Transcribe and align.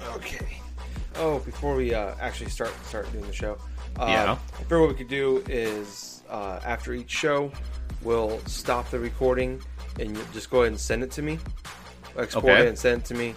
Uh, 0.00 0.14
okay. 0.16 0.60
Oh, 1.16 1.38
before 1.40 1.74
we 1.76 1.94
uh, 1.94 2.14
actually 2.20 2.50
start 2.50 2.72
start 2.86 3.10
doing 3.12 3.26
the 3.26 3.32
show, 3.32 3.58
uh, 3.98 4.06
Yeah. 4.08 4.32
I 4.32 4.62
figure 4.62 4.80
what 4.80 4.90
we 4.90 4.94
could 4.94 5.08
do 5.08 5.42
is 5.48 6.22
uh, 6.28 6.60
after 6.64 6.92
each 6.92 7.10
show, 7.10 7.50
we'll 8.02 8.38
stop 8.46 8.90
the 8.90 8.98
recording 8.98 9.60
and 9.98 10.16
you 10.16 10.22
just 10.32 10.50
go 10.50 10.60
ahead 10.62 10.72
and 10.72 10.80
send 10.80 11.02
it 11.02 11.10
to 11.12 11.22
me. 11.22 11.38
Export 12.18 12.44
Okay. 12.46 12.62
it 12.64 12.68
and 12.68 12.78
send 12.78 13.02
it 13.02 13.04
to 13.06 13.14
me, 13.14 13.34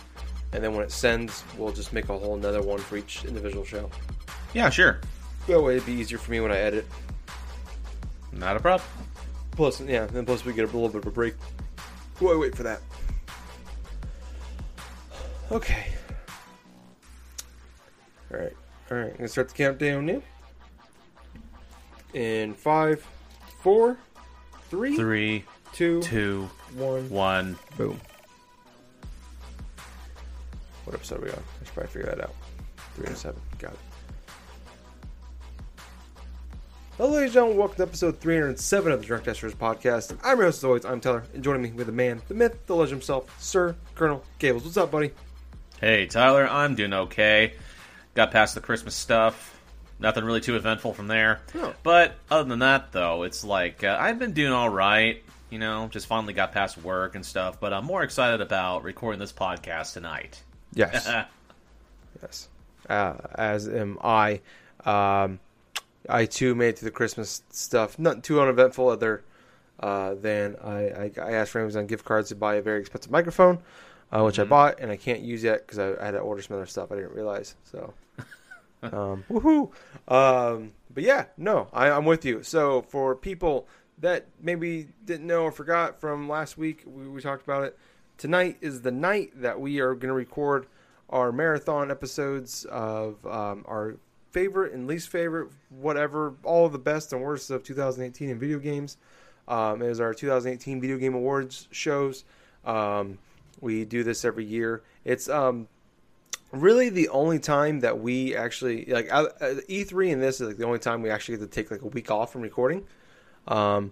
and 0.54 0.64
then 0.64 0.74
when 0.74 0.84
it 0.84 0.92
sends, 0.92 1.44
we'll 1.58 1.72
just 1.72 1.94
make 1.94 2.10
a 2.10 2.18
whole 2.18 2.36
another 2.36 2.62
one 2.62 2.80
for 2.80 2.98
each 2.98 3.24
individual 3.26 3.64
show. 3.64 3.90
Yeah, 4.54 4.70
sure. 4.70 5.00
That 5.48 5.62
way, 5.62 5.76
it'd 5.76 5.86
be 5.86 5.94
easier 5.94 6.18
for 6.18 6.32
me 6.32 6.40
when 6.40 6.52
I 6.52 6.58
edit. 6.58 6.86
Not 8.32 8.58
a 8.58 8.60
problem. 8.60 8.88
Plus, 9.52 9.80
yeah, 9.82 10.08
and 10.14 10.26
plus 10.26 10.44
we 10.46 10.54
get 10.54 10.64
a 10.64 10.68
little 10.68 10.90
bit 10.90 11.00
of 11.02 11.08
a 11.08 11.12
break. 11.12 11.36
While 12.20 12.40
wait 12.40 12.56
for 12.56 12.64
that. 12.64 12.82
Okay. 15.52 15.88
All 18.34 18.40
right, 18.40 18.54
all 18.90 18.98
right. 18.98 19.16
Gonna 19.18 19.28
start 19.28 19.50
the 19.50 19.54
countdown 19.56 20.06
now. 20.06 20.22
In 22.14 22.54
five, 22.54 23.06
four, 23.62 23.98
three, 24.70 24.96
Three, 24.96 25.44
two, 25.74 26.02
two, 26.02 26.50
one. 26.76 27.10
one. 27.10 27.58
Boom. 27.78 28.00
What 30.92 30.98
episode 30.98 31.20
are 31.20 31.24
we 31.24 31.32
on? 31.32 31.38
I 31.38 31.64
should 31.64 31.74
probably 31.74 31.90
figure 31.90 32.10
that 32.10 32.22
out. 32.22 32.36
Three 32.96 33.08
and. 33.08 33.36
Got 33.60 33.72
it. 33.72 33.80
Hello, 36.98 37.12
ladies 37.12 37.28
and 37.28 37.34
gentlemen. 37.34 37.58
Welcome 37.60 37.78
to 37.78 37.84
episode 37.84 38.20
307 38.20 38.92
of 38.92 39.00
the 39.00 39.06
Drunk 39.06 39.24
Testers 39.24 39.56
podcast. 39.56 40.18
I'm 40.22 40.38
your 40.38 40.48
host, 40.48 40.58
as 40.58 40.64
always. 40.66 40.84
I'm 40.84 41.00
Tyler, 41.00 41.24
and 41.34 41.42
joining 41.42 41.62
me 41.62 41.72
with 41.72 41.86
the 41.86 41.94
man, 41.94 42.22
the 42.28 42.34
myth, 42.34 42.68
the 42.68 42.76
legend 42.76 42.98
himself, 42.98 43.42
Sir 43.42 43.74
Colonel 43.96 44.22
Gables. 44.38 44.66
What's 44.66 44.76
up, 44.76 44.92
buddy? 44.92 45.12
Hey, 45.80 46.08
Tyler, 46.08 46.46
I'm 46.46 46.76
doing 46.76 46.92
okay. 46.92 47.54
Got 48.14 48.32
past 48.32 48.56
the 48.56 48.60
Christmas 48.60 48.94
stuff. 48.94 49.58
Nothing 49.98 50.26
really 50.26 50.42
too 50.42 50.58
eventful 50.58 50.94
from 50.94 51.08
there. 51.08 51.40
But 51.84 52.16
other 52.30 52.50
than 52.50 52.60
that, 52.60 52.92
though, 52.92 53.24
it's 53.24 53.46
like 53.46 53.86
uh, 53.86 53.96
I've 53.98 54.20
been 54.20 54.34
doing 54.34 54.52
all 54.52 54.68
right. 54.68 55.24
You 55.50 55.60
know, 55.60 55.88
just 55.90 56.08
finally 56.08 56.34
got 56.34 56.52
past 56.52 56.78
work 56.78 57.16
and 57.16 57.26
stuff. 57.26 57.62
But 57.62 57.72
I'm 57.72 57.86
more 57.86 58.04
excited 58.04 58.42
about 58.42 58.84
recording 58.84 59.22
this 59.22 59.32
podcast 59.32 59.94
tonight. 59.94 60.44
Yes. 60.74 61.08
yes. 62.22 62.50
Uh, 62.90 63.16
as 63.36 63.68
am 63.68 63.98
I. 64.04 64.42
Um, 64.86 65.40
I 66.10 66.26
too 66.26 66.56
made 66.56 66.70
it 66.70 66.80
through 66.80 66.88
the 66.88 66.96
Christmas 66.96 67.44
stuff. 67.50 68.00
Not 68.00 68.24
too 68.24 68.42
uneventful 68.42 68.88
other 68.88 69.24
uh, 69.80 70.16
than 70.16 70.56
I, 70.64 70.88
I, 70.88 71.12
I 71.22 71.32
asked 71.34 71.52
for 71.52 71.62
Amazon 71.62 71.88
gift 71.88 72.06
cards 72.06 72.30
to 72.30 72.36
buy 72.36 72.56
a 72.56 72.62
very 72.62 72.82
expensive 72.82 73.12
microphone, 73.12 73.60
uh, 74.12 74.24
which 74.24 74.40
I 74.40 74.44
bought 74.44 74.80
and 74.80 74.92
I 74.92 74.98
can't 74.98 75.22
use 75.22 75.44
yet 75.44 75.66
because 75.66 75.80
I, 75.80 76.02
I 76.02 76.06
had 76.06 76.12
to 76.12 76.20
order 76.20 76.42
some 76.42 76.58
other 76.58 76.66
stuff 76.66 76.92
I 76.92 76.96
didn't 76.96 77.14
realize. 77.14 77.56
So, 77.64 77.94
um, 78.84 79.24
woohoo! 79.30 79.72
Um, 80.08 80.74
but 80.94 81.04
yeah, 81.04 81.26
no, 81.38 81.68
I, 81.74 81.90
I'm 81.90 82.06
with 82.06 82.26
you. 82.26 82.44
So 82.44 82.82
for 82.84 83.16
people 83.16 83.68
that 84.00 84.26
maybe 84.42 84.88
didn't 85.06 85.28
know 85.28 85.44
or 85.44 85.52
forgot 85.52 86.00
from 86.02 86.28
last 86.28 86.58
week, 86.58 86.84
we, 86.86 87.08
we 87.08 87.22
talked 87.22 87.44
about 87.44 87.64
it. 87.64 87.78
Tonight 88.22 88.58
is 88.62 88.84
the 88.84 88.92
night 88.92 89.32
that 89.42 89.60
we 89.60 89.80
are 89.80 89.96
going 89.96 90.10
to 90.10 90.14
record 90.14 90.68
our 91.10 91.32
marathon 91.32 91.90
episodes 91.90 92.66
of 92.66 93.26
um, 93.26 93.66
our 93.68 93.96
favorite 94.30 94.74
and 94.74 94.86
least 94.86 95.10
favorite, 95.10 95.50
whatever, 95.72 96.36
all 96.44 96.70
the 96.70 96.78
best 96.78 97.14
and 97.14 97.24
worst 97.24 97.50
of 97.50 97.64
2018 97.64 98.30
in 98.30 98.38
video 98.38 98.60
games. 98.60 98.98
Um, 99.48 99.82
it 99.82 99.88
is 99.88 100.00
our 100.00 100.14
2018 100.14 100.80
Video 100.80 101.00
Game 101.00 101.16
Awards 101.16 101.68
shows. 101.72 102.24
Um, 102.64 103.18
we 103.60 103.86
do 103.86 104.04
this 104.04 104.24
every 104.24 104.46
year. 104.46 104.84
It's 105.04 105.28
um, 105.28 105.68
really 106.52 106.90
the 106.90 107.10
only 107.10 107.40
time 107.40 107.80
that 107.80 108.02
we 108.02 108.36
actually 108.36 108.86
like 108.86 109.12
uh, 109.12 109.30
E3 109.68 110.14
and 110.14 110.22
this 110.22 110.40
is 110.40 110.50
like 110.50 110.58
the 110.58 110.66
only 110.66 110.78
time 110.78 111.02
we 111.02 111.10
actually 111.10 111.40
get 111.40 111.52
to 111.52 111.56
take 111.56 111.72
like 111.72 111.82
a 111.82 111.88
week 111.88 112.12
off 112.12 112.32
from 112.32 112.42
recording. 112.42 112.86
Um, 113.48 113.92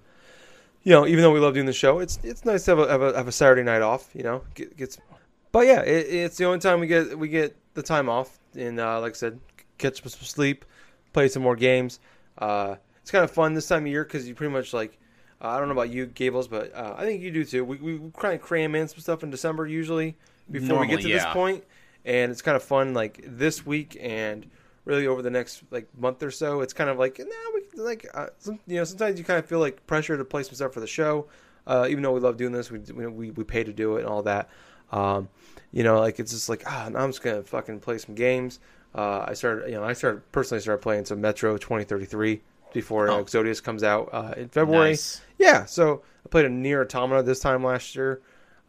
you 0.84 0.92
know, 0.92 1.06
even 1.06 1.22
though 1.22 1.32
we 1.32 1.40
love 1.40 1.54
doing 1.54 1.66
the 1.66 1.74
show, 1.74 2.00
it's 2.00 2.20
it's 2.24 2.46
nice 2.46 2.66
to 2.66 2.72
have 2.72 2.80
a 2.80 2.88
have 2.90 3.02
a, 3.02 3.18
have 3.18 3.28
a 3.28 3.32
Saturday 3.32 3.64
night 3.64 3.82
off. 3.82 4.10
You 4.14 4.24
know, 4.24 4.44
get, 4.56 4.76
get 4.78 4.94
some, 4.94 5.04
but 5.52 5.68
yeah, 5.68 5.82
it, 5.82 6.08
it's 6.08 6.38
the 6.38 6.46
only 6.46 6.60
time 6.60 6.80
we 6.80 6.88
get 6.88 7.18
we 7.18 7.28
get 7.28 7.56
the 7.74 7.84
time 7.84 8.10
off, 8.10 8.40
and 8.56 8.80
uh, 8.80 9.00
like 9.02 9.14
I 9.14 9.16
said, 9.16 9.40
catch 9.78 10.02
some 10.02 10.10
sleep, 10.10 10.66
play 11.14 11.28
some 11.28 11.44
more 11.44 11.56
games. 11.56 12.00
Uh, 12.38 12.76
it's 13.02 13.12
kind 13.12 13.24
of 13.24 13.32
fun 13.32 13.54
this 13.54 13.68
time 13.68 13.84
of 13.84 13.88
year 13.88 14.04
because 14.04 14.28
you 14.28 14.36
pretty 14.36 14.54
much 14.54 14.74
like 14.74 14.98
uh, 15.42 15.50
I 15.50 15.60
don't 15.60 15.68
know 15.68 15.74
about 15.74 15.90
you, 15.90 16.06
Gables, 16.06 16.48
but 16.48 16.74
uh, 16.76 16.96
I 16.98 17.06
think 17.06 17.22
you 17.22 17.32
do 17.32 17.44
too. 17.44 17.66
We 17.66 17.78
we 17.78 18.12
kind 18.18 18.34
of 18.34 18.42
cram 18.42 18.76
in 18.76 18.88
some 18.88 19.00
stuff 19.00 19.24
in 19.24 19.30
December 19.30 19.68
usually 19.68 20.16
before 20.50 20.80
we 20.80 20.88
get 20.88 20.94
Normally, 20.94 21.04
to 21.04 21.08
this 21.10 21.24
yeah. 21.24 21.34
point, 21.34 21.64
and 22.06 22.32
it's 22.32 22.42
kind 22.42 22.56
of 22.56 22.64
fun 22.64 22.94
like 22.94 23.24
this 23.26 23.66
week 23.66 23.98
and 24.00 24.50
really 24.90 25.08
over 25.08 25.22
the 25.22 25.30
next 25.30 25.64
like 25.72 25.88
month 25.98 26.22
or 26.24 26.32
so. 26.32 26.62
It's 26.62 26.74
kind 26.74 26.90
of 26.90 26.98
like 26.98 27.20
now 27.20 27.26
we 27.54 27.82
like 27.82 28.08
uh, 28.14 28.28
some, 28.40 28.60
you 28.68 28.76
know 28.78 28.84
sometimes 28.84 29.20
you 29.20 29.24
kind 29.24 29.40
of 29.40 29.46
feel 29.46 29.60
like 29.60 29.86
pressure 29.88 30.18
to 30.18 30.26
play 30.26 30.44
some 30.44 30.56
stuff 30.56 30.74
for 30.74 30.80
the 30.80 30.88
show, 30.88 31.28
uh, 31.68 31.88
even 31.90 32.04
though 32.04 32.12
we 32.12 32.20
love 32.20 32.36
doing 32.38 32.52
this. 32.52 32.72
We 32.72 32.80
we 32.80 33.32
we 33.32 33.44
pay 33.44 33.64
to 33.64 33.72
do 33.72 33.96
it 33.98 34.02
and 34.02 34.10
all 34.10 34.24
that. 34.24 34.50
Um, 34.92 35.30
you 35.72 35.84
know, 35.84 36.00
like 36.00 36.20
it's 36.20 36.32
just 36.32 36.50
like 36.50 36.64
ah, 36.66 36.90
now 36.92 37.00
I'm 37.00 37.10
just 37.12 37.22
gonna 37.22 37.44
fucking 37.44 37.80
play 37.80 38.00
some 38.00 38.16
games. 38.16 38.60
Uh, 38.96 39.24
I 39.28 39.34
started, 39.36 39.70
you 39.70 39.76
know, 39.76 39.84
I 39.84 39.94
started 39.94 40.30
personally 40.32 40.62
started 40.62 40.82
playing 40.82 41.06
some 41.06 41.22
Metro 41.22 41.56
2033 41.58 42.42
before 42.74 43.10
Oh. 43.10 43.20
Exodus 43.20 43.62
comes 43.62 43.84
out 43.84 44.10
uh, 44.12 44.34
in 44.36 44.50
February. 44.50 44.90
Nice. 44.90 45.22
Yeah, 45.38 45.66
so 45.66 46.02
I 46.26 46.30
played 46.30 46.46
a 46.46 46.50
Nier 46.50 46.82
Automata 46.82 47.22
this 47.22 47.40
time 47.40 47.64
last 47.64 47.96
year. 47.96 48.22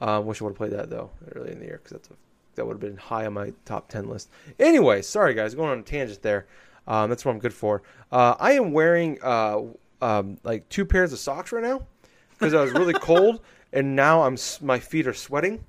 Um, 0.03 0.27
wish 0.27 0.41
I 0.41 0.45
would 0.45 0.51
have 0.51 0.59
played 0.59 0.73
that 0.73 0.91
though 0.91 1.11
early 1.35 1.53
in 1.53 1.59
the 1.59 1.65
year 1.65 1.81
because 1.83 1.93
that's 1.93 2.09
a, 2.11 2.15
that 2.61 2.67
would 2.67 2.75
have 2.75 2.81
been 2.81 2.99
high 2.99 3.25
on 3.25 3.33
my 3.33 3.55
top 3.65 3.89
ten 3.89 4.07
list. 4.07 4.29
Anyway, 4.59 5.01
sorry 5.01 5.33
guys, 5.33 5.55
going 5.55 5.71
on 5.71 5.79
a 5.79 5.83
tangent 5.83 6.21
there. 6.21 6.47
Um, 6.87 7.09
that's 7.09 7.25
what 7.25 7.33
I'm 7.33 7.39
good 7.39 7.55
for. 7.55 7.83
Uh, 8.13 8.35
I 8.39 8.53
am 8.53 8.73
wearing 8.73 9.19
uh, 9.23 9.63
um, 10.03 10.37
like 10.45 10.69
two 10.69 10.85
pairs 10.85 11.15
of 11.15 11.19
socks 11.19 11.53
right 11.53 11.63
now 11.65 11.87
because 12.33 12.53
I 12.53 12.61
was 12.61 12.73
really 12.73 12.93
cold, 13.01 13.41
and 13.73 13.97
now 13.97 14.25
I'm 14.25 14.37
my 14.61 14.79
feet 14.79 15.07
are 15.07 15.15
sweating. 15.15 15.65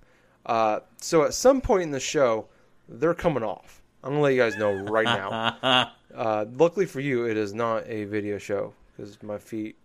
Uh, 0.46 0.82
so 0.98 1.24
at 1.24 1.34
some 1.34 1.62
point 1.62 1.84
in 1.84 1.92
the 1.92 2.00
show, 2.02 2.48
they're 2.90 3.14
coming 3.14 3.44
off. 3.44 3.82
I'm 4.04 4.12
gonna 4.12 4.22
let 4.22 4.34
you 4.34 4.42
guys 4.42 4.58
know 4.58 4.74
right 4.74 5.06
now. 5.06 5.92
Uh, 6.14 6.44
luckily 6.58 6.86
for 6.86 7.00
you, 7.00 7.26
it 7.26 7.38
is 7.38 7.54
not 7.54 7.88
a 7.88 8.04
video 8.04 8.38
show 8.38 8.74
because 8.98 9.24
my 9.24 9.38
feet 9.38 9.78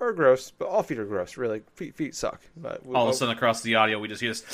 are 0.00 0.12
gross. 0.12 0.50
But 0.50 0.68
all 0.68 0.82
feet 0.82 0.98
are 0.98 1.06
gross, 1.06 1.38
really. 1.38 1.62
Feet 1.76 1.94
feet 1.94 2.14
suck. 2.14 2.42
But 2.58 2.82
All 2.94 3.08
of 3.08 3.14
a 3.14 3.16
sudden, 3.16 3.34
across 3.34 3.62
the 3.62 3.76
audio, 3.76 3.98
we 3.98 4.06
just 4.06 4.20
hear 4.20 4.30
this. 4.30 4.44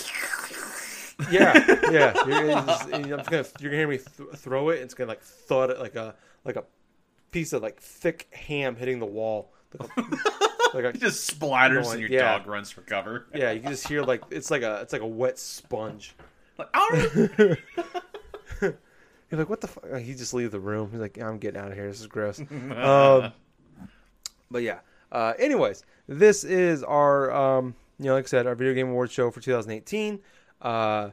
Yeah, 1.31 1.53
yeah. 1.91 2.15
You're, 2.27 2.45
you're 2.47 2.63
just, 2.63 2.91
just 2.91 3.31
gonna 3.31 3.47
you're 3.61 3.71
gonna 3.71 3.77
hear 3.77 3.89
me 3.89 3.99
th- 3.99 4.29
throw 4.37 4.69
it. 4.71 4.77
And 4.77 4.85
it's 4.85 4.95
gonna 4.95 5.09
like 5.09 5.23
thud 5.23 5.71
it 5.71 5.79
like 5.81 5.95
a 5.97 6.15
like 6.45 6.57
a 6.57 6.65
piece 7.31 7.53
of 7.53 7.63
like 7.63 7.81
thick 7.81 8.29
ham 8.33 8.77
hitting 8.77 8.99
the 8.99 9.07
wall. 9.07 9.53
Like 9.79 9.91
a, 9.97 10.01
like 10.75 10.85
a- 10.85 10.89
It 10.89 11.01
just 11.01 11.39
splatters 11.39 11.91
and 11.93 12.01
your 12.01 12.11
yeah. 12.11 12.39
dog 12.39 12.47
runs 12.47 12.71
for 12.71 12.83
cover. 12.83 13.27
yeah, 13.35 13.51
you 13.53 13.61
can 13.61 13.71
just 13.71 13.87
hear 13.89 14.03
like 14.03 14.23
it's 14.31 14.51
like 14.51 14.63
a 14.63 14.81
it's 14.83 14.93
like 14.93 15.03
a 15.03 15.07
wet 15.07 15.39
sponge. 15.39 16.15
Like. 16.59 16.69
You're 19.31 19.39
like, 19.41 19.51
what 19.51 19.61
the 19.61 19.69
fuck? 19.69 19.99
He 19.99 20.15
just 20.15 20.33
leave 20.33 20.51
the 20.51 20.61
room. 20.61 20.91
He's 20.91 21.01
like, 21.01 21.19
I'm 21.21 21.37
getting 21.39 21.61
out 21.61 21.71
of 21.71 21.75
here. 21.77 21.87
This 21.87 22.01
is 22.01 22.07
gross. 22.07 22.41
um, 22.41 23.33
but 24.51 24.63
yeah. 24.63 24.79
Uh, 25.13 25.35
anyways, 25.39 25.85
this 26.07 26.45
is 26.45 26.83
our, 26.83 27.31
um, 27.31 27.75
you 27.99 28.07
know, 28.07 28.15
like 28.15 28.25
I 28.25 28.29
said, 28.29 28.47
our 28.47 28.55
video 28.55 28.73
game 28.73 28.89
awards 28.89 29.13
show 29.13 29.31
for 29.31 29.41
2018. 29.41 30.19
Uh, 30.61 31.11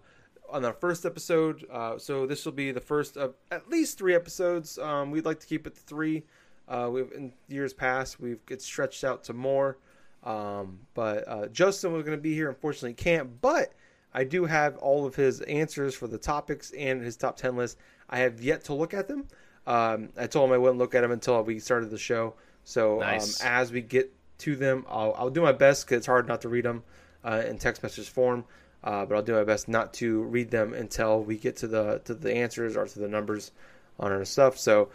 on 0.50 0.64
our 0.64 0.74
first 0.74 1.06
episode, 1.06 1.66
uh, 1.72 1.98
so 1.98 2.26
this 2.26 2.46
will 2.46 2.52
be 2.52 2.72
the 2.72 2.80
first 2.80 3.18
of 3.18 3.34
at 3.52 3.68
least 3.70 3.98
three 3.98 4.14
episodes. 4.14 4.78
Um, 4.78 5.12
we'd 5.12 5.26
like 5.26 5.40
to 5.40 5.48
keep 5.48 5.66
it 5.66 5.76
to 5.76 5.82
three. 5.82 6.24
Uh, 6.68 6.90
we've 6.92 7.12
in 7.12 7.34
years 7.48 7.74
past 7.74 8.20
we've 8.20 8.46
get 8.46 8.62
stretched 8.62 9.04
out 9.04 9.24
to 9.26 9.34
more. 9.34 9.78
Um, 10.24 10.80
but 10.94 11.28
uh, 11.28 11.48
Justin 11.48 11.94
was 11.94 12.04
going 12.04 12.18
to 12.18 12.22
be 12.22 12.34
here. 12.34 12.50
Unfortunately, 12.50 12.94
can't. 12.94 13.42
But 13.42 13.74
I 14.14 14.24
do 14.24 14.46
have 14.46 14.78
all 14.78 15.06
of 15.06 15.16
his 15.16 15.42
answers 15.42 15.94
for 15.94 16.08
the 16.08 16.18
topics 16.18 16.72
and 16.72 17.02
his 17.02 17.18
top 17.18 17.38
ten 17.38 17.56
list. 17.56 17.78
I 18.10 18.20
have 18.20 18.42
yet 18.42 18.64
to 18.66 18.74
look 18.74 18.94
at 18.94 19.08
them. 19.08 19.28
Um, 19.68 20.10
I 20.18 20.28
told 20.28 20.50
him 20.50 20.54
I 20.54 20.58
wouldn't 20.58 20.78
look 20.78 20.96
at 20.96 21.02
them 21.02 21.12
until 21.12 21.42
we 21.44 21.60
started 21.60 21.90
the 21.90 21.98
show. 21.98 22.36
So 22.64 23.00
Nice. 23.00 23.42
um, 23.42 23.48
as 23.48 23.72
we 23.72 23.82
get 23.82 24.12
to 24.40 24.56
them, 24.56 24.86
I'll, 24.88 25.14
I'll 25.18 25.30
do 25.30 25.42
my 25.42 25.52
best 25.52 25.86
because 25.86 25.98
it's 25.98 26.08
hard 26.08 26.28
not 26.28 26.42
to 26.42 26.50
read 26.50 26.66
them 26.66 26.84
uh, 27.24 27.44
in 27.48 27.58
text 27.58 27.84
message 27.84 28.10
form. 28.10 28.46
Uh, 28.86 29.06
but 29.06 29.16
I'll 29.16 29.24
do 29.24 29.34
my 29.34 29.44
best 29.44 29.68
not 29.68 29.94
to 29.96 30.22
read 30.24 30.52
them 30.52 30.74
until 30.74 31.22
we 31.22 31.38
get 31.38 31.58
to 31.58 31.68
the 31.68 32.02
to 32.06 32.14
the 32.14 32.34
answers 32.34 32.78
or 32.78 32.86
to 32.86 33.00
the 33.00 33.08
numbers 33.10 33.52
on 34.00 34.12
our 34.14 34.24
stuff. 34.24 34.58
So 34.58 34.90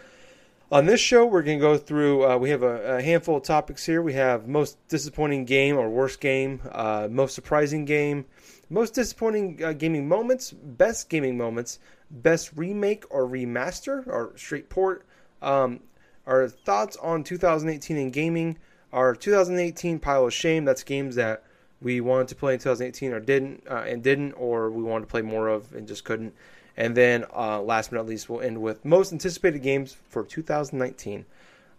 On 0.72 0.86
this 0.86 1.00
show, 1.00 1.26
we're 1.26 1.42
going 1.42 1.58
to 1.58 1.62
go 1.62 1.76
through. 1.76 2.24
Uh, 2.24 2.36
we 2.36 2.50
have 2.50 2.62
a, 2.62 2.98
a, 2.98 3.02
handful 3.02 3.36
of 3.38 3.42
topics 3.42 3.84
here. 3.84 4.02
We 4.02 4.12
have 4.12 4.46
most 4.46 4.78
disappointing 4.86 5.44
game 5.44 5.76
or 5.76 5.90
worst 5.90 6.20
game, 6.20 6.60
uh, 6.70 7.08
most 7.10 7.34
surprising 7.34 7.84
game, 7.84 8.24
most 8.68 8.94
disappointing 8.94 9.64
uh, 9.64 9.72
gaming 9.72 10.06
moments, 10.06 10.52
best 10.52 11.08
gaming 11.08 11.36
moments, 11.36 11.80
best 12.08 12.52
remake 12.54 13.04
or 13.10 13.26
remaster 13.26 14.06
or 14.06 14.32
straight 14.36 14.68
port, 14.68 15.04
um, 15.42 15.80
our 16.24 16.48
thoughts 16.48 16.96
on 16.98 17.24
2018 17.24 17.96
in 17.96 18.10
gaming, 18.10 18.56
our 18.92 19.16
2018 19.16 19.98
pile 19.98 20.26
of 20.26 20.32
shame. 20.32 20.64
That's 20.64 20.84
games 20.84 21.16
that 21.16 21.42
we 21.82 22.00
wanted 22.00 22.28
to 22.28 22.34
play 22.34 22.54
in 22.54 22.58
2018 22.58 23.12
or 23.12 23.20
didn't 23.20 23.64
uh, 23.68 23.84
and 23.86 24.02
didn't, 24.02 24.32
or 24.32 24.70
we 24.70 24.82
wanted 24.82 25.06
to 25.06 25.10
play 25.10 25.22
more 25.22 25.48
of 25.48 25.72
and 25.74 25.88
just 25.88 26.04
couldn't. 26.04 26.34
And 26.76 26.96
then, 26.96 27.24
uh, 27.34 27.60
last 27.60 27.90
but 27.90 27.96
not 27.96 28.06
least, 28.06 28.28
we'll 28.28 28.40
end 28.40 28.60
with 28.60 28.84
most 28.84 29.12
anticipated 29.12 29.62
games 29.62 29.96
for 30.08 30.24
2019. 30.24 31.26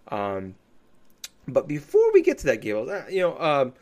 Um, 0.09 0.55
but 1.47 1.67
before 1.67 2.11
we 2.13 2.21
get 2.21 2.37
to 2.39 2.45
that, 2.47 2.61
Gables, 2.61 2.89
uh, 2.89 3.05
you 3.09 3.21
know, 3.21 3.39
um, 3.39 3.73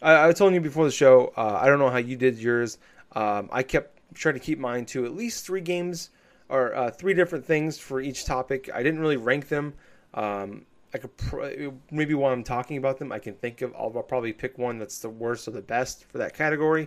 I, 0.00 0.12
I, 0.12 0.26
was 0.26 0.36
telling 0.36 0.54
you 0.54 0.60
before 0.60 0.84
the 0.84 0.90
show. 0.90 1.32
Uh, 1.36 1.58
I 1.60 1.66
don't 1.66 1.78
know 1.78 1.90
how 1.90 1.98
you 1.98 2.16
did 2.16 2.38
yours. 2.38 2.78
Um, 3.12 3.48
I 3.52 3.62
kept 3.62 3.98
trying 4.14 4.34
to 4.34 4.40
keep 4.40 4.58
mine 4.58 4.86
to 4.86 5.04
at 5.04 5.14
least 5.14 5.44
three 5.44 5.60
games 5.60 6.10
or 6.48 6.74
uh, 6.74 6.90
three 6.90 7.14
different 7.14 7.44
things 7.44 7.78
for 7.78 8.00
each 8.00 8.24
topic. 8.24 8.70
I 8.72 8.82
didn't 8.82 9.00
really 9.00 9.16
rank 9.16 9.48
them. 9.48 9.74
Um, 10.14 10.66
I 10.94 10.98
could 10.98 11.16
pr- 11.16 11.70
maybe 11.90 12.14
while 12.14 12.32
I'm 12.32 12.44
talking 12.44 12.76
about 12.76 12.98
them, 12.98 13.10
I 13.12 13.18
can 13.18 13.34
think 13.34 13.60
of. 13.62 13.74
I'll, 13.74 13.92
I'll 13.96 14.02
probably 14.02 14.32
pick 14.32 14.56
one 14.56 14.78
that's 14.78 15.00
the 15.00 15.10
worst 15.10 15.48
or 15.48 15.50
the 15.50 15.60
best 15.60 16.04
for 16.04 16.18
that 16.18 16.34
category. 16.34 16.86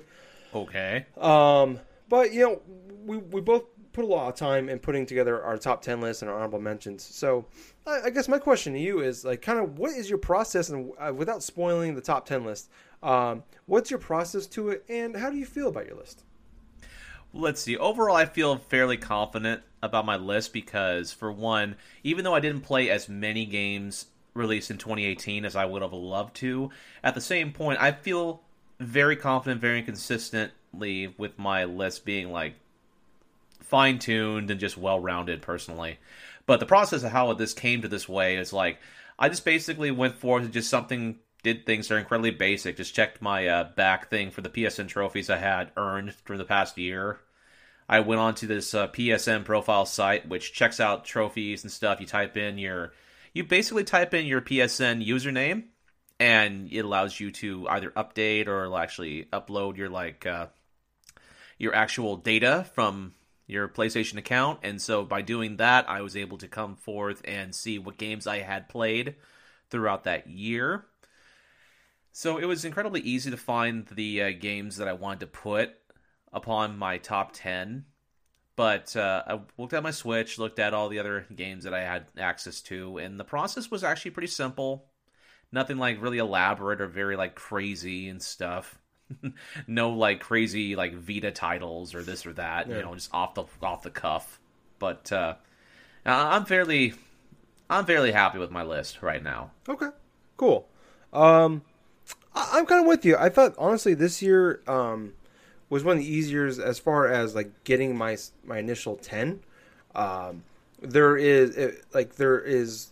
Okay. 0.55 1.05
Um, 1.17 1.79
but 2.07 2.33
you 2.33 2.41
know, 2.41 2.61
we 3.05 3.17
we 3.17 3.41
both 3.41 3.65
put 3.91 4.05
a 4.05 4.07
lot 4.07 4.29
of 4.29 4.35
time 4.35 4.69
in 4.69 4.79
putting 4.79 5.05
together 5.05 5.43
our 5.43 5.57
top 5.57 5.81
ten 5.81 5.99
list 5.99 6.21
and 6.21 6.31
our 6.31 6.37
honorable 6.37 6.61
mentions. 6.61 7.03
So, 7.03 7.47
I, 7.85 8.03
I 8.05 8.09
guess 8.11 8.27
my 8.27 8.39
question 8.39 8.73
to 8.73 8.79
you 8.79 9.01
is 9.01 9.25
like, 9.25 9.41
kind 9.41 9.59
of, 9.59 9.77
what 9.77 9.91
is 9.91 10.09
your 10.09 10.19
process, 10.19 10.69
and 10.69 10.91
uh, 10.99 11.11
without 11.13 11.43
spoiling 11.43 11.95
the 11.95 12.01
top 12.01 12.25
ten 12.25 12.45
list, 12.45 12.69
um, 13.03 13.43
what's 13.65 13.89
your 13.89 13.99
process 13.99 14.45
to 14.47 14.69
it, 14.69 14.85
and 14.87 15.17
how 15.17 15.29
do 15.29 15.37
you 15.37 15.45
feel 15.45 15.67
about 15.67 15.85
your 15.85 15.97
list? 15.97 16.23
Let's 17.33 17.61
see. 17.61 17.77
Overall, 17.77 18.15
I 18.15 18.25
feel 18.25 18.57
fairly 18.57 18.97
confident 18.97 19.61
about 19.81 20.05
my 20.05 20.15
list 20.15 20.53
because, 20.53 21.13
for 21.13 21.31
one, 21.31 21.75
even 22.03 22.23
though 22.23 22.33
I 22.33 22.39
didn't 22.39 22.61
play 22.61 22.89
as 22.89 23.09
many 23.09 23.45
games 23.45 24.07
released 24.33 24.71
in 24.71 24.77
2018 24.77 25.45
as 25.45 25.55
I 25.55 25.65
would 25.65 25.81
have 25.81 25.93
loved 25.93 26.35
to, 26.37 26.71
at 27.03 27.15
the 27.15 27.21
same 27.21 27.51
point, 27.51 27.81
I 27.81 27.91
feel 27.91 28.41
very 28.79 29.15
confident, 29.15 29.61
very 29.61 29.81
consistently 29.81 31.13
with 31.17 31.37
my 31.37 31.65
list 31.65 32.05
being 32.05 32.31
like 32.31 32.55
fine 33.61 33.99
tuned 33.99 34.49
and 34.49 34.59
just 34.59 34.77
well 34.77 34.99
rounded 34.99 35.41
personally. 35.41 35.99
But 36.45 36.59
the 36.59 36.65
process 36.65 37.03
of 37.03 37.11
how 37.11 37.33
this 37.33 37.53
came 37.53 37.81
to 37.81 37.87
this 37.87 38.07
way 38.07 38.37
is 38.37 38.53
like 38.53 38.79
I 39.19 39.29
just 39.29 39.45
basically 39.45 39.91
went 39.91 40.15
forth 40.15 40.43
and 40.43 40.53
just 40.53 40.69
something 40.69 41.17
did 41.47 41.65
things 41.65 41.87
that 41.87 41.95
are 41.95 41.99
incredibly 41.99 42.31
basic. 42.31 42.75
Just 42.75 42.93
checked 42.93 43.21
my 43.21 43.47
uh, 43.47 43.69
back 43.75 44.09
thing 44.09 44.31
for 44.31 44.41
the 44.41 44.49
PSN 44.49 44.89
trophies 44.89 45.29
I 45.29 45.37
had 45.37 45.71
earned 45.77 46.13
through 46.13 46.37
the 46.37 46.43
past 46.43 46.77
year. 46.77 47.21
I 47.87 48.01
went 48.01 48.19
on 48.19 48.35
to 48.35 48.47
this 48.47 48.73
uh, 48.73 48.89
PSN 48.89 49.45
profile 49.45 49.85
site, 49.85 50.27
which 50.27 50.51
checks 50.51 50.81
out 50.81 51.05
trophies 51.05 51.63
and 51.63 51.71
stuff. 51.71 52.01
You 52.01 52.05
type 52.05 52.35
in 52.35 52.57
your, 52.57 52.91
you 53.33 53.45
basically 53.45 53.85
type 53.85 54.13
in 54.13 54.25
your 54.25 54.41
PSN 54.41 55.07
username, 55.07 55.63
and 56.19 56.67
it 56.69 56.79
allows 56.83 57.17
you 57.17 57.31
to 57.31 57.65
either 57.69 57.91
update 57.91 58.47
or 58.47 58.77
actually 58.77 59.29
upload 59.31 59.77
your 59.77 59.89
like 59.89 60.25
uh, 60.25 60.47
your 61.57 61.73
actual 61.73 62.17
data 62.17 62.65
from 62.73 63.13
your 63.45 63.69
PlayStation 63.69 64.17
account. 64.17 64.59
And 64.63 64.81
so 64.81 65.05
by 65.05 65.21
doing 65.21 65.55
that, 65.57 65.89
I 65.89 66.01
was 66.01 66.17
able 66.17 66.39
to 66.39 66.49
come 66.49 66.75
forth 66.75 67.21
and 67.23 67.55
see 67.55 67.79
what 67.79 67.97
games 67.97 68.27
I 68.27 68.39
had 68.39 68.67
played 68.67 69.15
throughout 69.69 70.03
that 70.03 70.29
year. 70.29 70.83
So 72.17 72.39
it 72.39 72.45
was 72.45 72.65
incredibly 72.65 73.01
easy 73.01 73.29
to 73.29 73.37
find 73.37 73.85
the 73.85 74.23
uh, 74.23 74.31
games 74.31 74.77
that 74.77 74.87
I 74.87 74.93
wanted 74.93 75.19
to 75.19 75.27
put 75.27 75.75
upon 76.33 76.75
my 76.75 76.97
top 76.97 77.29
10. 77.33 77.85
But 78.55 78.95
uh, 78.95 79.21
I 79.27 79.39
looked 79.59 79.73
at 79.73 79.83
my 79.83 79.91
Switch, 79.91 80.39
looked 80.39 80.57
at 80.57 80.73
all 80.73 80.89
the 80.89 80.97
other 80.97 81.27
games 81.35 81.65
that 81.65 81.75
I 81.75 81.81
had 81.81 82.07
access 82.17 82.61
to, 82.61 82.97
and 82.97 83.19
the 83.19 83.23
process 83.23 83.69
was 83.69 83.83
actually 83.83 84.11
pretty 84.11 84.29
simple. 84.29 84.87
Nothing 85.51 85.77
like 85.77 86.01
really 86.01 86.17
elaborate 86.17 86.81
or 86.81 86.87
very 86.87 87.15
like 87.15 87.35
crazy 87.35 88.09
and 88.09 88.19
stuff. 88.19 88.79
no 89.67 89.91
like 89.91 90.19
crazy 90.19 90.75
like 90.75 90.95
Vita 90.95 91.29
titles 91.29 91.93
or 91.93 92.01
this 92.01 92.25
or 92.25 92.33
that. 92.33 92.67
Yeah. 92.67 92.77
You 92.77 92.81
know, 92.81 92.95
just 92.95 93.13
off 93.13 93.35
the 93.35 93.43
off 93.61 93.83
the 93.83 93.91
cuff. 93.91 94.39
But 94.79 95.11
uh, 95.11 95.35
I'm 96.03 96.45
fairly 96.45 96.95
I'm 97.69 97.85
fairly 97.85 98.11
happy 98.11 98.39
with 98.39 98.49
my 98.49 98.63
list 98.63 99.03
right 99.03 99.21
now. 99.21 99.51
Okay, 99.69 99.89
cool. 100.35 100.67
Um, 101.13 101.61
I- 102.37 102.59
am 102.59 102.65
kind 102.65 102.81
of 102.81 102.87
with 102.87 103.05
you. 103.05 103.15
I 103.17 103.29
thought 103.29 103.55
honestly 103.57 103.93
this 103.93 104.21
year 104.21 104.61
um, 104.67 105.13
was 105.69 105.83
one 105.83 105.97
of 105.97 106.03
the 106.03 106.09
easier 106.09 106.47
as 106.47 106.79
far 106.79 107.07
as 107.07 107.35
like 107.35 107.63
getting 107.63 107.97
my 107.97 108.17
my 108.45 108.59
initial 108.59 108.95
ten. 108.95 109.41
Um, 109.95 110.43
there 110.81 111.17
is 111.17 111.55
it, 111.57 111.85
like 111.93 112.15
there 112.15 112.39
is 112.39 112.91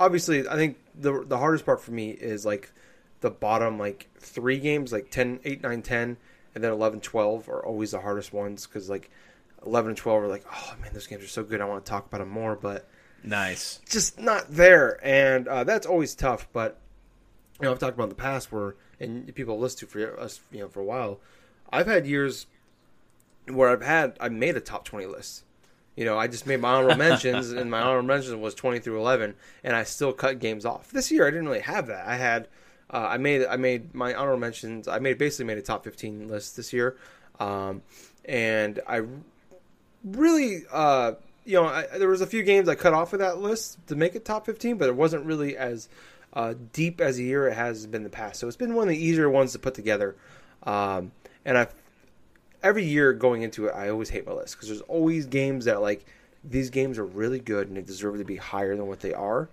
obviously 0.00 0.48
I 0.48 0.56
think 0.56 0.78
the 0.94 1.24
the 1.24 1.38
hardest 1.38 1.66
part 1.66 1.80
for 1.80 1.92
me 1.92 2.10
is 2.10 2.44
like 2.46 2.72
the 3.20 3.30
bottom 3.30 3.78
like 3.78 4.08
three 4.18 4.58
games, 4.58 4.92
like 4.92 5.10
10, 5.10 5.40
8, 5.44 5.62
9, 5.62 5.82
10, 5.82 6.16
and 6.54 6.64
then 6.64 6.70
11, 6.70 7.00
12 7.00 7.48
are 7.48 7.64
always 7.64 7.90
the 7.90 8.00
hardest 8.00 8.32
ones 8.32 8.66
because 8.66 8.88
like 8.88 9.10
11 9.66 9.90
and 9.90 9.96
12 9.96 10.22
are 10.22 10.28
like, 10.28 10.44
oh 10.52 10.74
man, 10.80 10.92
those 10.92 11.06
games 11.06 11.24
are 11.24 11.28
so 11.28 11.42
good. 11.42 11.60
I 11.60 11.64
want 11.64 11.84
to 11.84 11.90
talk 11.90 12.06
about 12.06 12.18
them 12.18 12.30
more, 12.30 12.56
but 12.56 12.88
nice, 13.24 13.80
just 13.88 14.20
not 14.20 14.46
there, 14.48 15.00
and 15.04 15.48
uh, 15.48 15.64
that's 15.64 15.86
always 15.86 16.14
tough. 16.14 16.48
But 16.52 16.78
you 17.60 17.66
know, 17.66 17.72
I've 17.72 17.78
talked 17.78 17.94
about 17.94 18.04
in 18.04 18.08
the 18.10 18.14
past 18.14 18.52
where 18.52 18.74
and 19.00 19.32
people 19.34 19.58
listen 19.58 19.80
to 19.80 19.86
for 19.86 20.20
us, 20.20 20.40
you 20.50 20.60
know, 20.60 20.68
for 20.68 20.80
a 20.80 20.84
while. 20.84 21.20
I've 21.70 21.86
had 21.86 22.06
years 22.06 22.46
where 23.46 23.70
I've 23.70 23.82
had 23.82 24.16
I 24.20 24.28
made 24.28 24.56
a 24.56 24.60
top 24.60 24.84
20 24.84 25.06
list. 25.06 25.44
You 25.96 26.04
know, 26.04 26.16
I 26.16 26.28
just 26.28 26.46
made 26.46 26.60
my 26.60 26.74
honorable 26.74 26.96
mentions, 26.96 27.50
and 27.52 27.70
my 27.70 27.80
honorable 27.80 28.06
mentions 28.06 28.36
was 28.36 28.54
20 28.54 28.78
through 28.78 28.98
11, 28.98 29.34
and 29.64 29.74
I 29.74 29.82
still 29.82 30.12
cut 30.12 30.38
games 30.38 30.64
off. 30.64 30.90
This 30.90 31.10
year, 31.10 31.26
I 31.26 31.30
didn't 31.30 31.46
really 31.46 31.60
have 31.60 31.88
that. 31.88 32.06
I 32.06 32.16
had 32.16 32.48
uh, 32.90 33.06
I 33.10 33.18
made 33.18 33.44
I 33.44 33.56
made 33.56 33.94
my 33.94 34.14
honorable 34.14 34.40
mentions. 34.40 34.88
I 34.88 34.98
made 34.98 35.18
basically 35.18 35.46
made 35.46 35.58
a 35.58 35.62
top 35.62 35.84
fifteen 35.84 36.28
list 36.28 36.56
this 36.56 36.72
year, 36.72 36.96
um, 37.38 37.82
and 38.24 38.80
I 38.86 39.02
really 40.04 40.62
uh, 40.72 41.12
you 41.44 41.54
know 41.54 41.66
I, 41.66 41.86
there 41.98 42.08
was 42.08 42.22
a 42.22 42.26
few 42.26 42.42
games 42.42 42.68
I 42.68 42.76
cut 42.76 42.94
off 42.94 43.12
of 43.12 43.18
that 43.18 43.38
list 43.38 43.78
to 43.88 43.96
make 43.96 44.14
it 44.14 44.24
top 44.24 44.46
fifteen, 44.46 44.78
but 44.78 44.88
it 44.88 44.96
wasn't 44.96 45.26
really 45.26 45.56
as 45.56 45.88
uh, 46.32 46.54
deep 46.72 47.00
as 47.00 47.18
a 47.18 47.22
year 47.22 47.48
it 47.48 47.54
has 47.54 47.86
been 47.86 48.00
in 48.00 48.04
the 48.04 48.10
past. 48.10 48.40
So 48.40 48.46
it's 48.46 48.56
been 48.56 48.74
one 48.74 48.84
of 48.84 48.90
the 48.90 49.02
easier 49.02 49.30
ones 49.30 49.52
to 49.52 49.58
put 49.58 49.74
together, 49.74 50.16
um, 50.64 51.12
and 51.44 51.58
I 51.58 51.68
every 52.62 52.84
year 52.84 53.12
going 53.12 53.42
into 53.42 53.66
it 53.66 53.74
I 53.74 53.88
always 53.88 54.08
hate 54.08 54.26
my 54.26 54.32
list 54.32 54.56
because 54.56 54.68
there's 54.68 54.80
always 54.82 55.26
games 55.26 55.66
that 55.66 55.80
like 55.80 56.04
these 56.44 56.70
games 56.70 56.98
are 56.98 57.04
really 57.04 57.38
good 57.38 57.68
and 57.68 57.76
they 57.76 57.82
deserve 57.82 58.18
to 58.18 58.24
be 58.24 58.36
higher 58.36 58.76
than 58.76 58.86
what 58.86 59.00
they 59.00 59.14
are. 59.14 59.48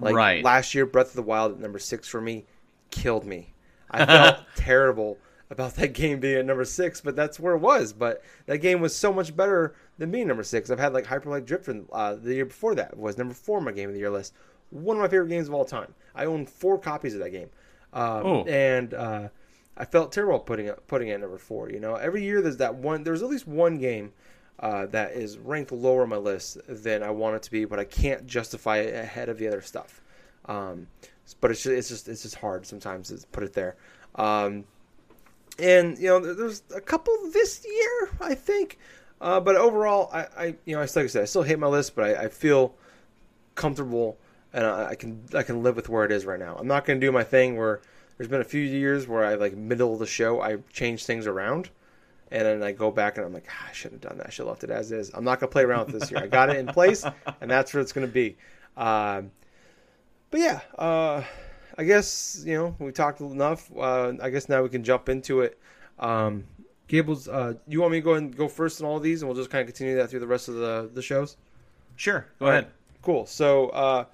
Like 0.00 0.14
right. 0.14 0.44
last 0.44 0.74
year, 0.74 0.86
Breath 0.86 1.08
of 1.08 1.14
the 1.14 1.22
Wild 1.22 1.52
at 1.52 1.60
number 1.60 1.78
six 1.78 2.06
for 2.06 2.20
me 2.20 2.44
killed 2.90 3.24
me. 3.24 3.52
I 3.90 4.04
felt 4.06 4.38
terrible 4.56 5.18
about 5.50 5.74
that 5.76 5.92
game 5.94 6.20
being 6.20 6.38
at 6.38 6.46
number 6.46 6.64
six, 6.64 7.00
but 7.00 7.16
that's 7.16 7.40
where 7.40 7.54
it 7.54 7.58
was. 7.58 7.92
But 7.92 8.22
that 8.46 8.58
game 8.58 8.80
was 8.80 8.94
so 8.94 9.12
much 9.12 9.34
better 9.34 9.74
than 9.96 10.10
being 10.10 10.28
number 10.28 10.42
six. 10.42 10.70
I've 10.70 10.78
had 10.78 10.92
like 10.92 11.06
Hyper 11.06 11.30
Light 11.30 11.46
Drifter 11.46 11.82
uh, 11.92 12.14
the 12.14 12.34
year 12.34 12.46
before 12.46 12.74
that 12.76 12.96
was 12.96 13.18
number 13.18 13.34
four 13.34 13.58
on 13.58 13.64
my 13.64 13.72
game 13.72 13.88
of 13.88 13.94
the 13.94 14.00
year 14.00 14.10
list. 14.10 14.34
One 14.70 14.96
of 14.96 15.00
my 15.00 15.08
favorite 15.08 15.28
games 15.28 15.48
of 15.48 15.54
all 15.54 15.64
time. 15.64 15.94
I 16.14 16.26
own 16.26 16.46
four 16.46 16.78
copies 16.78 17.14
of 17.14 17.20
that 17.20 17.30
game, 17.30 17.48
um, 17.92 18.44
and 18.48 18.92
uh, 18.92 19.28
I 19.76 19.84
felt 19.84 20.12
terrible 20.12 20.40
putting 20.40 20.66
it 20.66 20.86
putting 20.86 21.08
it 21.08 21.12
at 21.12 21.20
number 21.20 21.38
four. 21.38 21.70
You 21.70 21.80
know, 21.80 21.94
every 21.94 22.24
year 22.24 22.42
there's 22.42 22.58
that 22.58 22.74
one. 22.74 23.04
There's 23.04 23.22
at 23.22 23.28
least 23.28 23.46
one 23.46 23.78
game. 23.78 24.12
Uh, 24.60 24.86
that 24.86 25.12
is 25.12 25.38
ranked 25.38 25.70
lower 25.70 26.02
on 26.02 26.08
my 26.08 26.16
list 26.16 26.58
than 26.66 27.00
I 27.00 27.10
want 27.10 27.36
it 27.36 27.42
to 27.44 27.50
be, 27.52 27.64
but 27.64 27.78
I 27.78 27.84
can't 27.84 28.26
justify 28.26 28.78
it 28.78 28.92
ahead 28.92 29.28
of 29.28 29.38
the 29.38 29.46
other 29.46 29.60
stuff. 29.60 30.00
Um, 30.46 30.88
but 31.40 31.52
it's 31.52 31.62
just, 31.62 31.72
it's 31.72 31.88
just 31.88 32.08
it's 32.08 32.22
just 32.22 32.34
hard 32.34 32.66
sometimes 32.66 33.08
to 33.08 33.24
put 33.28 33.44
it 33.44 33.52
there. 33.52 33.76
Um, 34.16 34.64
and 35.60 35.96
you 35.98 36.08
know, 36.08 36.18
there's 36.18 36.62
a 36.74 36.80
couple 36.80 37.14
this 37.32 37.64
year, 37.64 38.10
I 38.20 38.34
think. 38.34 38.78
Uh, 39.20 39.40
but 39.40 39.56
overall, 39.56 40.10
I, 40.12 40.26
I, 40.36 40.44
you 40.64 40.74
know, 40.74 40.80
I 40.80 40.84
like 40.84 40.96
I 40.96 41.06
said, 41.06 41.22
I 41.22 41.26
still 41.26 41.42
hate 41.42 41.58
my 41.58 41.66
list, 41.66 41.94
but 41.94 42.04
I, 42.04 42.24
I 42.24 42.28
feel 42.28 42.74
comfortable 43.54 44.16
and 44.52 44.64
I, 44.64 44.90
I, 44.90 44.94
can 44.94 45.22
I 45.34 45.42
can 45.42 45.62
live 45.62 45.76
with 45.76 45.88
where 45.88 46.04
it 46.04 46.12
is 46.12 46.24
right 46.24 46.38
now. 46.38 46.56
I'm 46.56 46.66
not 46.66 46.84
going 46.84 47.00
to 47.00 47.06
do 47.06 47.12
my 47.12 47.24
thing 47.24 47.56
where 47.56 47.80
there's 48.16 48.28
been 48.28 48.40
a 48.40 48.44
few 48.44 48.62
years 48.62 49.06
where 49.06 49.24
I 49.24 49.34
like 49.34 49.56
middle 49.56 49.92
of 49.92 49.98
the 49.98 50.06
show 50.06 50.40
I 50.40 50.58
change 50.72 51.04
things 51.04 51.26
around, 51.26 51.70
and 52.30 52.44
then 52.44 52.62
I 52.62 52.72
go 52.72 52.90
back 52.90 53.16
and 53.16 53.26
I'm 53.26 53.32
like, 53.32 53.46
ah, 53.50 53.66
I 53.68 53.72
shouldn't 53.72 54.02
have 54.02 54.10
done 54.10 54.18
that. 54.18 54.26
I 54.26 54.30
should 54.30 54.42
have 54.42 54.48
left 54.48 54.64
it 54.64 54.70
as 54.70 54.92
is. 54.92 55.10
I'm 55.14 55.24
not 55.24 55.40
going 55.40 55.48
to 55.48 55.52
play 55.52 55.62
around 55.62 55.86
with 55.92 56.00
this 56.00 56.10
year. 56.10 56.20
I 56.20 56.26
got 56.26 56.50
it 56.50 56.56
in 56.56 56.66
place, 56.66 57.04
and 57.40 57.50
that's 57.50 57.72
where 57.72 57.80
it's 57.80 57.92
going 57.92 58.06
to 58.06 58.12
be. 58.12 58.36
Um, 58.76 59.30
but 60.30 60.40
yeah, 60.40 60.60
uh, 60.78 61.22
I 61.76 61.84
guess 61.84 62.42
you 62.44 62.54
know 62.54 62.76
we 62.78 62.92
talked 62.92 63.20
enough. 63.20 63.70
Uh, 63.76 64.14
I 64.20 64.30
guess 64.30 64.48
now 64.48 64.62
we 64.62 64.68
can 64.68 64.82
jump 64.82 65.08
into 65.08 65.42
it. 65.42 65.58
Um, 65.98 66.44
Gables, 66.88 67.28
uh, 67.28 67.54
you 67.66 67.80
want 67.80 67.92
me 67.92 67.98
to 67.98 68.02
go 68.02 68.14
and 68.14 68.34
go 68.34 68.48
first 68.48 68.80
in 68.80 68.86
all 68.86 68.96
of 68.96 69.02
these, 69.02 69.22
and 69.22 69.28
we'll 69.28 69.36
just 69.36 69.50
kind 69.50 69.60
of 69.60 69.66
continue 69.66 69.94
that 69.96 70.08
through 70.08 70.20
the 70.20 70.26
rest 70.26 70.48
of 70.48 70.54
the 70.54 70.90
the 70.92 71.02
shows. 71.02 71.36
Sure, 71.96 72.26
go 72.38 72.46
all 72.46 72.52
ahead. 72.52 72.64
Right, 72.64 72.72
cool. 73.02 73.26
So 73.26 73.68
uh, 73.68 74.04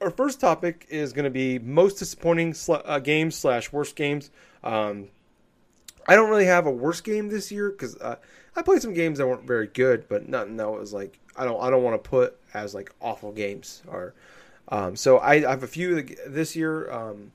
our 0.00 0.10
first 0.10 0.40
topic 0.40 0.86
is 0.88 1.12
going 1.12 1.24
to 1.24 1.30
be 1.30 1.58
most 1.58 1.98
disappointing 1.98 2.54
sl- 2.54 2.76
uh, 2.84 2.98
games 2.98 3.36
slash 3.36 3.72
worst 3.72 3.96
games. 3.96 4.30
Um, 4.62 5.08
I 6.06 6.14
don't 6.14 6.30
really 6.30 6.46
have 6.46 6.66
a 6.66 6.70
worst 6.70 7.04
game 7.04 7.28
this 7.28 7.52
year 7.52 7.70
because 7.70 7.96
uh, 7.96 8.16
I 8.56 8.62
played 8.62 8.82
some 8.82 8.94
games 8.94 9.18
that 9.18 9.26
weren't 9.26 9.46
very 9.46 9.66
good, 9.66 10.08
but 10.08 10.28
nothing 10.28 10.56
that 10.56 10.70
was 10.70 10.92
like 10.92 11.18
I 11.36 11.44
don't 11.44 11.62
I 11.62 11.70
don't 11.70 11.82
want 11.82 12.02
to 12.02 12.08
put 12.08 12.38
as 12.54 12.74
like 12.74 12.92
awful 13.00 13.32
games 13.32 13.82
or. 13.86 14.14
Um, 14.70 14.96
so 14.96 15.16
I, 15.16 15.36
I, 15.36 15.48
have 15.48 15.62
a 15.62 15.66
few 15.66 16.02
this 16.26 16.54
year. 16.54 16.92
Um, 16.92 17.32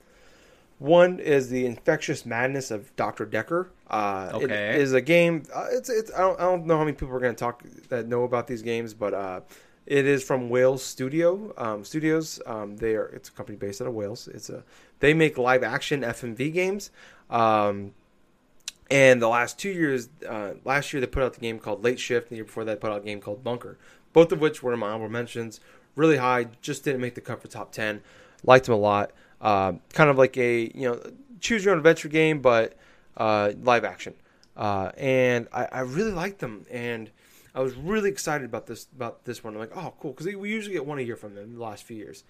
one 0.77 1.19
is 1.19 1.49
the 1.49 1.65
Infectious 1.65 2.27
Madness 2.27 2.69
of 2.69 2.95
Doctor 2.95 3.25
Dekker. 3.25 3.69
Uh, 3.89 4.31
okay, 4.33 4.75
it 4.75 4.81
is 4.81 4.93
a 4.93 5.01
game. 5.01 5.41
Uh, 5.51 5.65
it's 5.71 5.89
it's 5.89 6.13
I 6.13 6.19
don't, 6.19 6.39
I 6.39 6.43
don't 6.43 6.67
know 6.67 6.77
how 6.77 6.83
many 6.83 6.95
people 6.95 7.15
are 7.15 7.19
going 7.19 7.33
to 7.33 7.39
talk 7.39 7.63
that 7.89 8.07
know 8.07 8.23
about 8.23 8.45
these 8.45 8.61
games, 8.61 8.93
but 8.93 9.15
uh, 9.15 9.41
it 9.85 10.05
is 10.05 10.23
from 10.23 10.49
Wales 10.49 10.83
Studio 10.83 11.53
um, 11.57 11.83
Studios. 11.83 12.41
Um, 12.45 12.77
they 12.77 12.95
are 12.95 13.07
it's 13.07 13.29
a 13.29 13.31
company 13.31 13.57
based 13.57 13.81
out 13.81 13.87
of 13.87 13.93
Wales. 13.93 14.27
It's 14.27 14.49
a 14.49 14.63
they 14.99 15.13
make 15.13 15.37
live 15.37 15.63
action 15.63 16.01
FMV 16.01 16.53
games. 16.53 16.91
Um, 17.29 17.93
and 18.91 19.21
the 19.21 19.27
last 19.27 19.57
two 19.57 19.69
years, 19.69 20.09
uh, 20.27 20.53
last 20.65 20.93
year 20.93 21.01
they 21.01 21.07
put 21.07 21.23
out 21.23 21.33
the 21.33 21.39
game 21.39 21.59
called 21.59 21.83
Late 21.83 21.99
Shift, 21.99 22.27
and 22.27 22.31
the 22.31 22.35
year 22.37 22.45
before 22.45 22.63
that, 22.65 22.79
put 22.79 22.91
out 22.91 23.01
a 23.01 23.05
game 23.05 23.21
called 23.21 23.43
Bunker. 23.43 23.77
Both 24.13 24.31
of 24.31 24.39
which 24.39 24.61
were 24.61 24.73
in 24.73 24.79
my 24.79 24.87
honorable 24.87 25.09
mentions. 25.09 25.59
Really 25.95 26.17
high, 26.17 26.47
just 26.61 26.83
didn't 26.83 27.01
make 27.01 27.15
the 27.15 27.21
cut 27.21 27.41
for 27.41 27.47
top 27.47 27.71
ten. 27.71 28.01
Liked 28.43 28.65
them 28.65 28.75
a 28.75 28.77
lot. 28.77 29.11
Uh, 29.41 29.73
kind 29.93 30.09
of 30.09 30.17
like 30.17 30.37
a 30.37 30.71
you 30.75 30.89
know 30.89 31.01
choose 31.39 31.65
your 31.65 31.73
own 31.73 31.77
adventure 31.77 32.07
game, 32.07 32.41
but 32.41 32.75
uh, 33.17 33.51
live 33.61 33.83
action. 33.83 34.13
Uh, 34.55 34.91
and 34.97 35.47
I, 35.51 35.65
I, 35.71 35.79
really 35.79 36.11
liked 36.11 36.39
them, 36.39 36.65
and 36.69 37.09
I 37.55 37.61
was 37.61 37.75
really 37.75 38.09
excited 38.09 38.45
about 38.45 38.67
this 38.67 38.87
about 38.95 39.25
this 39.25 39.43
one. 39.43 39.53
I'm 39.53 39.59
like, 39.59 39.75
oh, 39.75 39.93
cool, 39.99 40.11
because 40.11 40.33
we 40.35 40.49
usually 40.49 40.73
get 40.73 40.85
one 40.85 40.99
a 40.99 41.01
year 41.01 41.15
from 41.15 41.35
them 41.35 41.55
the 41.55 41.63
last 41.63 41.83
few 41.83 41.97
years. 41.97 42.23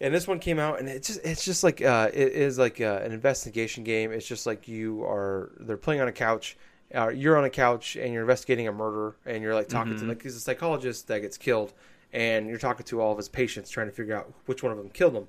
And 0.00 0.12
this 0.12 0.26
one 0.26 0.40
came 0.40 0.58
out, 0.58 0.80
and 0.80 0.88
it's 0.88 1.08
just 1.08 1.20
it's 1.24 1.44
just 1.44 1.62
like 1.62 1.82
uh, 1.82 2.10
it 2.12 2.32
is 2.32 2.58
like 2.58 2.80
uh, 2.80 3.00
an 3.04 3.12
investigation 3.12 3.84
game. 3.84 4.10
It's 4.10 4.26
just 4.26 4.46
like 4.46 4.66
you 4.66 5.04
are 5.04 5.52
they're 5.60 5.76
playing 5.76 6.00
on 6.00 6.08
a 6.08 6.12
couch. 6.12 6.56
Uh, 6.94 7.08
you're 7.08 7.38
on 7.38 7.44
a 7.44 7.50
couch 7.50 7.96
and 7.96 8.12
you're 8.12 8.22
investigating 8.22 8.68
a 8.68 8.72
murder, 8.72 9.16
and 9.26 9.42
you're 9.42 9.54
like 9.54 9.68
talking 9.68 9.94
mm-hmm. 9.94 10.02
to 10.02 10.08
like 10.08 10.22
he's 10.22 10.36
a 10.36 10.40
psychologist 10.40 11.08
that 11.08 11.20
gets 11.20 11.36
killed, 11.38 11.72
and 12.12 12.48
you're 12.48 12.58
talking 12.58 12.84
to 12.84 13.00
all 13.00 13.12
of 13.12 13.18
his 13.18 13.28
patients, 13.28 13.70
trying 13.70 13.86
to 13.86 13.92
figure 13.92 14.16
out 14.16 14.32
which 14.46 14.62
one 14.62 14.72
of 14.72 14.78
them 14.78 14.90
killed 14.90 15.14
him 15.14 15.28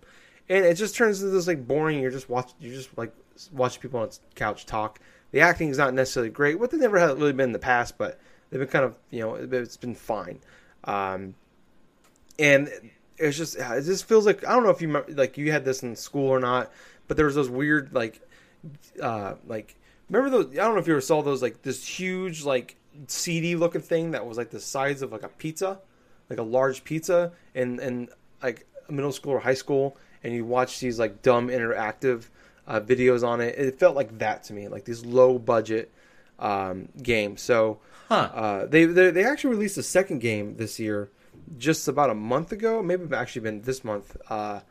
and 0.49 0.65
it 0.65 0.75
just 0.75 0.95
turns 0.95 1.21
into 1.21 1.33
this 1.33 1.47
like 1.47 1.67
boring. 1.67 1.99
You're 1.99 2.11
just 2.11 2.29
watch, 2.29 2.51
you're 2.59 2.73
just 2.73 2.95
like 2.97 3.13
watching 3.51 3.81
people 3.81 3.99
on 3.99 4.09
the 4.09 4.17
couch 4.35 4.65
talk. 4.65 4.99
The 5.31 5.41
acting 5.41 5.69
is 5.69 5.77
not 5.77 5.93
necessarily 5.93 6.29
great. 6.29 6.59
What 6.59 6.71
they 6.71 6.77
never 6.77 6.99
had 6.99 7.17
really 7.17 7.33
been 7.33 7.49
in 7.49 7.53
the 7.53 7.59
past, 7.59 7.97
but 7.97 8.19
they've 8.53 8.59
been 8.59 8.69
kind 8.69 8.85
of 8.85 8.95
you 9.09 9.21
know 9.21 9.33
it's 9.33 9.77
been 9.77 9.95
fine. 9.95 10.39
Um, 10.83 11.33
and 12.37 12.69
it's 13.17 13.35
just 13.35 13.57
it 13.57 13.83
just 13.83 14.07
feels 14.07 14.27
like 14.27 14.45
I 14.45 14.53
don't 14.53 14.63
know 14.63 14.69
if 14.69 14.81
you 14.81 15.03
like 15.09 15.37
you 15.37 15.51
had 15.51 15.65
this 15.65 15.81
in 15.81 15.95
school 15.95 16.29
or 16.29 16.39
not, 16.39 16.71
but 17.07 17.17
there 17.17 17.25
was 17.25 17.35
those 17.35 17.49
weird 17.49 17.93
like 17.93 18.21
uh 19.01 19.35
like 19.47 19.75
remember 20.09 20.29
those 20.29 20.51
I 20.51 20.63
don't 20.63 20.75
know 20.75 20.79
if 20.79 20.87
you 20.87 20.93
ever 20.93 21.01
saw 21.01 21.23
those 21.23 21.41
like 21.41 21.63
this 21.63 21.85
huge 21.85 22.43
like 22.43 22.75
CD 23.07 23.55
looking 23.55 23.81
thing 23.81 24.11
that 24.11 24.25
was 24.25 24.37
like 24.37 24.51
the 24.51 24.59
size 24.59 25.01
of 25.01 25.11
like 25.11 25.23
a 25.23 25.29
pizza, 25.29 25.79
like 26.29 26.37
a 26.37 26.43
large 26.43 26.83
pizza, 26.83 27.31
and 27.55 27.79
and 27.79 28.09
like 28.43 28.67
middle 28.87 29.11
school 29.11 29.33
or 29.33 29.39
high 29.39 29.55
school, 29.55 29.97
and 30.23 30.31
you 30.31 30.45
watch 30.45 30.79
these 30.79 30.99
like 30.99 31.23
dumb 31.23 31.47
interactive 31.47 32.25
uh, 32.67 32.79
videos 32.79 33.27
on 33.27 33.41
it. 33.41 33.57
It 33.57 33.79
felt 33.79 33.95
like 33.95 34.19
that 34.19 34.43
to 34.45 34.53
me, 34.53 34.67
like 34.67 34.85
these 34.85 35.03
low 35.03 35.39
budget 35.39 35.91
um, 36.37 36.89
games. 37.01 37.41
So 37.41 37.79
huh. 38.09 38.29
uh, 38.33 38.65
they, 38.65 38.85
they, 38.85 39.11
they 39.11 39.23
actually 39.23 39.51
released 39.51 39.77
a 39.77 39.83
second 39.83 40.19
game 40.19 40.57
this 40.57 40.79
year, 40.79 41.09
just 41.57 41.87
about 41.87 42.09
a 42.09 42.15
month 42.15 42.51
ago, 42.51 42.81
maybe 42.81 43.13
actually 43.15 43.41
been 43.41 43.61
this 43.61 43.83
month. 43.83 44.17
Uh, 44.29 44.61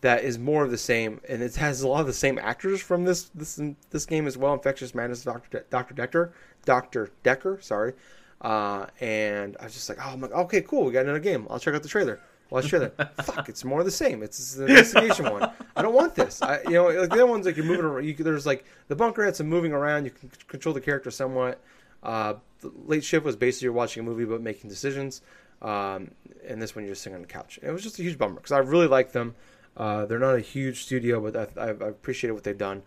that 0.00 0.24
is 0.24 0.38
more 0.38 0.64
of 0.64 0.70
the 0.70 0.78
same, 0.78 1.20
and 1.28 1.42
it 1.42 1.56
has 1.56 1.82
a 1.82 1.88
lot 1.88 2.00
of 2.00 2.06
the 2.06 2.12
same 2.12 2.38
actors 2.38 2.80
from 2.80 3.04
this 3.04 3.24
this 3.34 3.60
this 3.90 4.06
game 4.06 4.26
as 4.26 4.38
well. 4.38 4.54
Infectious 4.54 4.94
Madness, 4.94 5.22
Doctor 5.22 5.58
De- 5.58 5.64
Doctor 5.68 5.94
Dekker, 5.94 6.32
Doctor 6.64 7.10
Dekker, 7.22 7.62
sorry. 7.62 7.92
Uh, 8.40 8.86
and 9.00 9.56
I 9.60 9.64
was 9.64 9.74
just 9.74 9.90
like, 9.90 9.98
oh, 10.00 10.10
I'm 10.10 10.20
like, 10.22 10.32
okay, 10.32 10.62
cool, 10.62 10.84
we 10.84 10.92
got 10.92 11.04
another 11.04 11.18
game. 11.18 11.46
I'll 11.50 11.58
check 11.58 11.74
out 11.74 11.82
the 11.82 11.88
trailer. 11.88 12.20
Well, 12.48 12.62
sure. 12.62 12.80
That 12.80 13.24
fuck, 13.24 13.48
it's 13.48 13.64
more 13.64 13.80
of 13.80 13.84
the 13.84 13.92
same. 13.92 14.22
It's 14.22 14.56
an 14.56 14.68
investigation 14.68 15.30
one. 15.30 15.50
I 15.76 15.82
don't 15.82 15.94
want 15.94 16.16
this. 16.16 16.42
I, 16.42 16.60
you 16.62 16.70
know, 16.70 16.88
like 16.88 17.10
the 17.10 17.14
other 17.14 17.26
ones, 17.26 17.46
like 17.46 17.56
you're 17.56 17.64
moving 17.64 17.84
around. 17.84 18.04
You, 18.04 18.14
there's 18.14 18.46
like 18.46 18.64
the 18.88 18.96
bunker 18.96 19.24
had 19.24 19.36
some 19.36 19.46
moving 19.46 19.72
around. 19.72 20.04
You 20.04 20.10
can 20.10 20.30
control 20.48 20.74
the 20.74 20.80
character 20.80 21.10
somewhat. 21.10 21.60
Uh, 22.02 22.34
the 22.60 22.72
late 22.86 23.04
shift 23.04 23.24
was 23.24 23.36
basically 23.36 23.66
you're 23.66 23.72
watching 23.72 24.02
a 24.02 24.04
movie 24.04 24.24
but 24.24 24.40
making 24.40 24.70
decisions. 24.70 25.22
Um, 25.62 26.12
and 26.46 26.60
this 26.60 26.74
one 26.74 26.84
you're 26.84 26.92
just 26.92 27.02
sitting 27.02 27.16
on 27.16 27.22
the 27.22 27.28
couch. 27.28 27.58
And 27.58 27.70
it 27.70 27.72
was 27.72 27.82
just 27.82 27.98
a 27.98 28.02
huge 28.02 28.18
bummer 28.18 28.36
because 28.36 28.52
I 28.52 28.58
really 28.58 28.86
like 28.86 29.12
them. 29.12 29.34
Uh, 29.76 30.06
they're 30.06 30.18
not 30.18 30.34
a 30.34 30.40
huge 30.40 30.82
studio, 30.84 31.20
but 31.20 31.58
I, 31.58 31.60
I, 31.60 31.66
I 31.68 31.88
appreciate 31.88 32.30
what 32.32 32.44
they've 32.44 32.56
done. 32.56 32.82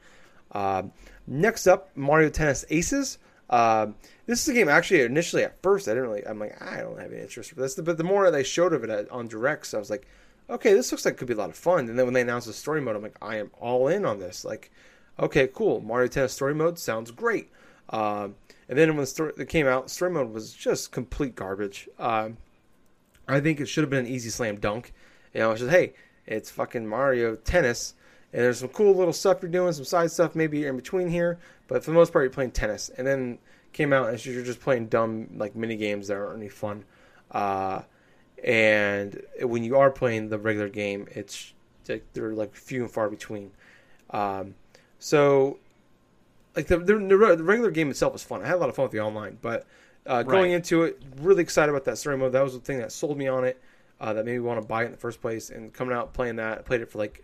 Uh, 0.51 0.83
next 1.27 1.67
up, 1.67 1.89
Mario 1.95 2.29
Tennis 2.29 2.65
Aces. 2.69 3.17
Uh, 3.49 3.87
this 4.25 4.41
is 4.41 4.47
a 4.47 4.53
game 4.53 4.69
actually 4.69 5.01
initially 5.01 5.43
at 5.43 5.61
first 5.61 5.87
I 5.87 5.91
didn't 5.91 6.09
really 6.09 6.25
I'm 6.25 6.39
like 6.39 6.59
I 6.61 6.77
don't 6.77 6.99
have 6.99 7.11
any 7.11 7.21
interest 7.21 7.49
for 7.49 7.55
this 7.55 7.75
but 7.75 7.97
the 7.97 8.03
more 8.03 8.31
they 8.31 8.43
showed 8.43 8.73
of 8.73 8.83
it 8.83 8.89
at, 8.89 9.11
on 9.11 9.27
directs 9.27 9.73
I 9.73 9.79
was 9.79 9.89
like 9.89 10.07
okay 10.49 10.73
this 10.73 10.91
looks 10.91 11.05
like 11.05 11.15
it 11.15 11.17
could 11.17 11.27
be 11.27 11.33
a 11.33 11.37
lot 11.37 11.49
of 11.49 11.55
fun 11.55 11.89
and 11.89 11.99
then 11.99 12.05
when 12.05 12.13
they 12.13 12.21
announced 12.21 12.47
the 12.47 12.53
story 12.53 12.81
mode 12.81 12.95
I'm 12.95 13.01
like 13.01 13.17
I 13.21 13.37
am 13.37 13.51
all 13.59 13.89
in 13.89 14.05
on 14.05 14.17
this 14.17 14.45
like 14.45 14.71
okay 15.19 15.47
cool 15.47 15.81
Mario 15.81 16.07
Tennis 16.07 16.33
story 16.33 16.55
mode 16.55 16.79
sounds 16.79 17.11
great 17.11 17.51
um, 17.89 18.35
and 18.69 18.77
then 18.77 18.89
when 18.89 18.97
the 18.97 19.05
story 19.05 19.33
it 19.37 19.49
came 19.49 19.67
out 19.67 19.89
story 19.89 20.11
mode 20.11 20.31
was 20.31 20.53
just 20.53 20.91
complete 20.91 21.35
garbage 21.35 21.87
um, 21.99 22.37
I 23.27 23.39
think 23.39 23.59
it 23.59 23.67
should 23.67 23.83
have 23.83 23.89
been 23.89 24.05
an 24.05 24.11
easy 24.11 24.29
slam 24.29 24.59
dunk 24.59 24.93
you 25.33 25.39
know 25.39 25.51
it's 25.51 25.61
just 25.61 25.71
hey 25.71 25.93
it's 26.25 26.49
fucking 26.49 26.87
Mario 26.87 27.35
Tennis 27.35 27.95
and 28.31 28.41
there's 28.41 28.59
some 28.59 28.69
cool 28.69 28.95
little 28.95 29.13
stuff 29.13 29.39
you're 29.41 29.51
doing 29.51 29.73
some 29.73 29.85
side 29.85 30.11
stuff 30.11 30.35
maybe 30.35 30.65
in 30.65 30.75
between 30.75 31.09
here 31.09 31.39
but 31.67 31.83
for 31.83 31.91
the 31.91 31.95
most 31.95 32.13
part 32.13 32.23
you're 32.23 32.31
playing 32.31 32.51
tennis 32.51 32.89
and 32.97 33.05
then 33.05 33.37
came 33.73 33.91
out 33.91 34.09
and 34.09 34.25
you're 34.25 34.43
just 34.43 34.61
playing 34.61 34.87
dumb 34.87 35.27
like 35.35 35.55
mini 35.55 35.75
games 35.75 36.07
that 36.07 36.15
aren't 36.15 36.37
any 36.37 36.49
fun. 36.49 36.85
Uh, 37.31 37.81
and 38.43 39.21
when 39.41 39.63
you 39.63 39.77
are 39.77 39.89
playing 39.89 40.29
the 40.29 40.37
regular 40.37 40.69
game, 40.69 41.07
it's 41.11 41.53
like 41.89 42.05
they're 42.13 42.33
like 42.33 42.55
few 42.55 42.83
and 42.83 42.91
far 42.91 43.09
between. 43.09 43.51
Um, 44.11 44.55
so 44.99 45.57
like 46.55 46.67
the, 46.67 46.77
the, 46.77 46.97
the 46.97 47.43
regular 47.43 47.71
game 47.71 47.89
itself 47.89 48.13
was 48.13 48.23
fun. 48.23 48.41
I 48.41 48.47
had 48.47 48.55
a 48.55 48.57
lot 48.57 48.69
of 48.69 48.75
fun 48.75 48.83
with 48.83 48.91
the 48.91 49.01
online, 49.01 49.37
but 49.41 49.65
uh, 50.05 50.23
going 50.23 50.51
right. 50.51 50.55
into 50.55 50.83
it, 50.83 51.01
really 51.17 51.41
excited 51.41 51.69
about 51.69 51.85
that 51.85 51.97
story 51.97 52.17
mode. 52.17 52.33
That 52.33 52.43
was 52.43 52.53
the 52.53 52.59
thing 52.59 52.79
that 52.79 52.91
sold 52.91 53.17
me 53.17 53.27
on 53.27 53.43
it. 53.43 53.61
Uh, 53.99 54.11
that 54.11 54.25
made 54.25 54.33
me 54.33 54.39
want 54.39 54.61
to 54.61 54.67
buy 54.67 54.83
it 54.83 54.87
in 54.87 54.91
the 54.91 54.97
first 54.97 55.21
place. 55.21 55.49
And 55.49 55.71
coming 55.71 55.95
out 55.95 56.13
playing 56.13 56.35
that, 56.35 56.59
I 56.59 56.61
played 56.61 56.81
it 56.81 56.91
for 56.91 56.97
like 56.97 57.23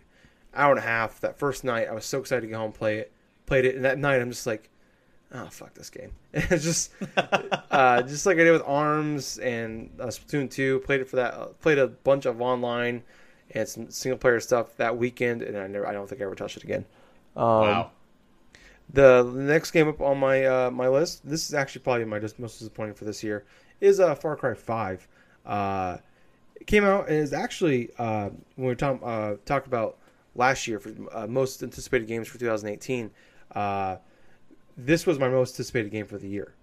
hour 0.54 0.70
and 0.70 0.78
a 0.78 0.86
half. 0.86 1.20
That 1.20 1.38
first 1.38 1.62
night, 1.62 1.88
I 1.88 1.92
was 1.92 2.06
so 2.06 2.20
excited 2.20 2.42
to 2.42 2.46
get 2.46 2.56
home 2.56 2.66
and 2.66 2.74
play 2.74 2.98
it. 2.98 3.12
Played 3.44 3.66
it, 3.66 3.74
and 3.74 3.84
that 3.84 3.98
night, 3.98 4.20
I'm 4.20 4.30
just 4.30 4.46
like, 4.46 4.70
oh 5.32 5.46
fuck 5.50 5.74
this 5.74 5.90
game. 5.90 6.12
it's 6.32 6.64
just 6.64 6.92
uh, 7.70 8.02
just 8.02 8.24
like 8.24 8.38
I 8.38 8.44
did 8.44 8.52
with 8.52 8.62
Arms 8.64 9.38
and 9.38 9.90
uh, 10.00 10.06
Splatoon 10.06 10.50
two. 10.50 10.80
Played 10.80 11.02
it 11.02 11.08
for 11.08 11.16
that. 11.16 11.60
Played 11.60 11.78
a 11.78 11.88
bunch 11.88 12.24
of 12.24 12.40
online 12.40 13.02
and 13.50 13.68
some 13.68 13.90
single 13.90 14.18
player 14.18 14.40
stuff 14.40 14.76
that 14.76 14.96
weekend, 14.96 15.42
and 15.42 15.58
I 15.58 15.66
never. 15.66 15.86
I 15.86 15.92
don't 15.92 16.08
think 16.08 16.20
I 16.20 16.24
ever 16.24 16.34
touched 16.34 16.56
it 16.56 16.64
again. 16.64 16.86
Um, 17.36 17.44
wow. 17.44 17.90
The, 18.92 19.22
next 19.22 19.70
game 19.70 19.88
up 19.88 20.00
on 20.00 20.18
my 20.18 20.44
uh, 20.44 20.70
my 20.70 20.88
list. 20.88 21.28
This 21.28 21.48
is 21.48 21.54
actually 21.54 21.82
probably 21.82 22.04
my 22.04 22.20
most 22.38 22.58
disappointing 22.58 22.94
for 22.94 23.04
this 23.04 23.22
year. 23.22 23.44
Is 23.80 24.00
uh, 24.00 24.14
Far 24.14 24.36
Cry 24.36 24.54
Five. 24.54 25.06
Uh, 25.46 25.98
it 26.56 26.66
came 26.66 26.84
out 26.84 27.08
and 27.08 27.16
is 27.16 27.32
actually 27.32 27.90
uh, 27.98 28.30
when 28.56 28.68
we 28.68 28.74
talk 28.74 29.00
uh, 29.02 29.34
talked 29.44 29.66
about 29.66 29.98
last 30.34 30.66
year 30.66 30.78
for 30.78 30.92
uh, 31.12 31.26
most 31.26 31.62
anticipated 31.62 32.06
games 32.06 32.28
for 32.28 32.38
2018. 32.38 33.10
Uh, 33.54 33.96
this 34.76 35.06
was 35.06 35.18
my 35.18 35.28
most 35.28 35.54
anticipated 35.54 35.90
game 35.90 36.06
for 36.06 36.18
the 36.18 36.28
year. 36.28 36.54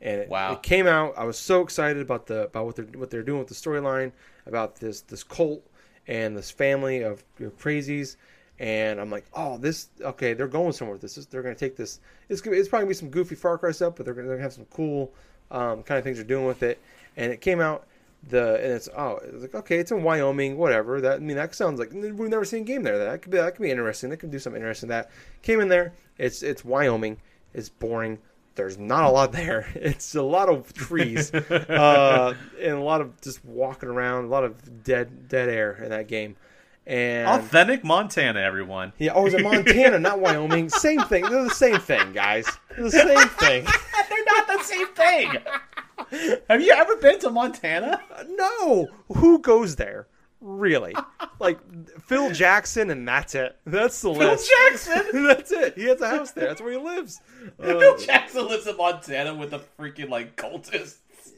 And 0.00 0.22
it, 0.22 0.28
wow. 0.28 0.52
it 0.52 0.62
came 0.62 0.86
out. 0.86 1.14
I 1.16 1.24
was 1.24 1.38
so 1.38 1.62
excited 1.62 2.02
about 2.02 2.26
the 2.26 2.44
about 2.44 2.66
what 2.66 2.76
they're 2.76 2.86
what 2.86 3.10
they're 3.10 3.22
doing 3.22 3.38
with 3.38 3.48
the 3.48 3.54
storyline 3.54 4.12
about 4.46 4.76
this 4.76 5.00
this 5.02 5.22
cult 5.22 5.64
and 6.08 6.36
this 6.36 6.50
family 6.50 7.02
of, 7.02 7.24
of 7.40 7.56
crazies. 7.58 8.16
And 8.62 9.00
I'm 9.00 9.10
like, 9.10 9.26
oh, 9.34 9.58
this 9.58 9.88
okay. 10.00 10.32
They're 10.34 10.46
going 10.46 10.72
somewhere. 10.72 10.94
with 10.94 11.02
This 11.02 11.18
is 11.18 11.26
they're 11.26 11.42
going 11.42 11.54
to 11.54 11.58
take 11.58 11.76
this. 11.76 12.00
It's 12.28 12.40
gonna, 12.40 12.56
it's 12.56 12.68
probably 12.68 12.84
gonna 12.84 12.90
be 12.90 12.94
some 12.94 13.10
goofy 13.10 13.34
Far 13.34 13.58
Cry 13.58 13.72
stuff, 13.72 13.96
but 13.96 14.06
they're 14.06 14.14
going 14.14 14.28
to 14.28 14.40
have 14.40 14.52
some 14.52 14.66
cool 14.66 15.12
um, 15.50 15.82
kind 15.82 15.98
of 15.98 16.04
things 16.04 16.16
they're 16.16 16.24
doing 16.24 16.46
with 16.46 16.62
it. 16.62 16.80
And 17.16 17.32
it 17.32 17.40
came 17.40 17.60
out 17.60 17.86
the 18.30 18.54
and 18.54 18.72
it's 18.72 18.88
oh 18.96 19.18
it's 19.20 19.42
like 19.42 19.54
okay 19.56 19.78
it's 19.78 19.90
in 19.90 20.00
Wyoming 20.04 20.56
whatever 20.56 21.00
that 21.00 21.14
I 21.14 21.18
mean 21.18 21.34
that 21.34 21.52
sounds 21.56 21.80
like 21.80 21.90
we've 21.92 22.28
never 22.28 22.44
seen 22.44 22.62
a 22.62 22.64
game 22.64 22.84
there 22.84 22.96
that 22.96 23.20
could 23.20 23.32
be 23.32 23.38
that 23.38 23.56
could 23.56 23.62
be 23.62 23.70
interesting 23.72 24.10
they 24.10 24.16
could 24.16 24.30
do 24.30 24.38
something 24.38 24.62
interesting 24.62 24.90
that 24.90 25.10
came 25.42 25.58
in 25.58 25.66
there 25.66 25.92
it's 26.18 26.44
it's 26.44 26.64
Wyoming 26.64 27.16
it's 27.54 27.68
boring. 27.68 28.18
There's 28.54 28.78
not 28.78 29.04
a 29.04 29.08
lot 29.08 29.32
there. 29.32 29.66
It's 29.74 30.14
a 30.14 30.22
lot 30.22 30.48
of 30.48 30.72
trees 30.74 31.32
uh, 31.34 32.34
and 32.60 32.72
a 32.72 32.80
lot 32.80 33.00
of 33.00 33.20
just 33.20 33.44
walking 33.44 33.88
around, 33.88 34.26
a 34.26 34.28
lot 34.28 34.44
of 34.44 34.84
dead 34.84 35.28
dead 35.28 35.48
air 35.48 35.82
in 35.82 35.90
that 35.90 36.08
game. 36.08 36.36
And 36.86 37.28
authentic 37.28 37.84
Montana, 37.84 38.40
everyone. 38.40 38.92
Yeah, 38.98 39.12
oh, 39.14 39.26
is 39.26 39.34
it 39.34 39.42
Montana, 39.42 39.98
not 39.98 40.20
Wyoming? 40.20 40.68
Same 40.68 41.00
thing. 41.02 41.24
They're 41.24 41.44
the 41.44 41.50
same 41.50 41.78
thing, 41.78 42.12
guys. 42.12 42.46
They're 42.70 42.84
the 42.84 42.90
same 42.90 43.28
thing. 43.28 43.64
They're 44.08 44.24
not 44.24 44.46
the 44.48 44.62
same 44.62 44.88
thing. 44.88 46.40
Have 46.50 46.60
you 46.60 46.72
ever 46.72 46.96
been 46.96 47.20
to 47.20 47.30
Montana? 47.30 48.00
No, 48.28 48.88
who 49.14 49.38
goes 49.38 49.76
there? 49.76 50.08
Really? 50.42 50.92
Like 51.38 51.60
Phil 52.00 52.32
Jackson, 52.32 52.90
and 52.90 53.06
that's 53.06 53.36
it. 53.36 53.56
That's 53.64 54.02
the 54.02 54.12
Phil 54.12 54.30
list. 54.30 54.50
Jackson. 54.68 55.02
that's 55.24 55.52
it. 55.52 55.76
He 55.76 55.84
has 55.84 56.00
a 56.00 56.08
house 56.08 56.32
there. 56.32 56.48
That's 56.48 56.60
where 56.60 56.72
he 56.72 56.78
lives. 56.78 57.20
Uh, 57.60 57.78
Phil 57.78 57.96
Jackson 57.98 58.48
lives 58.48 58.66
in 58.66 58.76
Montana 58.76 59.34
with 59.34 59.54
a 59.54 59.60
freaking 59.78 60.10
like 60.10 60.36
cultists. 60.36 60.96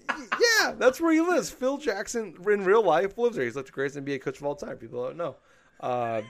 Yeah, 0.09 0.73
that's 0.79 1.01
where 1.01 1.13
he 1.13 1.21
lives. 1.21 1.51
Phil 1.51 1.79
Jackson 1.79 2.35
in 2.51 2.65
real 2.65 2.83
life 2.85 3.17
lives 3.19 3.37
there. 3.37 3.45
He's 3.45 3.57
like 3.57 3.67
the 3.67 3.73
greatest 3.73 3.99
NBA 3.99 4.21
coach 4.23 4.39
of 4.39 4.45
all 4.45 4.55
time. 4.57 4.77
People 4.77 5.05
don't 5.05 5.17
know. 5.17 5.37
Uh, 5.81 6.23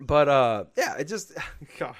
but 0.00 0.28
uh, 0.28 0.64
yeah, 0.76 0.96
it 0.96 1.04
just 1.04 1.32
God, 1.78 1.94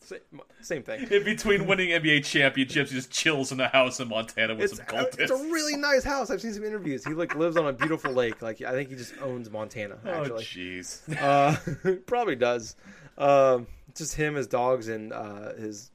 same, 0.00 0.18
same 0.60 0.82
thing. 0.82 1.06
In 1.10 1.24
between 1.24 1.66
winning 1.66 1.90
NBA 1.90 2.24
championships, 2.24 2.90
he 2.90 2.96
just 2.96 3.10
chills 3.10 3.52
in 3.52 3.60
a 3.60 3.68
house 3.68 3.98
in 4.00 4.08
Montana 4.08 4.54
with 4.54 4.64
It's, 4.64 4.76
some 4.76 4.86
cultists. 4.86 5.18
it's 5.20 5.30
a 5.32 5.36
really 5.36 5.76
nice 5.76 6.04
house. 6.04 6.30
I've 6.30 6.40
seen 6.40 6.52
some 6.54 6.64
interviews. 6.64 7.04
He 7.04 7.12
like 7.14 7.34
lives 7.34 7.56
on 7.56 7.66
a 7.66 7.72
beautiful 7.72 8.12
lake. 8.12 8.42
Like 8.42 8.62
I 8.62 8.72
think 8.72 8.88
he 8.90 8.96
just 8.96 9.14
owns 9.22 9.50
Montana. 9.50 9.98
oh 10.04 10.30
jeez. 10.38 11.00
uh, 11.20 11.56
probably 12.06 12.36
does. 12.36 12.76
Um, 13.18 13.66
just 13.94 14.14
him, 14.14 14.34
his 14.34 14.46
dogs, 14.46 14.88
and 14.88 15.12
uh, 15.12 15.54
his 15.54 15.90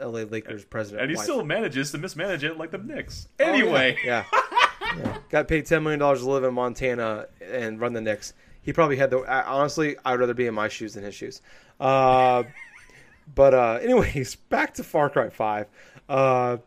LA 0.00 0.22
Lakers 0.22 0.64
president. 0.64 1.02
And 1.02 1.10
he 1.10 1.16
wife. 1.16 1.24
still 1.24 1.44
manages 1.44 1.90
to 1.92 1.98
mismanage 1.98 2.44
it 2.44 2.58
like 2.58 2.70
the 2.70 2.78
Knicks. 2.78 3.28
Oh, 3.40 3.44
yeah. 3.44 3.52
Anyway, 3.52 3.96
yeah. 4.04 4.24
Yeah. 4.96 5.18
Got 5.28 5.48
paid 5.48 5.66
ten 5.66 5.82
million 5.82 5.98
dollars 5.98 6.20
to 6.20 6.30
live 6.30 6.44
in 6.44 6.54
Montana 6.54 7.26
and 7.42 7.78
run 7.80 7.92
the 7.92 8.00
Knicks. 8.00 8.32
He 8.62 8.72
probably 8.72 8.96
had 8.96 9.10
the. 9.10 9.18
Honestly, 9.46 9.96
I'd 10.04 10.18
rather 10.18 10.32
be 10.32 10.46
in 10.46 10.54
my 10.54 10.68
shoes 10.68 10.94
than 10.94 11.04
his 11.04 11.14
shoes. 11.14 11.42
Uh, 11.78 12.44
but 13.34 13.52
uh, 13.52 13.78
anyways, 13.82 14.34
back 14.48 14.74
to 14.74 14.84
Far 14.84 15.10
Cry 15.10 15.28
Five. 15.28 15.66
Uh, 16.08 16.58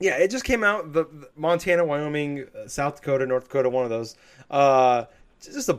yeah, 0.00 0.16
it 0.16 0.30
just 0.30 0.44
came 0.44 0.64
out. 0.64 0.92
The, 0.92 1.04
the 1.04 1.28
Montana, 1.36 1.84
Wyoming, 1.84 2.46
uh, 2.56 2.66
South 2.66 2.96
Dakota, 2.96 3.24
North 3.26 3.44
Dakota, 3.44 3.68
one 3.70 3.84
of 3.84 3.90
those. 3.90 4.16
Uh, 4.50 5.04
just 5.40 5.68
a 5.68 5.78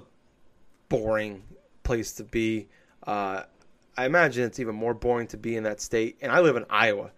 boring 0.87 1.43
place 1.83 2.13
to 2.13 2.23
be. 2.23 2.67
Uh, 3.05 3.43
I 3.97 4.05
imagine 4.05 4.43
it's 4.45 4.59
even 4.59 4.75
more 4.75 4.93
boring 4.93 5.27
to 5.27 5.37
be 5.37 5.55
in 5.55 5.63
that 5.63 5.81
state. 5.81 6.17
And 6.21 6.31
I 6.31 6.39
live 6.39 6.55
in 6.55 6.65
Iowa. 6.69 7.11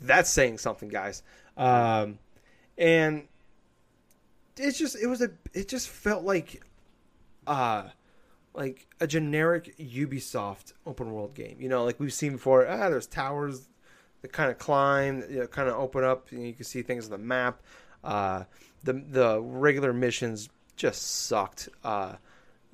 That's 0.00 0.30
saying 0.30 0.58
something, 0.58 0.88
guys. 0.88 1.22
Um, 1.56 2.18
and 2.76 3.26
it's 4.56 4.78
just 4.78 4.96
it 5.00 5.06
was 5.06 5.22
a 5.22 5.30
it 5.54 5.68
just 5.68 5.88
felt 5.88 6.24
like 6.24 6.62
uh 7.46 7.84
like 8.54 8.86
a 9.00 9.06
generic 9.06 9.76
Ubisoft 9.78 10.72
open 10.86 11.12
world 11.12 11.34
game. 11.34 11.56
You 11.60 11.68
know, 11.68 11.84
like 11.84 12.00
we've 12.00 12.12
seen 12.12 12.32
before. 12.32 12.66
Ah, 12.66 12.88
there's 12.88 13.06
towers 13.06 13.68
that 14.22 14.32
kind 14.32 14.50
of 14.50 14.58
climb, 14.58 15.22
you 15.30 15.40
know, 15.40 15.46
kind 15.46 15.68
of 15.68 15.76
open 15.76 16.04
up, 16.04 16.30
you 16.32 16.52
can 16.52 16.64
see 16.64 16.82
things 16.82 17.04
on 17.04 17.10
the 17.10 17.18
map. 17.18 17.62
Uh, 18.02 18.44
the 18.84 18.92
the 18.92 19.40
regular 19.40 19.92
missions 19.92 20.48
just 20.76 21.02
sucked. 21.02 21.68
Uh, 21.84 22.14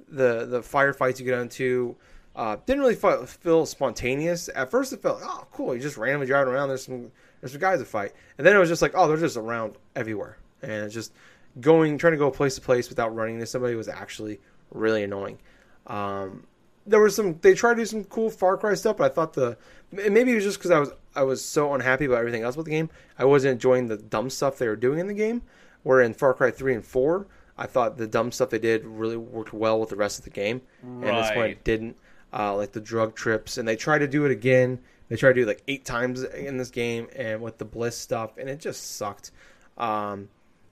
the 0.08 0.46
the 0.46 0.60
firefights 0.60 1.18
you 1.18 1.24
get 1.24 1.38
into 1.38 1.96
uh, 2.36 2.56
didn't 2.66 2.82
really 2.82 2.94
fe- 2.94 3.26
feel 3.26 3.66
spontaneous. 3.66 4.48
At 4.54 4.70
first, 4.70 4.92
it 4.92 5.02
felt 5.02 5.20
oh 5.22 5.46
cool. 5.52 5.74
You 5.74 5.80
just 5.80 5.96
randomly 5.96 6.26
driving 6.26 6.52
around. 6.52 6.68
There's 6.68 6.84
some 6.84 7.10
there's 7.40 7.52
some 7.52 7.60
guys 7.60 7.78
to 7.80 7.84
fight, 7.84 8.12
and 8.38 8.46
then 8.46 8.56
it 8.56 8.58
was 8.58 8.68
just 8.68 8.82
like 8.82 8.92
oh 8.94 9.06
they're 9.08 9.16
just 9.16 9.36
around 9.36 9.76
everywhere, 9.94 10.38
and 10.62 10.72
it's 10.84 10.94
just 10.94 11.12
going 11.60 11.98
trying 11.98 12.12
to 12.12 12.18
go 12.18 12.30
place 12.30 12.56
to 12.56 12.60
place 12.60 12.88
without 12.88 13.14
running 13.14 13.34
into 13.34 13.46
somebody 13.46 13.74
was 13.74 13.88
actually 13.88 14.40
really 14.70 15.04
annoying. 15.04 15.38
Um, 15.86 16.46
there 16.86 17.00
was 17.00 17.14
some 17.14 17.38
they 17.40 17.54
tried 17.54 17.74
to 17.74 17.80
do 17.82 17.86
some 17.86 18.04
cool 18.04 18.30
Far 18.30 18.56
Cry 18.56 18.74
stuff, 18.74 18.96
but 18.96 19.10
I 19.10 19.14
thought 19.14 19.32
the 19.32 19.56
maybe 19.92 20.32
it 20.32 20.34
was 20.36 20.44
just 20.44 20.58
because 20.58 20.70
I 20.70 20.78
was 20.80 20.90
I 21.14 21.22
was 21.22 21.44
so 21.44 21.72
unhappy 21.74 22.04
about 22.06 22.18
everything 22.18 22.42
else 22.42 22.56
with 22.56 22.66
the 22.66 22.72
game. 22.72 22.90
I 23.18 23.24
wasn't 23.24 23.52
enjoying 23.52 23.88
the 23.88 23.96
dumb 23.96 24.28
stuff 24.30 24.58
they 24.58 24.68
were 24.68 24.76
doing 24.76 24.98
in 24.98 25.06
the 25.06 25.14
game. 25.14 25.42
Where 25.82 26.00
in 26.00 26.14
Far 26.14 26.34
Cry 26.34 26.50
three 26.50 26.74
and 26.74 26.84
four, 26.84 27.26
I 27.58 27.66
thought 27.66 27.98
the 27.98 28.06
dumb 28.06 28.32
stuff 28.32 28.50
they 28.50 28.58
did 28.58 28.84
really 28.84 29.16
worked 29.16 29.52
well 29.52 29.78
with 29.78 29.90
the 29.90 29.96
rest 29.96 30.18
of 30.18 30.24
the 30.24 30.30
game, 30.30 30.62
and 30.82 31.02
this 31.04 31.36
one 31.36 31.56
didn't. 31.62 31.96
Uh, 32.36 32.56
like 32.56 32.72
the 32.72 32.80
drug 32.80 33.14
trips, 33.14 33.58
and 33.58 33.68
they 33.68 33.76
tried 33.76 33.98
to 33.98 34.08
do 34.08 34.24
it 34.24 34.32
again. 34.32 34.80
They 35.08 35.16
tried 35.16 35.30
to 35.30 35.34
do 35.34 35.42
it 35.42 35.46
like 35.46 35.62
eight 35.68 35.84
times 35.84 36.22
in 36.24 36.56
this 36.56 36.70
game, 36.70 37.06
and 37.14 37.40
with 37.40 37.58
the 37.58 37.64
Bliss 37.64 37.96
stuff, 37.96 38.36
and 38.38 38.48
it 38.48 38.58
just 38.58 38.96
sucked. 38.96 39.30
Um, 39.78 40.28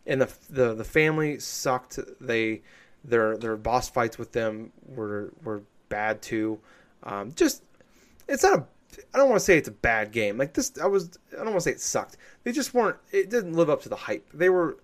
and 0.07 0.21
the 0.21 0.33
the 0.51 0.75
the 0.75 0.85
family 0.85 1.39
sucked. 1.39 1.99
They 2.21 2.63
their 3.05 3.37
their 3.37 3.57
boss 3.57 3.89
fights 3.89 4.19
with 4.19 4.33
them 4.33 4.73
were 4.87 5.33
were 5.45 5.63
bad 5.89 6.23
too. 6.23 6.59
Um, 7.03 7.33
just 7.35 7.63
it's 8.29 8.43
not 8.43 8.59
a. 8.59 8.67
I 9.15 9.19
don't 9.19 9.31
want 9.31 9.41
to 9.41 9.45
say 9.45 9.57
it's 9.57 9.69
a 9.69 9.73
bad 9.73 10.13
game. 10.13 10.39
Like 10.39 10.55
this, 10.55 10.73
I 10.83 10.87
was. 10.87 11.19
I 11.33 11.37
don't 11.37 11.47
want 11.53 11.59
to 11.59 11.63
say 11.63 11.73
it 11.73 11.81
sucked. 11.81 12.17
They 12.45 12.53
just 12.53 12.75
weren't. 12.75 12.99
It 13.11 13.31
didn't 13.31 13.55
live 13.55 13.71
up 13.71 13.83
to 13.83 13.89
the 13.89 13.97
hype. 13.97 14.29
They 14.35 14.49
were. 14.49 14.79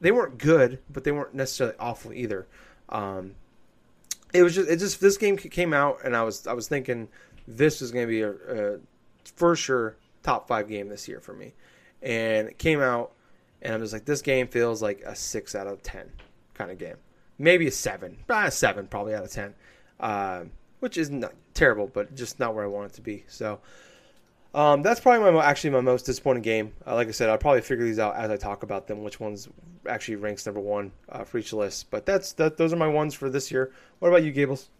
They 0.00 0.10
weren't 0.10 0.38
good, 0.38 0.80
but 0.90 1.04
they 1.04 1.12
weren't 1.12 1.34
necessarily 1.34 1.76
awful 1.78 2.12
either. 2.12 2.46
Um, 2.88 3.34
it 4.36 4.42
was 4.42 4.54
just. 4.54 4.68
It 4.68 4.78
just. 4.78 5.00
This 5.00 5.16
game 5.16 5.36
came 5.36 5.72
out, 5.72 5.98
and 6.04 6.16
I 6.16 6.22
was. 6.22 6.46
I 6.46 6.52
was 6.52 6.68
thinking 6.68 7.08
this 7.48 7.82
is 7.82 7.90
going 7.92 8.06
to 8.06 8.10
be 8.10 8.22
a, 8.22 8.30
a 8.30 8.78
for 9.36 9.56
sure 9.56 9.96
top 10.22 10.48
five 10.48 10.68
game 10.68 10.88
this 10.88 11.08
year 11.08 11.20
for 11.20 11.32
me. 11.32 11.54
And 12.02 12.48
it 12.48 12.58
came 12.58 12.80
out, 12.80 13.12
and 13.62 13.74
I'm 13.74 13.80
just 13.80 13.92
like, 13.92 14.04
this 14.04 14.22
game 14.22 14.48
feels 14.48 14.82
like 14.82 15.02
a 15.06 15.14
six 15.14 15.54
out 15.54 15.66
of 15.66 15.82
ten 15.82 16.10
kind 16.54 16.70
of 16.70 16.78
game. 16.78 16.96
Maybe 17.38 17.66
a 17.66 17.70
seven, 17.70 18.18
ah, 18.28 18.46
a 18.46 18.50
seven 18.50 18.86
probably 18.86 19.14
out 19.14 19.24
of 19.24 19.30
ten, 19.30 19.54
uh, 20.00 20.44
which 20.80 20.96
is 20.96 21.10
not 21.10 21.34
terrible, 21.54 21.86
but 21.86 22.14
just 22.14 22.38
not 22.38 22.54
where 22.54 22.64
I 22.64 22.68
want 22.68 22.92
it 22.92 22.94
to 22.94 23.02
be. 23.02 23.24
So 23.28 23.60
um, 24.56 24.82
that's 24.82 25.00
probably 25.00 25.30
my 25.30 25.44
actually 25.44 25.70
my 25.70 25.82
most 25.82 26.06
disappointing 26.06 26.42
game. 26.42 26.72
Uh, 26.86 26.94
like 26.94 27.08
I 27.08 27.10
said, 27.10 27.28
I'll 27.28 27.36
probably 27.36 27.60
figure 27.60 27.84
these 27.84 27.98
out 27.98 28.16
as 28.16 28.30
I 28.30 28.38
talk 28.38 28.62
about 28.62 28.86
them, 28.86 29.02
which 29.02 29.20
ones 29.20 29.48
actually 29.86 30.16
ranks 30.16 30.46
number 30.46 30.60
one 30.60 30.92
uh, 31.10 31.24
for 31.24 31.36
each 31.36 31.52
list. 31.52 31.90
But 31.90 32.06
that's 32.06 32.32
that. 32.32 32.56
Those 32.56 32.72
are 32.72 32.76
my 32.76 32.88
ones 32.88 33.12
for 33.12 33.28
this 33.28 33.52
year. 33.52 33.70
What 33.98 34.08
about 34.08 34.24
you, 34.24 34.32
Gables? 34.32 34.70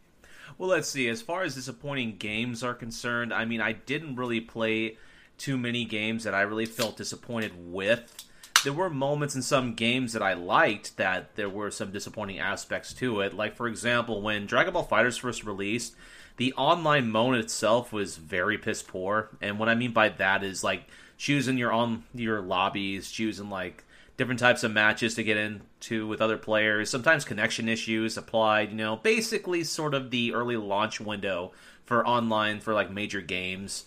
Well, 0.56 0.70
let's 0.70 0.88
see. 0.88 1.08
As 1.08 1.20
far 1.20 1.42
as 1.42 1.54
disappointing 1.54 2.16
games 2.16 2.62
are 2.62 2.72
concerned, 2.72 3.34
I 3.34 3.44
mean, 3.44 3.60
I 3.60 3.72
didn't 3.72 4.16
really 4.16 4.40
play 4.40 4.96
too 5.36 5.58
many 5.58 5.84
games 5.84 6.24
that 6.24 6.34
I 6.34 6.40
really 6.40 6.64
felt 6.64 6.96
disappointed 6.96 7.52
with. 7.56 8.24
There 8.64 8.72
were 8.72 8.88
moments 8.88 9.34
in 9.34 9.42
some 9.42 9.74
games 9.74 10.14
that 10.14 10.22
I 10.22 10.32
liked 10.32 10.96
that 10.96 11.36
there 11.36 11.50
were 11.50 11.70
some 11.70 11.92
disappointing 11.92 12.38
aspects 12.38 12.94
to 12.94 13.20
it. 13.20 13.34
Like, 13.34 13.54
for 13.54 13.68
example, 13.68 14.22
when 14.22 14.46
Dragon 14.46 14.72
Ball 14.72 14.86
FighterZ 14.86 15.20
first 15.20 15.44
released, 15.44 15.94
the 16.36 16.52
online 16.54 17.10
mode 17.10 17.36
itself 17.36 17.92
was 17.92 18.16
very 18.16 18.58
piss 18.58 18.82
poor. 18.82 19.30
And 19.40 19.58
what 19.58 19.68
I 19.68 19.74
mean 19.74 19.92
by 19.92 20.10
that 20.10 20.44
is 20.44 20.62
like 20.62 20.84
choosing 21.16 21.58
your 21.58 21.72
on 21.72 22.04
your 22.14 22.40
lobbies, 22.40 23.10
choosing 23.10 23.50
like 23.50 23.84
different 24.16 24.40
types 24.40 24.62
of 24.62 24.72
matches 24.72 25.14
to 25.14 25.22
get 25.22 25.36
into 25.36 26.06
with 26.06 26.20
other 26.20 26.36
players. 26.36 26.90
Sometimes 26.90 27.24
connection 27.24 27.68
issues 27.68 28.16
applied, 28.16 28.70
you 28.70 28.76
know, 28.76 28.96
basically 28.96 29.64
sort 29.64 29.94
of 29.94 30.10
the 30.10 30.32
early 30.34 30.56
launch 30.56 31.00
window 31.00 31.52
for 31.84 32.06
online 32.06 32.60
for 32.60 32.74
like 32.74 32.90
major 32.90 33.20
games. 33.20 33.84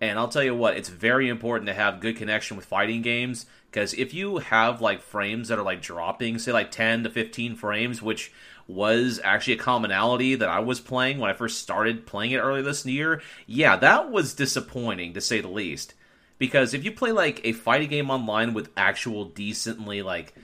And 0.00 0.18
I'll 0.18 0.28
tell 0.28 0.42
you 0.42 0.54
what, 0.54 0.76
it's 0.76 0.88
very 0.88 1.28
important 1.28 1.66
to 1.68 1.74
have 1.74 2.00
good 2.00 2.16
connection 2.16 2.56
with 2.56 2.66
fighting 2.66 3.00
games 3.00 3.46
because 3.70 3.94
if 3.94 4.12
you 4.12 4.38
have 4.38 4.80
like 4.80 5.02
frames 5.02 5.48
that 5.48 5.58
are 5.58 5.64
like 5.64 5.80
dropping, 5.80 6.38
say 6.38 6.52
like 6.52 6.70
10 6.70 7.04
to 7.04 7.10
15 7.10 7.56
frames, 7.56 8.02
which 8.02 8.32
was 8.66 9.20
actually 9.22 9.54
a 9.54 9.58
commonality 9.58 10.34
that 10.36 10.48
I 10.48 10.60
was 10.60 10.80
playing 10.80 11.18
when 11.18 11.30
I 11.30 11.34
first 11.34 11.60
started 11.60 12.06
playing 12.06 12.32
it 12.32 12.38
earlier 12.38 12.62
this 12.62 12.86
year, 12.86 13.22
yeah, 13.46 13.76
that 13.76 14.10
was 14.10 14.34
disappointing 14.34 15.14
to 15.14 15.20
say 15.20 15.40
the 15.40 15.48
least. 15.48 15.94
Because 16.38 16.74
if 16.74 16.84
you 16.84 16.92
play 16.92 17.12
like 17.12 17.40
a 17.44 17.52
fighting 17.52 17.90
game 17.90 18.10
online 18.10 18.54
with 18.54 18.70
actual 18.76 19.26
decently 19.26 20.02
like 20.02 20.34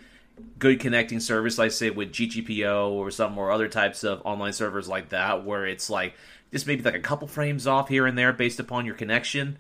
good 0.59 0.81
connecting 0.81 1.21
service 1.21 1.59
like 1.59 1.71
say 1.71 1.91
with 1.91 2.13
ggpo 2.13 2.91
or 2.93 3.11
some 3.11 3.37
or 3.37 3.51
other 3.51 3.69
types 3.69 4.05
of 4.05 4.23
online 4.25 4.55
servers 4.55 4.89
like 4.89 5.11
that 5.11 5.45
where 5.45 5.67
it's 5.67 5.91
like 5.91 6.15
just 6.51 6.67
maybe 6.67 6.83
like 6.83 6.95
a 6.95 7.01
couple 7.01 7.29
frames 7.29 7.67
off 7.67 7.89
here 7.91 8.07
and 8.07 8.17
there 8.17 8.33
based 8.33 8.59
upon 8.59 8.87
your 8.87 8.95
connection 8.95 9.59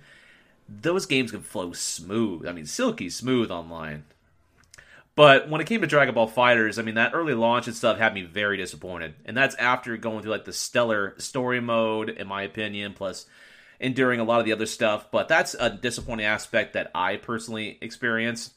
those 0.70 1.04
games 1.04 1.32
can 1.32 1.42
flow 1.42 1.72
smooth. 1.72 2.46
I 2.46 2.52
mean 2.52 2.66
silky 2.66 3.10
smooth 3.10 3.50
online 3.50 4.04
but 5.16 5.48
when 5.48 5.60
it 5.60 5.66
came 5.66 5.80
to 5.80 5.86
Dragon 5.86 6.14
Ball 6.14 6.30
FighterZ, 6.30 6.78
I 6.78 6.82
mean 6.82 6.94
that 6.94 7.14
early 7.14 7.34
launch 7.34 7.66
and 7.66 7.76
stuff 7.76 7.98
had 7.98 8.14
me 8.14 8.22
very 8.22 8.56
disappointed, 8.56 9.14
and 9.24 9.36
that's 9.36 9.54
after 9.56 9.96
going 9.96 10.22
through 10.22 10.32
like 10.32 10.44
the 10.44 10.52
stellar 10.52 11.14
story 11.18 11.60
mode, 11.60 12.10
in 12.10 12.26
my 12.26 12.42
opinion, 12.42 12.94
plus 12.94 13.26
enduring 13.80 14.20
a 14.20 14.24
lot 14.24 14.38
of 14.38 14.44
the 14.44 14.52
other 14.52 14.66
stuff. 14.66 15.10
But 15.10 15.28
that's 15.28 15.54
a 15.58 15.70
disappointing 15.70 16.26
aspect 16.26 16.74
that 16.74 16.90
I 16.94 17.16
personally 17.16 17.78
experienced. 17.80 18.54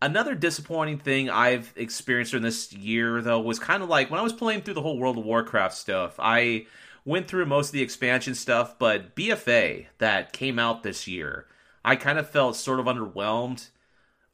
Another 0.00 0.34
disappointing 0.34 0.98
thing 0.98 1.30
I've 1.30 1.72
experienced 1.76 2.32
during 2.32 2.42
this 2.42 2.72
year, 2.72 3.22
though, 3.22 3.40
was 3.40 3.58
kind 3.58 3.82
of 3.82 3.88
like 3.88 4.10
when 4.10 4.20
I 4.20 4.24
was 4.24 4.32
playing 4.32 4.62
through 4.62 4.74
the 4.74 4.82
whole 4.82 4.98
World 4.98 5.16
of 5.16 5.24
Warcraft 5.24 5.74
stuff. 5.74 6.16
I 6.18 6.66
went 7.04 7.28
through 7.28 7.46
most 7.46 7.68
of 7.68 7.72
the 7.72 7.82
expansion 7.82 8.34
stuff, 8.34 8.78
but 8.78 9.14
BFA 9.16 9.86
that 9.98 10.32
came 10.32 10.58
out 10.58 10.82
this 10.82 11.06
year, 11.06 11.46
I 11.84 11.96
kind 11.96 12.18
of 12.18 12.28
felt 12.28 12.56
sort 12.56 12.80
of 12.80 12.86
underwhelmed. 12.86 13.68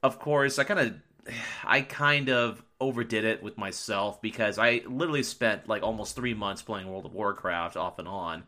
Of 0.03 0.19
course, 0.19 0.59
I 0.59 0.65
kind 0.65 0.81
of 0.81 0.95
I 1.65 1.83
kind 1.83 2.29
of 2.29 2.63
overdid 2.81 3.25
it 3.25 3.43
with 3.43 3.59
myself 3.59 4.23
because 4.23 4.59
I 4.59 4.83
literally 4.87 5.23
spent 5.23 5.69
like 5.69 5.83
almost 5.83 6.15
three 6.15 6.35
months 6.35 6.63
playing 6.63 6.89
World 6.89 7.07
of 7.07 7.13
Warcraft 7.13 7.77
off 7.77 7.99
and 7.99 8.09
on. 8.09 8.45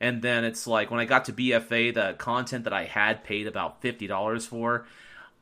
And 0.00 0.22
then 0.22 0.44
it's 0.44 0.66
like 0.66 0.90
when 0.90 1.00
I 1.00 1.04
got 1.04 1.26
to 1.26 1.32
BFA, 1.32 1.94
the 1.94 2.14
content 2.16 2.64
that 2.64 2.72
I 2.72 2.84
had 2.84 3.22
paid 3.22 3.46
about 3.46 3.82
fifty 3.82 4.06
dollars 4.06 4.46
for, 4.46 4.86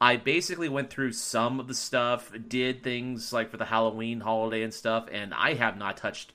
I 0.00 0.16
basically 0.16 0.68
went 0.68 0.90
through 0.90 1.12
some 1.12 1.60
of 1.60 1.68
the 1.68 1.74
stuff, 1.74 2.32
did 2.48 2.82
things 2.82 3.32
like 3.32 3.50
for 3.50 3.56
the 3.56 3.64
Halloween 3.64 4.20
holiday 4.20 4.62
and 4.62 4.74
stuff, 4.74 5.06
and 5.10 5.32
I 5.32 5.54
have 5.54 5.76
not 5.76 5.96
touched 5.96 6.32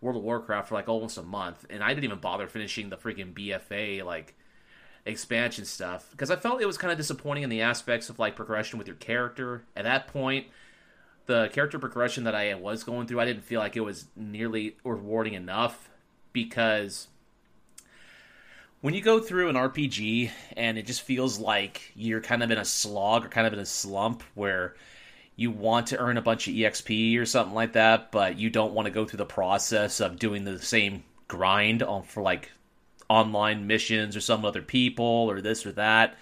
World 0.00 0.16
of 0.16 0.22
Warcraft 0.24 0.68
for 0.68 0.74
like 0.74 0.88
almost 0.88 1.16
a 1.18 1.22
month, 1.22 1.64
and 1.70 1.82
I 1.82 1.88
didn't 1.90 2.04
even 2.04 2.18
bother 2.18 2.48
finishing 2.48 2.90
the 2.90 2.96
freaking 2.96 3.32
BFA 3.32 4.04
like 4.04 4.34
expansion 5.06 5.64
stuff 5.64 6.08
because 6.10 6.30
I 6.30 6.36
felt 6.36 6.60
it 6.60 6.66
was 6.66 6.78
kind 6.78 6.92
of 6.92 6.98
disappointing 6.98 7.42
in 7.42 7.50
the 7.50 7.62
aspects 7.62 8.10
of 8.10 8.18
like 8.18 8.36
progression 8.36 8.78
with 8.78 8.86
your 8.86 8.96
character. 8.96 9.62
At 9.76 9.84
that 9.84 10.08
point, 10.08 10.46
the 11.26 11.48
character 11.52 11.78
progression 11.78 12.24
that 12.24 12.34
I 12.34 12.54
was 12.54 12.84
going 12.84 13.06
through, 13.06 13.20
I 13.20 13.24
didn't 13.24 13.44
feel 13.44 13.60
like 13.60 13.76
it 13.76 13.80
was 13.80 14.06
nearly 14.16 14.76
rewarding 14.84 15.34
enough 15.34 15.88
because 16.32 17.08
when 18.80 18.94
you 18.94 19.02
go 19.02 19.20
through 19.20 19.48
an 19.48 19.56
RPG 19.56 20.30
and 20.56 20.78
it 20.78 20.86
just 20.86 21.02
feels 21.02 21.38
like 21.38 21.92
you're 21.94 22.20
kind 22.20 22.42
of 22.42 22.50
in 22.50 22.58
a 22.58 22.64
slog 22.64 23.24
or 23.24 23.28
kind 23.28 23.46
of 23.46 23.52
in 23.52 23.58
a 23.58 23.66
slump 23.66 24.22
where 24.34 24.74
you 25.36 25.50
want 25.50 25.88
to 25.88 25.98
earn 25.98 26.16
a 26.16 26.22
bunch 26.22 26.48
of 26.48 26.54
EXP 26.54 27.18
or 27.18 27.24
something 27.24 27.54
like 27.54 27.72
that, 27.72 28.10
but 28.12 28.38
you 28.38 28.50
don't 28.50 28.74
want 28.74 28.86
to 28.86 28.90
go 28.90 29.04
through 29.04 29.18
the 29.18 29.24
process 29.24 30.00
of 30.00 30.18
doing 30.18 30.44
the 30.44 30.58
same 30.58 31.02
grind 31.28 31.82
on 31.82 32.02
for 32.02 32.22
like 32.22 32.50
online 33.10 33.66
missions 33.66 34.16
or 34.16 34.20
some 34.20 34.44
other 34.44 34.62
people 34.62 35.04
or 35.04 35.40
this 35.40 35.66
or 35.66 35.72
that. 35.72 36.16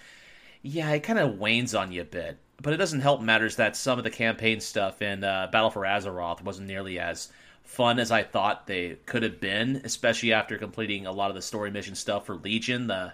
Yeah, 0.63 0.89
it 0.91 1.03
kind 1.03 1.19
of 1.19 1.37
wanes 1.37 1.75
on 1.75 1.91
you 1.91 2.01
a 2.01 2.05
bit. 2.05 2.39
But 2.61 2.73
it 2.73 2.77
doesn't 2.77 2.99
help 2.99 3.21
matters 3.21 3.55
that 3.55 3.77
some 3.77 3.97
of 3.97 4.03
the 4.03 4.09
campaign 4.09 4.59
stuff 4.59 5.01
in 5.01 5.23
uh, 5.23 5.47
Battle 5.51 5.69
for 5.69 5.83
Azeroth 5.83 6.41
wasn't 6.43 6.67
nearly 6.67 6.99
as 6.99 7.29
fun 7.63 7.99
as 7.99 8.11
I 8.11 8.23
thought 8.23 8.65
they 8.65 8.97
could 9.05 9.23
have 9.23 9.39
been, 9.39 9.81
especially 9.85 10.33
after 10.33 10.57
completing 10.57 11.05
a 11.05 11.11
lot 11.11 11.29
of 11.29 11.35
the 11.35 11.41
story 11.41 11.71
mission 11.71 11.95
stuff 11.95 12.25
for 12.25 12.35
Legion, 12.35 12.87
the 12.87 13.13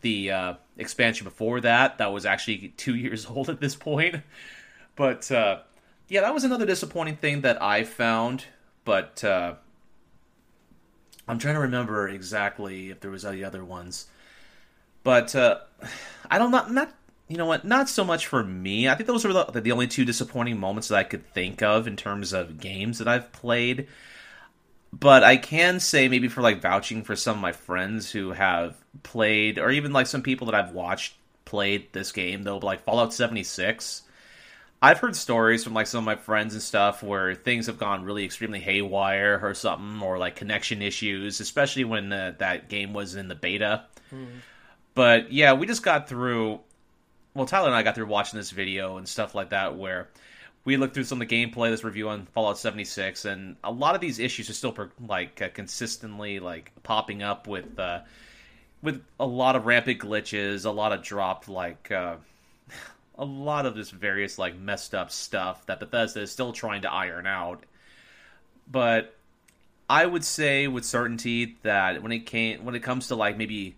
the 0.00 0.30
uh, 0.30 0.54
expansion 0.78 1.24
before 1.24 1.60
that. 1.60 1.98
That 1.98 2.12
was 2.12 2.24
actually 2.24 2.72
two 2.76 2.94
years 2.96 3.26
old 3.26 3.50
at 3.50 3.60
this 3.60 3.74
point. 3.74 4.16
But 4.94 5.30
uh, 5.30 5.58
yeah, 6.08 6.20
that 6.20 6.32
was 6.32 6.44
another 6.44 6.66
disappointing 6.66 7.16
thing 7.16 7.40
that 7.42 7.60
I 7.60 7.84
found. 7.84 8.44
But 8.84 9.22
uh, 9.22 9.54
I'm 11.28 11.38
trying 11.38 11.54
to 11.54 11.60
remember 11.60 12.08
exactly 12.08 12.90
if 12.90 13.00
there 13.00 13.10
was 13.10 13.24
any 13.24 13.44
other 13.44 13.64
ones. 13.64 14.06
But 15.04 15.34
uh, 15.34 15.58
I 16.30 16.38
don't 16.38 16.50
not 16.50 16.72
not 16.72 16.92
you 17.28 17.36
know 17.36 17.46
what 17.46 17.64
not 17.64 17.88
so 17.88 18.04
much 18.04 18.26
for 18.26 18.42
me. 18.44 18.88
I 18.88 18.94
think 18.94 19.06
those 19.06 19.24
were 19.24 19.32
the, 19.32 19.60
the 19.60 19.72
only 19.72 19.86
two 19.86 20.04
disappointing 20.04 20.58
moments 20.58 20.88
that 20.88 20.98
I 20.98 21.04
could 21.04 21.26
think 21.32 21.62
of 21.62 21.86
in 21.86 21.96
terms 21.96 22.32
of 22.32 22.60
games 22.60 22.98
that 22.98 23.08
I've 23.08 23.32
played. 23.32 23.88
But 24.92 25.24
I 25.24 25.38
can 25.38 25.80
say 25.80 26.08
maybe 26.08 26.28
for 26.28 26.42
like 26.42 26.60
vouching 26.60 27.02
for 27.02 27.16
some 27.16 27.36
of 27.36 27.42
my 27.42 27.52
friends 27.52 28.10
who 28.10 28.32
have 28.32 28.76
played, 29.02 29.58
or 29.58 29.70
even 29.70 29.92
like 29.92 30.06
some 30.06 30.22
people 30.22 30.46
that 30.46 30.54
I've 30.54 30.72
watched 30.72 31.14
played 31.44 31.92
this 31.92 32.12
game 32.12 32.42
though, 32.42 32.58
like 32.58 32.84
Fallout 32.84 33.14
76 33.14 34.02
I've 34.84 34.98
heard 34.98 35.14
stories 35.14 35.62
from 35.62 35.74
like 35.74 35.86
some 35.86 35.98
of 35.98 36.04
my 36.04 36.16
friends 36.16 36.54
and 36.54 36.62
stuff 36.62 37.04
where 37.04 37.36
things 37.36 37.66
have 37.66 37.78
gone 37.78 38.04
really 38.04 38.24
extremely 38.24 38.58
haywire 38.58 39.38
or 39.40 39.54
something, 39.54 40.02
or 40.02 40.18
like 40.18 40.34
connection 40.34 40.82
issues, 40.82 41.38
especially 41.38 41.84
when 41.84 42.12
uh, 42.12 42.34
that 42.38 42.68
game 42.68 42.92
was 42.92 43.14
in 43.14 43.28
the 43.28 43.36
beta. 43.36 43.84
Mm. 44.12 44.26
But 44.96 45.30
yeah, 45.30 45.52
we 45.52 45.66
just 45.66 45.84
got 45.84 46.08
through. 46.08 46.58
Well, 47.34 47.46
Tyler 47.46 47.68
and 47.68 47.76
I 47.76 47.84
got 47.84 47.94
through 47.94 48.06
watching 48.06 48.38
this 48.38 48.50
video 48.50 48.96
and 48.96 49.08
stuff 49.08 49.36
like 49.36 49.50
that, 49.50 49.78
where 49.78 50.08
we 50.64 50.76
looked 50.76 50.94
through 50.94 51.04
some 51.04 51.22
of 51.22 51.28
the 51.28 51.34
gameplay, 51.34 51.70
this 51.70 51.84
review 51.84 52.08
on 52.08 52.26
Fallout 52.26 52.58
76, 52.58 53.24
and 53.24 53.56
a 53.62 53.70
lot 53.70 53.94
of 53.94 54.00
these 54.00 54.18
issues 54.18 54.50
are 54.50 54.52
still 54.52 54.76
like 55.06 55.40
uh, 55.40 55.48
consistently 55.54 56.40
like 56.40 56.72
popping 56.82 57.22
up 57.22 57.46
with 57.46 57.78
uh, 57.78 58.00
with 58.82 59.00
a 59.20 59.26
lot 59.26 59.54
of 59.54 59.64
rampant 59.64 60.00
glitches, 60.00 60.66
a 60.66 60.70
lot 60.70 60.90
of 60.90 61.04
dropped 61.04 61.48
like. 61.48 61.92
A 63.18 63.24
lot 63.24 63.66
of 63.66 63.74
this 63.74 63.90
various 63.90 64.38
like 64.38 64.56
messed 64.56 64.94
up 64.94 65.10
stuff 65.10 65.66
that 65.66 65.80
Bethesda 65.80 66.20
is 66.20 66.32
still 66.32 66.52
trying 66.52 66.82
to 66.82 66.92
iron 66.92 67.26
out. 67.26 67.64
But 68.70 69.14
I 69.88 70.06
would 70.06 70.24
say 70.24 70.68
with 70.68 70.84
certainty 70.84 71.56
that 71.62 72.02
when 72.02 72.12
it 72.12 72.20
came 72.20 72.64
when 72.64 72.74
it 72.74 72.82
comes 72.82 73.08
to 73.08 73.14
like 73.14 73.36
maybe 73.36 73.76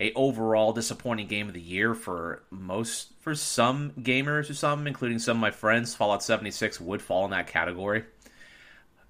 a 0.00 0.12
overall 0.12 0.72
disappointing 0.72 1.26
game 1.28 1.48
of 1.48 1.54
the 1.54 1.60
year 1.60 1.94
for 1.94 2.42
most 2.50 3.12
for 3.20 3.34
some 3.34 3.92
gamers 3.92 4.50
or 4.50 4.54
some 4.54 4.86
including 4.86 5.18
some 5.18 5.38
of 5.38 5.40
my 5.40 5.50
friends 5.50 5.94
fallout 5.94 6.22
76 6.22 6.80
would 6.80 7.00
fall 7.00 7.24
in 7.24 7.30
that 7.30 7.46
category. 7.46 8.04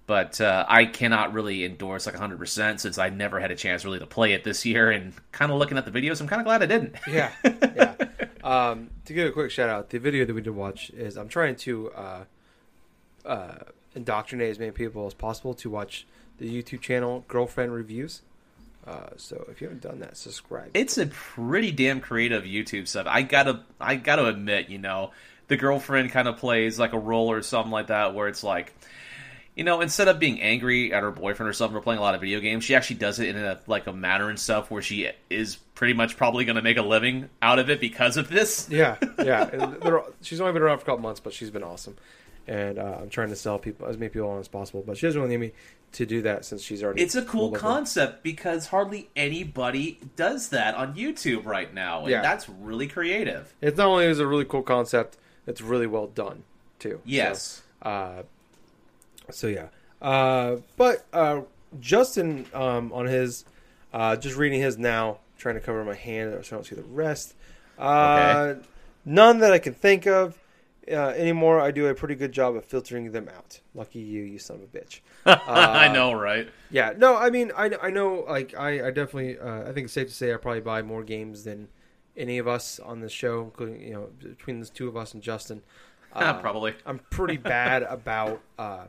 But 0.06 0.40
uh, 0.40 0.64
i 0.68 0.84
cannot 0.84 1.32
really 1.32 1.64
endorse 1.64 2.06
like 2.06 2.14
100% 2.14 2.78
since 2.78 2.98
i 2.98 3.08
never 3.08 3.40
had 3.40 3.50
a 3.50 3.56
chance 3.56 3.84
really 3.84 3.98
to 3.98 4.06
play 4.06 4.34
it 4.34 4.44
this 4.44 4.64
year 4.64 4.90
and 4.90 5.14
kind 5.32 5.50
of 5.50 5.58
looking 5.58 5.78
at 5.78 5.86
the 5.86 5.90
videos 5.90 6.20
i'm 6.20 6.28
kind 6.28 6.40
of 6.40 6.46
glad 6.46 6.62
i 6.62 6.66
didn't. 6.66 6.94
Yeah. 7.08 7.32
Yeah 7.74 7.94
um, 8.44 8.90
to 9.06 9.12
give 9.12 9.26
a 9.26 9.32
quick 9.32 9.50
shout 9.50 9.68
out, 9.68 9.90
the 9.90 9.98
video 9.98 10.24
that 10.24 10.34
we 10.34 10.40
did 10.40 10.54
watch 10.54 10.90
is 10.90 11.16
I'm 11.16 11.28
trying 11.28 11.56
to 11.56 11.90
uh, 11.90 12.24
uh, 13.24 13.54
indoctrinate 13.94 14.50
as 14.50 14.58
many 14.58 14.70
people 14.70 15.06
as 15.06 15.14
possible 15.14 15.54
to 15.54 15.70
watch 15.70 16.06
the 16.38 16.48
YouTube 16.48 16.80
channel 16.80 17.24
Girlfriend 17.26 17.72
Reviews. 17.72 18.22
Uh, 18.86 19.08
so 19.16 19.46
if 19.50 19.60
you 19.60 19.66
haven't 19.66 19.82
done 19.82 20.00
that, 20.00 20.16
subscribe. 20.16 20.70
It's 20.74 20.98
a 20.98 21.06
pretty 21.06 21.72
damn 21.72 22.00
creative 22.00 22.44
YouTube 22.44 22.86
stuff. 22.86 23.06
I 23.08 23.22
gotta, 23.22 23.60
I 23.80 23.96
gotta 23.96 24.26
admit, 24.26 24.68
you 24.68 24.78
know, 24.78 25.12
the 25.48 25.56
girlfriend 25.56 26.10
kind 26.10 26.28
of 26.28 26.36
plays 26.36 26.78
like 26.78 26.92
a 26.92 26.98
role 26.98 27.32
or 27.32 27.40
something 27.42 27.72
like 27.72 27.86
that, 27.86 28.14
where 28.14 28.28
it's 28.28 28.44
like, 28.44 28.74
you 29.54 29.62
know, 29.62 29.80
instead 29.80 30.08
of 30.08 30.18
being 30.18 30.40
angry 30.40 30.92
at 30.92 31.02
her 31.02 31.12
boyfriend 31.12 31.48
or 31.48 31.52
something 31.52 31.76
or 31.76 31.80
playing 31.80 32.00
a 32.00 32.02
lot 32.02 32.14
of 32.14 32.20
video 32.20 32.40
games, 32.40 32.64
she 32.64 32.74
actually 32.74 32.96
does 32.96 33.20
it 33.20 33.28
in 33.28 33.36
a 33.36 33.60
like 33.66 33.86
a 33.86 33.92
manner 33.92 34.28
and 34.28 34.38
stuff 34.38 34.70
where 34.70 34.82
she 34.82 35.08
is 35.30 35.56
pretty 35.74 35.94
much 35.94 36.16
probably 36.16 36.44
going 36.44 36.56
to 36.56 36.62
make 36.62 36.76
a 36.76 36.82
living 36.82 37.28
out 37.40 37.58
of 37.58 37.70
it 37.70 37.80
because 37.80 38.16
of 38.16 38.28
this. 38.28 38.68
Yeah, 38.68 38.96
yeah. 39.18 39.74
she's 40.22 40.40
only 40.40 40.52
been 40.52 40.62
around 40.62 40.78
for 40.78 40.82
a 40.82 40.86
couple 40.86 41.02
months, 41.02 41.20
but 41.20 41.32
she's 41.32 41.50
been 41.50 41.62
awesome, 41.62 41.96
and 42.48 42.78
uh, 42.78 42.98
I'm 43.02 43.10
trying 43.10 43.28
to 43.28 43.36
sell 43.36 43.60
people 43.60 43.86
as 43.86 43.96
many 43.96 44.08
people 44.08 44.28
on 44.30 44.40
as 44.40 44.48
possible. 44.48 44.82
But 44.84 44.98
she 44.98 45.06
doesn't 45.06 45.20
really 45.20 45.36
need 45.36 45.48
me 45.48 45.52
to 45.92 46.06
do 46.06 46.22
that 46.22 46.44
since 46.44 46.60
she's 46.60 46.82
already. 46.82 47.02
It's 47.02 47.14
a 47.14 47.22
cool 47.22 47.52
concept 47.52 48.24
because 48.24 48.66
hardly 48.66 49.08
anybody 49.14 50.00
does 50.16 50.48
that 50.48 50.74
on 50.74 50.96
YouTube 50.96 51.46
right 51.46 51.72
now, 51.72 52.00
and 52.00 52.10
yeah. 52.10 52.22
that's 52.22 52.48
really 52.48 52.88
creative. 52.88 53.54
It's 53.60 53.78
not 53.78 53.86
only 53.86 54.06
is 54.06 54.18
a 54.18 54.26
really 54.26 54.46
cool 54.46 54.62
concept, 54.62 55.16
it's 55.46 55.60
really 55.60 55.86
well 55.86 56.08
done 56.08 56.42
too. 56.80 57.00
Yes. 57.04 57.62
So, 57.82 57.88
uh, 57.88 58.22
so 59.30 59.46
yeah, 59.46 59.68
uh, 60.02 60.56
but 60.76 61.06
uh, 61.12 61.42
Justin 61.80 62.46
um, 62.54 62.92
on 62.92 63.06
his 63.06 63.44
uh, 63.92 64.16
just 64.16 64.36
reading 64.36 64.60
his 64.60 64.78
now, 64.78 65.18
trying 65.38 65.54
to 65.54 65.60
cover 65.60 65.84
my 65.84 65.94
hand 65.94 66.44
so 66.44 66.56
I 66.56 66.58
don't 66.58 66.64
see 66.64 66.74
the 66.74 66.82
rest. 66.82 67.34
Uh, 67.78 68.54
okay. 68.56 68.66
None 69.04 69.38
that 69.38 69.52
I 69.52 69.58
can 69.58 69.74
think 69.74 70.06
of 70.06 70.38
uh, 70.90 70.94
anymore. 70.94 71.60
I 71.60 71.70
do 71.70 71.86
a 71.88 71.94
pretty 71.94 72.14
good 72.14 72.32
job 72.32 72.56
of 72.56 72.64
filtering 72.64 73.12
them 73.12 73.28
out. 73.28 73.60
Lucky 73.74 73.98
you, 73.98 74.22
you 74.22 74.38
son 74.38 74.56
of 74.56 74.62
a 74.62 74.66
bitch. 74.66 75.00
I 75.26 75.88
know, 75.88 76.12
right? 76.14 76.48
Yeah, 76.70 76.94
no, 76.96 77.16
I 77.16 77.30
mean, 77.30 77.52
I, 77.56 77.70
I 77.82 77.90
know, 77.90 78.24
like, 78.26 78.54
I, 78.56 78.88
I 78.88 78.90
definitely, 78.90 79.38
I 79.40 79.72
think 79.72 79.84
it's 79.84 79.92
safe 79.92 80.08
to 80.08 80.14
say 80.14 80.32
I 80.32 80.36
probably 80.36 80.60
buy 80.60 80.82
more 80.82 81.02
games 81.02 81.44
than 81.44 81.68
any 82.16 82.38
of 82.38 82.48
us 82.48 82.78
on 82.78 83.00
the 83.00 83.08
show, 83.08 83.42
including 83.42 83.80
you 83.80 83.92
know 83.92 84.08
between 84.20 84.60
the 84.60 84.66
two 84.66 84.88
of 84.88 84.96
us 84.96 85.14
and 85.14 85.22
Justin. 85.22 85.62
Uh, 86.14 86.40
Probably. 86.40 86.72
I'm 86.86 87.00
pretty 87.10 87.38
bad 87.38 87.82
about 87.82 88.40
uh, 88.56 88.84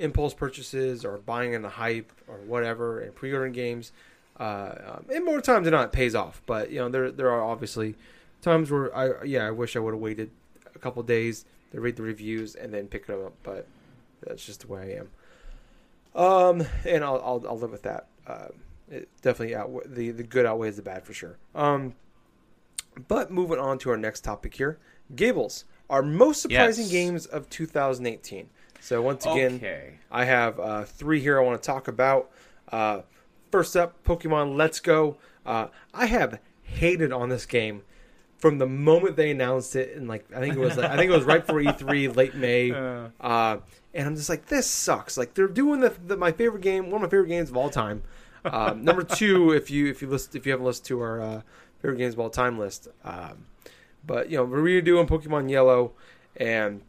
impulse 0.00 0.34
purchases 0.34 1.04
or 1.04 1.18
buying 1.18 1.52
in 1.52 1.62
the 1.62 1.68
hype 1.68 2.10
or 2.26 2.36
whatever 2.38 3.00
and 3.00 3.14
pre-ordering 3.14 3.52
games. 3.52 3.92
Uh, 4.38 4.74
um, 4.86 5.04
and 5.14 5.24
more 5.24 5.40
times 5.40 5.64
than 5.64 5.72
not, 5.72 5.84
it 5.84 5.92
pays 5.92 6.14
off. 6.14 6.42
But 6.46 6.70
you 6.70 6.78
know, 6.78 6.88
there 6.88 7.10
there 7.10 7.30
are 7.30 7.42
obviously 7.42 7.94
times 8.42 8.70
where 8.70 8.94
I 8.96 9.22
yeah 9.24 9.46
I 9.46 9.50
wish 9.50 9.76
I 9.76 9.78
would 9.78 9.94
have 9.94 10.00
waited 10.00 10.30
a 10.74 10.78
couple 10.78 11.02
days 11.02 11.44
to 11.72 11.80
read 11.80 11.96
the 11.96 12.02
reviews 12.02 12.54
and 12.54 12.72
then 12.72 12.88
pick 12.88 13.06
them 13.06 13.24
up. 13.24 13.34
But 13.42 13.66
that's 14.26 14.44
just 14.44 14.60
the 14.60 14.68
way 14.68 14.80
I 14.94 15.00
am. 15.00 15.10
Um, 16.22 16.66
and 16.86 17.04
I'll 17.04 17.20
I'll, 17.22 17.44
I'll 17.46 17.58
live 17.58 17.70
with 17.70 17.82
that. 17.82 18.06
Uh, 18.26 18.48
it 18.90 19.08
definitely 19.20 19.54
out 19.54 19.70
the 19.86 20.10
the 20.10 20.22
good 20.22 20.46
outweighs 20.46 20.76
the 20.76 20.82
bad 20.82 21.04
for 21.04 21.12
sure. 21.12 21.36
Um, 21.54 21.94
but 23.08 23.30
moving 23.30 23.58
on 23.58 23.78
to 23.80 23.90
our 23.90 23.96
next 23.96 24.22
topic 24.22 24.54
here, 24.54 24.78
Gables, 25.14 25.64
our 25.88 26.02
most 26.02 26.42
surprising 26.42 26.84
yes. 26.84 26.92
games 26.92 27.26
of 27.26 27.48
2018. 27.50 28.48
So 28.80 29.02
once 29.02 29.24
again, 29.26 29.56
okay. 29.56 29.94
I 30.10 30.24
have 30.24 30.58
uh, 30.58 30.84
three 30.84 31.20
here 31.20 31.38
I 31.38 31.44
want 31.44 31.62
to 31.62 31.66
talk 31.66 31.88
about. 31.88 32.30
Uh, 32.70 33.02
first 33.50 33.76
up, 33.76 34.02
Pokemon 34.04 34.56
Let's 34.56 34.80
Go. 34.80 35.18
Uh, 35.44 35.68
I 35.92 36.06
have 36.06 36.40
hated 36.62 37.12
on 37.12 37.28
this 37.28 37.46
game 37.46 37.82
from 38.38 38.56
the 38.56 38.66
moment 38.66 39.16
they 39.16 39.30
announced 39.30 39.76
it, 39.76 39.94
and 39.96 40.08
like 40.08 40.24
I 40.34 40.40
think 40.40 40.54
it 40.54 40.60
was 40.60 40.76
like, 40.76 40.90
I 40.90 40.96
think 40.96 41.10
it 41.10 41.14
was 41.14 41.24
right 41.24 41.46
before 41.46 41.60
E3, 41.60 42.16
late 42.16 42.34
May. 42.34 42.72
Uh, 42.72 43.58
and 43.92 44.06
I'm 44.06 44.16
just 44.16 44.28
like, 44.28 44.46
this 44.46 44.66
sucks. 44.66 45.18
Like 45.18 45.34
they're 45.34 45.46
doing 45.46 45.80
the, 45.80 45.94
the 46.06 46.16
my 46.16 46.32
favorite 46.32 46.62
game, 46.62 46.86
one 46.86 46.96
of 46.96 47.02
my 47.02 47.08
favorite 47.08 47.28
games 47.28 47.50
of 47.50 47.56
all 47.56 47.70
time. 47.70 48.02
Um, 48.44 48.82
number 48.84 49.02
two, 49.02 49.52
if 49.52 49.70
you 49.70 49.88
if 49.88 50.00
you 50.00 50.08
list 50.08 50.34
if 50.34 50.46
you 50.46 50.52
haven't 50.52 50.66
listened 50.66 50.86
to 50.86 51.00
our 51.00 51.20
uh, 51.20 51.42
favorite 51.82 51.98
games 51.98 52.14
of 52.14 52.20
all 52.20 52.30
time 52.30 52.58
list, 52.58 52.88
um, 53.04 53.46
but 54.06 54.30
you 54.30 54.38
know 54.38 54.44
we're 54.44 54.62
redoing 54.62 55.06
Pokemon 55.06 55.50
Yellow, 55.50 55.92
and 56.36 56.80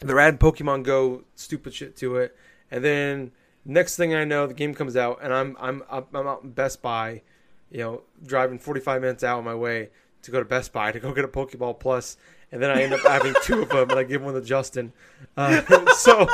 they're 0.00 0.18
adding 0.20 0.38
Pokemon 0.38 0.84
Go 0.84 1.24
stupid 1.34 1.74
shit 1.74 1.96
to 1.96 2.16
it, 2.16 2.36
and 2.70 2.84
then 2.84 3.32
next 3.64 3.96
thing 3.96 4.14
I 4.14 4.24
know, 4.24 4.46
the 4.46 4.54
game 4.54 4.74
comes 4.74 4.96
out, 4.96 5.20
and 5.22 5.32
I'm 5.32 5.56
I'm 5.60 5.82
I'm 5.90 6.26
out 6.26 6.42
in 6.42 6.50
Best 6.50 6.82
Buy, 6.82 7.22
you 7.70 7.78
know, 7.78 8.02
driving 8.24 8.58
45 8.58 9.00
minutes 9.00 9.22
out 9.22 9.38
on 9.38 9.44
my 9.44 9.54
way 9.54 9.90
to 10.22 10.30
go 10.30 10.38
to 10.38 10.44
Best 10.44 10.72
Buy 10.72 10.90
to 10.92 10.98
go 10.98 11.12
get 11.12 11.24
a 11.24 11.28
Pokeball 11.28 11.78
Plus, 11.78 12.16
and 12.50 12.62
then 12.62 12.70
I 12.70 12.82
end 12.82 12.92
up 12.92 13.00
having 13.06 13.34
two 13.44 13.62
of 13.62 13.68
them, 13.68 13.90
and 13.90 13.98
I 13.98 14.04
give 14.04 14.22
one 14.22 14.34
to 14.34 14.40
Justin. 14.40 14.92
Uh, 15.36 15.62
so, 15.94 16.26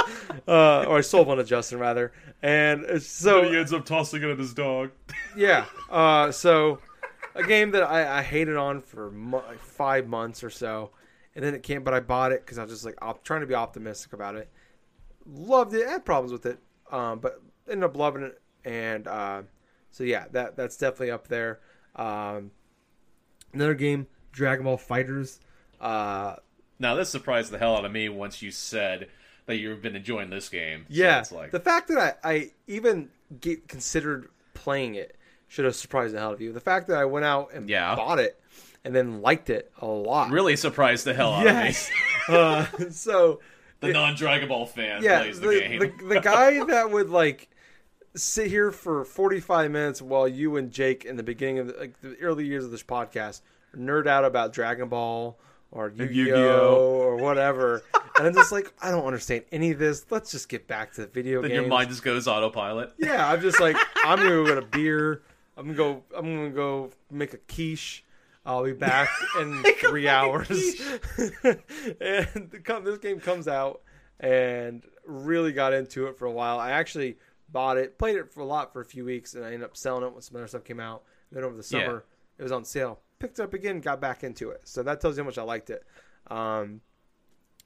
uh, 0.48 0.84
or 0.84 0.98
I 0.98 1.00
sold 1.00 1.26
one 1.26 1.38
to 1.38 1.44
Justin 1.44 1.78
rather, 1.78 2.12
and 2.42 3.02
so 3.02 3.42
he 3.42 3.56
ends 3.56 3.72
up 3.72 3.84
tossing 3.84 4.22
it 4.22 4.30
at 4.30 4.38
his 4.38 4.54
dog. 4.54 4.90
yeah. 5.36 5.66
Uh, 5.90 6.30
so 6.30 6.78
a 7.34 7.42
game 7.42 7.72
that 7.72 7.82
I, 7.82 8.18
I 8.18 8.22
hated 8.22 8.56
on 8.56 8.80
for 8.80 9.10
mo- 9.10 9.44
five 9.58 10.06
months 10.06 10.44
or 10.44 10.50
so, 10.50 10.90
and 11.34 11.44
then 11.44 11.54
it 11.54 11.62
came, 11.62 11.82
but 11.82 11.94
I 11.94 12.00
bought 12.00 12.32
it 12.32 12.40
because 12.44 12.58
I 12.58 12.62
was 12.62 12.72
just 12.72 12.84
like 12.84 12.96
op- 13.02 13.24
trying 13.24 13.40
to 13.40 13.46
be 13.46 13.54
optimistic 13.54 14.12
about 14.12 14.36
it. 14.36 14.48
Loved 15.26 15.74
it. 15.74 15.86
Had 15.86 16.04
problems 16.04 16.32
with 16.32 16.46
it, 16.46 16.58
um, 16.92 17.18
but 17.18 17.40
ended 17.68 17.84
up 17.84 17.96
loving 17.96 18.22
it, 18.22 18.40
and 18.64 19.06
uh, 19.08 19.42
so 19.90 20.04
yeah, 20.04 20.26
that 20.32 20.56
that's 20.56 20.76
definitely 20.76 21.10
up 21.10 21.28
there. 21.28 21.60
Um, 21.96 22.50
another 23.52 23.74
game, 23.74 24.06
Dragon 24.32 24.64
Ball 24.64 24.76
FighterZ. 24.78 25.38
Uh, 25.80 26.36
Now 26.78 26.94
this 26.94 27.08
surprised 27.10 27.50
the 27.50 27.58
hell 27.58 27.76
out 27.76 27.84
of 27.84 27.92
me 27.92 28.08
once 28.08 28.42
you 28.42 28.50
said 28.50 29.08
that 29.46 29.56
you've 29.56 29.82
been 29.82 29.96
enjoying 29.96 30.30
this 30.30 30.48
game. 30.48 30.80
So 30.88 30.94
yeah, 30.94 31.20
it's 31.20 31.32
like 31.32 31.50
the 31.50 31.60
fact 31.60 31.88
that 31.88 32.18
I, 32.24 32.30
I 32.34 32.50
even 32.66 33.10
get 33.40 33.68
considered 33.68 34.28
playing 34.54 34.94
it 34.94 35.16
should 35.48 35.64
have 35.64 35.76
surprised 35.76 36.14
the 36.14 36.18
hell 36.18 36.28
out 36.28 36.34
of 36.34 36.40
you. 36.40 36.52
The 36.52 36.60
fact 36.60 36.88
that 36.88 36.96
I 36.98 37.04
went 37.04 37.24
out 37.26 37.52
and 37.52 37.68
Yeah. 37.68 37.94
bought 37.96 38.18
it 38.18 38.40
and 38.84 38.94
then 38.94 39.22
liked 39.22 39.50
it 39.50 39.70
a 39.80 39.86
lot. 39.86 40.30
really 40.30 40.56
surprised 40.56 41.04
the 41.04 41.14
hell 41.14 41.32
out 41.32 41.44
Yes. 41.44 41.90
uh, 42.28 42.66
so. 42.90 43.40
The 43.80 43.92
non-Dragon 43.92 44.48
Ball 44.48 44.64
fan 44.64 45.02
yeah, 45.02 45.20
plays 45.20 45.40
the, 45.40 45.48
the, 45.48 45.60
game. 45.60 45.78
the, 45.78 46.14
the 46.14 46.20
guy 46.20 46.64
that 46.64 46.90
would 46.90 47.10
like 47.10 47.50
sit 48.16 48.46
here 48.46 48.70
for 48.70 49.04
45 49.04 49.70
minutes 49.70 50.00
while 50.00 50.26
you 50.26 50.56
and 50.56 50.70
Jake 50.70 51.04
in 51.04 51.16
the 51.16 51.22
beginning 51.22 51.58
of 51.58 51.66
the, 51.66 51.74
like 51.74 52.00
the 52.00 52.16
early 52.20 52.46
years 52.46 52.64
of 52.64 52.70
this 52.70 52.82
podcast 52.82 53.42
nerd 53.76 54.06
out 54.06 54.24
about 54.24 54.54
Dragon 54.54 54.88
Ball 54.88 55.36
or 55.70 55.90
Yu-Gi-Oh, 55.90 56.08
Yu-Gi-Oh. 56.14 56.76
or 56.76 57.16
whatever. 57.16 57.82
and 58.16 58.26
I'm 58.26 58.32
just 58.32 58.52
like, 58.52 58.72
I 58.80 58.90
don't 58.90 59.04
understand 59.04 59.44
any 59.52 59.72
of 59.72 59.78
this. 59.78 60.06
Let's 60.08 60.30
just 60.30 60.48
get 60.48 60.66
back 60.66 60.94
to 60.94 61.02
the 61.02 61.06
video 61.08 61.42
then 61.42 61.50
games. 61.50 61.60
your 61.60 61.68
mind 61.68 61.90
just 61.90 62.02
goes 62.04 62.26
autopilot. 62.26 62.92
Yeah, 62.96 63.28
I'm 63.30 63.42
just 63.42 63.60
like 63.60 63.76
I'm 64.04 64.16
gonna 64.18 64.30
go 64.30 64.46
get 64.46 64.58
a 64.58 64.62
beer. 64.62 65.20
I'm 65.58 65.66
gonna 65.66 65.76
go. 65.76 66.02
I'm 66.16 66.24
gonna 66.36 66.50
go 66.50 66.90
make 67.10 67.34
a 67.34 67.38
quiche. 67.38 68.02
I'll 68.46 68.64
be 68.64 68.72
back 68.72 69.08
in 69.40 69.62
three 69.80 70.08
hours. 70.08 70.50
and 72.00 72.50
this 72.50 72.98
game 72.98 73.20
comes 73.20 73.48
out, 73.48 73.82
and 74.20 74.84
really 75.06 75.52
got 75.52 75.72
into 75.72 76.06
it 76.06 76.18
for 76.18 76.26
a 76.26 76.32
while. 76.32 76.58
I 76.58 76.72
actually 76.72 77.16
bought 77.48 77.76
it, 77.78 77.98
played 77.98 78.16
it 78.16 78.32
for 78.32 78.40
a 78.40 78.44
lot 78.44 78.72
for 78.72 78.80
a 78.80 78.84
few 78.84 79.04
weeks, 79.04 79.34
and 79.34 79.44
I 79.44 79.48
ended 79.48 79.62
up 79.64 79.76
selling 79.76 80.04
it 80.04 80.12
when 80.12 80.22
some 80.22 80.36
other 80.36 80.46
stuff 80.46 80.64
came 80.64 80.80
out. 80.80 81.02
Then 81.32 81.44
over 81.44 81.54
the 81.56 81.58
Yeah. 81.70 81.84
summer, 81.86 82.04
it 82.38 82.42
was 82.42 82.52
on 82.52 82.64
sale. 82.64 83.00
Picked 83.18 83.38
it 83.38 83.42
up 83.42 83.54
again, 83.54 83.80
got 83.80 84.00
back 84.00 84.24
into 84.24 84.50
it. 84.50 84.62
So 84.64 84.82
that 84.82 85.00
tells 85.00 85.16
you 85.16 85.22
how 85.22 85.26
much 85.28 85.38
I 85.38 85.42
liked 85.42 85.70
it. 85.70 85.84
Um, 86.28 86.80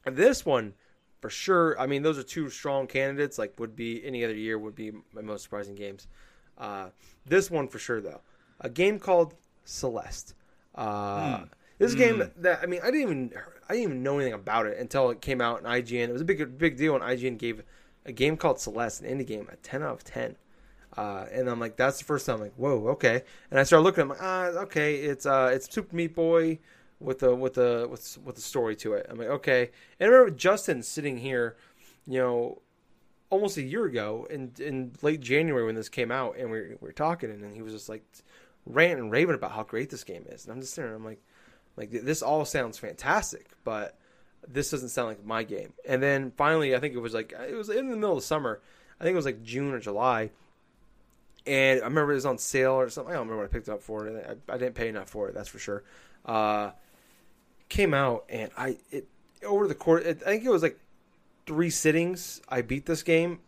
this 0.05 0.45
one, 0.47 0.75
for 1.21 1.31
sure. 1.31 1.79
I 1.81 1.87
mean, 1.87 2.03
those 2.03 2.19
are 2.19 2.23
two 2.23 2.49
strong 2.51 2.87
candidates. 2.87 3.39
Like, 3.39 3.59
would 3.59 3.75
be 3.75 4.05
any 4.05 4.25
other 4.25 4.35
year 4.35 4.59
would 4.59 4.75
be 4.75 4.93
my 5.13 5.23
most 5.23 5.43
surprising 5.43 5.75
games. 5.75 6.07
Uh, 6.57 6.91
this 7.27 7.51
one 7.51 7.69
for 7.69 7.79
sure, 7.79 8.01
though, 8.01 8.21
a 8.61 8.69
game 8.71 8.99
called 8.99 9.35
Celeste. 9.65 10.35
Uh, 10.79 11.45
This 11.79 11.95
game 11.95 12.23
that 12.39 12.61
I 12.63 12.67
mean, 12.67 12.81
I 12.83 12.87
didn't 12.87 13.03
even 13.03 13.33
I 13.69 13.75
didn't 13.75 13.85
even 13.85 14.03
know 14.03 14.17
anything 14.17 14.33
about 14.35 14.67
it 14.67 14.79
until 14.79 15.11
it 15.11 15.21
came 15.21 15.41
out 15.41 15.61
in 15.61 15.67
IGN. 15.67 16.09
It 16.09 16.13
was 16.13 16.23
a 16.23 16.25
big 16.25 16.59
big 16.59 16.77
deal, 16.77 16.95
and 16.95 17.05
IGN 17.05 17.39
gave 17.39 17.63
a 18.05 18.13
game 18.13 18.37
called 18.37 18.61
Celeste, 18.61 19.03
an 19.03 19.19
indie 19.19 19.27
game, 19.27 19.49
a 19.53 19.57
ten 19.57 19.83
out 19.83 19.93
of 19.95 20.05
ten. 20.05 20.37
Uh, 20.97 21.27
and 21.33 21.49
I'm 21.49 21.61
like, 21.61 21.77
that's 21.77 21.99
the 21.99 22.05
first 22.05 22.27
time 22.27 22.37
I'm 22.37 22.41
like, 22.43 22.55
whoa, 22.57 22.89
okay. 22.89 23.23
And 23.51 23.61
I 23.61 23.63
started 23.63 23.85
looking, 23.85 24.03
I'm 24.03 24.09
like, 24.09 24.23
ah, 24.23 24.47
okay, 24.65 24.97
it's 24.97 25.27
uh, 25.27 25.51
it's 25.53 25.73
Super 25.73 25.95
Meat 25.95 26.15
Boy 26.15 26.59
with 27.01 27.23
a 27.23 27.35
with 27.35 27.59
a 27.59 27.87
with 27.89 28.19
with 28.25 28.39
a 28.39 28.41
story 28.41 28.75
to 28.77 28.95
it. 28.95 29.07
I'm 29.09 29.19
like, 29.19 29.29
okay. 29.29 29.71
And 30.01 30.09
I 30.09 30.13
remember 30.13 30.37
Justin 30.37 30.83
sitting 30.83 31.19
here, 31.19 31.57
you 32.07 32.19
know, 32.19 32.63
almost 33.31 33.57
a 33.59 33.63
year 33.63 33.85
ago 33.85 34.27
in 34.31 34.53
in 34.59 34.93
late 35.03 35.21
January 35.21 35.65
when 35.67 35.75
this 35.75 35.89
came 35.89 36.11
out, 36.11 36.37
and 36.39 36.51
we, 36.51 36.61
we 36.61 36.77
were 36.81 36.93
talking, 36.93 37.31
and 37.31 37.55
he 37.55 37.63
was 37.63 37.73
just 37.73 37.89
like 37.89 38.05
ranting 38.69 39.05
and 39.05 39.13
raving 39.13 39.35
about 39.35 39.53
how 39.53 39.63
great 39.63 39.91
this 39.91 40.05
game 40.05 40.25
is. 40.29 40.45
And 40.45 40.53
I'm 40.53 40.61
just 40.61 40.75
sitting 40.75 40.91
there, 40.91 40.97
I'm 40.97 41.05
like, 41.05 41.23
like 41.77 41.91
this 41.91 42.23
all 42.23 42.45
sounds 42.45 42.79
fantastic, 42.79 43.47
but 43.65 43.97
this 44.47 44.71
doesn't 44.71 44.91
sound 44.91 45.09
like 45.09 45.25
my 45.25 45.43
game. 45.43 45.73
And 45.87 46.03
then 46.03 46.33
finally, 46.37 46.75
I 46.75 46.81
think 46.81 46.95
it 46.95 47.01
was 47.01 47.15
like 47.15 47.33
it 47.33 47.55
was 47.55 47.69
in 47.69 47.91
the 47.91 47.97
middle 47.97 48.17
of 48.17 48.25
summer. 48.25 48.61
I 49.01 49.05
think 49.05 49.15
it 49.15 49.17
was 49.17 49.25
like 49.25 49.43
June 49.43 49.73
or 49.73 49.81
July. 49.81 50.31
And 51.47 51.81
I 51.81 51.85
remember 51.85 52.13
it 52.13 52.17
was 52.17 52.27
on 52.27 52.37
sale 52.37 52.73
or 52.73 52.91
something. 52.91 53.13
I 53.13 53.17
don't 53.17 53.27
remember 53.27 53.45
what 53.45 53.51
I 53.51 53.53
picked 53.53 53.69
it 53.69 53.73
up 53.73 53.83
for 53.83 54.07
it. 54.07 54.41
I, 54.49 54.53
I 54.53 54.59
didn't 54.59 54.75
pay 54.75 54.89
enough 54.89 55.09
for 55.09 55.29
it, 55.29 55.35
that's 55.35 55.49
for 55.49 55.59
sure. 55.59 55.83
Uh, 56.27 56.73
came 57.69 57.95
out 57.95 58.25
and 58.29 58.51
I 58.57 58.79
it 58.91 59.07
over 59.45 59.69
the 59.69 59.75
course. 59.75 60.05
I 60.05 60.15
think 60.15 60.45
it 60.45 60.51
was 60.51 60.63
like 60.63 60.79
three 61.47 61.71
sittings. 61.71 62.41
I 62.49 62.63
beat 62.63 62.87
this 62.87 63.03
game, 63.03 63.39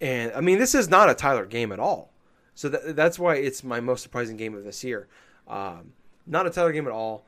and 0.00 0.32
I 0.32 0.40
mean 0.40 0.58
this 0.58 0.74
is 0.74 0.88
not 0.88 1.10
a 1.10 1.14
Tyler 1.14 1.46
game 1.46 1.72
at 1.72 1.80
all. 1.80 2.11
So 2.54 2.68
that, 2.68 2.96
that's 2.96 3.18
why 3.18 3.36
it's 3.36 3.64
my 3.64 3.80
most 3.80 4.02
surprising 4.02 4.36
game 4.36 4.54
of 4.54 4.64
this 4.64 4.84
year. 4.84 5.08
Um, 5.48 5.92
not 6.26 6.46
a 6.46 6.50
Tyler 6.50 6.72
game 6.72 6.86
at 6.86 6.92
all. 6.92 7.26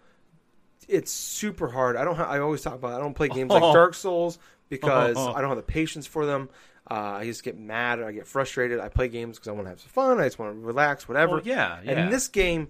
It's 0.86 1.10
super 1.10 1.68
hard. 1.68 1.96
I 1.96 2.04
don't. 2.04 2.16
Ha- 2.16 2.28
I 2.28 2.40
always 2.40 2.62
talk 2.62 2.74
about. 2.74 2.92
It. 2.92 2.96
I 2.96 2.98
don't 3.00 3.14
play 3.14 3.28
games 3.28 3.50
like 3.50 3.62
Dark 3.72 3.94
Souls 3.94 4.38
because 4.68 5.16
I 5.16 5.40
don't 5.40 5.48
have 5.48 5.56
the 5.56 5.62
patience 5.62 6.06
for 6.06 6.26
them. 6.26 6.50
Uh, 6.90 6.94
I 6.94 7.24
just 7.24 7.42
get 7.42 7.58
mad. 7.58 8.02
I 8.02 8.12
get 8.12 8.26
frustrated. 8.26 8.78
I 8.80 8.88
play 8.88 9.08
games 9.08 9.38
because 9.38 9.48
I 9.48 9.52
want 9.52 9.64
to 9.64 9.70
have 9.70 9.80
some 9.80 9.88
fun. 9.88 10.20
I 10.20 10.24
just 10.24 10.38
want 10.38 10.54
to 10.54 10.60
relax, 10.60 11.08
whatever. 11.08 11.36
Well, 11.36 11.42
yeah, 11.44 11.78
yeah. 11.82 11.92
And 11.92 12.12
this 12.12 12.28
game 12.28 12.68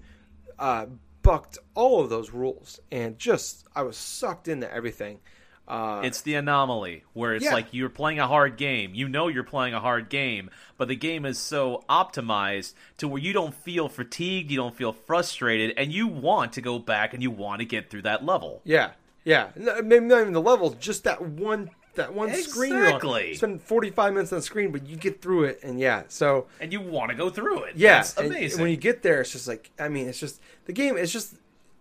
uh, 0.58 0.86
bucked 1.22 1.58
all 1.74 2.00
of 2.00 2.10
those 2.10 2.30
rules, 2.30 2.78
and 2.92 3.18
just 3.18 3.66
I 3.74 3.82
was 3.82 3.96
sucked 3.96 4.46
into 4.46 4.72
everything. 4.72 5.18
Uh, 5.66 6.02
It's 6.04 6.20
the 6.20 6.34
anomaly 6.34 7.04
where 7.14 7.34
it's 7.34 7.44
Yeah. 7.46 7.54
like 7.54 7.68
you're 7.72 7.88
playing 7.88 8.18
a 8.20 8.26
hard 8.26 8.56
game. 8.58 8.94
You 8.94 9.08
know 9.08 9.28
you're 9.28 9.44
playing 9.44 9.72
a 9.72 9.80
hard 9.80 10.10
game, 10.10 10.50
but 10.76 10.88
the 10.88 10.96
game 10.96 11.24
is 11.24 11.38
so 11.38 11.82
optimized 11.88 12.74
to 12.98 13.08
where 13.08 13.20
you 13.22 13.32
don't 13.32 13.54
feel 13.54 13.88
fatigued, 13.88 14.50
you 14.50 14.56
don't 14.58 14.76
feel 14.76 14.92
frustrated, 14.92 15.72
and 15.78 15.90
you 15.92 16.06
want 16.06 16.52
to 16.54 16.60
go 16.60 16.78
back 16.78 17.14
and 17.14 17.22
you 17.22 17.30
want 17.30 17.60
to 17.60 17.64
get 17.64 17.88
through 17.88 18.02
that 18.02 18.24
level. 18.24 18.60
Yeah, 18.64 18.90
yeah. 19.24 19.48
No, 19.56 19.80
Maybe 19.82 20.04
not 20.04 20.20
even 20.20 20.32
the 20.34 20.42
level, 20.42 20.70
just 20.70 21.04
that 21.04 21.22
one 21.22 21.70
that 21.94 22.12
one 22.12 22.34
screen 22.34 22.72
you're 22.72 22.80
on. 22.80 22.86
Exactly. 22.86 23.28
You 23.28 23.34
Spend 23.36 23.62
45 23.62 24.12
minutes 24.14 24.32
on 24.32 24.38
the 24.40 24.42
screen, 24.42 24.72
but 24.72 24.84
you 24.84 24.96
get 24.96 25.22
through 25.22 25.44
it, 25.44 25.60
and 25.62 25.78
yeah. 25.78 26.02
So 26.08 26.46
And 26.60 26.72
you 26.72 26.80
want 26.80 27.10
to 27.12 27.16
go 27.16 27.30
through 27.30 27.62
it. 27.64 27.76
yeah, 27.76 27.98
That's 27.98 28.16
amazing. 28.18 28.58
And 28.58 28.62
when 28.62 28.70
you 28.72 28.76
get 28.76 29.02
there, 29.02 29.20
it's 29.20 29.30
just 29.32 29.46
like 29.48 29.70
I 29.78 29.88
mean, 29.88 30.08
it's 30.08 30.18
just 30.18 30.40
the 30.66 30.72
game. 30.72 30.96
It's 30.96 31.12
just 31.12 31.36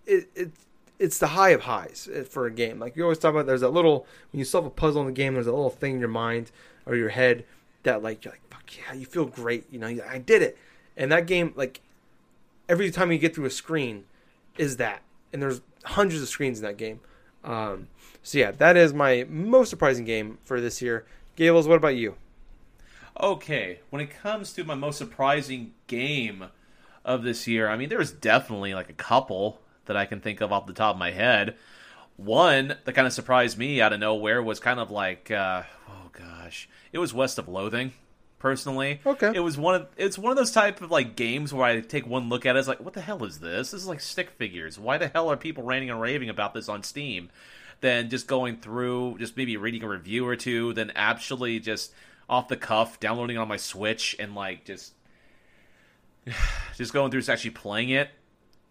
it 0.06 0.30
it 0.36 0.52
it's 1.04 1.18
the 1.18 1.28
high 1.28 1.50
of 1.50 1.64
highs 1.64 2.08
uh, 2.08 2.24
for 2.24 2.46
a 2.46 2.52
game. 2.52 2.80
Like 2.80 2.96
you 2.96 3.04
always 3.04 3.18
talk 3.18 3.32
about, 3.32 3.46
there's 3.46 3.60
that 3.60 3.74
little 3.74 4.08
when 4.32 4.40
you 4.40 4.46
solve 4.46 4.66
a 4.66 4.70
puzzle 4.70 5.02
in 5.02 5.08
the 5.08 5.14
game. 5.14 5.34
There's 5.34 5.48
a 5.48 5.52
little 5.52 5.70
thing 5.70 5.96
in 5.96 6.00
your 6.00 6.08
mind 6.08 6.50
or 6.86 6.96
your 6.96 7.10
head 7.10 7.44
that 7.84 8.02
like 8.02 8.24
you're 8.24 8.34
like 8.34 8.50
fuck 8.50 8.64
yeah, 8.78 8.94
you 8.94 9.06
feel 9.06 9.26
great. 9.26 9.66
You 9.70 9.80
know, 9.80 9.88
I 9.88 10.18
did 10.18 10.42
it. 10.42 10.58
And 10.96 11.12
that 11.12 11.28
game, 11.28 11.52
like 11.58 11.82
every 12.70 12.90
time 12.90 13.12
you 13.12 13.18
get 13.18 13.36
through 13.36 13.46
a 13.46 13.52
screen, 13.52 14.06
is 14.58 14.78
that. 14.78 15.02
And 15.34 15.42
there's 15.42 15.60
hundreds 15.84 16.22
of 16.22 16.30
screens 16.30 16.60
in 16.60 16.64
that 16.64 16.78
game. 16.78 17.02
Um, 17.44 17.90
so 18.22 18.38
yeah, 18.38 18.52
that 18.52 18.78
is 18.78 18.94
my 18.94 19.26
most 19.28 19.70
surprising 19.70 20.06
game 20.06 20.38
for 20.46 20.62
this 20.62 20.82
year. 20.82 21.06
Gables, 21.36 21.68
what 21.68 21.76
about 21.76 21.98
you? 21.98 22.16
Okay, 23.20 23.80
when 23.90 24.02
it 24.02 24.10
comes 24.10 24.54
to 24.54 24.64
my 24.64 24.76
most 24.76 24.98
surprising 24.98 25.74
game 25.88 26.46
of 27.04 27.24
this 27.24 27.46
year, 27.46 27.68
I 27.68 27.76
mean, 27.76 27.90
there's 27.90 28.12
definitely 28.12 28.74
like 28.74 28.90
a 28.90 28.94
couple 28.94 29.60
that 29.86 29.98
I 29.98 30.06
can 30.06 30.20
think 30.22 30.42
of 30.42 30.52
off 30.52 30.66
the 30.68 30.74
top 30.74 30.96
of 30.96 31.00
my 31.00 31.12
head. 31.12 31.56
One 32.16 32.76
that 32.84 32.94
kind 32.94 33.08
of 33.08 33.14
surprised 33.14 33.58
me 33.58 33.82
out 33.82 33.92
of 33.94 34.00
nowhere 34.00 34.42
was 34.42 34.60
kind 34.60 34.80
of 34.80 34.92
like, 34.92 35.32
uh, 35.32 35.64
oh 35.90 36.10
gosh, 36.12 36.70
it 36.92 37.00
was 37.00 37.14
West 37.14 37.38
of 37.40 37.48
Loathing. 37.48 37.94
Personally, 38.40 39.00
Okay. 39.06 39.32
it 39.34 39.40
was 39.40 39.58
one 39.58 39.74
of 39.74 39.88
it's 39.96 40.18
one 40.18 40.30
of 40.32 40.36
those 40.38 40.52
type 40.52 40.82
of 40.82 40.92
like 40.92 41.16
games 41.16 41.54
where 41.54 41.66
I 41.66 41.80
take 41.80 42.06
one 42.06 42.28
look 42.28 42.46
at 42.46 42.58
it, 42.58 42.60
it's 42.60 42.68
like, 42.68 42.82
what 42.82 42.94
the 42.94 43.00
hell 43.00 43.24
is 43.24 43.40
this? 43.40 43.72
This 43.72 43.82
is 43.84 43.88
like 43.88 44.02
stick 44.02 44.32
figures. 44.32 44.78
Why 44.78 44.98
the 44.98 45.08
hell 45.08 45.32
are 45.32 45.38
people 45.38 45.64
ranting 45.64 45.90
and 45.90 46.02
raving 46.02 46.28
about 46.28 46.54
this 46.54 46.68
on 46.68 46.84
Steam? 46.84 47.30
Then 47.80 48.10
just 48.10 48.28
going 48.28 48.58
through, 48.58 49.18
just 49.18 49.38
maybe 49.38 49.56
reading 49.56 49.82
a 49.84 49.88
review 49.88 50.28
or 50.28 50.36
two, 50.36 50.74
then 50.74 50.92
actually 50.94 51.62
just 51.62 51.94
off 52.30 52.50
the 52.50 52.58
cuff 52.58 53.00
downloading 53.00 53.38
it 53.38 53.40
on 53.40 53.48
my 53.48 53.56
Switch 53.56 54.14
and 54.20 54.36
like 54.36 54.66
just 54.66 54.92
just 56.78 56.92
going 56.94 57.12
through 57.12 57.22
just 57.22 57.30
actually 57.30 57.52
playing 57.52 57.90
it 57.90 58.10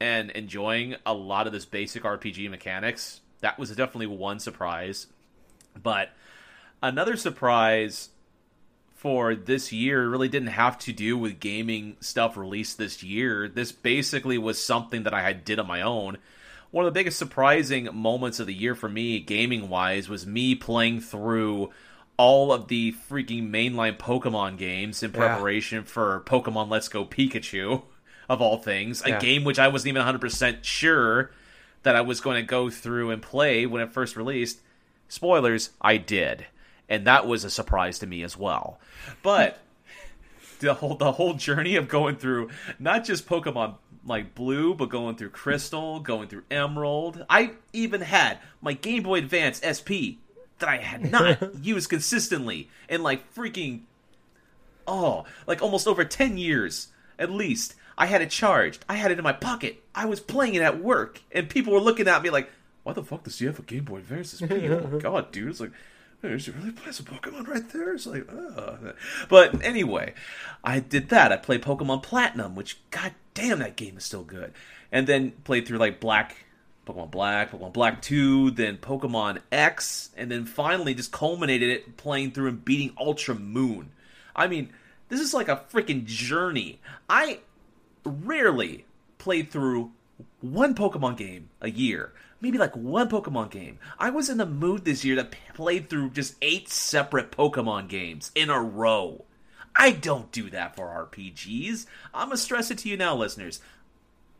and 0.02 0.30
enjoying 0.30 0.96
a 1.06 1.14
lot 1.14 1.46
of 1.46 1.52
this 1.52 1.64
basic 1.64 2.02
RPG 2.02 2.50
mechanics. 2.50 3.20
That 3.40 3.56
was 3.56 3.70
definitely 3.70 4.08
one 4.08 4.40
surprise. 4.40 5.06
But 5.80 6.10
another 6.82 7.16
surprise 7.16 8.08
for 8.96 9.34
this 9.36 9.72
year 9.72 10.08
really 10.08 10.28
didn't 10.28 10.48
have 10.48 10.76
to 10.80 10.92
do 10.92 11.16
with 11.16 11.38
gaming 11.40 11.96
stuff 12.00 12.36
released 12.36 12.78
this 12.78 13.02
year. 13.02 13.48
This 13.48 13.70
basically 13.70 14.38
was 14.38 14.60
something 14.60 15.04
that 15.04 15.14
I 15.14 15.22
had 15.22 15.44
did 15.44 15.60
on 15.60 15.66
my 15.68 15.82
own. 15.82 16.18
One 16.72 16.84
of 16.84 16.92
the 16.92 16.98
biggest 16.98 17.18
surprising 17.18 17.88
moments 17.92 18.40
of 18.40 18.46
the 18.48 18.54
year 18.54 18.74
for 18.74 18.88
me, 18.88 19.20
gaming 19.20 19.68
wise, 19.68 20.08
was 20.08 20.26
me 20.26 20.54
playing 20.56 21.00
through 21.00 21.70
all 22.16 22.52
of 22.52 22.68
the 22.68 22.92
freaking 23.08 23.50
mainline 23.50 23.98
Pokemon 23.98 24.58
games 24.58 25.02
in 25.02 25.10
Yeah. 25.12 25.16
preparation 25.16 25.84
for 25.84 26.22
Pokemon 26.26 26.68
Let's 26.70 26.88
Go 26.88 27.04
Pikachu, 27.04 27.82
of 28.28 28.40
all 28.40 28.58
things. 28.58 29.02
A 29.04 29.10
Yeah. 29.10 29.18
game 29.18 29.44
which 29.44 29.58
I 29.58 29.68
wasn't 29.68 29.88
even 29.90 30.02
100% 30.02 30.64
sure 30.64 31.30
that 31.82 31.96
I 31.96 32.00
was 32.00 32.20
going 32.20 32.36
to 32.36 32.46
go 32.46 32.70
through 32.70 33.10
and 33.10 33.20
play 33.22 33.66
when 33.66 33.82
it 33.82 33.92
first 33.92 34.16
released. 34.16 34.60
Spoilers, 35.08 35.70
I 35.80 35.96
did. 35.96 36.46
And 36.88 37.06
that 37.06 37.26
was 37.26 37.44
a 37.44 37.50
surprise 37.50 37.98
to 38.00 38.06
me 38.06 38.22
as 38.22 38.36
well. 38.36 38.78
But 39.22 39.58
the 40.60 40.74
whole 40.74 40.94
the 40.94 41.12
whole 41.12 41.34
journey 41.34 41.76
of 41.76 41.88
going 41.88 42.16
through 42.16 42.50
not 42.78 43.04
just 43.04 43.26
Pokemon 43.28 43.76
like 44.04 44.34
Blue, 44.34 44.74
but 44.74 44.88
going 44.88 45.16
through 45.16 45.30
Crystal, 45.30 46.00
going 46.00 46.28
through 46.28 46.42
Emerald. 46.50 47.24
I 47.30 47.52
even 47.72 48.00
had 48.00 48.38
my 48.60 48.72
Game 48.72 49.04
Boy 49.04 49.18
Advance 49.18 49.60
SP 49.62 50.18
that 50.58 50.68
I 50.68 50.78
had 50.78 51.10
not 51.10 51.56
used 51.64 51.88
consistently 51.88 52.68
in 52.88 53.02
like 53.02 53.32
freaking 53.34 53.80
oh, 54.86 55.24
like 55.46 55.62
almost 55.62 55.86
over 55.86 56.04
10 56.04 56.36
years 56.38 56.88
at 57.18 57.30
least. 57.30 57.74
I 57.96 58.06
had 58.06 58.22
it 58.22 58.30
charged. 58.30 58.84
I 58.88 58.94
had 58.94 59.10
it 59.10 59.18
in 59.18 59.24
my 59.24 59.32
pocket. 59.32 59.82
I 59.94 60.06
was 60.06 60.20
playing 60.20 60.54
it 60.54 60.62
at 60.62 60.82
work, 60.82 61.20
and 61.32 61.48
people 61.48 61.72
were 61.72 61.80
looking 61.80 62.08
at 62.08 62.22
me 62.22 62.30
like, 62.30 62.50
"Why 62.82 62.92
the 62.92 63.02
fuck 63.02 63.24
does 63.24 63.38
he 63.38 63.46
have 63.46 63.58
a 63.58 63.62
Game 63.62 63.84
Boy 63.84 63.98
Advance 63.98 64.32
SP? 64.38 64.50
oh 64.52 64.88
my 64.90 64.98
god, 64.98 65.32
dude!" 65.32 65.50
It's 65.50 65.60
like, 65.60 65.72
"There's 66.20 66.48
really 66.48 66.72
plays 66.72 67.00
a 67.00 67.02
Pokemon 67.02 67.48
right 67.48 67.68
there." 67.70 67.94
It's 67.94 68.06
like, 68.06 68.28
uh. 68.30 68.92
but 69.28 69.62
anyway, 69.62 70.14
I 70.64 70.80
did 70.80 71.10
that. 71.10 71.32
I 71.32 71.36
played 71.36 71.62
Pokemon 71.62 72.02
Platinum, 72.02 72.54
which 72.54 72.78
god 72.90 73.12
damn, 73.34 73.58
that 73.60 73.76
game 73.76 73.96
is 73.96 74.04
still 74.04 74.24
good. 74.24 74.52
And 74.90 75.06
then 75.06 75.32
played 75.44 75.66
through 75.66 75.78
like 75.78 76.00
Black, 76.00 76.36
Pokemon 76.86 77.10
Black, 77.10 77.52
Pokemon 77.52 77.72
Black 77.72 78.02
Two, 78.02 78.50
then 78.50 78.78
Pokemon 78.78 79.40
X, 79.50 80.10
and 80.16 80.30
then 80.30 80.44
finally 80.44 80.94
just 80.94 81.12
culminated 81.12 81.70
it 81.70 81.96
playing 81.96 82.32
through 82.32 82.48
and 82.48 82.64
beating 82.64 82.94
Ultra 82.98 83.34
Moon. 83.34 83.90
I 84.34 84.46
mean, 84.48 84.70
this 85.08 85.20
is 85.20 85.34
like 85.34 85.48
a 85.48 85.62
freaking 85.72 86.04
journey. 86.04 86.80
I 87.08 87.40
rarely 88.04 88.84
played 89.18 89.50
through 89.50 89.92
one 90.40 90.74
Pokemon 90.74 91.16
game 91.16 91.50
a 91.60 91.70
year. 91.70 92.12
Maybe 92.40 92.58
like 92.58 92.74
one 92.76 93.08
Pokemon 93.08 93.50
game. 93.50 93.78
I 93.98 94.10
was 94.10 94.28
in 94.28 94.38
the 94.38 94.46
mood 94.46 94.84
this 94.84 95.04
year 95.04 95.16
that 95.16 95.34
played 95.54 95.88
through 95.88 96.10
just 96.10 96.34
eight 96.42 96.68
separate 96.68 97.30
Pokemon 97.30 97.88
games 97.88 98.32
in 98.34 98.50
a 98.50 98.60
row. 98.60 99.24
I 99.76 99.92
don't 99.92 100.30
do 100.32 100.50
that 100.50 100.76
for 100.76 100.86
RPGs. 100.88 101.86
I'm 102.12 102.28
gonna 102.28 102.36
stress 102.36 102.70
it 102.70 102.78
to 102.78 102.88
you 102.88 102.96
now, 102.96 103.14
listeners. 103.14 103.60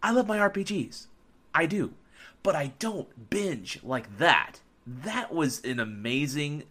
I 0.03 0.11
love 0.11 0.27
my 0.27 0.38
RPGs. 0.38 1.07
I 1.55 1.66
do. 1.66 1.94
But 2.42 2.57
I 2.57 2.72
don't 2.79 3.31
binge 3.31 3.79
like 3.85 4.18
that. 4.18 4.61
That 4.85 5.33
was 5.33 5.64
an 5.64 5.79
amazing, 5.79 6.64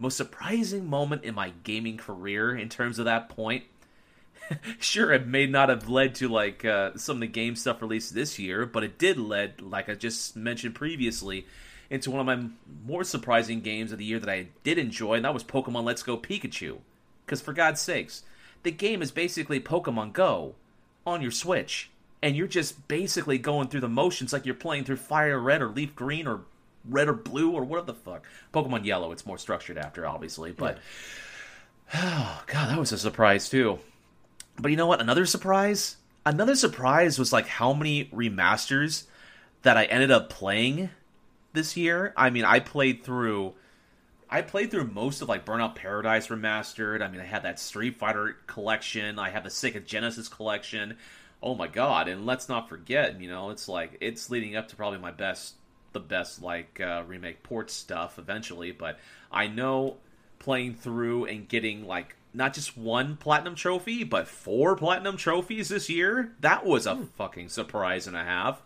most 0.00 0.16
surprising 0.16 0.90
moment 0.90 1.22
in 1.22 1.34
my 1.34 1.52
gaming 1.62 1.96
career 1.96 2.56
in 2.56 2.68
terms 2.68 2.98
of 2.98 3.04
that 3.04 3.28
point 3.28 3.64
sure, 4.78 5.12
it 5.12 5.26
may 5.26 5.46
not 5.46 5.68
have 5.68 5.88
led 5.88 6.14
to 6.16 6.28
like 6.28 6.64
uh, 6.64 6.96
some 6.96 7.16
of 7.16 7.20
the 7.20 7.26
game 7.26 7.56
stuff 7.56 7.82
released 7.82 8.14
this 8.14 8.38
year, 8.38 8.66
but 8.66 8.84
it 8.84 8.98
did 8.98 9.18
lead, 9.18 9.60
like 9.60 9.88
I 9.88 9.94
just 9.94 10.36
mentioned 10.36 10.74
previously, 10.74 11.46
into 11.90 12.10
one 12.10 12.20
of 12.20 12.26
my 12.26 12.48
more 12.86 13.04
surprising 13.04 13.60
games 13.60 13.92
of 13.92 13.98
the 13.98 14.04
year 14.04 14.18
that 14.18 14.28
I 14.28 14.48
did 14.64 14.78
enjoy, 14.78 15.14
and 15.14 15.24
that 15.24 15.34
was 15.34 15.44
Pokemon 15.44 15.84
Let's 15.84 16.02
Go 16.02 16.16
Pikachu. 16.16 16.78
Because 17.24 17.40
for 17.40 17.52
God's 17.52 17.80
sakes, 17.80 18.22
the 18.62 18.70
game 18.70 19.02
is 19.02 19.10
basically 19.10 19.60
Pokemon 19.60 20.12
Go 20.12 20.54
on 21.06 21.22
your 21.22 21.30
Switch, 21.30 21.90
and 22.22 22.36
you're 22.36 22.46
just 22.46 22.88
basically 22.88 23.38
going 23.38 23.68
through 23.68 23.80
the 23.80 23.88
motions 23.88 24.32
like 24.32 24.46
you're 24.46 24.54
playing 24.54 24.84
through 24.84 24.96
Fire 24.96 25.38
Red 25.38 25.62
or 25.62 25.68
Leaf 25.68 25.94
Green 25.94 26.26
or 26.26 26.42
Red 26.84 27.08
or 27.08 27.14
Blue 27.14 27.52
or 27.52 27.64
whatever 27.64 27.86
the 27.86 27.94
fuck. 27.94 28.26
Pokemon 28.52 28.84
Yellow, 28.84 29.12
it's 29.12 29.26
more 29.26 29.38
structured 29.38 29.78
after, 29.78 30.06
obviously, 30.06 30.52
but. 30.52 30.76
Yeah. 30.76 30.82
Oh, 31.94 32.42
God, 32.46 32.70
that 32.70 32.78
was 32.78 32.92
a 32.92 32.96
surprise, 32.96 33.50
too. 33.50 33.78
But 34.58 34.70
you 34.70 34.76
know 34.76 34.86
what? 34.86 35.00
Another 35.00 35.26
surprise? 35.26 35.96
Another 36.24 36.54
surprise 36.54 37.18
was 37.18 37.32
like 37.32 37.46
how 37.46 37.72
many 37.72 38.06
remasters 38.06 39.04
that 39.62 39.76
I 39.76 39.84
ended 39.84 40.10
up 40.10 40.30
playing 40.30 40.90
this 41.52 41.76
year. 41.76 42.12
I 42.16 42.30
mean, 42.30 42.44
I 42.44 42.60
played 42.60 43.02
through 43.04 43.54
I 44.32 44.40
played 44.40 44.70
through 44.70 44.86
most 44.86 45.20
of 45.20 45.28
like 45.28 45.44
Burnout 45.44 45.74
Paradise 45.74 46.28
remastered. 46.28 47.02
I 47.02 47.08
mean, 47.08 47.20
I 47.20 47.26
had 47.26 47.42
that 47.42 47.60
Street 47.60 47.96
Fighter 47.96 48.38
collection. 48.46 49.18
I 49.18 49.28
have 49.28 49.44
the 49.44 49.50
Sega 49.50 49.84
Genesis 49.84 50.26
collection. 50.26 50.96
Oh 51.42 51.54
my 51.54 51.68
god! 51.68 52.08
And 52.08 52.24
let's 52.24 52.48
not 52.48 52.70
forget, 52.70 53.20
you 53.20 53.28
know, 53.28 53.50
it's 53.50 53.68
like 53.68 53.98
it's 54.00 54.30
leading 54.30 54.56
up 54.56 54.68
to 54.68 54.76
probably 54.76 55.00
my 55.00 55.10
best, 55.10 55.56
the 55.92 56.00
best 56.00 56.40
like 56.40 56.80
uh, 56.80 57.02
remake 57.06 57.42
port 57.42 57.70
stuff 57.70 58.18
eventually. 58.18 58.72
But 58.72 58.98
I 59.30 59.48
know 59.48 59.98
playing 60.38 60.76
through 60.76 61.26
and 61.26 61.46
getting 61.46 61.86
like 61.86 62.16
not 62.34 62.54
just 62.54 62.76
one 62.76 63.16
platinum 63.16 63.54
trophy, 63.54 64.04
but 64.04 64.28
four 64.28 64.76
platinum 64.76 65.16
trophies 65.16 65.68
this 65.68 65.88
year. 65.88 66.32
That 66.40 66.64
was 66.64 66.86
a 66.86 66.94
hmm. 66.94 67.04
fucking 67.16 67.48
surprise 67.48 68.06
and 68.06 68.16
a 68.16 68.24
half. 68.24 68.62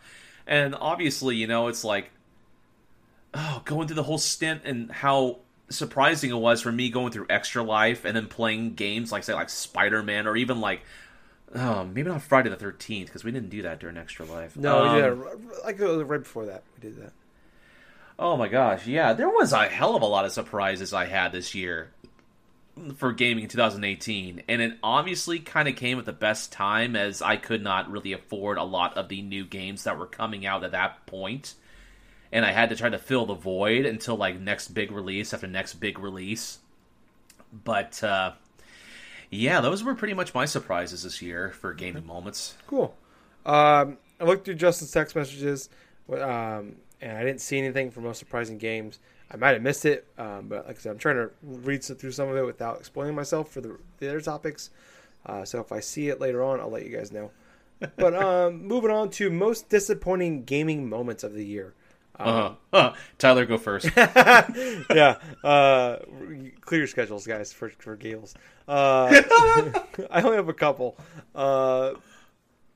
And 0.46 0.74
obviously, 0.74 1.37
you 1.37 1.46
know, 1.46 1.68
it's 1.68 1.85
like, 1.85 2.11
oh, 3.35 3.62
going 3.64 3.88
through 3.88 3.96
the 3.96 4.05
whole 4.05 4.18
stint 4.18 4.62
and 4.64 4.90
how 4.90 5.38
surprising 5.68 6.31
it 6.31 6.37
was 6.37 6.62
for 6.62 6.70
me 6.70 6.90
going 6.90 7.11
through 7.11 7.26
Extra 7.29 7.62
Life 7.62 8.05
and 8.05 8.16
then 8.16 8.29
playing 8.29 8.74
games 8.74 9.11
like, 9.11 9.24
say, 9.24 9.35
like 9.35 9.50
Spider 9.50 10.02
Man 10.02 10.29
or 10.29 10.37
even 10.37 10.61
like, 10.61 10.83
oh, 11.55 11.85
maybe 11.85 12.09
not 12.09 12.22
Friday 12.22 12.50
the 12.50 12.57
13th, 12.57 13.07
because 13.07 13.24
we 13.24 13.33
didn't 13.33 13.50
do 13.50 13.62
that 13.62 13.81
during 13.81 13.96
Extra 13.96 14.24
Life. 14.26 14.57
No, 14.57 14.85
um, 14.85 14.94
we 14.94 15.00
did 15.00 15.11
that. 15.11 15.64
Like 15.64 16.09
right 16.09 16.22
before 16.22 16.46
that, 16.46 16.62
we 16.76 16.88
did 16.88 17.02
that. 17.02 17.12
Oh 18.18 18.37
my 18.37 18.48
gosh, 18.48 18.87
yeah, 18.87 19.12
there 19.12 19.29
was 19.29 19.52
a 19.52 19.66
hell 19.66 19.94
of 19.96 20.02
a 20.02 20.07
lot 20.07 20.24
of 20.24 20.33
surprises 20.33 20.94
I 20.94 21.05
had 21.05 21.33
this 21.33 21.55
year 21.55 21.90
for 22.97 23.12
gaming 23.12 23.45
in 23.45 23.51
2018, 23.51 24.43
and 24.49 24.61
it 24.61 24.79
obviously 24.83 25.39
kind 25.39 25.69
of 25.69 25.77
came 25.77 25.99
at 25.99 26.05
the 26.05 26.12
best 26.12 26.53
time 26.53 26.95
as 26.95 27.23
I 27.23 27.37
could 27.37 27.62
not 27.62 27.91
really 27.91 28.12
afford 28.12 28.59
a 28.59 28.65
lot 28.65 28.97
of 28.97 29.09
the 29.09 29.23
new 29.23 29.45
games 29.45 29.85
that 29.85 29.99
were 29.99 30.07
coming 30.07 30.45
out 30.45 30.62
at 30.62 30.73
that 30.73 31.07
point, 31.07 31.55
and 32.31 32.45
I 32.45 32.53
had 32.53 32.69
to 32.71 32.77
try 32.77 32.91
to 32.91 32.99
fill 32.99 33.27
the 33.27 33.35
void 33.35 33.87
until 33.87 34.17
like 34.17 34.39
next 34.39 34.69
big 34.69 34.93
release 34.93 35.33
after 35.33 35.47
next 35.47 35.75
big 35.75 35.99
release. 35.99 36.59
But 37.65 38.03
uh, 38.05 38.33
yeah, 39.31 39.61
those 39.61 39.83
were 39.83 39.95
pretty 39.95 40.15
much 40.15 40.35
my 40.35 40.45
surprises 40.45 41.03
this 41.03 41.23
year 41.23 41.51
for 41.53 41.73
gaming 41.73 42.07
moments. 42.07 42.55
Cool. 42.67 42.95
Um, 43.47 43.97
I 44.21 44.25
looked 44.25 44.45
through 44.45 44.55
Justin's 44.55 44.91
text 44.91 45.17
messages, 45.17 45.71
um, 46.11 46.77
and 47.01 47.17
I 47.17 47.25
didn't 47.25 47.41
see 47.41 47.59
anything 47.59 47.91
for 47.91 48.01
most 48.01 48.19
surprising 48.19 48.59
games. 48.59 48.99
I 49.31 49.37
might 49.37 49.55
have 49.55 49.62
missed 49.62 49.85
it, 49.85 50.07
um, 50.19 50.47
but 50.49 50.67
like 50.67 50.77
I 50.77 50.79
said, 50.79 50.93
I'm 50.93 50.99
trying 50.99 51.17
to 51.17 51.31
read 51.43 51.83
through 51.83 52.12
some 52.12 52.29
of 52.29 52.37
it 52.37 52.45
without 52.45 52.79
explaining 52.79 53.15
myself 53.15 53.51
for 53.51 53.61
the, 53.61 53.77
the 53.99 54.09
other 54.09 54.21
topics. 54.21 54.71
Uh, 55.25 55.45
so 55.45 55.61
if 55.61 55.73
I 55.73 55.81
see 55.81 56.09
it 56.09 56.21
later 56.21 56.45
on, 56.45 56.61
I'll 56.61 56.71
let 56.71 56.85
you 56.85 56.97
guys 56.97 57.11
know. 57.11 57.33
But 57.97 58.15
um, 58.23 58.62
moving 58.62 58.91
on 58.91 59.11
to 59.11 59.31
most 59.31 59.69
disappointing 59.69 60.45
gaming 60.45 60.89
moments 60.89 61.25
of 61.25 61.35
the 61.35 61.45
year. 61.45 61.75
Um, 62.19 62.29
uh-huh. 62.29 62.55
uh 62.73 62.95
Tyler, 63.19 63.45
go 63.45 63.59
first. 63.59 63.91
yeah, 63.97 65.17
uh, 65.45 65.97
clear 66.61 66.81
your 66.81 66.87
schedules, 66.87 67.27
guys, 67.27 67.53
for 67.53 67.69
for 67.71 67.97
Gales. 67.97 68.35
Uh, 68.67 69.23
I 70.11 70.23
only 70.23 70.37
have 70.37 70.49
a 70.49 70.55
couple, 70.55 70.97
uh, 71.35 71.95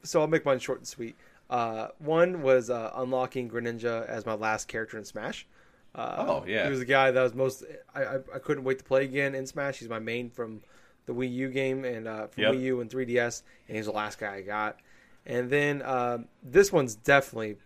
so 0.02 0.20
I'll 0.20 0.26
make 0.26 0.44
mine 0.44 0.58
short 0.58 0.78
and 0.78 0.86
sweet. 0.86 1.16
Uh, 1.48 1.88
one 1.98 2.42
was 2.42 2.70
uh, 2.70 2.92
unlocking 2.94 3.48
Greninja 3.48 4.06
as 4.06 4.26
my 4.26 4.34
last 4.34 4.68
character 4.68 4.98
in 4.98 5.04
Smash. 5.04 5.46
Uh, 5.94 6.24
oh 6.28 6.44
yeah, 6.46 6.64
he 6.64 6.70
was 6.70 6.78
the 6.78 6.84
guy 6.84 7.10
that 7.10 7.22
was 7.22 7.34
most. 7.34 7.64
I, 7.94 8.04
I, 8.04 8.14
I 8.34 8.38
couldn't 8.38 8.64
wait 8.64 8.78
to 8.78 8.84
play 8.84 9.04
again 9.04 9.34
in 9.34 9.46
Smash. 9.46 9.78
He's 9.78 9.88
my 9.88 9.98
main 9.98 10.30
from 10.30 10.60
the 11.06 11.14
Wii 11.14 11.32
U 11.32 11.48
game 11.48 11.84
and 11.84 12.06
uh, 12.06 12.26
from 12.28 12.44
yep. 12.44 12.54
Wii 12.54 12.62
U 12.62 12.80
and 12.80 12.90
3DS, 12.90 13.42
and 13.68 13.76
he's 13.76 13.86
the 13.86 13.92
last 13.92 14.18
guy 14.18 14.36
I 14.36 14.40
got. 14.42 14.78
And 15.26 15.50
then 15.50 15.82
uh, 15.82 16.18
this 16.42 16.72
one's 16.72 16.94
definitely 16.94 17.56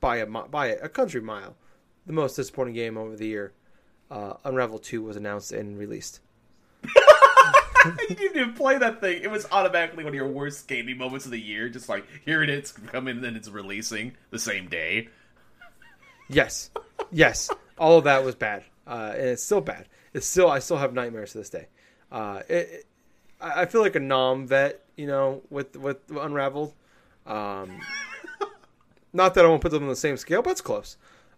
by 0.00 0.16
a 0.16 0.26
by 0.26 0.68
a 0.68 0.88
country 0.88 1.20
mile 1.20 1.54
the 2.06 2.12
most 2.12 2.34
disappointing 2.36 2.74
game 2.74 2.96
over 2.96 3.16
the 3.16 3.26
year. 3.26 3.52
Uh, 4.10 4.34
Unravel 4.44 4.78
Two 4.78 5.02
was 5.02 5.16
announced 5.16 5.52
and 5.52 5.78
released. 5.78 6.20
you 6.84 8.16
didn't 8.16 8.36
even 8.36 8.52
play 8.54 8.78
that 8.78 9.00
thing. 9.00 9.22
It 9.22 9.30
was 9.30 9.46
automatically 9.52 10.04
one 10.04 10.10
of 10.10 10.14
your 10.14 10.26
worst 10.26 10.66
gaming 10.66 10.98
moments 10.98 11.26
of 11.26 11.30
the 11.30 11.40
year. 11.40 11.68
Just 11.68 11.88
like 11.88 12.04
here 12.24 12.42
it 12.42 12.50
is, 12.50 12.72
coming 12.72 13.24
and 13.24 13.36
it's 13.36 13.48
releasing 13.48 14.16
the 14.30 14.38
same 14.38 14.68
day. 14.68 15.08
Yes, 16.28 16.70
yes, 17.12 17.50
all 17.78 17.98
of 17.98 18.04
that 18.04 18.24
was 18.24 18.34
bad, 18.34 18.64
uh, 18.86 19.12
and 19.14 19.28
it's 19.28 19.42
still 19.42 19.60
bad. 19.60 19.86
It's 20.12 20.26
still 20.26 20.50
I 20.50 20.58
still 20.58 20.76
have 20.78 20.92
nightmares 20.92 21.32
to 21.32 21.38
this 21.38 21.50
day. 21.50 21.66
Uh, 22.10 22.42
it, 22.48 22.54
it, 22.54 22.86
I 23.40 23.66
feel 23.66 23.80
like 23.80 23.96
a 23.96 24.00
nom 24.00 24.46
vet, 24.46 24.84
you 24.96 25.06
know, 25.06 25.42
with 25.50 25.76
with 25.76 25.98
Unraveled. 26.10 26.74
Um, 27.26 27.80
not 29.12 29.34
that 29.34 29.44
I 29.44 29.48
won't 29.48 29.62
put 29.62 29.70
them 29.70 29.82
on 29.84 29.88
the 29.88 29.96
same 29.96 30.16
scale, 30.16 30.42
but 30.42 30.50
it's 30.50 30.60
close. 30.60 30.96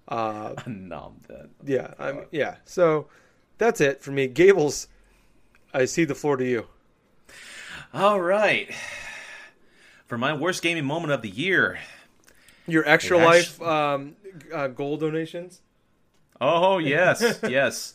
Uh, 0.09 0.55
a 0.65 0.69
nom 0.69 1.21
vet. 1.29 1.49
Yeah, 1.65 1.95
I 1.99 2.13
mean, 2.13 2.25
yeah. 2.31 2.57
So 2.65 3.07
that's 3.59 3.81
it 3.81 4.03
for 4.03 4.11
me. 4.11 4.27
Gables, 4.27 4.89
I 5.73 5.85
see 5.85 6.05
the 6.05 6.15
floor 6.15 6.37
to 6.37 6.45
you. 6.45 6.67
All 7.95 8.21
right. 8.21 8.71
For 10.07 10.19
my 10.19 10.35
worst 10.35 10.63
gaming 10.63 10.85
moment 10.85 11.13
of 11.13 11.23
the 11.23 11.31
year, 11.31 11.79
your 12.67 12.87
extra 12.87 13.17
life 13.17 13.61
um, 13.63 14.17
uh, 14.53 14.69
goal 14.69 14.97
donations. 14.97 15.62
Oh 16.43 16.79
yes, 16.79 17.39
yes. 17.49 17.95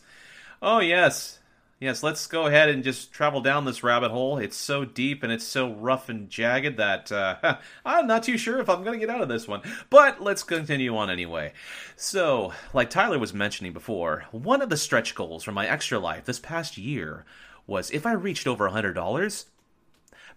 Oh 0.62 0.80
yes. 0.80 1.38
yes, 1.80 2.02
let's 2.02 2.26
go 2.26 2.46
ahead 2.46 2.70
and 2.70 2.82
just 2.82 3.12
travel 3.12 3.42
down 3.42 3.66
this 3.66 3.82
rabbit 3.82 4.10
hole. 4.10 4.38
It's 4.38 4.56
so 4.56 4.86
deep 4.86 5.22
and 5.22 5.30
it's 5.30 5.44
so 5.44 5.74
rough 5.74 6.08
and 6.08 6.30
jagged 6.30 6.78
that 6.78 7.12
uh, 7.12 7.58
I'm 7.84 8.06
not 8.06 8.22
too 8.22 8.38
sure 8.38 8.58
if 8.58 8.70
I'm 8.70 8.82
going 8.82 8.98
to 8.98 9.06
get 9.06 9.14
out 9.14 9.20
of 9.20 9.28
this 9.28 9.46
one. 9.46 9.60
But 9.90 10.22
let's 10.22 10.42
continue 10.42 10.96
on 10.96 11.10
anyway. 11.10 11.52
So, 11.94 12.54
like 12.72 12.88
Tyler 12.88 13.18
was 13.18 13.34
mentioning 13.34 13.74
before, 13.74 14.24
one 14.32 14.62
of 14.62 14.70
the 14.70 14.78
stretch 14.78 15.14
goals 15.14 15.44
for 15.44 15.52
my 15.52 15.68
extra 15.68 15.98
life 15.98 16.24
this 16.24 16.40
past 16.40 16.78
year 16.78 17.26
was 17.66 17.90
if 17.90 18.06
I 18.06 18.12
reached 18.12 18.46
over 18.46 18.70
$100, 18.70 19.44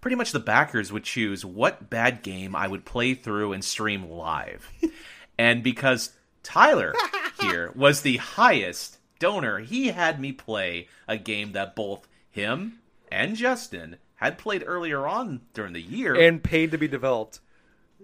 pretty 0.02 0.16
much 0.18 0.34
the 0.34 0.40
backers 0.40 0.92
would 0.92 1.06
choose 1.06 1.46
what 1.46 1.90
bad 1.90 2.24
game 2.24 2.58
I 2.58 2.68
would 2.68 2.84
play 2.84 3.14
through 3.14 3.54
and 3.54 3.64
stream 3.64 4.10
live. 4.10 4.70
and 5.40 5.64
because 5.64 6.12
Tyler 6.44 6.94
here 7.42 7.72
was 7.76 8.02
the 8.02 8.18
highest 8.18 8.98
donor, 9.20 9.60
he 9.60 9.88
had 9.88 10.20
me 10.20 10.32
play 10.32 10.88
a 11.08 11.18
game 11.18 11.52
that 11.54 11.76
both 11.76 12.08
him 12.30 12.80
and 13.12 13.36
Justin 13.36 13.98
had 14.16 14.38
played 14.38 14.64
earlier 14.66 15.08
on 15.08 15.42
during 15.54 15.74
the 15.74 15.82
year 15.82 16.14
and 16.16 16.44
paid 16.44 16.72
to 16.72 16.78
be 16.78 16.88
developed. 16.88 17.40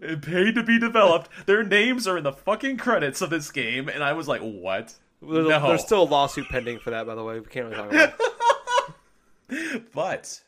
and 0.02 0.22
paid 0.22 0.56
to 0.56 0.64
be 0.64 0.78
developed. 0.80 1.30
Their 1.48 1.64
names 1.64 2.08
are 2.08 2.18
in 2.18 2.24
the 2.24 2.32
fucking 2.34 2.78
credits 2.78 3.22
of 3.22 3.30
this 3.30 3.50
game, 3.52 3.88
and 3.90 4.04
I 4.04 4.14
was 4.14 4.28
like, 4.28 4.42
"What?" 4.42 4.94
There's, 5.22 5.48
No. 5.48 5.68
there's 5.68 5.82
still 5.84 6.04
a 6.04 6.06
lawsuit 6.06 6.48
pending 6.50 6.78
for 6.80 6.92
that, 6.92 7.08
by 7.08 7.16
the 7.16 7.24
way. 7.24 7.40
We 7.40 7.46
can't 7.48 7.66
really 7.66 7.78
talk 7.78 7.92
about 7.92 8.14
it. 9.50 9.84
But 9.94 10.42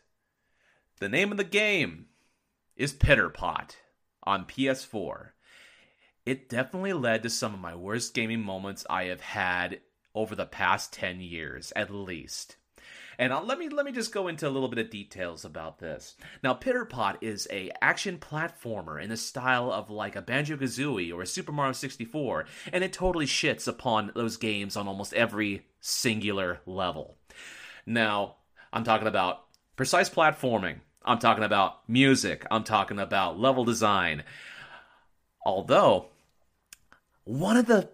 the 0.99 1.09
name 1.09 1.31
of 1.31 1.37
the 1.37 1.43
game 1.43 2.07
is 2.75 2.91
Pitter 2.93 3.29
Pot 3.29 3.77
on 4.23 4.45
PS4. 4.45 5.29
It 6.29 6.47
definitely 6.47 6.93
led 6.93 7.23
to 7.23 7.29
some 7.31 7.55
of 7.55 7.59
my 7.59 7.73
worst 7.73 8.13
gaming 8.13 8.43
moments 8.43 8.85
I 8.87 9.05
have 9.05 9.19
had 9.19 9.79
over 10.13 10.35
the 10.35 10.45
past 10.45 10.93
10 10.93 11.21
years 11.21 11.73
at 11.75 11.89
least. 11.89 12.55
And 13.17 13.33
uh, 13.33 13.41
let 13.41 13.57
me 13.57 13.67
let 13.67 13.83
me 13.83 13.91
just 13.91 14.13
go 14.13 14.27
into 14.27 14.47
a 14.47 14.51
little 14.51 14.69
bit 14.69 14.77
of 14.77 14.91
details 14.91 15.43
about 15.43 15.79
this. 15.79 16.15
Now, 16.43 16.53
Pitter 16.53 16.85
Pot 16.85 17.17
is 17.21 17.47
a 17.49 17.71
action 17.81 18.19
platformer 18.19 19.01
in 19.01 19.09
the 19.09 19.17
style 19.17 19.71
of 19.71 19.89
like 19.89 20.15
a 20.15 20.21
Banjo 20.21 20.55
Kazooie 20.57 21.11
or 21.11 21.23
a 21.23 21.25
Super 21.25 21.51
Mario 21.51 21.71
64, 21.71 22.45
and 22.71 22.83
it 22.83 22.93
totally 22.93 23.25
shits 23.25 23.67
upon 23.67 24.11
those 24.13 24.37
games 24.37 24.77
on 24.77 24.87
almost 24.87 25.15
every 25.15 25.65
singular 25.79 26.61
level. 26.67 27.17
Now, 27.87 28.35
I'm 28.71 28.83
talking 28.83 29.07
about 29.07 29.45
precise 29.75 30.11
platforming. 30.11 30.81
I'm 31.03 31.17
talking 31.17 31.43
about 31.43 31.89
music. 31.89 32.45
I'm 32.51 32.63
talking 32.63 32.99
about 32.99 33.39
level 33.39 33.65
design. 33.65 34.21
Although, 35.43 36.09
one 37.29 37.57
of 37.57 37.67
the 37.67 37.87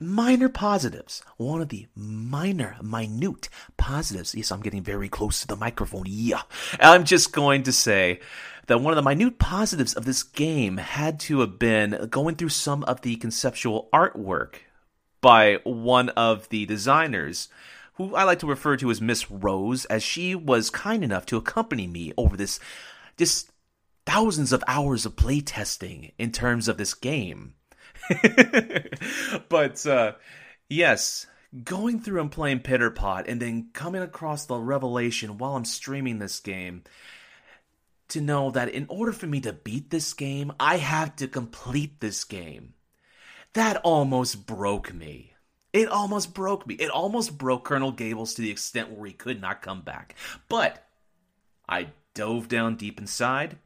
minor 0.00 0.48
positives, 0.48 1.22
one 1.36 1.60
of 1.60 1.68
the 1.68 1.86
minor, 1.94 2.76
minute 2.82 3.50
positives, 3.76 4.34
yes, 4.34 4.50
I'm 4.50 4.62
getting 4.62 4.82
very 4.82 5.10
close 5.10 5.42
to 5.42 5.46
the 5.46 5.54
microphone. 5.54 6.04
Yeah. 6.06 6.40
I'm 6.80 7.04
just 7.04 7.32
going 7.32 7.62
to 7.64 7.72
say 7.72 8.20
that 8.68 8.80
one 8.80 8.96
of 8.96 8.96
the 8.96 9.08
minute 9.08 9.38
positives 9.38 9.92
of 9.92 10.06
this 10.06 10.22
game 10.22 10.78
had 10.78 11.20
to 11.20 11.40
have 11.40 11.58
been 11.58 12.08
going 12.10 12.36
through 12.36 12.48
some 12.48 12.84
of 12.84 13.02
the 13.02 13.16
conceptual 13.16 13.90
artwork 13.92 14.56
by 15.20 15.58
one 15.64 16.08
of 16.10 16.48
the 16.48 16.64
designers 16.64 17.48
who 17.94 18.14
I 18.14 18.24
like 18.24 18.38
to 18.38 18.46
refer 18.46 18.78
to 18.78 18.90
as 18.90 19.00
Miss 19.02 19.30
Rose, 19.30 19.84
as 19.86 20.02
she 20.02 20.34
was 20.34 20.70
kind 20.70 21.04
enough 21.04 21.26
to 21.26 21.36
accompany 21.36 21.86
me 21.86 22.14
over 22.16 22.34
this 22.34 22.60
just 23.18 23.50
thousands 24.06 24.54
of 24.54 24.64
hours 24.66 25.04
of 25.04 25.16
playtesting 25.16 26.12
in 26.18 26.32
terms 26.32 26.66
of 26.66 26.78
this 26.78 26.94
game. 26.94 27.52
but 29.48 29.86
uh, 29.86 30.12
yes, 30.68 31.26
going 31.64 32.00
through 32.00 32.20
and 32.20 32.30
playing 32.30 32.60
Pitter 32.60 32.90
Pot 32.90 33.26
and 33.28 33.40
then 33.40 33.68
coming 33.72 34.02
across 34.02 34.46
the 34.46 34.56
revelation 34.56 35.38
while 35.38 35.56
I'm 35.56 35.64
streaming 35.64 36.18
this 36.18 36.40
game 36.40 36.82
to 38.08 38.20
know 38.20 38.50
that 38.50 38.68
in 38.68 38.86
order 38.88 39.12
for 39.12 39.26
me 39.26 39.40
to 39.40 39.52
beat 39.52 39.90
this 39.90 40.12
game, 40.12 40.52
I 40.60 40.76
have 40.76 41.16
to 41.16 41.28
complete 41.28 42.00
this 42.00 42.24
game. 42.24 42.74
That 43.54 43.78
almost 43.78 44.46
broke 44.46 44.92
me. 44.92 45.32
It 45.72 45.88
almost 45.88 46.34
broke 46.34 46.66
me. 46.66 46.74
It 46.74 46.90
almost 46.90 47.36
broke 47.36 47.64
Colonel 47.64 47.92
Gables 47.92 48.34
to 48.34 48.42
the 48.42 48.50
extent 48.50 48.90
where 48.90 49.06
he 49.06 49.12
could 49.12 49.40
not 49.40 49.62
come 49.62 49.82
back. 49.82 50.14
But 50.48 50.86
I 51.68 51.88
dove 52.14 52.48
down 52.48 52.76
deep 52.76 52.98
inside. 53.00 53.58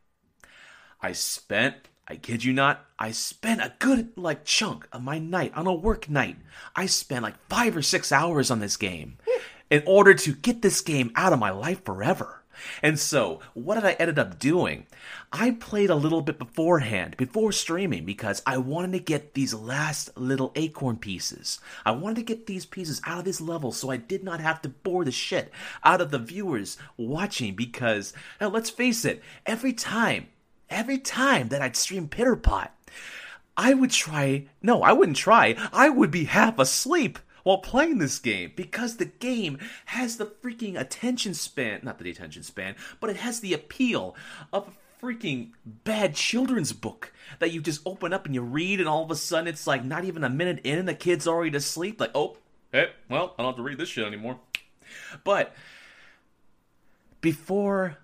I 1.01 1.13
spent, 1.13 1.77
I 2.11 2.17
kid 2.17 2.43
you 2.43 2.53
not, 2.53 2.85
I 2.99 3.13
spent 3.13 3.61
a 3.61 3.73
good 3.79 4.09
like 4.17 4.45
chunk 4.45 4.89
of 4.93 5.01
my 5.01 5.21
night 5.21 5.53
on 5.55 5.69
a 5.69 5.73
work 5.73 6.11
night. 6.11 6.39
I 6.75 6.87
spent 6.87 7.23
like 7.23 7.37
five 7.49 7.77
or 7.77 7.83
six 7.83 8.11
hours 8.11 8.51
on 8.51 8.59
this 8.59 8.77
game 8.77 9.19
in 9.71 9.85
order 9.87 10.13
to 10.15 10.35
get 10.35 10.61
this 10.61 10.81
game 10.81 11.13
out 11.15 11.33
of 11.33 11.39
my 11.39 11.51
life 11.51 11.85
forever. 11.85 12.43
And 12.83 12.99
so, 12.99 13.39
what 13.55 13.77
did 13.77 13.85
I 13.85 13.93
ended 13.93 14.19
up 14.19 14.41
doing? 14.41 14.87
I 15.33 15.53
played 15.53 15.89
a 15.89 15.95
little 15.95 16.21
bit 16.21 16.41
beforehand, 16.41 17.17
before 17.17 17.53
streaming, 17.53 18.05
because 18.05 18.43
I 18.45 18.59
wanted 18.59 18.91
to 18.93 18.99
get 18.99 19.35
these 19.35 19.55
last 19.55 20.11
little 20.19 20.51
acorn 20.57 20.97
pieces. 20.97 21.61
I 21.87 21.93
wanted 21.93 22.17
to 22.17 22.35
get 22.35 22.47
these 22.47 22.67
pieces 22.67 23.01
out 23.07 23.21
of 23.21 23.25
this 23.25 23.41
level 23.41 23.71
so 23.71 23.89
I 23.89 23.99
did 23.99 24.25
not 24.25 24.41
have 24.41 24.61
to 24.63 24.69
bore 24.69 25.05
the 25.05 25.13
shit 25.13 25.53
out 25.85 26.01
of 26.01 26.11
the 26.11 26.19
viewers 26.19 26.77
watching. 26.97 27.55
Because, 27.55 28.13
now 28.41 28.49
let's 28.49 28.69
face 28.69 29.05
it, 29.05 29.23
every 29.47 29.73
time, 29.73 30.27
every 30.71 30.99
time 30.99 31.49
that 31.49 31.61
I'd 31.61 31.77
stream 31.77 32.09
Pitter 32.09 32.37
Pot, 32.37 32.75
I 33.57 33.75
would 33.75 33.91
try, 33.91 34.47
no, 34.63 34.83
I 34.83 34.93
wouldn't 34.93 35.17
try, 35.17 35.57
I 35.73 35.91
would 35.91 36.11
be 36.11 36.25
half 36.25 36.59
asleep 36.59 37.19
while 37.43 37.59
playing 37.59 37.99
this 37.99 38.19
game 38.19 38.53
because 38.55 38.97
the 38.97 39.07
game 39.07 39.59
has 39.87 40.17
the 40.17 40.27
freaking 40.27 40.79
attention 40.79 41.35
span, 41.35 41.81
not 41.83 41.99
the 41.99 42.11
attention 42.11 42.43
span, 42.43 42.77
but 43.01 43.11
it 43.11 43.17
has 43.17 43.41
the 43.41 43.53
appeal 43.53 44.15
of 44.53 44.69
a 44.69 45.05
freaking 45.05 45.51
bad 45.65 46.15
children's 46.15 46.73
book 46.73 47.13
that 47.39 47.53
you 47.53 47.61
just 47.61 47.81
open 47.87 48.13
up 48.13 48.27
and 48.27 48.35
you 48.35 48.43
read 48.43 48.81
and 48.81 48.89
all 48.89 49.03
of 49.03 49.11
a 49.11 49.17
sudden 49.17 49.49
it's 49.49 49.67
like 49.67 49.85
not 49.85 50.05
even 50.05 50.25
a 50.25 50.29
minute 50.29 50.61
in 50.65 50.79
and 50.79 50.89
the 50.89 50.95
kid's 50.95 51.27
already 51.27 51.57
asleep 51.57 52.01
like, 52.01 52.11
"Oh, 52.15 52.37
hey, 52.73 52.91
well, 53.09 53.35
I 53.39 53.43
don't 53.43 53.53
have 53.53 53.57
to 53.57 53.63
read 53.63 53.79
this 53.79 53.89
shit 53.89 54.07
anymore." 54.07 54.39
But 55.25 55.55
before 57.21 57.97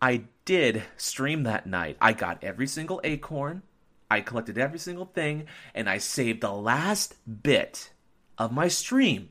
I 0.00 0.24
did 0.46 0.84
stream 0.96 1.42
that 1.42 1.66
night, 1.66 1.98
I 2.00 2.14
got 2.14 2.42
every 2.42 2.66
single 2.66 3.02
acorn, 3.04 3.62
I 4.10 4.22
collected 4.22 4.56
every 4.56 4.78
single 4.78 5.04
thing, 5.04 5.44
and 5.74 5.90
I 5.90 5.98
saved 5.98 6.40
the 6.40 6.52
last 6.52 7.16
bit 7.42 7.90
of 8.38 8.52
my 8.52 8.68
stream 8.68 9.30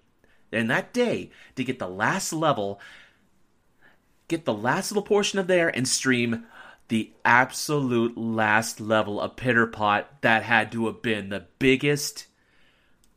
in 0.52 0.68
that 0.68 0.94
day 0.94 1.32
to 1.56 1.64
get 1.64 1.80
the 1.80 1.88
last 1.88 2.32
level, 2.32 2.80
get 4.28 4.46
the 4.46 4.54
last 4.54 4.92
little 4.92 5.04
portion 5.04 5.40
of 5.40 5.48
there, 5.48 5.70
and 5.70 5.88
stream 5.88 6.46
the 6.90 7.12
absolute 7.24 8.18
last 8.18 8.80
level 8.80 9.20
of 9.20 9.36
Pitter 9.36 9.66
Pot 9.66 10.22
that 10.22 10.44
had 10.44 10.72
to 10.74 10.86
have 10.86 11.02
been 11.02 11.30
the 11.30 11.46
biggest, 11.58 12.28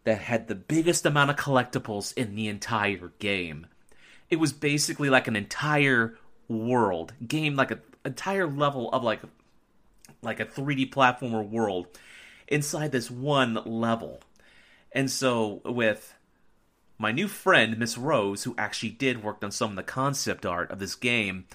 that 0.05 0.21
had 0.21 0.49
the 0.49 0.55
biggest 0.55 1.05
amount 1.05 1.31
of 1.31 1.37
collectibles 1.37 2.17
in 2.17 2.35
the 2.35 2.49
entire 2.49 3.13
game. 3.19 3.67
It 4.31 4.37
was 4.37 4.53
basically 4.53 5.11
like 5.11 5.29
an 5.29 5.37
entire 5.37 6.17
world 6.49 7.13
game, 7.27 7.57
like 7.57 7.71
an 7.71 7.81
entire 8.05 8.47
level 8.47 8.91
of 8.93 9.03
like 9.03 9.21
like 10.23 10.41
a 10.41 10.47
3D 10.47 10.91
platformer 10.91 11.49
world 11.49 11.87
inside 12.49 12.93
this 12.93 13.11
one 13.11 13.55
level. 13.65 14.21
And 14.93 15.11
so 15.11 15.61
with 15.65 16.15
my 16.99 17.13
new 17.13 17.29
friend 17.29 17.79
Miss 17.79 17.97
Rose, 17.97 18.45
who 18.45 18.55
actually 18.59 18.91
did 18.91 19.23
work 19.23 19.45
on 19.45 19.53
some 19.53 19.71
of 19.71 19.77
the 19.77 19.83
concept 19.83 20.45
art 20.45 20.71
of 20.71 20.79
this 20.79 20.95
game, 20.95 21.47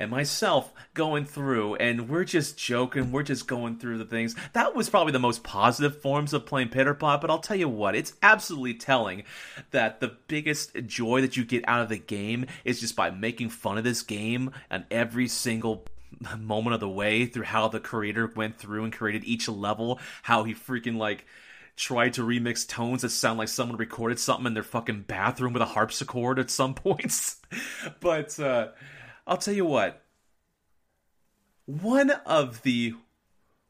and 0.00 0.10
myself 0.10 0.72
going 0.94 1.26
through, 1.26 1.76
and 1.76 2.08
we're 2.08 2.24
just 2.24 2.58
joking, 2.58 3.12
we're 3.12 3.22
just 3.22 3.46
going 3.46 3.78
through 3.78 3.98
the 3.98 4.04
things. 4.04 4.34
That 4.54 4.74
was 4.74 4.88
probably 4.88 5.12
the 5.12 5.18
most 5.18 5.44
positive 5.44 6.00
forms 6.00 6.32
of 6.32 6.46
playing 6.46 6.70
Pitter 6.70 6.94
Pot, 6.94 7.20
but 7.20 7.30
I'll 7.30 7.38
tell 7.38 7.58
you 7.58 7.68
what, 7.68 7.94
it's 7.94 8.14
absolutely 8.22 8.74
telling 8.74 9.24
that 9.70 10.00
the 10.00 10.16
biggest 10.26 10.74
joy 10.86 11.20
that 11.20 11.36
you 11.36 11.44
get 11.44 11.68
out 11.68 11.82
of 11.82 11.90
the 11.90 11.98
game 11.98 12.46
is 12.64 12.80
just 12.80 12.96
by 12.96 13.10
making 13.10 13.50
fun 13.50 13.76
of 13.76 13.84
this 13.84 14.02
game 14.02 14.50
and 14.70 14.84
every 14.90 15.28
single 15.28 15.84
moment 16.38 16.74
of 16.74 16.80
the 16.80 16.88
way 16.88 17.26
through 17.26 17.44
how 17.44 17.68
the 17.68 17.78
creator 17.78 18.26
went 18.34 18.58
through 18.58 18.84
and 18.84 18.92
created 18.92 19.24
each 19.24 19.48
level, 19.48 20.00
how 20.22 20.44
he 20.44 20.54
freaking 20.54 20.96
like 20.96 21.26
tried 21.76 22.14
to 22.14 22.22
remix 22.22 22.66
tones 22.66 23.02
that 23.02 23.10
sound 23.10 23.38
like 23.38 23.48
someone 23.48 23.76
recorded 23.76 24.18
something 24.18 24.46
in 24.46 24.54
their 24.54 24.62
fucking 24.62 25.02
bathroom 25.02 25.52
with 25.52 25.62
a 25.62 25.66
harpsichord 25.66 26.38
at 26.38 26.50
some 26.50 26.74
points. 26.74 27.40
but 28.00 28.38
uh, 28.40 28.68
I'll 29.30 29.36
tell 29.36 29.54
you 29.54 29.64
what, 29.64 30.02
one 31.64 32.10
of 32.26 32.62
the 32.62 32.94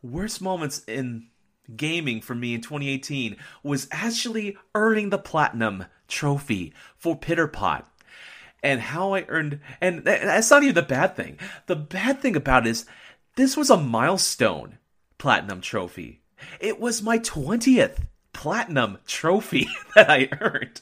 worst 0.03 0.41
moments 0.41 0.83
in 0.87 1.27
gaming 1.77 2.23
for 2.23 2.35
me 2.35 2.55
in 2.55 2.63
2018 2.63 3.37
was 3.63 3.87
actually 3.93 4.57
earning 4.75 5.11
the 5.11 5.19
platinum 5.19 5.85
trophy 6.09 6.73
for 6.97 7.15
Pitter 7.15 7.47
Pot. 7.47 7.87
And 8.63 8.81
how 8.81 9.15
I 9.15 9.27
earned, 9.29 9.61
and 9.83 10.03
that's 10.03 10.51
not 10.51 10.63
even 10.63 10.75
the 10.75 10.83
bad 10.83 11.15
thing. 11.15 11.39
The 11.67 11.77
bad 11.77 12.21
thing 12.21 12.37
about 12.37 12.67
it 12.67 12.71
is 12.71 12.87
this 13.37 13.55
was 13.55 13.69
a 13.69 13.77
milestone 13.77 14.79
platinum 15.19 15.61
trophy. 15.61 16.23
It 16.59 16.81
was 16.81 17.03
my 17.03 17.19
20th 17.19 17.99
platinum 18.33 18.99
trophy 19.07 19.69
that 19.95 20.11
I 20.11 20.29
earned. 20.41 20.81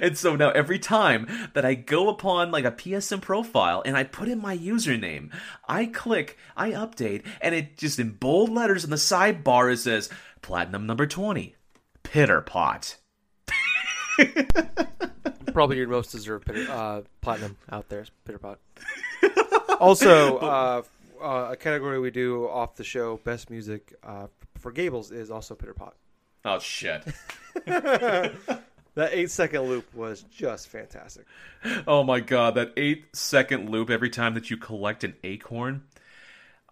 And 0.00 0.16
so 0.18 0.36
now 0.36 0.50
every 0.50 0.78
time 0.78 1.28
that 1.54 1.64
I 1.64 1.74
go 1.74 2.08
upon 2.08 2.50
like 2.50 2.64
a 2.64 2.72
PSN 2.72 3.20
profile 3.20 3.82
and 3.84 3.96
I 3.96 4.04
put 4.04 4.28
in 4.28 4.40
my 4.40 4.56
username, 4.56 5.30
I 5.68 5.86
click, 5.86 6.36
I 6.56 6.72
update, 6.72 7.24
and 7.40 7.54
it 7.54 7.76
just 7.76 7.98
in 7.98 8.12
bold 8.12 8.50
letters 8.50 8.84
in 8.84 8.90
the 8.90 8.96
sidebar 8.96 9.72
it 9.72 9.78
says 9.78 10.10
platinum 10.42 10.86
number 10.86 11.06
20, 11.06 11.54
Pitter 12.02 12.40
Pot. 12.40 12.96
Probably 15.52 15.76
your 15.78 15.88
most 15.88 16.12
deserved 16.12 16.46
pitter, 16.46 16.66
uh, 16.70 17.02
platinum 17.20 17.56
out 17.70 17.88
there 17.88 18.02
is 18.02 18.10
Pitter 18.24 18.38
Pot. 18.38 18.58
also, 19.80 20.38
uh, 20.38 20.82
uh, 21.20 21.48
a 21.50 21.56
category 21.56 21.98
we 21.98 22.10
do 22.10 22.48
off 22.48 22.76
the 22.76 22.84
show, 22.84 23.18
best 23.24 23.50
music 23.50 23.94
uh, 24.02 24.26
for 24.58 24.72
Gables, 24.72 25.10
is 25.10 25.30
also 25.30 25.54
Pitter 25.54 25.74
Pot. 25.74 25.94
Oh 26.44 26.58
shit. 26.58 27.04
That 28.94 29.10
eight 29.12 29.30
second 29.30 29.62
loop 29.62 29.94
was 29.94 30.22
just 30.22 30.68
fantastic. 30.68 31.24
Oh 31.86 32.02
my 32.02 32.20
god, 32.20 32.56
that 32.56 32.72
eight 32.76 33.04
second 33.14 33.70
loop 33.70 33.88
every 33.88 34.10
time 34.10 34.34
that 34.34 34.50
you 34.50 34.56
collect 34.56 35.04
an 35.04 35.14
acorn. 35.22 35.84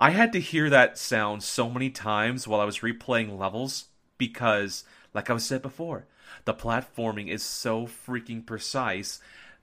I 0.01 0.11
had 0.11 0.33
to 0.33 0.41
hear 0.41 0.69
that 0.71 0.99
sound 0.99 1.43
so 1.43 1.71
many 1.71 1.91
times 1.91 2.47
while 2.47 2.61
I 2.61 2.65
was 2.65 2.81
replaying 2.81 3.39
levels 3.39 3.87
because, 4.17 4.85
like 5.15 5.31
I 5.31 5.33
was 5.33 5.45
said 5.45 5.63
before, 5.63 6.07
the 6.45 6.55
platforming 6.55 7.29
is 7.29 7.43
so 7.43 7.87
freaking 7.87 8.45
precise 8.45 9.21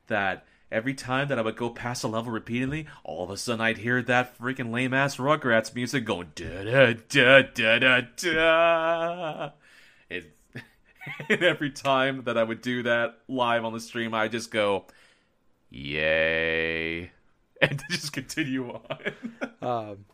that 0.08 0.45
every 0.72 0.93
time 0.93 1.28
that 1.28 1.39
I 1.39 1.41
would 1.41 1.58
go 1.58 1.70
past 1.70 2.03
a 2.03 2.08
level 2.08 2.32
repeatedly, 2.32 2.88
all 3.03 3.24
of 3.24 3.30
a 3.30 3.38
sudden 3.38 3.62
I'd 3.62 3.78
hear 3.78 4.01
that 4.03 4.38
freaking 4.39 4.72
lame 4.72 4.93
ass 4.93 5.18
Rugrats 5.18 5.76
music 5.76 6.06
going 6.06 6.32
da 6.36 6.64
da 6.64 6.93
da 7.10 7.41
da 7.53 7.80
da 7.80 8.01
da. 8.16 9.51
And 11.30 11.43
every 11.43 11.72
time 11.72 12.24
that 12.24 12.38
I 12.38 12.43
would 12.43 12.62
do 12.62 12.84
that 12.84 13.20
live 13.28 13.66
on 13.66 13.74
the 13.74 13.80
stream, 13.80 14.14
I 14.14 14.28
just 14.28 14.51
go, 14.51 14.86
"Yay!" 15.70 17.12
and 17.62 17.84
just 17.89 18.14
continue 18.14 18.72
on. 18.72 19.14
Um, 19.62 20.06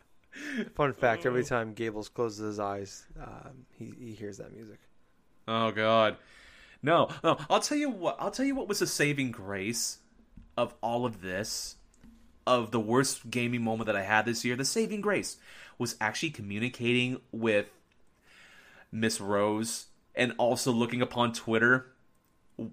fun 0.76 0.94
fact: 0.94 1.26
every 1.26 1.44
time 1.44 1.74
Gables 1.74 2.08
closes 2.08 2.40
his 2.40 2.60
eyes, 2.60 3.06
um, 3.22 3.66
he, 3.78 3.94
he 4.00 4.14
hears 4.14 4.38
that 4.38 4.56
music. 4.56 4.80
oh 5.48 5.72
God, 5.72 6.16
no, 6.82 7.10
no! 7.22 7.38
I'll 7.50 7.60
tell 7.60 7.78
you 7.78 7.90
what. 7.90 8.16
I'll 8.20 8.32
tell 8.32 8.46
you 8.46 8.56
what 8.56 8.70
was 8.70 8.80
the 8.80 8.88
saving 8.88 9.32
grace 9.32 9.98
of 10.56 10.74
all 10.82 11.06
of 11.06 11.22
this, 11.22 11.76
of 12.48 12.72
the 12.72 12.80
worst 12.80 13.30
gaming 13.30 13.62
moment 13.62 13.88
that 13.88 13.96
I 13.96 14.04
had 14.04 14.26
this 14.26 14.46
year. 14.46 14.56
The 14.56 14.64
saving 14.64 15.02
grace 15.02 15.38
was 15.78 15.96
actually 16.00 16.30
communicating 16.30 17.20
with 17.34 17.68
Miss 18.92 19.20
Rose 19.20 19.88
and 20.16 20.34
also 20.38 20.72
looking 20.72 21.02
upon 21.02 21.34
Twitter 21.34 21.88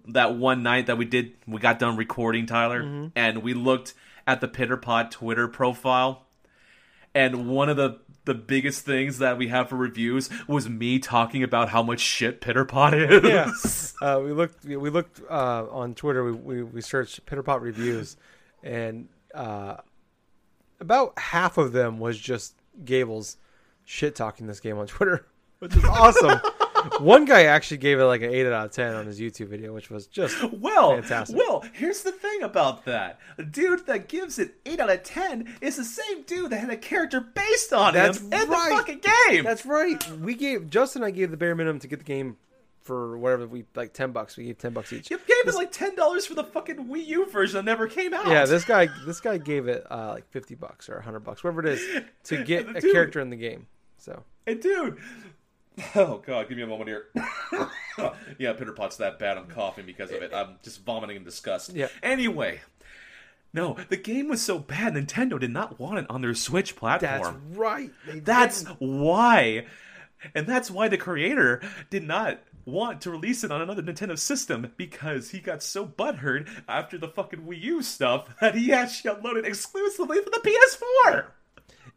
that 0.09 0.37
one 0.37 0.63
night 0.63 0.87
that 0.87 0.99
we 0.99 1.05
did 1.05 1.33
we 1.47 1.61
got 1.61 1.79
done 1.79 1.97
recording 1.97 2.47
Tyler 2.47 3.11
and 3.17 3.43
we 3.43 3.55
looked 3.55 3.95
at 4.27 4.41
the 4.41 4.49
Pitter 4.49 4.77
Pot 4.77 5.11
Twitter 5.11 5.49
profile 5.49 6.27
and 7.15 7.49
one 7.49 7.69
of 7.69 7.77
the 7.77 7.99
the 8.29 8.35
biggest 8.35 8.85
things 8.85 9.19
that 9.19 9.39
we 9.39 9.49
have 9.49 9.71
for 9.71 9.77
reviews 9.77 10.29
was 10.47 10.69
me 10.69 10.99
talking 10.99 11.43
about 11.43 11.71
how 11.71 11.83
much 11.83 11.99
shit 12.01 12.43
Pitter 12.43 12.67
Pot 12.67 12.95
is. 12.95 13.25
Yeah. 13.25 13.51
Uh, 14.01 14.21
we 14.23 14.31
looked. 14.31 14.65
We 14.65 14.77
we 14.77 14.91
looked 14.91 15.21
uh, 15.29 15.67
on 15.73 15.93
Twitter. 15.93 16.23
We, 16.23 16.31
we 16.31 16.63
we 16.63 16.81
searched 16.81 17.27
Pitterpot 17.27 17.61
reviews, 17.61 18.17
and 18.63 19.09
uh, 19.35 19.79
about 20.79 21.19
half 21.19 21.59
of 21.59 21.73
them 21.73 21.99
was 21.99 22.17
just 22.17 22.55
Gables 22.85 23.39
shit 23.85 24.15
talking 24.15 24.47
this 24.47 24.61
game 24.61 24.79
on 24.79 24.87
Twitter, 24.87 25.27
which 25.59 25.75
is 25.75 25.85
awesome. 25.85 26.41
One 27.01 27.25
guy 27.25 27.45
actually 27.45 27.79
gave 27.79 27.99
it 27.99 28.05
like 28.05 28.23
an 28.23 28.31
eight 28.31 28.47
out 28.47 28.67
of 28.67 28.73
ten 28.73 28.95
on 28.95 29.07
his 29.07 29.21
YouTube 29.21 29.49
video, 29.49 29.73
which 29.73 29.91
was 29.91 30.07
just 30.07 30.37
Well, 30.53 30.95
Fantastic. 30.95 31.37
well, 31.37 31.65
here's 31.73 32.03
the 32.03 32.13
thing 32.13 32.43
about 32.43 32.85
that. 32.85 33.19
The 33.37 33.45
dude 33.45 33.87
that 33.87 34.09
gives 34.09 34.39
it 34.39 34.55
8 34.67 34.81
out 34.81 34.91
of 34.91 35.03
10 35.03 35.57
is 35.61 35.77
the 35.77 35.85
same 35.85 36.23
dude 36.23 36.51
that 36.51 36.59
had 36.59 36.71
a 36.71 36.77
character 36.77 37.21
based 37.21 37.73
on 37.73 37.95
That's 37.95 38.19
him 38.19 38.33
in 38.33 38.49
the 38.49 38.57
fucking 38.71 39.01
game. 39.29 39.45
That's 39.45 39.65
right. 39.67 40.05
We 40.21 40.35
gave 40.35 40.71
Justin. 40.71 41.03
and 41.03 41.09
I 41.09 41.11
gave 41.11 41.31
the 41.31 41.37
bare 41.37 41.55
minimum 41.55 41.79
to 41.81 41.89
get 41.89 41.99
the 42.01 42.05
game 42.05 42.37
for 42.83 43.19
whatever 43.19 43.47
we 43.47 43.65
like 43.75 43.93
ten 43.93 44.13
bucks. 44.13 44.37
We 44.37 44.45
gave 44.45 44.59
ten 44.59 44.73
bucks 44.73 44.93
each. 44.93 45.11
You 45.11 45.19
gave 45.19 45.47
us 45.49 45.55
like 45.57 45.71
$10 45.73 46.27
for 46.27 46.35
the 46.35 46.45
fucking 46.45 46.87
Wii 46.87 47.07
U 47.07 47.27
version 47.31 47.57
that 47.59 47.65
never 47.71 47.87
came 47.87 48.15
out. 48.15 48.27
Yeah, 48.29 48.47
this 48.47 48.65
guy 48.65 48.89
this 49.07 49.21
guy 49.21 49.37
gave 49.39 49.69
it 49.69 49.87
uh, 49.91 50.13
like 50.15 50.29
fifty 50.31 50.55
bucks 50.55 50.89
or 50.89 51.01
hundred 51.01 51.21
bucks, 51.21 51.45
whatever 51.45 51.61
it 51.67 51.75
is, 51.75 52.03
to 52.25 52.43
get 52.45 52.75
a 52.77 52.81
character 52.81 53.21
in 53.21 53.31
the 53.31 53.37
game. 53.37 53.67
So 53.99 54.23
And 54.47 54.61
dude, 54.63 54.97
oh 55.95 56.23
god, 56.27 56.49
give 56.49 56.57
me 56.57 56.63
a 56.63 56.67
moment 56.67 56.89
here. 56.89 57.07
yeah, 58.39 58.53
Pitter 58.53 58.73
Pot's 58.73 58.97
that 58.99 59.19
bad. 59.19 59.37
I'm 59.39 59.47
coughing 59.47 59.87
because 59.87 60.11
of 60.11 60.23
it. 60.23 60.33
I'm 60.35 60.57
just 60.63 60.85
vomiting 60.85 61.17
in 61.17 61.25
disgust. 61.25 61.75
Yeah. 61.75 61.89
Anyway, 62.03 62.61
no, 63.53 63.77
the 63.89 63.97
game 63.97 64.29
was 64.29 64.43
so 64.43 64.59
bad. 64.59 64.95
Nintendo 64.95 65.39
did 65.39 65.51
not 65.51 65.79
want 65.79 65.99
it 66.01 66.07
on 66.11 66.21
their 66.23 66.35
Switch 66.35 66.77
platform. 66.77 67.21
that's 67.51 67.59
right. 67.59 67.91
That's 68.25 68.65
why, 68.79 69.67
and 70.35 70.47
that's 70.47 70.71
why 70.71 70.89
the 70.89 70.99
creator 70.99 71.63
did 71.91 72.05
not 72.05 72.41
want 72.65 73.01
to 73.01 73.11
release 73.11 73.45
it 73.45 73.51
on 73.51 73.63
another 73.63 73.83
Nintendo 73.83 74.19
system 74.19 74.71
because 74.77 75.31
he 75.31 75.39
got 75.41 75.63
so 75.63 75.87
butthurt 75.87 76.47
after 76.69 76.99
the 76.99 77.09
fucking 77.09 77.41
Wii 77.41 77.63
U 77.63 77.83
stuff 77.83 78.29
that 78.41 78.55
he 78.55 78.73
actually 78.73 79.15
uploaded 79.15 79.45
exclusively 79.47 80.19
for 80.23 80.31
the 80.31 80.41
PS4. 81.09 81.25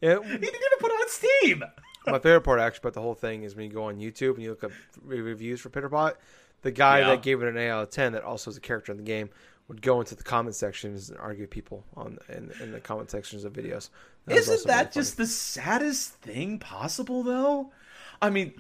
It- 0.02 0.24
He 0.24 0.30
didn't 0.30 0.44
even 0.44 0.80
put 0.80 0.92
it 0.92 0.96
on 0.96 1.10
Steam. 1.10 1.64
My 2.08 2.20
favorite 2.20 2.42
part 2.42 2.60
actually 2.60 2.82
about 2.82 2.94
the 2.94 3.02
whole 3.02 3.14
thing 3.16 3.44
is 3.44 3.56
when 3.56 3.66
you 3.66 3.72
go 3.72 3.84
on 3.84 3.98
YouTube 3.98 4.36
and 4.36 4.44
you 4.44 4.50
look 4.50 4.64
up 4.64 4.72
reviews 5.04 5.62
for 5.62 5.70
Pitterpot. 5.70 6.14
The 6.64 6.72
guy 6.72 7.00
Yeah. 7.00 7.08
that 7.10 7.22
gave 7.24 7.42
it 7.42 7.48
an 7.48 7.58
eight 7.58 7.70
out 7.70 7.84
of 7.84 7.90
ten, 7.90 8.14
that 8.14 8.24
also 8.24 8.52
is 8.52 8.58
a 8.58 8.62
character 8.62 8.92
in 8.92 8.98
the 8.98 9.04
game, 9.04 9.30
would 9.68 9.82
go 9.82 10.00
into 10.00 10.16
the 10.16 10.24
comment 10.24 10.56
sections 10.56 11.10
and 11.10 11.18
argue 11.20 11.48
people 11.48 11.84
on 11.96 12.20
in, 12.30 12.52
in 12.62 12.72
the 12.72 12.80
comment 12.80 13.10
sections 13.10 13.44
of 13.46 13.54
videos. 13.54 13.90
That 14.26 14.38
Isn't 14.38 14.68
that 14.68 14.78
really 14.78 14.92
just 14.94 15.18
the 15.18 15.26
saddest 15.26 16.14
thing 16.16 16.60
possible, 16.60 17.24
though? 17.24 17.72
I 18.22 18.30
mean, 18.30 18.54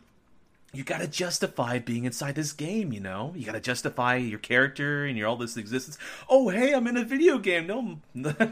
you 0.74 0.84
gotta 0.86 1.08
justify 1.08 1.80
being 1.80 2.06
inside 2.06 2.36
this 2.36 2.54
game, 2.54 2.94
you 2.94 3.00
know? 3.02 3.34
You 3.36 3.46
gotta 3.46 3.60
justify 3.60 4.16
your 4.16 4.40
character 4.40 5.06
and 5.06 5.18
your 5.18 5.28
all 5.28 5.36
this 5.36 5.58
existence. 5.58 5.98
Oh, 6.30 6.48
hey, 6.50 6.74
I'm 6.74 6.88
in 6.88 6.96
a 6.98 7.04
video 7.04 7.38
game. 7.38 7.68
No, 7.68 7.98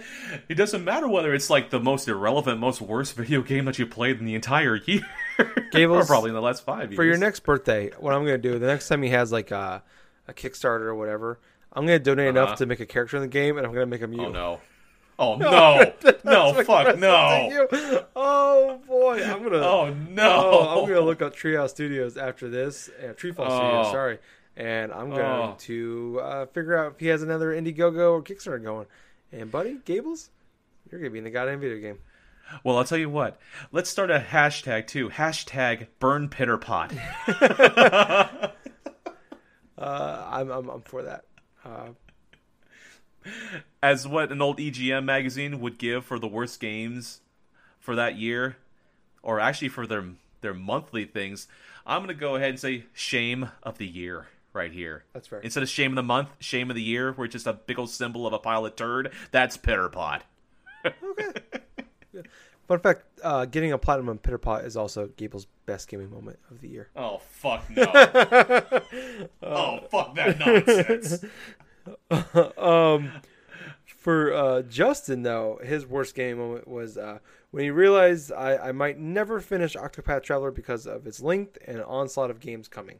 it 0.49 0.55
doesn't 0.55 0.83
matter 0.83 1.07
whether 1.07 1.33
it's 1.33 1.49
like 1.49 1.69
the 1.69 1.79
most 1.79 2.07
irrelevant, 2.07 2.59
most 2.59 2.81
worst 2.81 3.15
video 3.15 3.41
game 3.41 3.65
that 3.65 3.79
you 3.79 3.85
played 3.85 4.19
in 4.19 4.25
the 4.25 4.35
entire 4.35 4.75
year. 4.85 5.01
or 5.75 6.05
probably 6.05 6.29
in 6.29 6.35
the 6.35 6.41
last 6.41 6.63
five 6.65 6.91
years. 6.91 6.95
for 6.97 7.03
your 7.05 7.17
next 7.17 7.39
birthday, 7.41 7.91
what 7.99 8.13
I'm 8.13 8.25
going 8.25 8.41
to 8.41 8.51
do, 8.51 8.59
the 8.59 8.67
next 8.67 8.87
time 8.89 9.01
he 9.01 9.09
has 9.11 9.31
like 9.31 9.51
a, 9.51 9.81
a 10.27 10.33
Kickstarter 10.33 10.81
or 10.87 10.95
whatever, 10.95 11.39
I'm 11.71 11.85
going 11.85 11.97
to 11.99 12.03
donate 12.03 12.35
Uh-huh. 12.35 12.45
enough 12.45 12.57
to 12.57 12.65
make 12.65 12.79
a 12.81 12.85
character 12.85 13.15
in 13.15 13.21
the 13.21 13.27
game, 13.29 13.57
and 13.57 13.65
I'm 13.65 13.71
going 13.73 13.85
to 13.85 13.89
make 13.89 14.01
him 14.01 14.11
you. 14.11 14.25
Oh, 14.25 14.29
no. 14.31 14.59
Oh, 15.21 15.35
no. 15.35 15.93
no, 16.23 16.53
fuck, 16.63 16.97
no. 16.97 17.49
Oh 18.15 18.79
boy, 18.87 19.21
I'm 19.23 19.43
gonna. 19.43 19.57
Oh, 19.57 19.93
no. 20.09 20.29
Oh, 20.45 20.81
I'm 20.83 20.87
gonna 20.87 21.01
look 21.01 21.21
up 21.21 21.35
Treehouse 21.35 21.71
Studios 21.71 22.15
after 22.17 22.47
this. 22.49 22.89
Uh, 23.03 23.07
Treefall 23.13 23.45
Oh. 23.49 23.57
Studios, 23.57 23.91
sorry. 23.91 24.19
And 24.55 24.91
I'm 24.93 25.09
going 25.09 25.19
Oh. 25.21 25.55
to 25.59 26.19
uh, 26.23 26.45
figure 26.47 26.77
out 26.77 26.93
if 26.93 26.99
he 26.99 27.07
has 27.07 27.21
another 27.21 27.51
Indiegogo 27.53 28.11
or 28.13 28.23
Kickstarter 28.23 28.63
going. 28.63 28.85
And 29.31 29.51
buddy, 29.51 29.77
Gables, 29.85 30.29
you're 30.89 30.99
gonna 31.01 31.11
be 31.11 31.17
in 31.19 31.23
the 31.25 31.29
goddamn 31.31 31.59
video 31.59 31.79
game. 31.79 31.99
Well, 32.63 32.77
I'll 32.77 32.83
tell 32.83 32.97
you 32.97 33.09
what. 33.09 33.39
Let's 33.71 33.89
start 33.89 34.09
a 34.09 34.19
hashtag 34.31 34.87
too. 34.87 35.09
Hashtag 35.09 35.87
burn 35.99 36.29
pitter 36.29 36.57
pot. 36.57 36.93
Uh, 39.77 40.25
I'm, 40.29 40.49
I'm 40.51 40.67
I'm 40.69 40.81
for 40.81 41.03
that. 41.03 41.23
Uh, 41.63 41.89
As 43.81 44.07
what 44.07 44.31
an 44.31 44.41
old 44.41 44.57
EGM 44.57 45.05
magazine 45.05 45.59
would 45.59 45.77
give 45.77 46.05
for 46.05 46.19
the 46.19 46.27
worst 46.27 46.59
games 46.59 47.21
for 47.79 47.95
that 47.95 48.15
year, 48.15 48.57
or 49.23 49.39
actually 49.39 49.69
for 49.69 49.87
their 49.87 50.05
their 50.41 50.53
monthly 50.53 51.05
things, 51.05 51.47
I'm 51.85 52.01
gonna 52.01 52.13
go 52.13 52.35
ahead 52.35 52.49
and 52.49 52.59
say 52.59 52.85
shame 52.93 53.49
of 53.63 53.77
the 53.77 53.87
year 53.87 54.27
right 54.53 54.71
here. 54.71 55.03
That's 55.13 55.27
fair. 55.27 55.39
Instead 55.39 55.63
of 55.63 55.69
shame 55.69 55.91
of 55.91 55.95
the 55.95 56.03
month, 56.03 56.29
shame 56.39 56.69
of 56.69 56.75
the 56.75 56.83
year, 56.83 57.13
where 57.13 57.25
it's 57.25 57.33
just 57.33 57.47
a 57.47 57.53
big 57.53 57.79
old 57.79 57.89
symbol 57.89 58.27
of 58.27 58.33
a 58.33 58.39
pile 58.39 58.65
of 58.65 58.75
turd. 58.75 59.11
That's 59.31 59.57
pitter 59.57 59.89
pot. 59.89 60.23
Fun 62.69 62.79
fact: 62.81 63.01
uh, 63.23 63.45
getting 63.45 63.71
a 63.71 63.79
platinum 63.79 64.09
on 64.09 64.19
Pitterpot 64.19 64.63
is 64.63 64.77
also 64.77 65.09
Gable's 65.17 65.47
best 65.65 65.87
gaming 65.87 66.11
moment 66.11 66.37
of 66.51 66.61
the 66.61 66.67
year. 66.67 66.89
Oh 66.95 67.17
fuck 67.17 67.67
no. 67.67 67.83
oh 69.41 69.79
fuck 69.89 70.13
that 70.15 70.37
nonsense. 70.37 71.25
um, 72.57 73.11
for 73.85 74.33
uh, 74.33 74.61
Justin, 74.63 75.23
though, 75.23 75.59
his 75.63 75.85
worst 75.85 76.15
game 76.15 76.37
moment 76.37 76.67
was 76.67 76.97
uh, 76.97 77.19
when 77.51 77.63
he 77.63 77.69
realized 77.69 78.31
I, 78.31 78.57
I 78.57 78.71
might 78.71 78.97
never 78.97 79.39
finish 79.39 79.75
Octopath 79.75 80.23
Traveler 80.23 80.51
because 80.51 80.85
of 80.85 81.05
its 81.05 81.21
length 81.21 81.57
and 81.67 81.81
onslaught 81.81 82.31
of 82.31 82.39
games 82.39 82.67
coming. 82.67 82.99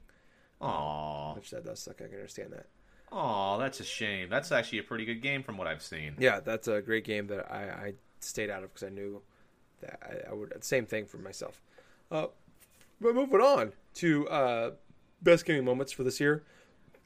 Aw. 0.62 1.36
Which 1.36 1.52
that 1.52 1.66
does 1.66 1.80
suck. 1.80 2.02
I 2.02 2.06
can 2.06 2.16
understand 2.16 2.52
that. 2.52 2.66
Aw, 3.12 3.58
that's 3.58 3.80
a 3.80 3.84
shame. 3.84 4.30
That's 4.30 4.52
actually 4.52 4.80
a 4.80 4.84
pretty 4.84 5.06
good 5.06 5.22
game 5.22 5.42
from 5.42 5.58
what 5.58 5.68
I've 5.68 5.82
seen. 5.82 6.16
Yeah, 6.20 6.42
that's 6.42 6.68
a 6.68 6.82
great 6.82 7.06
game 7.06 7.28
that 7.28 7.52
I, 7.52 7.64
I 7.64 7.94
stayed 8.20 8.50
out 8.50 8.64
of 8.64 8.74
because 8.74 8.88
I 8.88 8.92
knew 8.92 9.22
that 9.82 10.00
I, 10.04 10.32
I 10.32 10.34
would. 10.34 10.64
Same 10.64 10.86
thing 10.86 11.06
for 11.06 11.18
myself. 11.18 11.62
Uh, 12.12 12.28
but 13.02 13.16
moving 13.16 13.42
on 13.42 13.72
to 13.96 14.28
uh, 14.28 14.72
best 15.22 15.46
gaming 15.46 15.66
moments 15.66 15.92
for 15.92 16.04
this 16.04 16.20
year. 16.20 16.44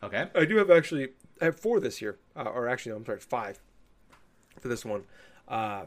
Okay. 0.01 0.27
I 0.35 0.45
do 0.45 0.57
have 0.57 0.69
actually 0.69 1.09
I 1.41 1.45
have 1.45 1.59
four 1.59 1.79
this 1.79 2.01
year, 2.01 2.17
uh, 2.35 2.43
or 2.43 2.67
actually 2.67 2.91
no, 2.91 2.97
I'm 2.97 3.05
sorry, 3.05 3.19
five 3.19 3.59
for 4.59 4.67
this 4.67 4.85
one. 4.85 5.03
Uh, 5.47 5.85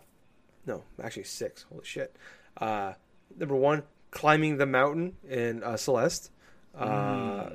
no, 0.66 0.82
actually 1.02 1.24
six. 1.24 1.64
Holy 1.70 1.84
shit! 1.84 2.14
Uh, 2.56 2.94
number 3.38 3.54
one, 3.56 3.82
climbing 4.10 4.58
the 4.58 4.66
mountain 4.66 5.16
in 5.28 5.62
uh, 5.62 5.76
Celeste, 5.76 6.30
uh, 6.76 7.50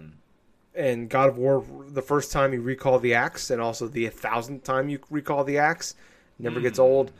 and 0.73 1.09
God 1.09 1.29
of 1.29 1.37
War. 1.37 1.63
The 1.89 2.01
first 2.01 2.31
time 2.31 2.53
you 2.53 2.61
recall 2.61 2.99
the 2.99 3.13
axe, 3.13 3.49
and 3.49 3.61
also 3.61 3.87
the 3.87 4.07
thousandth 4.07 4.63
time 4.63 4.89
you 4.89 4.99
recall 5.09 5.43
the 5.43 5.57
axe, 5.57 5.95
never 6.39 6.59
gets 6.59 6.79
old. 6.79 7.11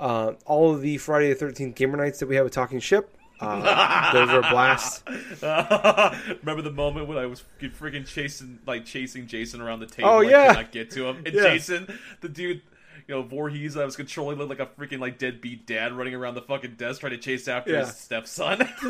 Uh, 0.00 0.32
all 0.46 0.74
of 0.74 0.80
the 0.80 0.98
Friday 0.98 1.28
the 1.28 1.34
Thirteenth 1.36 1.76
gamer 1.76 1.96
nights 1.96 2.18
that 2.18 2.26
we 2.26 2.36
have 2.36 2.44
with 2.44 2.52
Talking 2.52 2.80
Ship, 2.80 3.08
uh, 3.40 4.12
those 4.12 4.28
are 4.30 4.38
a 4.40 4.50
blast. 4.50 5.02
Remember 6.42 6.62
the 6.62 6.72
moment 6.72 7.08
when 7.08 7.18
I 7.18 7.26
was 7.26 7.42
freaking 7.60 8.06
chasing, 8.06 8.58
like 8.66 8.84
chasing 8.84 9.26
Jason 9.26 9.60
around 9.60 9.80
the 9.80 9.86
table? 9.86 10.08
Oh, 10.08 10.20
and 10.20 10.30
yeah. 10.30 10.52
not 10.52 10.72
get 10.72 10.90
to 10.92 11.06
him. 11.08 11.22
And 11.26 11.34
Yeah. 11.34 11.42
Jason, 11.42 11.98
the 12.20 12.28
dude, 12.28 12.62
you 13.06 13.14
know, 13.14 13.22
Voorhees, 13.22 13.76
I 13.76 13.84
was 13.84 13.96
controlling 13.96 14.38
looked 14.38 14.48
like 14.50 14.60
a 14.60 14.66
freaking 14.80 14.98
like 15.00 15.18
deadbeat 15.18 15.66
dad 15.66 15.92
running 15.92 16.14
around 16.14 16.34
the 16.36 16.42
fucking 16.42 16.76
desk 16.76 17.00
trying 17.00 17.12
to 17.12 17.18
chase 17.18 17.48
after 17.48 17.72
Yeah. 17.72 17.80
his 17.80 17.96
stepson. 17.96 18.58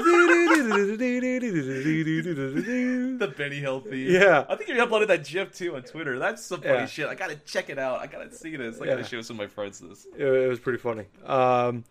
the 3.19 3.35
Benny 3.37 3.57
Hill 3.61 3.81
theme. 3.81 4.11
Yeah. 4.11 4.45
I 4.49 4.57
think 4.57 4.69
you 4.71 4.77
uploaded 4.77 5.09
that 5.09 5.25
GIF 5.25 5.53
too 5.57 5.77
on 5.77 5.83
Twitter. 5.83 6.19
That's 6.19 6.45
some 6.45 6.61
funny 6.61 6.75
Yeah. 6.75 6.87
shit. 6.87 7.07
I 7.09 7.15
gotta 7.15 7.37
check 7.37 7.71
it 7.71 7.79
out. 7.79 8.01
I 8.01 8.07
gotta 8.07 8.33
see 8.33 8.57
this. 8.57 8.81
I 8.81 8.87
gotta 8.87 9.05
show 9.05 9.21
some 9.23 9.37
of 9.41 9.45
my 9.45 9.47
friends 9.49 9.81
this. 9.81 10.07
it, 10.17 10.23
it 10.27 10.49
was 10.49 10.61
pretty 10.61 10.79
funny. 10.79 11.05
Um, 11.25 11.85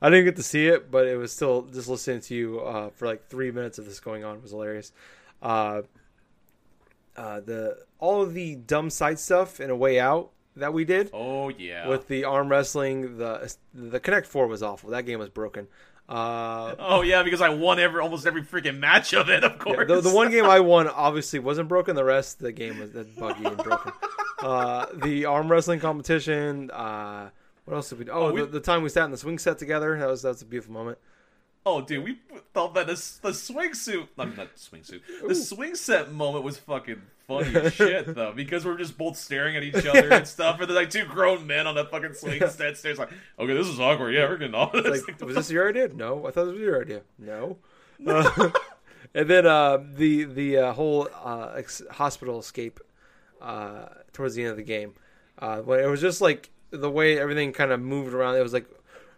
I 0.00 0.10
didn't 0.10 0.26
get 0.26 0.36
to 0.36 0.42
see 0.42 0.66
it, 0.68 0.90
but 0.90 1.06
it 1.06 1.16
was 1.16 1.32
still 1.32 1.62
just 1.62 1.88
listening 1.88 2.20
to 2.22 2.34
you 2.34 2.60
uh, 2.60 2.90
for 2.90 3.06
like 3.06 3.26
three 3.28 3.50
minutes 3.50 3.78
of 3.78 3.84
this 3.84 3.98
going 4.00 4.24
on 4.24 4.40
was 4.42 4.52
hilarious. 4.52 4.92
Uh, 5.42 5.82
uh, 7.16 7.40
the 7.40 7.78
all 7.98 8.22
of 8.22 8.34
the 8.34 8.54
dumb 8.54 8.90
side 8.90 9.18
stuff 9.18 9.60
in 9.60 9.70
a 9.70 9.76
way 9.76 9.98
out 9.98 10.30
that 10.56 10.72
we 10.72 10.84
did 10.84 11.10
Oh 11.12 11.48
yeah. 11.48 11.88
with 11.88 12.06
the 12.08 12.24
arm 12.24 12.48
wrestling, 12.48 13.18
the 13.18 13.52
the 13.74 13.98
Connect 14.00 14.26
Four 14.26 14.46
was 14.46 14.62
awful. 14.62 14.90
That 14.90 15.04
game 15.06 15.18
was 15.18 15.28
broken. 15.28 15.66
Uh, 16.08 16.74
Oh 16.78 17.02
yeah, 17.02 17.22
because 17.22 17.40
I 17.40 17.48
won 17.50 17.78
every 17.80 18.00
almost 18.00 18.24
every 18.26 18.42
freaking 18.42 18.78
match 18.78 19.12
of 19.14 19.28
it. 19.28 19.42
Of 19.44 19.52
yeah, 19.52 19.58
course. 19.58 19.88
the, 19.88 20.00
the 20.00 20.14
one 20.14 20.30
game 20.30 20.44
I 20.56 20.60
won 20.60 20.86
obviously 20.88 21.38
wasn't 21.40 21.68
broken. 21.68 21.96
The 21.96 22.04
rest 22.04 22.38
of 22.38 22.44
the 22.44 22.52
game 22.52 22.78
was 22.78 22.90
buggy 22.90 23.44
and 23.44 23.56
broken. 23.56 23.92
Uh, 24.40 24.86
the 25.02 25.24
arm 25.26 25.50
wrestling 25.50 25.80
competition. 25.80 26.70
Uh, 26.70 27.30
what 27.68 27.76
else 27.76 27.88
did 27.90 27.98
we 27.98 28.04
do? 28.06 28.10
Oh, 28.12 28.26
Oh, 28.28 28.32
we- 28.32 28.40
the, 28.40 28.46
the 28.46 28.60
time 28.60 28.82
we 28.82 28.88
sat 28.88 29.04
in 29.04 29.10
the 29.10 29.16
swing 29.16 29.38
set 29.38 29.58
together. 29.58 29.96
That 29.98 30.08
was 30.08 30.22
that 30.22 30.28
was 30.30 30.42
a 30.42 30.46
beautiful 30.46 30.72
moment. 30.74 30.98
Oh, 31.66 31.82
dude, 31.82 32.02
we 32.02 32.18
thought 32.54 32.72
that 32.74 32.86
the, 32.86 32.94
the 33.20 33.34
swing 33.34 33.74
suit, 33.74 34.08
I'm 34.18 34.34
not 34.36 34.48
swing 34.58 34.82
suit, 34.84 35.02
the 35.26 35.34
swing 35.34 35.74
set 35.74 36.10
moment 36.10 36.42
was 36.42 36.56
fucking 36.56 37.02
funny 37.26 37.54
as 37.56 37.74
shit, 37.74 38.14
though, 38.14 38.32
because 38.32 38.64
we 38.64 38.70
are 38.70 38.76
just 38.78 38.96
both 38.96 39.18
staring 39.18 39.54
at 39.54 39.62
each 39.62 39.84
other 39.84 40.08
and 40.10 40.26
stuff, 40.26 40.60
and 40.60 40.68
there's 40.70 40.76
like 40.78 40.88
two 40.88 41.04
grown 41.04 41.46
men 41.46 41.66
on 41.66 41.74
that 41.74 41.90
fucking 41.90 42.14
swing 42.14 42.40
set 42.48 42.78
stairs, 42.78 42.98
like, 42.98 43.10
okay, 43.38 43.52
this 43.52 43.66
is 43.66 43.78
awkward, 43.78 44.14
yeah, 44.14 44.26
we're 44.26 44.38
getting 44.38 44.54
all 44.54 44.70
this. 44.70 45.06
Like, 45.06 45.20
was 45.20 45.34
this 45.36 45.50
your 45.50 45.68
idea? 45.68 45.88
No, 45.88 46.26
I 46.26 46.30
thought 46.30 46.44
this 46.44 46.54
was 46.54 46.62
your 46.62 46.80
idea. 46.80 47.02
No. 47.18 47.58
Uh, 48.06 48.50
and 49.14 49.28
then 49.28 49.44
uh, 49.44 49.78
the 49.96 50.22
the 50.24 50.56
uh, 50.56 50.72
whole 50.72 51.08
uh, 51.24 51.52
ex- 51.56 51.82
hospital 51.90 52.38
escape 52.38 52.78
uh, 53.42 53.86
towards 54.12 54.36
the 54.36 54.42
end 54.42 54.52
of 54.52 54.56
the 54.56 54.62
game, 54.62 54.94
uh, 55.40 55.58
when 55.58 55.80
it 55.80 55.86
was 55.86 56.00
just 56.00 56.20
like 56.20 56.48
the 56.70 56.90
way 56.90 57.18
everything 57.18 57.52
kind 57.52 57.72
of 57.72 57.80
moved 57.80 58.12
around. 58.14 58.36
It 58.36 58.42
was 58.42 58.52
like 58.52 58.66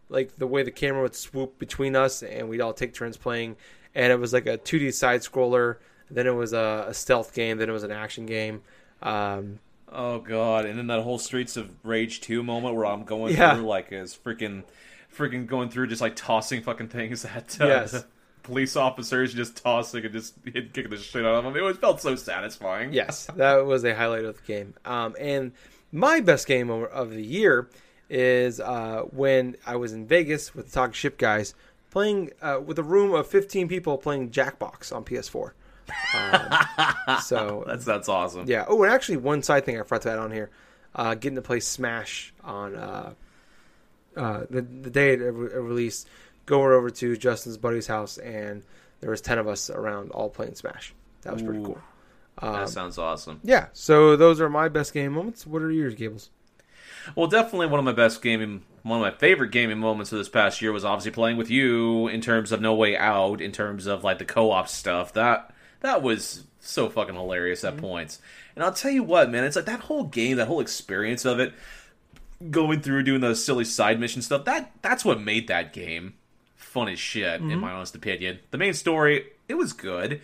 like 0.09 0.37
the 0.39 0.47
way 0.47 0.63
the 0.63 0.71
camera 0.71 1.03
would 1.03 1.15
swoop 1.15 1.59
between 1.59 1.95
us, 1.97 2.23
and 2.23 2.49
we'd 2.49 2.61
all 2.61 2.73
take 2.73 2.95
turns 2.95 3.17
playing. 3.17 3.57
And 3.95 4.13
it 4.13 4.17
was 4.21 4.33
like 4.33 4.47
a 4.47 4.57
2D 4.59 4.93
side 4.95 5.21
scroller. 5.21 5.77
Then 6.11 6.27
it 6.27 6.35
was 6.35 6.53
a, 6.53 6.87
a 6.89 6.95
stealth 6.95 7.35
game. 7.35 7.59
Then 7.59 7.69
it 7.69 7.73
was 7.73 7.83
an 7.85 7.93
action 7.93 8.27
game. 8.27 8.63
Um, 9.03 9.59
Oh 9.93 10.21
god! 10.21 10.67
And 10.67 10.79
then 10.79 10.87
that 10.87 11.03
whole 11.03 11.19
Streets 11.19 11.57
of 11.57 11.69
Rage 11.85 12.21
two 12.21 12.43
moment 12.45 12.77
where 12.77 12.87
I'm 12.87 13.03
going 13.05 13.35
Yeah. 13.35 13.57
through 13.57 13.67
like 13.67 13.89
is 13.91 14.17
freaking, 14.17 14.63
freaking 15.17 15.47
going 15.49 15.69
through 15.71 15.89
just 15.89 16.01
like 16.01 16.15
tossing 16.15 16.63
fucking 16.63 16.89
things 16.89 17.25
at 17.37 17.61
uh, 17.61 17.67
Yes. 17.67 18.05
police 18.45 18.75
officers, 18.77 19.35
just 19.35 19.57
tossing 19.63 20.05
and 20.05 20.13
just 20.15 20.35
hit, 20.45 20.73
kicking 20.73 20.91
the 20.91 20.97
shit 20.97 21.25
out 21.27 21.45
of 21.45 21.53
them. 21.53 21.57
It 21.65 21.77
felt 21.79 22.01
so 22.01 22.15
satisfying. 22.17 22.93
Yes, 22.93 23.27
that 23.37 23.67
was 23.67 23.85
a 23.85 23.95
highlight 23.95 24.25
of 24.25 24.37
the 24.37 24.43
game. 24.43 24.75
Um, 24.85 25.15
and 25.21 25.53
my 25.93 26.21
best 26.21 26.47
game 26.47 26.71
of 26.71 27.11
the 27.11 27.23
year 27.23 27.69
is 28.09 28.61
uh, 28.61 29.03
when 29.11 29.57
I 29.67 29.77
was 29.77 29.93
in 29.93 30.07
Vegas 30.07 30.55
with 30.55 30.67
the 30.67 30.73
Talk 30.73 30.95
Ship 30.95 31.17
guys 31.17 31.55
playing 31.91 32.31
uh, 32.43 32.61
with 32.65 32.79
a 32.79 32.83
room 32.83 33.13
of 33.15 33.27
15 33.27 33.69
people 33.69 33.99
playing 33.99 34.31
Jackbox 34.31 34.95
on 34.95 35.05
PS4. 35.05 35.53
Um, 36.15 37.19
so 37.23 37.65
That's 37.67 37.85
that's 37.85 38.09
awesome. 38.09 38.47
yeah. 38.49 38.65
Oh, 38.69 38.83
and 38.85 38.93
actually, 38.93 39.17
one 39.19 39.43
side 39.43 39.65
thing 39.65 39.79
I 39.79 39.83
forgot 39.83 40.03
to 40.03 40.13
add 40.13 40.19
on 40.19 40.31
here: 40.31 40.51
uh, 40.95 41.15
getting 41.15 41.35
to 41.37 41.43
play 41.43 41.59
Smash 41.61 42.33
on 42.45 42.77
uh, 42.77 43.13
uh, 44.17 44.41
the 44.49 44.63
the 44.63 44.91
day 44.91 45.15
it, 45.15 45.19
re- 45.19 45.53
it 45.53 45.59
released. 45.59 46.09
Going 46.47 46.73
over 46.73 46.91
to 46.91 47.17
Justin's 47.17 47.59
buddy's 47.59 47.87
house, 47.87 48.19
and 48.19 48.63
there 49.01 49.11
was 49.11 49.21
ten 49.21 49.39
of 49.39 49.47
us 49.49 49.69
around, 49.71 50.11
all 50.13 50.29
playing 50.29 50.55
Smash. 50.55 50.95
That 51.23 51.33
was 51.33 51.43
pretty 51.43 51.61
Ooh. 51.61 51.65
cool. 51.65 51.79
Um, 52.43 52.53
that 52.55 52.69
sounds 52.69 52.99
awesome. 52.99 53.41
yeah, 53.43 53.67
so 53.73 54.17
those 54.17 54.41
are 54.41 54.49
my 54.49 54.69
best 54.69 54.95
game 54.95 55.13
moments. 55.13 55.47
What 55.47 55.63
are 55.63 55.71
yours, 55.71 55.95
Gables? 55.95 56.31
Well, 57.15 57.27
definitely 57.27 57.67
one 57.67 57.79
of 57.79 57.85
my 57.85 57.93
best 57.93 58.23
gaming, 58.23 58.63
one 58.83 58.99
of 59.01 59.03
my 59.03 59.19
favorite 59.19 59.51
gaming 59.51 59.79
moments 59.79 60.13
of 60.13 60.19
this 60.19 60.29
past 60.29 60.61
year 60.63 60.73
was 60.73 60.85
obviously 60.85 61.11
playing 61.11 61.37
with 61.37 61.51
you 61.51 62.09
in 62.09 62.21
terms 62.21 62.53
of 62.53 62.61
No 62.61 62.75
Way 62.75 62.97
Out, 62.97 63.41
in 63.41 63.53
terms 63.53 63.87
of 63.87 64.05
like 64.05 64.19
the 64.19 64.25
co-op 64.25 64.69
stuff. 64.69 65.13
That 65.13 65.53
that 65.81 66.03
was 66.03 66.45
so 66.61 66.89
fucking 66.89 67.15
hilarious 67.15 67.65
at 67.65 67.77
points. 67.79 68.21
And 68.55 68.65
I'll 68.65 68.73
tell 68.73 68.91
you 68.91 69.03
what, 69.03 69.31
man, 69.31 69.45
it's 69.45 69.57
like 69.57 69.65
that 69.65 69.81
whole 69.81 70.05
game, 70.05 70.37
that 70.37 70.49
whole 70.49 70.61
experience 70.61 71.25
of 71.25 71.41
it, 71.41 71.55
going 72.51 72.81
through 72.81 73.03
doing 73.03 73.21
the 73.21 73.35
silly 73.35 73.65
side 73.65 73.99
mission 74.01 74.23
stuff. 74.23 74.45
That 74.45 74.71
that's 74.83 75.05
what 75.05 75.21
made 75.21 75.49
that 75.49 75.73
game 75.73 76.15
fun 76.57 76.89
as 76.89 76.99
shit, 76.99 77.41
in 77.41 77.59
my 77.59 77.73
honest 77.73 77.95
opinion. 77.95 78.39
The 78.51 78.59
main 78.59 78.75
story, 78.75 79.27
it 79.49 79.55
was 79.55 79.73
good. 79.73 80.21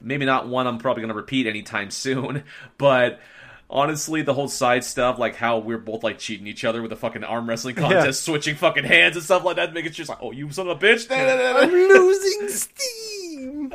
Maybe 0.00 0.24
not 0.24 0.48
one 0.48 0.66
I'm 0.66 0.78
probably 0.78 1.02
going 1.02 1.08
to 1.12 1.14
repeat 1.16 1.46
anytime 1.46 1.90
soon, 1.90 2.44
but 2.78 3.20
honestly, 3.68 4.22
the 4.22 4.32
whole 4.34 4.48
side 4.48 4.84
stuff, 4.84 5.18
like 5.18 5.34
how 5.36 5.58
we're 5.58 5.78
both 5.78 6.04
like 6.04 6.18
cheating 6.18 6.46
each 6.46 6.64
other 6.64 6.80
with 6.82 6.90
the 6.90 6.96
fucking 6.96 7.24
arm 7.24 7.48
wrestling 7.48 7.74
contest, 7.74 8.24
switching 8.24 8.54
fucking 8.54 8.84
hands 8.84 9.16
and 9.16 9.24
stuff 9.24 9.44
like 9.44 9.56
that, 9.56 9.72
making 9.74 9.92
sure 9.92 10.02
it's 10.04 10.10
like, 10.10 10.22
oh, 10.22 10.30
you 10.32 10.50
son 10.50 10.68
of 10.68 10.80
a 10.82 10.86
bitch. 10.86 11.06
I'm 11.10 11.70
losing 11.72 12.48
steam. 12.48 13.72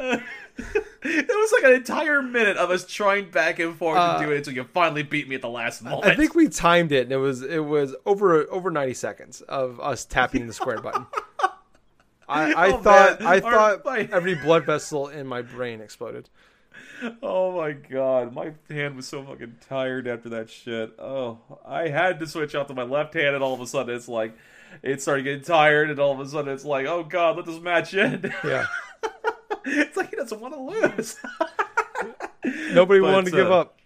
it 1.03 1.28
was 1.28 1.51
like 1.53 1.63
an 1.63 1.74
entire 1.74 2.22
minute 2.22 2.57
of 2.57 2.69
us 2.69 2.86
trying 2.86 3.30
back 3.32 3.59
and 3.59 3.76
forth 3.76 3.97
Uh, 3.97 4.17
to 4.19 4.26
do 4.26 4.32
it 4.32 4.38
until 4.38 4.53
you 4.53 4.63
finally 4.63 5.03
beat 5.03 5.28
me 5.28 5.36
at 5.36 5.41
the 5.41 5.49
last 5.49 5.82
moment. 5.84 6.05
I 6.05 6.15
think 6.15 6.36
we 6.36 6.47
timed 6.49 6.91
it, 6.91 7.03
and 7.03 7.11
it 7.11 7.17
was 7.17 7.41
it 7.41 7.59
was 7.65 7.95
over 8.05 8.49
over 8.51 8.69
90 8.72 8.93
seconds 8.93 9.41
of 9.41 9.80
us 9.80 10.05
tapping 10.05 10.47
the 10.47 10.53
square 10.53 10.80
button. 10.80 11.05
I, 12.32 12.54
I 12.68 12.72
Oh, 12.72 12.78
thought 12.78 13.20
man. 13.20 13.28
I 13.28 13.40
Our- 13.40 13.42
thought 13.42 13.86
my- 13.86 14.10
every 14.12 14.36
blood 14.36 14.66
vessel 14.66 15.08
in 15.10 15.28
my 15.28 15.42
brain 15.42 15.82
exploded. 15.82 16.30
Oh 17.24 17.58
my 17.58 17.72
god, 17.72 18.34
my 18.34 18.52
hand 18.70 18.96
was 18.96 19.08
so 19.08 19.24
fucking 19.24 19.56
tired 19.68 20.08
after 20.08 20.30
that 20.30 20.50
shit. 20.52 20.94
Oh, 21.00 21.40
I 21.66 21.88
had 21.88 22.20
to 22.20 22.28
switch 22.28 22.54
out 22.54 22.68
to 22.68 22.76
my 22.76 22.84
left 22.84 23.14
hand, 23.16 23.34
and 23.36 23.44
all 23.44 23.54
of 23.56 23.60
a 23.60 23.66
sudden 23.68 23.96
it's 23.96 24.08
like, 24.08 24.36
it 24.84 25.02
started 25.02 25.24
getting 25.24 25.42
tired, 25.42 25.90
and 25.90 26.00
all 26.00 26.12
of 26.14 26.20
a 26.20 26.28
sudden 26.30 26.54
it's 26.54 26.64
like, 26.64 26.86
oh 26.86 27.04
god, 27.04 27.38
let 27.38 27.46
this 27.48 27.60
match 27.60 27.94
end. 27.96 28.32
Yeah, 28.44 28.68
it's 29.66 29.98
like 29.98 30.12
he 30.12 30.16
doesn't 30.16 30.40
want 30.40 30.54
to 30.54 30.62
lose. 30.62 31.18
nobody 32.72 33.00
But, 33.02 33.12
wanted 33.14 33.32
to 33.32 33.36
give 33.38 33.52
uh, 33.52 33.62
up. 33.62 33.81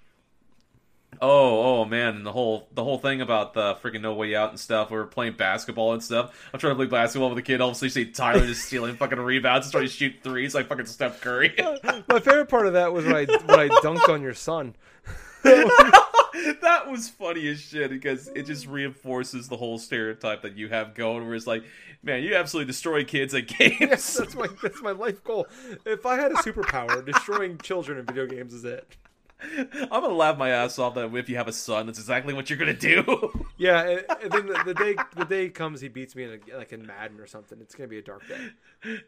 Oh, 1.27 1.79
oh 1.79 1.85
man, 1.85 2.17
and 2.17 2.25
the 2.25 2.31
whole 2.31 2.67
the 2.71 2.83
whole 2.83 2.99
thing 2.99 3.19
about 3.19 3.55
the 3.55 3.73
freaking 3.75 4.01
no 4.01 4.13
way 4.13 4.35
out 4.35 4.51
and 4.51 4.59
stuff. 4.59 4.91
We 4.91 4.97
were 4.97 5.07
playing 5.07 5.33
basketball 5.33 5.93
and 5.93 6.03
stuff. 6.03 6.49
I'm 6.53 6.59
trying 6.59 6.73
to 6.73 6.75
play 6.75 6.85
basketball 6.85 7.29
with 7.29 7.39
a 7.39 7.41
kid. 7.41 7.61
All 7.61 7.69
of 7.69 7.71
a 7.71 7.75
sudden, 7.75 7.85
you 7.87 8.05
see 8.05 8.11
Tyler 8.11 8.45
just 8.45 8.65
stealing 8.65 8.95
fucking 8.95 9.17
rebounds 9.17 9.65
and 9.65 9.71
trying 9.71 9.85
to 9.85 9.89
shoot 9.89 10.13
threes 10.21 10.53
like 10.53 10.67
fucking 10.67 10.85
Steph 10.85 11.21
Curry. 11.21 11.55
My 12.07 12.19
favorite 12.19 12.47
part 12.47 12.67
of 12.67 12.73
that 12.73 12.93
was 12.93 13.05
when 13.05 13.15
I 13.15 13.25
when 13.25 13.59
I 13.59 13.69
dunked 13.69 14.07
on 14.07 14.21
your 14.21 14.35
son. 14.35 14.75
that 15.45 16.83
was 16.87 17.09
funny 17.09 17.47
as 17.47 17.59
shit 17.59 17.89
because 17.89 18.27
it 18.35 18.45
just 18.45 18.67
reinforces 18.67 19.47
the 19.47 19.57
whole 19.57 19.79
stereotype 19.79 20.43
that 20.43 20.55
you 20.55 20.69
have 20.69 20.93
going. 20.93 21.25
Where 21.25 21.33
it's 21.33 21.47
like, 21.47 21.63
man, 22.03 22.21
you 22.21 22.35
absolutely 22.35 22.67
destroy 22.67 23.03
kids 23.03 23.33
at 23.33 23.47
games. 23.57 23.77
Yes, 23.79 24.13
that's 24.13 24.35
my 24.35 24.47
that's 24.61 24.83
my 24.83 24.91
life 24.91 25.23
goal. 25.23 25.47
If 25.87 26.05
I 26.05 26.17
had 26.17 26.33
a 26.33 26.35
superpower, 26.35 27.03
destroying 27.03 27.57
children 27.57 27.97
in 27.97 28.05
video 28.05 28.27
games 28.27 28.53
is 28.53 28.63
it. 28.63 28.95
I'm 29.57 29.89
gonna 29.89 30.13
laugh 30.13 30.37
my 30.37 30.49
ass 30.49 30.79
off 30.79 30.95
that 30.95 31.13
if 31.13 31.29
you 31.29 31.35
have 31.35 31.47
a 31.47 31.53
son, 31.53 31.85
that's 31.85 31.99
exactly 31.99 32.33
what 32.33 32.49
you're 32.49 32.59
gonna 32.59 32.73
do. 32.73 33.31
Yeah, 33.57 33.83
and, 33.87 34.05
and 34.21 34.31
then 34.33 34.47
the, 34.47 34.63
the 34.65 34.73
day 34.73 34.95
the 35.15 35.23
day 35.23 35.47
comes, 35.49 35.79
he 35.79 35.87
beats 35.87 36.13
me 36.13 36.25
in 36.25 36.41
a, 36.53 36.57
like 36.57 36.73
in 36.73 36.85
Madden 36.85 37.21
or 37.21 37.25
something. 37.25 37.57
It's 37.61 37.73
gonna 37.73 37.87
be 37.87 37.99
a 37.99 38.01
dark 38.01 38.27
day. 38.27 38.49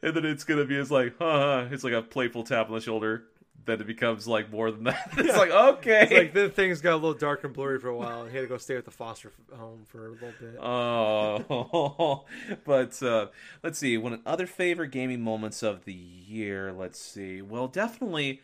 and 0.02 0.16
then 0.16 0.26
it's 0.26 0.46
gonna 0.46 0.64
be 0.64 0.78
it's 0.78 0.90
like, 0.90 1.16
huh? 1.20 1.66
It's 1.70 1.84
like 1.84 1.92
a 1.92 2.02
playful 2.02 2.44
tap 2.44 2.70
on 2.70 2.76
the 2.76 2.80
shoulder. 2.80 3.24
Then 3.66 3.82
it 3.82 3.88
becomes 3.88 4.26
like 4.26 4.50
more 4.50 4.72
than 4.72 4.86
that. 4.86 5.10
It's 5.18 5.38
like 5.38 5.52
okay. 5.52 6.04
It's 6.04 6.14
like 6.14 6.34
then 6.34 6.52
things 6.52 6.80
got 6.80 6.94
a 6.94 6.96
little 6.96 7.14
dark 7.14 7.44
and 7.44 7.54
blurry 7.54 7.78
for 7.78 7.90
a 7.90 7.98
while, 7.98 8.22
and 8.22 8.32
he 8.32 8.38
had 8.38 8.44
to 8.44 8.48
go 8.48 8.58
stay 8.58 8.78
at 8.78 8.86
the 8.86 8.92
foster 8.92 9.34
home 9.54 9.84
for 9.86 10.08
a 10.08 10.12
little 10.12 10.32
bit. 10.40 10.58
Oh, 10.62 12.24
but 12.64 13.04
uh, 13.04 13.28
let's 13.64 13.80
see. 13.80 13.98
One 13.98 14.14
of 14.14 14.22
other 14.26 14.48
favorite 14.48 14.92
gaming 14.92 15.22
moments 15.22 15.62
of 15.62 15.84
the 15.84 15.94
year. 15.94 16.72
Let's 16.72 17.00
see. 17.00 17.42
Well, 17.42 17.68
definitely. 17.68 18.42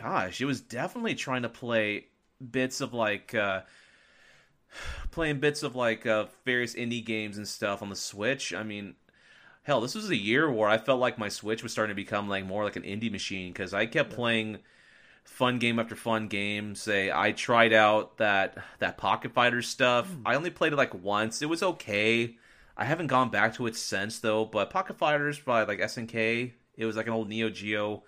Gosh, 0.00 0.40
it 0.40 0.46
was 0.46 0.60
definitely 0.60 1.14
trying 1.14 1.42
to 1.42 1.48
play 1.48 2.06
bits 2.50 2.80
of 2.80 2.94
like 2.94 3.34
uh 3.34 3.60
playing 5.10 5.40
bits 5.40 5.62
of 5.62 5.76
like 5.76 6.06
uh 6.06 6.26
various 6.44 6.74
indie 6.74 7.04
games 7.04 7.36
and 7.36 7.46
stuff 7.46 7.82
on 7.82 7.90
the 7.90 7.96
Switch. 7.96 8.54
I 8.54 8.62
mean, 8.62 8.94
hell, 9.62 9.80
this 9.80 9.94
was 9.94 10.10
a 10.10 10.16
year 10.16 10.50
where 10.50 10.68
I 10.68 10.78
felt 10.78 11.00
like 11.00 11.18
my 11.18 11.28
Switch 11.28 11.62
was 11.62 11.72
starting 11.72 11.94
to 11.94 12.02
become 12.02 12.28
like 12.28 12.46
more 12.46 12.64
like 12.64 12.76
an 12.76 12.82
indie 12.82 13.12
machine 13.12 13.52
because 13.52 13.74
I 13.74 13.86
kept 13.86 14.10
playing 14.10 14.58
fun 15.24 15.58
game 15.58 15.78
after 15.78 15.96
fun 15.96 16.28
game. 16.28 16.74
Say 16.74 17.10
I 17.10 17.32
tried 17.32 17.72
out 17.72 18.18
that 18.18 18.58
that 18.78 18.96
Pocket 18.98 19.32
Fighter 19.32 19.62
stuff. 19.62 20.10
I 20.24 20.34
only 20.34 20.50
played 20.50 20.72
it 20.72 20.76
like 20.76 20.94
once. 20.94 21.42
It 21.42 21.48
was 21.48 21.62
okay. 21.62 22.36
I 22.76 22.84
haven't 22.84 23.08
gone 23.08 23.30
back 23.30 23.54
to 23.54 23.66
it 23.66 23.76
since 23.76 24.20
though. 24.20 24.44
But 24.44 24.70
Pocket 24.70 24.96
Fighters 24.96 25.38
by 25.38 25.64
like 25.64 25.80
SNK. 25.80 26.52
It 26.76 26.86
was 26.86 26.96
like 26.96 27.06
an 27.06 27.12
old 27.12 27.28
Neo 27.28 27.50
Geo 27.50 28.04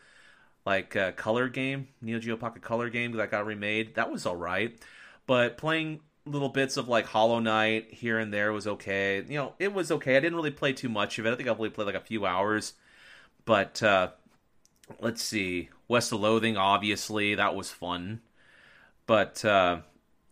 like 0.64 0.94
uh, 0.96 1.12
color 1.12 1.48
game, 1.48 1.88
Neo 2.00 2.18
Geo 2.18 2.36
Pocket 2.36 2.62
Color 2.62 2.90
game 2.90 3.12
that 3.12 3.30
got 3.30 3.46
remade. 3.46 3.94
That 3.96 4.10
was 4.10 4.26
all 4.26 4.36
right. 4.36 4.78
But 5.26 5.56
playing 5.58 6.00
little 6.24 6.48
bits 6.48 6.76
of 6.76 6.88
like 6.88 7.06
Hollow 7.06 7.40
Knight 7.40 7.92
here 7.92 8.18
and 8.18 8.32
there 8.32 8.52
was 8.52 8.66
okay. 8.66 9.24
You 9.28 9.38
know, 9.38 9.54
it 9.58 9.72
was 9.72 9.90
okay. 9.90 10.16
I 10.16 10.20
didn't 10.20 10.36
really 10.36 10.50
play 10.50 10.72
too 10.72 10.88
much 10.88 11.18
of 11.18 11.26
it. 11.26 11.32
I 11.32 11.36
think 11.36 11.48
I 11.48 11.52
only 11.52 11.70
played 11.70 11.86
like 11.86 11.94
a 11.94 12.00
few 12.00 12.26
hours. 12.26 12.74
But 13.44 13.82
uh 13.82 14.10
let's 15.00 15.22
see. 15.22 15.70
West 15.88 16.12
of 16.12 16.20
Loathing, 16.20 16.56
obviously, 16.56 17.34
that 17.34 17.54
was 17.56 17.70
fun. 17.70 18.20
But 19.06 19.44
uh 19.44 19.80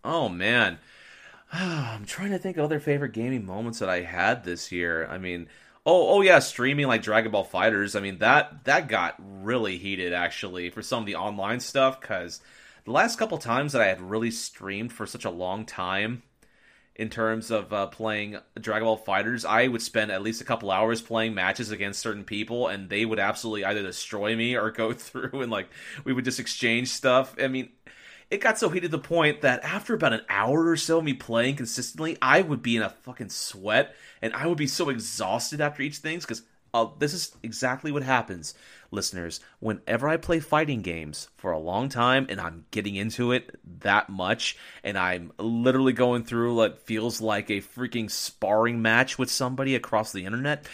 oh 0.04 0.28
man. 0.28 0.78
I'm 1.52 2.04
trying 2.04 2.30
to 2.30 2.38
think 2.38 2.56
of 2.56 2.64
other 2.64 2.80
favorite 2.80 3.12
gaming 3.12 3.44
moments 3.44 3.80
that 3.80 3.88
I 3.88 4.02
had 4.02 4.44
this 4.44 4.70
year. 4.70 5.06
I 5.06 5.18
mean, 5.18 5.48
oh 5.90 6.08
oh 6.08 6.20
yeah, 6.20 6.38
streaming 6.38 6.86
like 6.86 7.02
Dragon 7.02 7.32
Ball 7.32 7.44
FighterZ. 7.44 7.96
I 7.96 8.00
mean 8.00 8.18
that 8.18 8.64
that 8.64 8.88
got 8.88 9.16
really 9.18 9.76
heated 9.76 10.12
actually 10.12 10.70
for 10.70 10.82
some 10.82 11.00
of 11.00 11.06
the 11.06 11.16
online 11.16 11.58
stuff 11.60 12.00
because 12.00 12.40
the 12.84 12.92
last 12.92 13.18
couple 13.18 13.38
times 13.38 13.72
that 13.72 13.82
I 13.82 13.86
had 13.86 14.00
really 14.00 14.30
streamed 14.30 14.92
for 14.92 15.06
such 15.06 15.24
a 15.24 15.30
long 15.30 15.66
time 15.66 16.22
in 16.94 17.08
terms 17.08 17.50
of 17.50 17.72
uh, 17.72 17.86
playing 17.86 18.38
Dragon 18.60 18.84
Ball 18.84 18.98
FighterZ, 18.98 19.44
I 19.44 19.68
would 19.68 19.82
spend 19.82 20.10
at 20.12 20.22
least 20.22 20.40
a 20.40 20.44
couple 20.44 20.70
hours 20.70 21.02
playing 21.02 21.34
matches 21.34 21.70
against 21.70 22.00
certain 22.00 22.24
people, 22.24 22.68
and 22.68 22.88
they 22.88 23.04
would 23.04 23.18
absolutely 23.18 23.64
either 23.64 23.82
destroy 23.82 24.36
me 24.36 24.56
or 24.56 24.70
go 24.70 24.92
through 24.94 25.42
and 25.42 25.50
like 25.50 25.68
we 26.04 26.12
would 26.12 26.24
just 26.24 26.38
exchange 26.38 26.88
stuff. 26.88 27.34
I 27.42 27.48
mean, 27.48 27.70
it 28.30 28.40
got 28.40 28.58
so 28.58 28.68
heated 28.68 28.90
to 28.90 28.96
the 28.96 29.02
point 29.02 29.40
that 29.40 29.64
after 29.64 29.94
about 29.94 30.12
an 30.12 30.22
hour 30.28 30.68
or 30.68 30.76
so 30.76 30.98
of 30.98 31.04
me 31.04 31.14
playing 31.14 31.56
consistently, 31.56 32.16
I 32.22 32.42
would 32.42 32.62
be 32.62 32.76
in 32.76 32.82
a 32.82 32.90
fucking 32.90 33.30
sweat 33.30 33.94
and 34.22 34.32
I 34.34 34.46
would 34.46 34.58
be 34.58 34.68
so 34.68 34.88
exhausted 34.88 35.60
after 35.60 35.82
each 35.82 35.98
things 35.98 36.24
because 36.24 36.42
uh, 36.72 36.86
this 37.00 37.12
is 37.12 37.34
exactly 37.42 37.90
what 37.90 38.04
happens, 38.04 38.54
listeners. 38.92 39.40
Whenever 39.58 40.08
I 40.08 40.16
play 40.16 40.38
fighting 40.38 40.82
games 40.82 41.28
for 41.36 41.50
a 41.50 41.58
long 41.58 41.88
time 41.88 42.26
and 42.28 42.40
I'm 42.40 42.66
getting 42.70 42.94
into 42.94 43.32
it 43.32 43.58
that 43.80 44.08
much, 44.08 44.56
and 44.84 44.96
I'm 44.96 45.32
literally 45.38 45.92
going 45.92 46.22
through 46.22 46.54
what 46.54 46.86
feels 46.86 47.20
like 47.20 47.50
a 47.50 47.60
freaking 47.60 48.08
sparring 48.08 48.80
match 48.80 49.18
with 49.18 49.30
somebody 49.30 49.74
across 49.74 50.12
the 50.12 50.24
internet, 50.24 50.66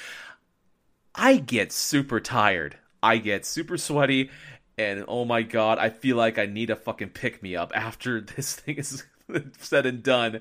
I 1.15 1.39
get 1.39 1.73
super 1.73 2.21
tired. 2.21 2.77
I 3.03 3.19
get 3.19 3.47
super 3.47 3.79
sweaty, 3.79 4.31
and 4.79 5.05
oh 5.09 5.25
my 5.25 5.43
god, 5.43 5.79
I 5.79 5.91
feel 5.91 6.17
like 6.17 6.39
I 6.39 6.47
need 6.47 6.71
a 6.71 6.77
fucking 6.77 7.11
pick 7.11 7.43
me 7.43 7.57
up 7.57 7.73
after 7.75 8.21
this 8.37 8.57
thing 8.57 8.77
is 8.77 9.05
said 9.59 9.87
and 9.87 10.03
done. 10.03 10.41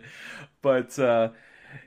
But 0.62 0.98
uh, 1.00 1.30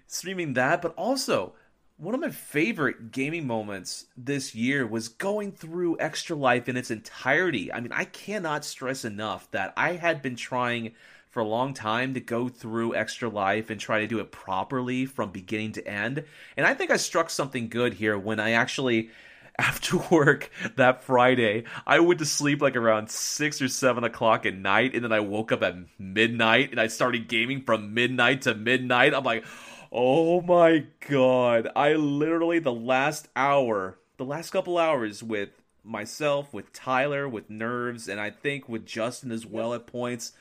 streaming 0.06 0.54
that, 0.54 0.82
but 0.82 0.94
also 0.96 1.54
one 1.96 2.14
of 2.14 2.20
my 2.20 2.30
favorite 2.30 3.10
gaming 3.10 3.46
moments 3.46 4.06
this 4.16 4.54
year 4.54 4.86
was 4.86 5.08
going 5.08 5.50
through 5.52 5.98
Extra 5.98 6.36
Life 6.36 6.68
in 6.68 6.76
its 6.76 6.90
entirety. 6.90 7.72
I 7.72 7.80
mean, 7.80 7.92
I 7.92 8.04
cannot 8.04 8.64
stress 8.64 9.04
enough 9.04 9.50
that 9.50 9.72
I 9.76 9.94
had 9.94 10.22
been 10.22 10.36
trying 10.36 10.92
for 11.28 11.40
a 11.40 11.44
long 11.44 11.74
time 11.74 12.14
to 12.14 12.20
go 12.20 12.48
through 12.48 12.94
Extra 12.94 13.28
Life 13.28 13.68
and 13.68 13.80
try 13.80 14.00
to 14.00 14.06
do 14.06 14.20
it 14.20 14.30
properly 14.30 15.06
from 15.06 15.30
beginning 15.30 15.72
to 15.72 15.86
end. 15.86 16.24
And 16.56 16.66
I 16.66 16.72
think 16.72 16.90
I 16.90 16.96
struck 16.96 17.30
something 17.30 17.68
good 17.68 17.94
here 17.94 18.16
when 18.16 18.40
I 18.40 18.52
actually 18.52 19.10
after 19.58 19.96
work 20.10 20.50
that 20.76 21.02
Friday, 21.02 21.64
I 21.86 22.00
went 22.00 22.20
to 22.20 22.26
sleep 22.26 22.62
like 22.62 22.76
around 22.76 23.10
six 23.10 23.60
or 23.60 23.68
seven 23.68 24.04
o'clock 24.04 24.46
at 24.46 24.54
night, 24.54 24.94
and 24.94 25.04
then 25.04 25.12
I 25.12 25.20
woke 25.20 25.52
up 25.52 25.62
at 25.62 25.76
midnight 25.98 26.70
and 26.70 26.80
I 26.80 26.86
started 26.86 27.28
gaming 27.28 27.62
from 27.62 27.94
midnight 27.94 28.42
to 28.42 28.54
midnight. 28.54 29.14
I'm 29.14 29.24
like, 29.24 29.44
oh 29.90 30.40
my 30.40 30.86
god. 31.08 31.68
I 31.74 31.94
literally, 31.94 32.58
the 32.58 32.72
last 32.72 33.28
hour, 33.34 33.98
the 34.16 34.24
last 34.24 34.50
couple 34.50 34.78
hours 34.78 35.22
with 35.22 35.50
myself, 35.84 36.52
with 36.52 36.72
Tyler, 36.72 37.28
with 37.28 37.50
Nerves, 37.50 38.08
and 38.08 38.20
I 38.20 38.30
think 38.30 38.68
with 38.68 38.86
Justin 38.86 39.32
as 39.32 39.46
well 39.46 39.74
at 39.74 39.86
points, 39.86 40.32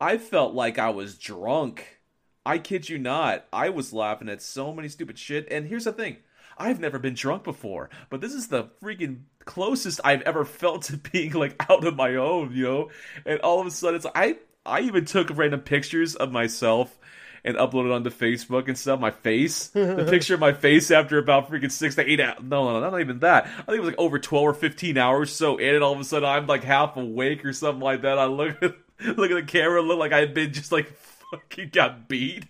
I 0.00 0.18
felt 0.18 0.54
like 0.54 0.78
I 0.78 0.90
was 0.90 1.16
drunk. 1.16 2.00
I 2.44 2.58
kid 2.58 2.88
you 2.88 2.98
not. 2.98 3.46
I 3.52 3.68
was 3.68 3.92
laughing 3.92 4.28
at 4.28 4.42
so 4.42 4.74
many 4.74 4.88
stupid 4.88 5.18
shit. 5.18 5.46
And 5.50 5.66
here's 5.66 5.84
the 5.84 5.92
thing 5.92 6.16
I've 6.58 6.80
never 6.80 6.98
been 6.98 7.14
drunk 7.14 7.44
before, 7.44 7.90
but 8.10 8.20
this 8.20 8.32
is 8.32 8.48
the 8.48 8.64
freaking 8.82 9.22
closest 9.44 10.00
I've 10.04 10.22
ever 10.22 10.44
felt 10.44 10.82
to 10.84 10.96
being 11.12 11.32
like 11.32 11.56
out 11.70 11.84
of 11.84 11.96
my 11.96 12.16
own, 12.16 12.54
you 12.54 12.64
know. 12.64 12.90
And 13.24 13.40
all 13.40 13.60
of 13.60 13.66
a 13.66 13.70
sudden, 13.70 13.96
it's 13.96 14.06
I 14.14 14.36
I 14.64 14.80
even 14.80 15.04
took 15.04 15.36
random 15.36 15.60
pictures 15.60 16.14
of 16.14 16.32
myself 16.32 16.96
and 17.44 17.56
uploaded 17.56 17.94
onto 17.94 18.10
Facebook 18.10 18.68
and 18.68 18.78
stuff. 18.78 19.00
My 19.00 19.10
face, 19.10 19.68
the 19.68 20.06
picture 20.10 20.34
of 20.34 20.40
my 20.40 20.52
face 20.52 20.90
after 20.90 21.18
about 21.18 21.50
freaking 21.50 21.72
six 21.72 21.96
to 21.96 22.08
eight. 22.08 22.18
No, 22.18 22.36
no, 22.40 22.80
no, 22.80 22.90
not 22.90 23.00
even 23.00 23.20
that. 23.20 23.44
I 23.46 23.62
think 23.62 23.78
it 23.78 23.80
was 23.80 23.90
like 23.90 23.98
over 23.98 24.18
twelve 24.18 24.44
or 24.44 24.54
fifteen 24.54 24.98
hours. 24.98 25.32
So 25.32 25.56
in 25.56 25.74
it, 25.74 25.82
all 25.82 25.92
of 25.92 26.00
a 26.00 26.04
sudden, 26.04 26.28
I'm 26.28 26.46
like 26.46 26.64
half 26.64 26.96
awake 26.96 27.44
or 27.44 27.52
something 27.52 27.82
like 27.82 28.02
that. 28.02 28.18
I 28.18 28.26
look 28.26 28.62
at 28.62 28.74
look 29.16 29.30
at 29.30 29.34
the 29.34 29.42
camera, 29.46 29.82
look 29.82 29.98
like 29.98 30.12
I 30.12 30.20
had 30.20 30.34
been 30.34 30.52
just 30.52 30.72
like 30.72 30.92
fucking 31.30 31.70
got 31.72 32.08
beat. 32.08 32.44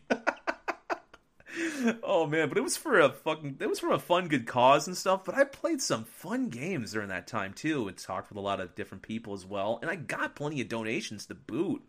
Oh 2.02 2.26
man, 2.26 2.48
but 2.48 2.58
it 2.58 2.64
was 2.64 2.76
for 2.76 3.00
a 3.00 3.10
fucking 3.10 3.56
it 3.60 3.68
was 3.68 3.80
for 3.80 3.92
a 3.92 3.98
fun 3.98 4.28
good 4.28 4.46
cause 4.46 4.86
and 4.86 4.96
stuff, 4.96 5.24
but 5.24 5.34
I 5.34 5.44
played 5.44 5.80
some 5.80 6.04
fun 6.04 6.48
games 6.48 6.92
during 6.92 7.08
that 7.08 7.26
time 7.26 7.52
too 7.52 7.88
and 7.88 7.96
talked 7.96 8.30
with 8.30 8.38
a 8.38 8.42
lot 8.42 8.60
of 8.60 8.74
different 8.74 9.02
people 9.02 9.34
as 9.34 9.44
well, 9.44 9.78
and 9.82 9.90
I 9.90 9.96
got 9.96 10.36
plenty 10.36 10.60
of 10.60 10.68
donations 10.68 11.26
to 11.26 11.34
boot. 11.34 11.82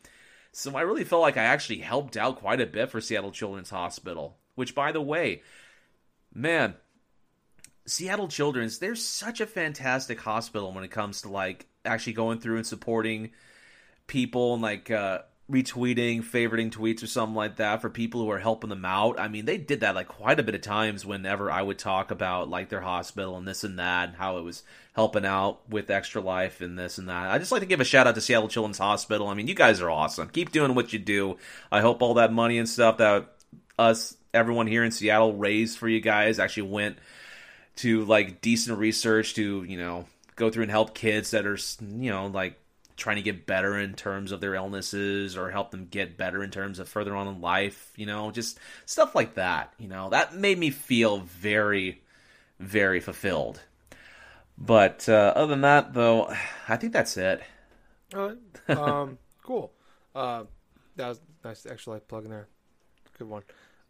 So 0.51 0.75
I 0.75 0.81
really 0.81 1.03
felt 1.03 1.21
like 1.21 1.37
I 1.37 1.43
actually 1.43 1.79
helped 1.79 2.15
out 2.15 2.39
quite 2.39 2.61
a 2.61 2.65
bit 2.65 2.91
for 2.91 3.01
Seattle 3.01 3.31
Children's 3.31 3.69
Hospital, 3.69 4.37
which 4.55 4.75
by 4.75 4.91
the 4.91 5.01
way, 5.01 5.41
man, 6.33 6.75
Seattle 7.85 8.27
Children's, 8.27 8.79
they're 8.79 8.95
such 8.95 9.41
a 9.41 9.47
fantastic 9.47 10.19
hospital 10.19 10.71
when 10.71 10.83
it 10.83 10.91
comes 10.91 11.21
to 11.21 11.29
like 11.29 11.67
actually 11.85 12.13
going 12.13 12.39
through 12.39 12.57
and 12.57 12.67
supporting 12.67 13.31
people 14.07 14.53
and 14.53 14.61
like 14.61 14.91
uh 14.91 15.19
retweeting, 15.51 16.23
favoriting 16.23 16.71
tweets 16.71 17.03
or 17.03 17.07
something 17.07 17.35
like 17.35 17.57
that 17.57 17.81
for 17.81 17.89
people 17.89 18.21
who 18.21 18.31
are 18.31 18.39
helping 18.39 18.69
them 18.69 18.85
out. 18.85 19.19
I 19.19 19.27
mean, 19.27 19.45
they 19.45 19.57
did 19.57 19.81
that 19.81 19.95
like 19.95 20.07
quite 20.07 20.39
a 20.39 20.43
bit 20.43 20.55
of 20.55 20.61
times 20.61 21.05
whenever 21.05 21.51
I 21.51 21.61
would 21.61 21.77
talk 21.77 22.11
about 22.11 22.49
like 22.49 22.69
their 22.69 22.81
hospital 22.81 23.35
and 23.35 23.47
this 23.47 23.63
and 23.63 23.77
that, 23.77 24.09
and 24.09 24.17
how 24.17 24.37
it 24.37 24.43
was 24.43 24.63
helping 24.93 25.25
out 25.25 25.69
with 25.69 25.89
Extra 25.89 26.21
Life 26.21 26.61
and 26.61 26.79
this 26.79 26.97
and 26.97 27.09
that. 27.09 27.29
I 27.29 27.39
just 27.39 27.51
like 27.51 27.61
to 27.61 27.67
give 27.67 27.81
a 27.81 27.85
shout 27.85 28.07
out 28.07 28.15
to 28.15 28.21
Seattle 28.21 28.47
Children's 28.47 28.77
Hospital. 28.77 29.27
I 29.27 29.33
mean, 29.33 29.47
you 29.47 29.55
guys 29.55 29.81
are 29.81 29.89
awesome. 29.89 30.29
Keep 30.29 30.51
doing 30.51 30.75
what 30.75 30.93
you 30.93 30.99
do. 30.99 31.37
I 31.71 31.81
hope 31.81 32.01
all 32.01 32.15
that 32.15 32.31
money 32.31 32.57
and 32.57 32.69
stuff 32.69 32.97
that 32.97 33.35
us, 33.77 34.15
everyone 34.33 34.67
here 34.67 34.83
in 34.83 34.91
Seattle 34.91 35.35
raised 35.35 35.77
for 35.77 35.89
you 35.89 35.99
guys 35.99 36.39
actually 36.39 36.69
went 36.69 36.97
to 37.77 38.05
like 38.05 38.39
decent 38.39 38.77
research 38.77 39.33
to, 39.33 39.63
you 39.63 39.77
know, 39.77 40.05
go 40.35 40.49
through 40.49 40.63
and 40.63 40.71
help 40.71 40.93
kids 40.93 41.31
that 41.31 41.45
are, 41.45 41.57
you 41.81 42.11
know, 42.11 42.27
like 42.27 42.59
trying 42.95 43.15
to 43.15 43.21
get 43.21 43.45
better 43.45 43.77
in 43.77 43.93
terms 43.93 44.31
of 44.31 44.41
their 44.41 44.55
illnesses 44.55 45.35
or 45.37 45.49
help 45.49 45.71
them 45.71 45.87
get 45.89 46.17
better 46.17 46.43
in 46.43 46.51
terms 46.51 46.79
of 46.79 46.87
further 46.87 47.15
on 47.15 47.27
in 47.27 47.41
life, 47.41 47.91
you 47.95 48.05
know, 48.05 48.31
just 48.31 48.59
stuff 48.85 49.15
like 49.15 49.35
that, 49.35 49.73
you 49.77 49.87
know. 49.87 50.09
That 50.09 50.35
made 50.35 50.57
me 50.57 50.69
feel 50.69 51.19
very 51.19 52.01
very 52.59 52.99
fulfilled. 52.99 53.61
But 54.57 55.09
uh, 55.09 55.33
other 55.35 55.47
than 55.47 55.61
that 55.61 55.93
though, 55.93 56.33
I 56.67 56.77
think 56.77 56.93
that's 56.93 57.17
it. 57.17 57.41
Right. 58.13 58.37
Um, 58.69 59.17
cool. 59.43 59.71
Uh, 60.15 60.43
that 60.95 61.09
was 61.09 61.21
nice 61.43 61.65
extra 61.65 61.93
life 61.93 62.07
plug 62.07 62.25
in 62.25 62.31
there. 62.31 62.47
Good 63.17 63.27
one. 63.27 63.43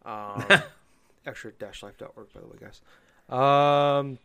Um, 0.04 0.44
extra-life.org, 1.26 2.32
by 2.32 2.40
the 2.40 2.46
way, 2.46 2.56
guys. 2.60 2.80
Um, 3.28 4.18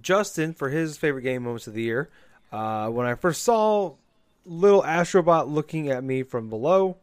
Justin, 0.00 0.54
for 0.54 0.68
his 0.68 0.96
favorite 0.96 1.22
game 1.22 1.42
moments 1.42 1.66
of 1.66 1.74
the 1.74 1.82
year, 1.82 2.10
uh, 2.54 2.88
when 2.90 3.06
I 3.06 3.14
first 3.14 3.42
saw 3.42 3.94
little 4.46 4.82
Astrobot 4.82 5.50
looking 5.50 5.88
at 5.90 6.04
me 6.04 6.22
from 6.22 6.48
below, 6.50 6.96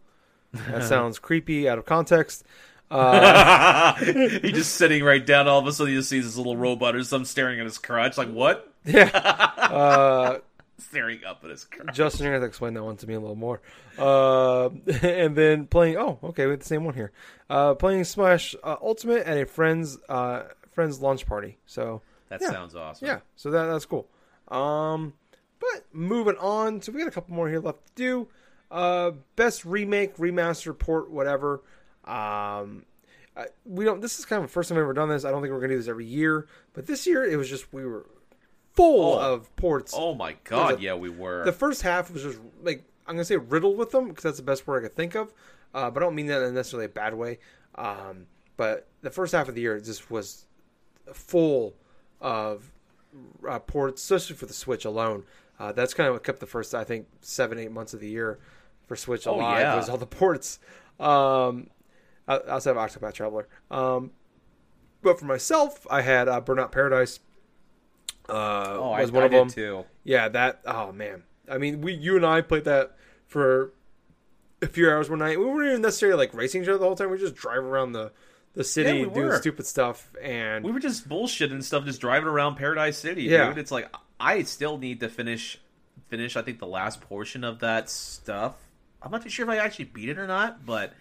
that 0.53 0.83
sounds 0.87 1.19
creepy 1.19 1.67
out 1.69 1.77
of 1.77 1.85
context. 1.85 2.43
Uh, 2.91 3.95
He's 3.95 4.51
just 4.51 4.75
sitting 4.75 5.01
right 5.01 5.25
down. 5.25 5.47
All 5.47 5.59
of 5.59 5.65
a 5.65 5.71
sudden, 5.71 5.93
you 5.93 6.01
see 6.01 6.19
this 6.19 6.35
little 6.35 6.57
robot 6.57 6.93
or 6.93 7.01
something 7.05 7.23
staring 7.25 7.57
at 7.61 7.65
his 7.65 7.77
crotch. 7.77 8.17
Like 8.17 8.29
what? 8.29 8.69
yeah. 8.83 9.07
Uh, 9.71 10.39
staring 10.77 11.23
up 11.25 11.41
at 11.45 11.51
his 11.51 11.63
crotch. 11.63 11.95
Justin, 11.95 12.25
you're 12.25 12.33
gonna 12.33 12.41
have 12.41 12.47
to 12.47 12.49
explain 12.49 12.73
that 12.73 12.83
one 12.83 12.97
to 12.97 13.07
me 13.07 13.13
a 13.13 13.19
little 13.21 13.37
more. 13.37 13.61
Uh, 13.97 14.65
and 15.01 15.37
then 15.37 15.67
playing. 15.67 15.95
Oh, 15.95 16.19
okay, 16.21 16.45
we 16.45 16.51
have 16.51 16.59
the 16.59 16.65
same 16.65 16.83
one 16.83 16.93
here. 16.93 17.13
Uh, 17.49 17.75
playing 17.75 18.03
Smash 18.03 18.55
uh, 18.61 18.75
Ultimate 18.81 19.25
at 19.25 19.37
a 19.37 19.45
friend's 19.45 19.97
uh, 20.09 20.43
friend's 20.73 20.99
launch 20.99 21.25
party. 21.25 21.59
So 21.65 22.01
That 22.27 22.41
Yeah. 22.41 22.49
sounds 22.51 22.75
awesome. 22.75 23.07
yeah, 23.07 23.19
so 23.37 23.51
that 23.51 23.67
that's 23.67 23.85
cool. 23.85 24.05
Um, 24.49 25.13
but 25.61 25.85
moving 25.93 26.35
on. 26.37 26.81
So 26.81 26.91
we 26.91 26.99
got 26.99 27.07
a 27.07 27.11
couple 27.11 27.33
more 27.33 27.47
here 27.47 27.59
left 27.61 27.85
to 27.87 27.93
do. 27.95 28.27
Uh, 28.69 29.11
best 29.37 29.63
remake, 29.63 30.17
remaster, 30.17 30.77
port, 30.77 31.09
whatever. 31.09 31.61
Um, 32.05 32.85
I, 33.37 33.45
we 33.65 33.85
don't. 33.85 34.01
This 34.01 34.19
is 34.19 34.25
kind 34.25 34.43
of 34.43 34.49
the 34.49 34.53
first 34.53 34.67
time 34.69 34.77
I've 34.77 34.83
ever 34.83 34.93
done 34.93 35.07
this. 35.09 35.23
I 35.23 35.31
don't 35.31 35.41
think 35.41 35.53
we're 35.53 35.59
gonna 35.61 35.73
do 35.73 35.77
this 35.77 35.87
every 35.87 36.05
year, 36.05 36.47
but 36.73 36.85
this 36.87 37.05
year 37.07 37.23
it 37.23 37.37
was 37.37 37.49
just 37.49 37.71
we 37.73 37.85
were 37.85 38.05
full 38.73 39.13
Oh. 39.13 39.33
of 39.35 39.55
ports. 39.55 39.93
Oh 39.95 40.13
my 40.13 40.35
god, 40.43 40.79
a- 40.79 40.81
yeah, 40.81 40.95
we 40.95 41.09
were. 41.09 41.45
The 41.45 41.51
first 41.53 41.81
half 41.81 42.11
was 42.11 42.23
just 42.23 42.39
like 42.61 42.83
I'm 43.07 43.15
gonna 43.15 43.25
say 43.25 43.37
riddled 43.37 43.77
with 43.77 43.91
them 43.91 44.07
because 44.09 44.23
that's 44.23 44.37
the 44.37 44.43
best 44.43 44.67
word 44.67 44.79
I 44.83 44.87
could 44.87 44.95
think 44.95 45.15
of. 45.15 45.33
Uh, 45.73 45.89
but 45.89 46.01
I 46.03 46.05
don't 46.05 46.15
mean 46.15 46.27
that 46.27 46.41
in 46.43 46.53
necessarily 46.53 46.85
a 46.85 46.89
bad 46.89 47.13
way. 47.13 47.39
Um, 47.75 48.25
but 48.57 48.87
the 49.01 49.09
first 49.09 49.31
half 49.33 49.47
of 49.47 49.55
the 49.55 49.61
year 49.61 49.79
just 49.79 50.11
was 50.11 50.45
full 51.13 51.73
of 52.19 52.69
uh, 53.47 53.59
ports, 53.59 54.01
especially 54.03 54.35
for 54.35 54.45
the 54.45 54.53
Switch 54.53 54.83
alone. 54.85 55.23
Uh, 55.61 55.71
that's 55.71 55.93
kind 55.93 56.07
of 56.07 56.15
what 56.15 56.23
kept 56.23 56.39
the 56.39 56.47
first, 56.47 56.73
I 56.73 56.83
think, 56.83 57.05
seven 57.21 57.59
eight 57.59 57.71
months 57.71 57.93
of 57.93 57.99
the 57.99 58.07
year 58.07 58.39
for 58.87 58.95
Switch 58.95 59.27
Oh, 59.27 59.35
alive 59.35 59.61
yeah. 59.61 59.75
was 59.75 59.89
all 59.89 59.97
the 59.97 60.07
ports. 60.07 60.57
Um, 60.99 61.67
outside 62.27 62.71
of 62.71 62.77
Octopath 62.77 63.13
Traveler. 63.13 63.47
Um, 63.69 64.11
but 65.03 65.19
for 65.19 65.25
myself, 65.25 65.85
I 65.89 66.01
had 66.01 66.27
uh, 66.27 66.41
Burnout 66.41 66.71
Paradise. 66.71 67.19
Uh, 68.29 68.77
oh, 68.79 68.91
I, 68.91 69.01
was 69.01 69.11
one 69.11 69.23
I 69.23 69.25
of 69.27 69.31
did 69.31 69.39
them. 69.41 69.49
too. 69.49 69.85
Yeah, 70.03 70.29
that. 70.29 70.61
Oh 70.65 70.91
man, 70.91 71.23
I 71.49 71.57
mean, 71.57 71.81
we, 71.81 71.93
you 71.93 72.15
and 72.15 72.25
I 72.25 72.41
played 72.41 72.63
that 72.65 72.95
for 73.27 73.73
a 74.61 74.67
few 74.67 74.89
hours 74.89 75.09
one 75.09 75.19
night. 75.19 75.39
We 75.39 75.45
weren't 75.45 75.69
even 75.69 75.81
necessarily 75.81 76.17
like 76.17 76.33
racing 76.33 76.63
each 76.63 76.69
other 76.69 76.77
the 76.77 76.85
whole 76.85 76.95
time. 76.95 77.09
We 77.11 77.17
just 77.17 77.35
drive 77.35 77.63
around 77.63 77.91
the 77.93 78.11
the 78.53 78.63
city 78.63 78.99
Yeah, 78.99 79.05
we 79.07 79.13
doing 79.13 79.37
stupid 79.37 79.65
stuff, 79.65 80.11
and 80.21 80.63
We 80.65 80.71
were 80.71 80.79
just 80.79 81.07
bullshitting 81.09 81.51
and 81.51 81.63
stuff, 81.65 81.85
just 81.85 82.01
driving 82.01 82.27
around 82.27 82.55
Paradise 82.55 82.97
City, 82.97 83.23
Yeah. 83.23 83.47
dude. 83.49 83.57
It's 83.57 83.71
like 83.71 83.89
I 84.21 84.43
still 84.43 84.77
need 84.77 84.99
to 85.01 85.09
finish 85.09 85.59
finish. 86.09 86.35
I 86.35 86.41
think 86.41 86.59
the 86.59 86.67
last 86.67 87.01
portion 87.01 87.43
of 87.43 87.59
that 87.59 87.89
stuff. 87.89 88.55
I'm 89.01 89.11
not 89.11 89.23
too 89.23 89.29
sure 89.29 89.45
if 89.45 89.49
I 89.49 89.57
actually 89.57 89.85
beat 89.85 90.09
it 90.09 90.19
or 90.19 90.27
not, 90.27 90.65
but 90.65 90.93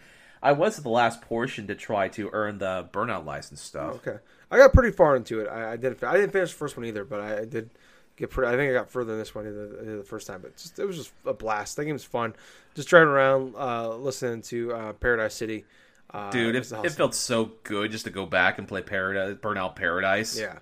I 0.43 0.53
was 0.53 0.79
at 0.79 0.85
the 0.85 0.91
last 0.91 1.21
portion 1.21 1.67
to 1.67 1.75
try 1.75 2.09
to 2.09 2.31
earn 2.33 2.59
the 2.59 2.89
burnout 2.93 3.27
license 3.27 3.61
stuff. 3.61 3.97
okay, 3.97 4.19
I 4.51 4.57
got 4.57 4.73
pretty 4.73 4.91
far 4.97 5.17
into 5.17 5.41
it. 5.41 5.49
I, 5.49 5.73
I 5.73 5.77
didn't. 5.77 6.03
I 6.03 6.15
didn't 6.15 6.33
finish 6.33 6.53
the 6.53 6.57
first 6.59 6.77
one 6.77 6.87
either, 6.87 7.05
but 7.05 7.21
I, 7.21 7.41
I 7.41 7.45
did 7.45 7.71
get 8.17 8.31
pretty. 8.31 8.53
I 8.53 8.57
think 8.57 8.71
I 8.71 8.73
got 8.73 8.91
further 8.91 9.11
than 9.11 9.19
this 9.19 9.35
one 9.35 9.45
the, 9.45 9.97
the 9.99 10.05
first 10.05 10.27
time. 10.27 10.41
But 10.41 10.57
just, 10.57 10.79
it 10.79 10.87
was 10.87 10.97
just 10.97 11.13
a 11.27 11.35
blast. 11.35 11.77
That 11.77 11.85
game 11.85 11.93
was 11.93 12.05
fun. 12.05 12.35
Just 12.75 12.89
driving 12.89 13.09
around, 13.09 13.55
uh, 13.57 13.95
listening 13.97 14.43
to 14.43 14.73
uh, 14.73 14.93
Paradise 14.95 15.35
City. 15.35 15.65
Uh, 16.13 16.31
Dude, 16.31 16.57
it, 16.57 16.59
it 16.59 16.73
awesome. 16.73 16.91
felt 16.91 17.15
so 17.15 17.53
good 17.63 17.91
just 17.91 18.05
to 18.05 18.11
go 18.11 18.27
back 18.27 18.59
and 18.59 18.67
play 18.67 18.83
Paradise, 18.83 19.37
Burnout 19.37 19.77
Paradise. 19.77 20.39
yeah. 20.39 20.59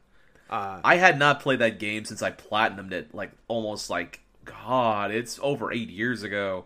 Uh, 0.48 0.80
I 0.82 0.96
had 0.96 1.18
not 1.18 1.40
played 1.40 1.58
that 1.58 1.78
game 1.78 2.04
since 2.04 2.22
I 2.22 2.30
platinumed 2.30 2.92
it, 2.92 3.14
like 3.14 3.32
almost 3.48 3.90
like 3.90 4.20
God, 4.44 5.10
it's 5.10 5.38
over 5.42 5.72
eight 5.72 5.90
years 5.90 6.22
ago. 6.22 6.64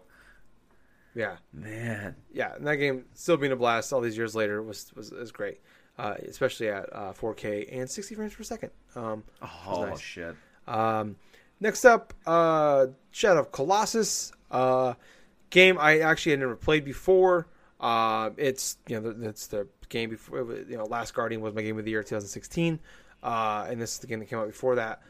yeah. 1.15 1.37
Man, 1.53 2.15
yeah, 2.33 2.55
and 2.55 2.67
that 2.67 2.77
game 2.77 3.05
still 3.15 3.37
being 3.37 3.53
a 3.53 3.57
blast 3.57 3.93
all 3.93 4.01
these 4.01 4.17
years 4.17 4.35
later 4.35 4.63
was 4.63 4.93
was, 4.95 5.11
was 5.11 5.33
great, 5.33 5.61
uh, 5.99 6.15
especially 6.29 6.69
at 6.69 6.89
uh, 6.93 7.13
4K 7.13 7.69
and 7.77 7.91
60 7.91 8.15
frames 8.15 8.35
per 8.35 8.43
second. 8.45 8.71
Um, 8.95 9.25
oh 9.67 9.87
nice. 9.87 10.01
shit. 10.01 10.37
um, 10.69 11.17
next 11.61 11.85
up, 11.85 12.15
uh, 12.27 12.87
Shadow 13.11 13.41
of 13.41 13.53
Colossus, 13.53 14.33
uh, 14.51 14.95
game 15.51 15.77
I 15.79 16.01
actually 16.01 16.33
had 16.33 16.41
never 16.41 16.57
played 16.57 16.85
before. 16.85 17.49
Uh, 17.81 18.31
it's 18.37 18.79
you 18.87 19.01
know 19.01 19.15
it's 19.23 19.49
the 19.49 19.67
game 19.89 20.11
before 20.11 20.39
you 20.69 20.77
know 20.77 20.85
Last 20.85 21.15
Guardian 21.15 21.41
was 21.41 21.53
my 21.53 21.63
game 21.63 21.79
of 21.79 21.85
the 21.85 21.91
year 21.91 22.03
2016, 22.03 22.79
uh, 23.23 23.67
and 23.69 23.81
this 23.81 23.93
is 23.95 23.99
the 23.99 24.07
game 24.07 24.19
that 24.21 24.27
came 24.29 24.39
out 24.39 24.47
before 24.49 24.77
that. 24.77 25.01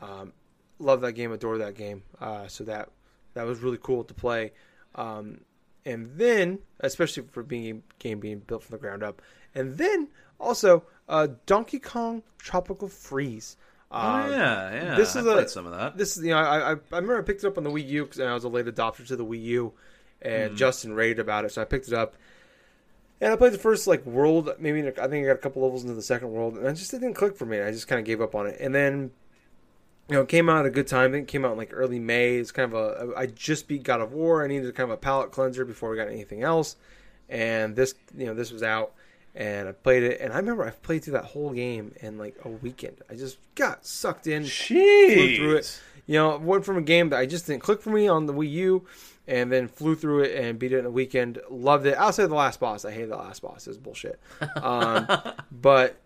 Um, 0.00 0.32
love 0.78 1.00
that 1.02 1.12
game, 1.12 1.32
adore 1.32 1.58
that 1.58 1.74
game. 1.74 2.02
Uh, 2.20 2.46
so 2.48 2.64
that 2.64 2.90
that 3.34 3.46
was 3.46 3.60
really 3.60 3.78
cool 3.82 4.04
to 4.04 4.14
play. 4.14 4.52
Um, 4.94 5.40
and 5.84 6.10
then, 6.16 6.58
especially 6.80 7.24
for 7.30 7.42
being 7.42 7.76
a 7.78 8.02
game 8.02 8.20
being 8.20 8.38
built 8.40 8.62
from 8.62 8.74
the 8.76 8.80
ground 8.80 9.02
up, 9.02 9.22
and 9.54 9.76
then 9.78 10.08
also 10.38 10.84
uh, 11.08 11.28
Donkey 11.46 11.78
Kong 11.78 12.22
Tropical 12.38 12.88
Freeze. 12.88 13.56
Oh 13.90 13.98
Um, 13.98 14.30
yeah, 14.30 14.72
yeah. 14.74 14.94
this 14.94 15.16
I 15.16 15.20
is 15.20 15.26
a- 15.26 15.48
some 15.48 15.66
of 15.66 15.72
that. 15.72 15.96
This 15.96 16.16
is 16.16 16.24
you 16.24 16.30
know 16.30 16.38
I, 16.38 16.58
I 16.58 16.70
I 16.72 16.76
remember 16.92 17.18
I 17.18 17.22
picked 17.22 17.44
it 17.44 17.46
up 17.46 17.58
on 17.58 17.64
the 17.64 17.70
Wii 17.70 17.86
U 17.88 18.04
because 18.04 18.20
I 18.20 18.32
was 18.32 18.44
a 18.44 18.48
late 18.48 18.66
adopter 18.66 19.06
to 19.06 19.16
the 19.16 19.24
Wii 19.24 19.42
U, 19.42 19.72
and 20.22 20.56
Justin 20.56 20.94
raved 20.94 21.18
about 21.18 21.44
it, 21.44 21.52
so 21.52 21.60
I 21.62 21.64
picked 21.64 21.88
it 21.88 21.94
up. 21.94 22.16
And 23.22 23.32
I 23.32 23.36
played 23.36 23.52
the 23.52 23.58
first 23.58 23.86
like 23.86 24.04
world, 24.04 24.50
maybe 24.58 24.80
I 24.80 24.90
think 24.90 25.24
I 25.24 25.28
got 25.28 25.36
a 25.36 25.38
couple 25.38 25.62
levels 25.62 25.84
into 25.84 25.94
the 25.94 26.02
second 26.02 26.32
world, 26.32 26.58
and 26.58 26.66
I 26.66 26.72
just 26.72 26.92
it 26.92 26.98
didn't 26.98 27.14
click 27.14 27.36
for 27.36 27.46
me. 27.46 27.60
I 27.60 27.70
just 27.70 27.86
kind 27.86 28.00
of 28.00 28.04
gave 28.04 28.20
up 28.20 28.34
on 28.34 28.48
it. 28.48 28.56
And 28.58 28.74
then, 28.74 29.12
you 30.08 30.16
know, 30.16 30.22
it 30.22 30.28
came 30.28 30.48
out 30.48 30.58
at 30.58 30.66
a 30.66 30.70
good 30.70 30.88
time. 30.88 31.10
I 31.10 31.12
think 31.12 31.28
it 31.28 31.32
came 31.32 31.44
out 31.44 31.52
in 31.52 31.56
like 31.56 31.70
early 31.72 32.00
May. 32.00 32.34
It's 32.34 32.50
kind 32.50 32.74
of 32.74 32.76
a 32.76 33.16
I 33.16 33.26
just 33.26 33.68
beat 33.68 33.84
God 33.84 34.00
of 34.00 34.12
War. 34.12 34.44
I 34.44 34.48
needed 34.48 34.74
kind 34.74 34.90
of 34.90 34.94
a 34.94 34.96
palate 34.96 35.30
cleanser 35.30 35.64
before 35.64 35.88
we 35.88 35.96
got 35.96 36.08
anything 36.08 36.42
else. 36.42 36.74
And 37.28 37.76
this, 37.76 37.94
you 38.18 38.26
know, 38.26 38.34
this 38.34 38.50
was 38.50 38.64
out, 38.64 38.92
and 39.36 39.68
I 39.68 39.72
played 39.72 40.02
it. 40.02 40.20
And 40.20 40.32
I 40.32 40.38
remember 40.38 40.66
I 40.66 40.70
played 40.70 41.04
through 41.04 41.12
that 41.12 41.26
whole 41.26 41.50
game 41.52 41.94
in 42.00 42.18
like 42.18 42.34
a 42.44 42.48
weekend. 42.48 43.02
I 43.08 43.14
just 43.14 43.38
got 43.54 43.86
sucked 43.86 44.26
in 44.26 44.46
flew 45.14 45.36
through 45.36 45.56
it. 45.58 45.80
You 46.06 46.14
know, 46.14 46.38
went 46.38 46.64
from 46.64 46.76
a 46.76 46.82
game 46.82 47.10
that 47.10 47.20
I 47.20 47.26
just 47.26 47.46
didn't 47.46 47.62
click 47.62 47.80
for 47.82 47.90
me 47.90 48.08
on 48.08 48.26
the 48.26 48.34
Wii 48.34 48.50
U, 48.50 48.84
and 49.28 49.50
then 49.52 49.68
flew 49.68 49.94
through 49.94 50.24
it 50.24 50.36
and 50.44 50.58
beat 50.58 50.72
it 50.72 50.78
in 50.80 50.86
a 50.86 50.90
weekend. 50.90 51.40
Loved 51.50 51.86
it. 51.86 51.96
Outside 51.96 52.24
of 52.24 52.30
the 52.30 52.36
last 52.36 52.58
boss, 52.60 52.84
I 52.84 52.90
hated 52.90 53.10
the 53.10 53.16
last 53.16 53.42
boss. 53.42 53.66
It 53.66 53.70
was 53.70 53.78
bullshit. 53.78 54.18
Um, 54.56 55.06
but 55.52 55.96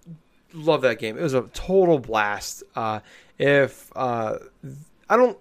love 0.53 0.83
that 0.83 0.99
game. 0.99 1.17
It 1.19 1.23
was 1.23 1.35
a 1.35 1.43
total 1.55 1.99
blast. 1.99 2.63
Uh, 2.75 3.01
if 3.39 3.91
uh, 3.97 4.39
I 5.09 5.17
don't. 5.17 5.39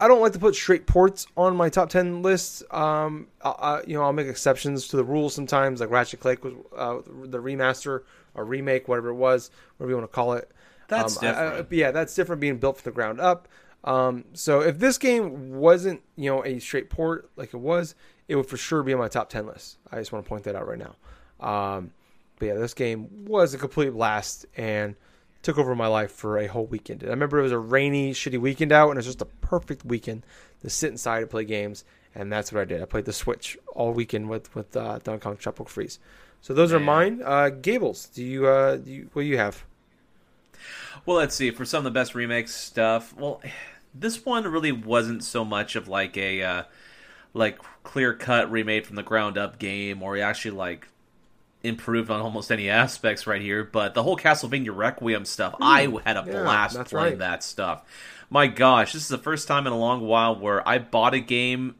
I 0.00 0.08
don't 0.08 0.20
like 0.20 0.32
to 0.32 0.40
put 0.40 0.56
straight 0.56 0.88
ports 0.88 1.28
on 1.36 1.54
my 1.56 1.68
top 1.68 1.88
ten 1.88 2.22
lists. 2.22 2.64
Um, 2.72 3.28
I, 3.40 3.50
I, 3.50 3.82
you 3.86 3.94
know, 3.94 4.02
I'll 4.02 4.12
make 4.12 4.26
exceptions 4.26 4.88
to 4.88 4.96
the 4.96 5.04
rules 5.04 5.32
sometimes. 5.32 5.78
Like 5.78 5.90
Ratchet 5.90 6.18
Clank 6.18 6.42
was 6.42 6.54
uh, 6.76 6.98
the 7.26 7.38
remaster 7.38 8.02
or 8.34 8.44
remake, 8.44 8.88
whatever 8.88 9.10
it 9.10 9.14
was, 9.14 9.52
whatever 9.76 9.90
you 9.92 9.96
want 9.98 10.10
to 10.10 10.14
call 10.14 10.32
it. 10.32 10.50
That's 10.88 11.22
Um, 11.22 11.28
I- 11.28 11.28
I- 11.28 11.44
different. 11.50 11.72
yeah, 11.72 11.90
that's 11.92 12.16
different 12.16 12.40
being 12.40 12.56
built 12.58 12.78
from 12.80 12.90
the 12.90 12.94
ground 12.96 13.20
up. 13.20 13.46
Um, 13.84 14.24
so 14.32 14.60
if 14.60 14.78
this 14.78 14.98
game 14.98 15.54
wasn't, 15.54 16.02
you 16.16 16.30
know, 16.30 16.44
a 16.44 16.58
straight 16.60 16.88
port 16.88 17.30
like 17.36 17.52
it 17.52 17.58
was, 17.58 17.94
it 18.28 18.36
would 18.36 18.46
for 18.46 18.56
sure 18.56 18.82
be 18.82 18.92
on 18.92 18.98
my 18.98 19.08
top 19.08 19.28
ten 19.28 19.46
list. 19.46 19.78
I 19.90 19.98
just 19.98 20.12
want 20.12 20.24
to 20.24 20.28
point 20.28 20.44
that 20.44 20.54
out 20.54 20.68
right 20.68 20.78
now. 20.78 20.96
Um, 21.46 21.92
but 22.38 22.46
yeah, 22.46 22.54
this 22.54 22.74
game 22.74 23.24
was 23.26 23.54
a 23.54 23.58
complete 23.58 23.90
blast 23.90 24.46
and 24.56 24.94
took 25.42 25.58
over 25.58 25.74
my 25.74 25.88
life 25.88 26.12
for 26.12 26.38
a 26.38 26.46
whole 26.46 26.66
weekend. 26.66 27.02
And 27.02 27.10
I 27.10 27.14
remember 27.14 27.40
it 27.40 27.42
was 27.42 27.52
a 27.52 27.58
rainy, 27.58 28.12
shitty 28.12 28.38
weekend 28.40 28.70
out, 28.70 28.90
and 28.90 28.96
it 28.96 29.00
was 29.00 29.06
just 29.06 29.20
a 29.20 29.26
perfect 29.26 29.84
weekend 29.84 30.24
to 30.62 30.70
sit 30.70 30.90
inside 30.90 31.22
and 31.22 31.30
play 31.30 31.44
games. 31.44 31.84
And 32.14 32.32
that's 32.32 32.52
what 32.52 32.60
I 32.60 32.64
did. 32.64 32.82
I 32.82 32.84
played 32.84 33.06
the 33.06 33.12
Switch 33.12 33.58
all 33.74 33.92
weekend 33.92 34.28
with 34.28 34.54
with 34.54 34.76
uh, 34.76 35.00
Donkey 35.02 35.22
Kong 35.22 35.36
Tropical 35.36 35.66
Freeze. 35.66 35.98
So 36.40 36.54
those 36.54 36.72
are 36.72 36.80
mine. 36.80 37.22
Uh, 37.24 37.48
Gables, 37.48 38.06
do 38.06 38.24
you 38.24 38.46
uh, 38.46 38.76
do 38.76 38.92
you, 38.92 39.10
what 39.12 39.22
do 39.22 39.28
you 39.28 39.38
have? 39.38 39.64
Well, 41.06 41.16
let's 41.16 41.34
see. 41.34 41.50
For 41.50 41.64
some 41.64 41.78
of 41.78 41.84
the 41.84 41.90
best 41.90 42.14
remakes 42.14 42.54
stuff, 42.54 43.14
well, 43.16 43.40
this 43.94 44.24
one 44.24 44.44
really 44.44 44.72
wasn't 44.72 45.24
so 45.24 45.44
much 45.44 45.76
of 45.76 45.88
like 45.88 46.16
a 46.16 46.42
uh, 46.42 46.62
like 47.34 47.58
clear 47.82 48.14
cut 48.14 48.50
remade 48.50 48.86
from 48.86 48.96
the 48.96 49.02
ground 49.02 49.38
up 49.38 49.58
game, 49.58 50.02
or 50.02 50.16
actually 50.18 50.52
like 50.52 50.88
improved 51.62 52.10
on 52.10 52.20
almost 52.20 52.50
any 52.50 52.68
aspects 52.68 53.26
right 53.26 53.42
here. 53.42 53.64
But 53.64 53.94
the 53.94 54.02
whole 54.02 54.16
Castlevania 54.16 54.74
Requiem 54.74 55.24
stuff, 55.24 55.54
I 55.60 55.82
had 56.04 56.16
a 56.16 56.24
yeah, 56.26 56.42
blast 56.42 56.84
playing 56.86 57.12
right. 57.12 57.18
that 57.18 57.42
stuff. 57.42 57.84
My 58.30 58.46
gosh, 58.46 58.92
this 58.92 59.02
is 59.02 59.08
the 59.08 59.18
first 59.18 59.46
time 59.46 59.66
in 59.66 59.72
a 59.72 59.78
long 59.78 60.00
while 60.00 60.34
where 60.34 60.66
I 60.66 60.78
bought 60.78 61.14
a 61.14 61.20
game 61.20 61.74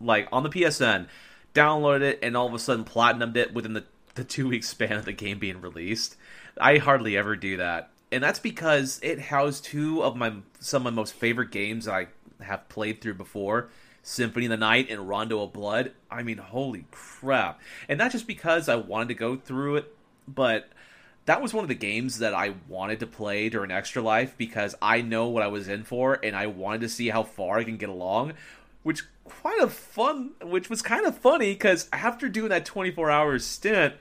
like 0.00 0.28
on 0.32 0.42
the 0.42 0.48
PSN, 0.48 1.06
downloaded 1.54 2.02
it, 2.02 2.18
and 2.22 2.36
all 2.36 2.46
of 2.46 2.54
a 2.54 2.58
sudden 2.58 2.84
platinumed 2.84 3.36
it 3.36 3.54
within 3.54 3.74
the, 3.74 3.84
the 4.14 4.24
two 4.24 4.48
week 4.48 4.64
span 4.64 4.92
of 4.92 5.04
the 5.04 5.12
game 5.12 5.38
being 5.38 5.60
released. 5.60 6.16
I 6.58 6.78
hardly 6.78 7.16
ever 7.16 7.36
do 7.36 7.56
that, 7.56 7.90
and 8.14 8.22
that's 8.22 8.38
because 8.38 9.00
it 9.02 9.18
housed 9.18 9.64
two 9.64 10.02
of 10.02 10.16
my 10.16 10.32
some 10.60 10.86
of 10.86 10.92
my 10.92 10.96
most 10.96 11.14
favorite 11.14 11.50
games 11.50 11.88
I 11.88 12.06
have 12.40 12.68
played 12.68 13.00
through 13.00 13.14
before. 13.14 13.68
Symphony 14.02 14.46
of 14.46 14.50
the 14.50 14.56
Night 14.58 14.90
and 14.90 15.08
Rondo 15.08 15.42
of 15.42 15.52
Blood. 15.52 15.92
I 16.10 16.22
mean, 16.22 16.36
holy 16.38 16.84
crap. 16.90 17.60
And 17.88 17.98
not 17.98 18.12
just 18.12 18.26
because 18.26 18.68
I 18.68 18.76
wanted 18.76 19.08
to 19.08 19.14
go 19.14 19.36
through 19.36 19.76
it, 19.76 19.96
but 20.28 20.68
that 21.24 21.40
was 21.40 21.54
one 21.54 21.64
of 21.64 21.68
the 21.68 21.74
games 21.74 22.18
that 22.18 22.34
I 22.34 22.54
wanted 22.68 23.00
to 23.00 23.06
play 23.06 23.48
during 23.48 23.70
Extra 23.70 24.02
Life 24.02 24.34
because 24.36 24.74
I 24.82 25.00
know 25.00 25.28
what 25.28 25.42
I 25.42 25.46
was 25.48 25.68
in 25.68 25.84
for 25.84 26.18
and 26.22 26.36
I 26.36 26.46
wanted 26.46 26.82
to 26.82 26.88
see 26.90 27.08
how 27.08 27.22
far 27.22 27.58
I 27.58 27.64
can 27.64 27.78
get 27.78 27.88
along, 27.88 28.34
which 28.82 29.04
quite 29.24 29.60
a 29.60 29.68
fun, 29.68 30.32
which 30.42 30.68
was 30.68 30.82
kind 30.82 31.06
of 31.06 31.16
funny 31.16 31.54
because 31.54 31.88
after 31.92 32.28
doing 32.28 32.50
that 32.50 32.66
24 32.66 33.10
hours 33.10 33.46
stint, 33.46 33.94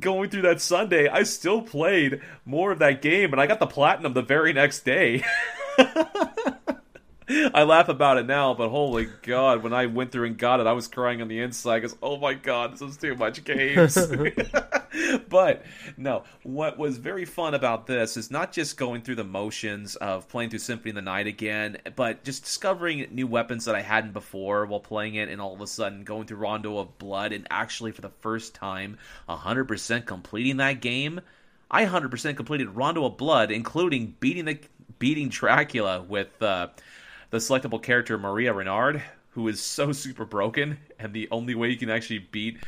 going 0.00 0.30
through 0.30 0.42
that 0.42 0.60
Sunday, 0.60 1.08
I 1.08 1.22
still 1.22 1.62
played 1.62 2.20
more 2.44 2.72
of 2.72 2.78
that 2.80 3.02
game 3.02 3.32
and 3.32 3.40
I 3.40 3.46
got 3.46 3.58
the 3.58 3.66
platinum 3.66 4.12
the 4.12 4.22
very 4.22 4.52
next 4.52 4.84
day. 4.84 5.22
I 7.54 7.62
laugh 7.62 7.88
about 7.88 8.18
it 8.18 8.26
now, 8.26 8.52
but 8.54 8.68
holy 8.68 9.08
god, 9.22 9.62
when 9.62 9.72
I 9.72 9.86
went 9.86 10.12
through 10.12 10.26
and 10.26 10.36
got 10.36 10.60
it, 10.60 10.66
I 10.66 10.72
was 10.72 10.88
crying 10.88 11.22
on 11.22 11.28
the 11.28 11.40
inside 11.40 11.80
because, 11.80 11.96
oh 12.02 12.18
my 12.18 12.34
god, 12.34 12.72
this 12.72 12.82
is 12.82 12.96
too 12.96 13.14
much 13.14 13.42
games. 13.44 13.96
but 15.28 15.64
no, 15.96 16.24
what 16.42 16.78
was 16.78 16.98
very 16.98 17.24
fun 17.24 17.54
about 17.54 17.86
this 17.86 18.16
is 18.16 18.30
not 18.30 18.52
just 18.52 18.76
going 18.76 19.02
through 19.02 19.16
the 19.16 19.24
motions 19.24 19.96
of 19.96 20.28
playing 20.28 20.50
through 20.50 20.58
Symphony 20.60 20.90
of 20.90 20.96
the 20.96 21.02
Night 21.02 21.26
again, 21.26 21.78
but 21.96 22.24
just 22.24 22.44
discovering 22.44 23.06
new 23.10 23.26
weapons 23.26 23.64
that 23.64 23.74
I 23.74 23.82
hadn't 23.82 24.12
before 24.12 24.66
while 24.66 24.80
playing 24.80 25.16
it, 25.16 25.28
and 25.28 25.40
all 25.40 25.54
of 25.54 25.60
a 25.60 25.66
sudden 25.66 26.04
going 26.04 26.26
through 26.26 26.38
Rondo 26.38 26.78
of 26.78 26.98
Blood, 26.98 27.32
and 27.32 27.46
actually 27.50 27.92
for 27.92 28.02
the 28.02 28.12
first 28.20 28.54
time, 28.54 28.98
100% 29.28 30.06
completing 30.06 30.58
that 30.58 30.80
game. 30.80 31.20
I 31.70 31.86
100% 31.86 32.36
completed 32.36 32.70
Rondo 32.70 33.04
of 33.04 33.16
Blood, 33.16 33.50
including 33.50 34.14
beating 34.20 34.44
the 34.44 34.58
beating 34.98 35.28
Dracula 35.28 36.02
with 36.02 36.40
uh, 36.40 36.68
the 37.30 37.38
selectable 37.38 37.82
character 37.82 38.16
Maria 38.16 38.52
Renard, 38.52 39.02
who 39.30 39.48
is 39.48 39.60
so 39.60 39.90
super 39.90 40.24
broken, 40.24 40.78
and 41.00 41.12
the 41.12 41.28
only 41.32 41.54
way 41.54 41.68
you 41.70 41.76
can 41.76 41.90
actually 41.90 42.20
beat 42.20 42.58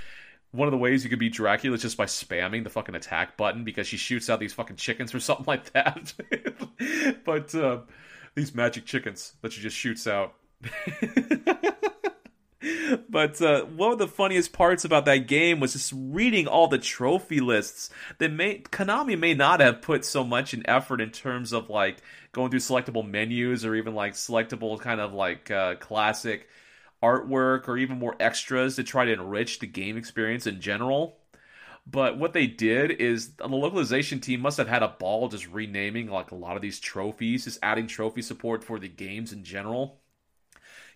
one 0.56 0.68
of 0.68 0.72
the 0.72 0.78
ways 0.78 1.04
you 1.04 1.10
could 1.10 1.18
beat 1.18 1.34
Dracula 1.34 1.74
is 1.74 1.82
just 1.82 1.96
by 1.96 2.06
spamming 2.06 2.64
the 2.64 2.70
fucking 2.70 2.94
attack 2.94 3.36
button 3.36 3.64
because 3.64 3.86
she 3.86 3.96
shoots 3.96 4.30
out 4.30 4.40
these 4.40 4.52
fucking 4.52 4.76
chickens 4.76 5.14
or 5.14 5.20
something 5.20 5.44
like 5.46 5.72
that. 5.72 6.12
but 7.24 7.54
uh, 7.54 7.80
these 8.34 8.54
magic 8.54 8.86
chickens 8.86 9.34
that 9.42 9.52
she 9.52 9.60
just 9.60 9.76
shoots 9.76 10.06
out. 10.06 10.34
but 13.08 13.40
uh, 13.42 13.64
one 13.64 13.92
of 13.92 13.98
the 13.98 14.08
funniest 14.08 14.52
parts 14.52 14.84
about 14.84 15.04
that 15.04 15.26
game 15.26 15.60
was 15.60 15.74
just 15.74 15.92
reading 15.94 16.46
all 16.46 16.68
the 16.68 16.78
trophy 16.78 17.40
lists. 17.40 17.90
That 18.18 18.32
may 18.32 18.60
Konami 18.60 19.18
may 19.18 19.34
not 19.34 19.60
have 19.60 19.82
put 19.82 20.04
so 20.04 20.24
much 20.24 20.54
in 20.54 20.68
effort 20.68 21.00
in 21.00 21.10
terms 21.10 21.52
of 21.52 21.68
like 21.68 21.98
going 22.32 22.50
through 22.50 22.60
selectable 22.60 23.08
menus 23.08 23.64
or 23.64 23.74
even 23.74 23.94
like 23.94 24.14
selectable 24.14 24.78
kind 24.80 25.00
of 25.00 25.12
like 25.12 25.50
uh, 25.50 25.76
classic 25.76 26.48
artwork 27.02 27.68
or 27.68 27.76
even 27.76 27.98
more 27.98 28.16
extras 28.20 28.76
to 28.76 28.84
try 28.84 29.04
to 29.04 29.12
enrich 29.12 29.58
the 29.58 29.66
game 29.66 29.96
experience 29.96 30.46
in 30.46 30.60
general. 30.60 31.18
But 31.86 32.18
what 32.18 32.32
they 32.32 32.48
did 32.48 32.90
is 32.90 33.34
the 33.34 33.48
localization 33.48 34.20
team 34.20 34.40
must 34.40 34.58
have 34.58 34.66
had 34.66 34.82
a 34.82 34.88
ball 34.88 35.28
just 35.28 35.48
renaming 35.48 36.08
like 36.08 36.32
a 36.32 36.36
lot 36.36 36.56
of 36.56 36.62
these 36.62 36.80
trophies, 36.80 37.44
just 37.44 37.60
adding 37.62 37.86
trophy 37.86 38.22
support 38.22 38.64
for 38.64 38.78
the 38.80 38.88
games 38.88 39.32
in 39.32 39.44
general. 39.44 40.00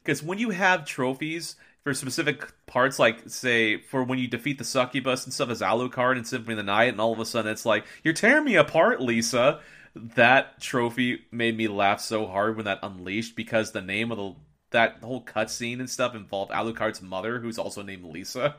Because 0.02 0.22
when 0.22 0.38
you 0.38 0.50
have 0.50 0.84
trophies 0.84 1.54
for 1.84 1.94
specific 1.94 2.52
parts, 2.66 2.98
like 2.98 3.28
say 3.28 3.80
for 3.80 4.02
when 4.02 4.18
you 4.18 4.26
defeat 4.26 4.58
the 4.58 4.64
succubus 4.64 5.24
and 5.24 5.32
stuff 5.32 5.50
as 5.50 5.60
Alucard 5.60 6.18
in 6.18 6.24
Symphony 6.24 6.54
of 6.54 6.58
the 6.58 6.62
Night, 6.64 6.92
and 6.92 7.00
all 7.00 7.12
of 7.12 7.20
a 7.20 7.24
sudden 7.24 7.52
it's 7.52 7.66
like 7.66 7.84
you're 8.02 8.14
tearing 8.14 8.44
me 8.44 8.56
apart, 8.56 9.00
Lisa. 9.00 9.60
That 9.94 10.60
trophy 10.60 11.24
made 11.32 11.56
me 11.56 11.66
laugh 11.66 12.00
so 12.00 12.26
hard 12.26 12.56
when 12.56 12.64
that 12.66 12.78
unleashed 12.82 13.34
because 13.34 13.72
the 13.72 13.80
name 13.80 14.12
of 14.12 14.18
the 14.18 14.34
that 14.70 14.98
whole 15.02 15.24
cutscene 15.24 15.80
and 15.80 15.90
stuff 15.90 16.14
involved 16.14 16.52
Alucard's 16.52 17.02
mother, 17.02 17.40
who's 17.40 17.58
also 17.58 17.82
named 17.82 18.04
Lisa. 18.04 18.54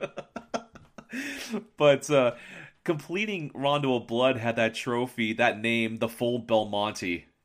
but 1.78 2.10
uh, 2.10 2.36
completing 2.84 3.52
Rondo 3.54 3.96
of 3.96 4.08
Blood 4.08 4.38
had 4.38 4.58
that 4.58 4.76
trophy, 4.76 5.34
that 5.34 5.60
name, 5.60 5.98
the 5.98 6.10
full 6.10 6.40
Belmont, 6.40 7.02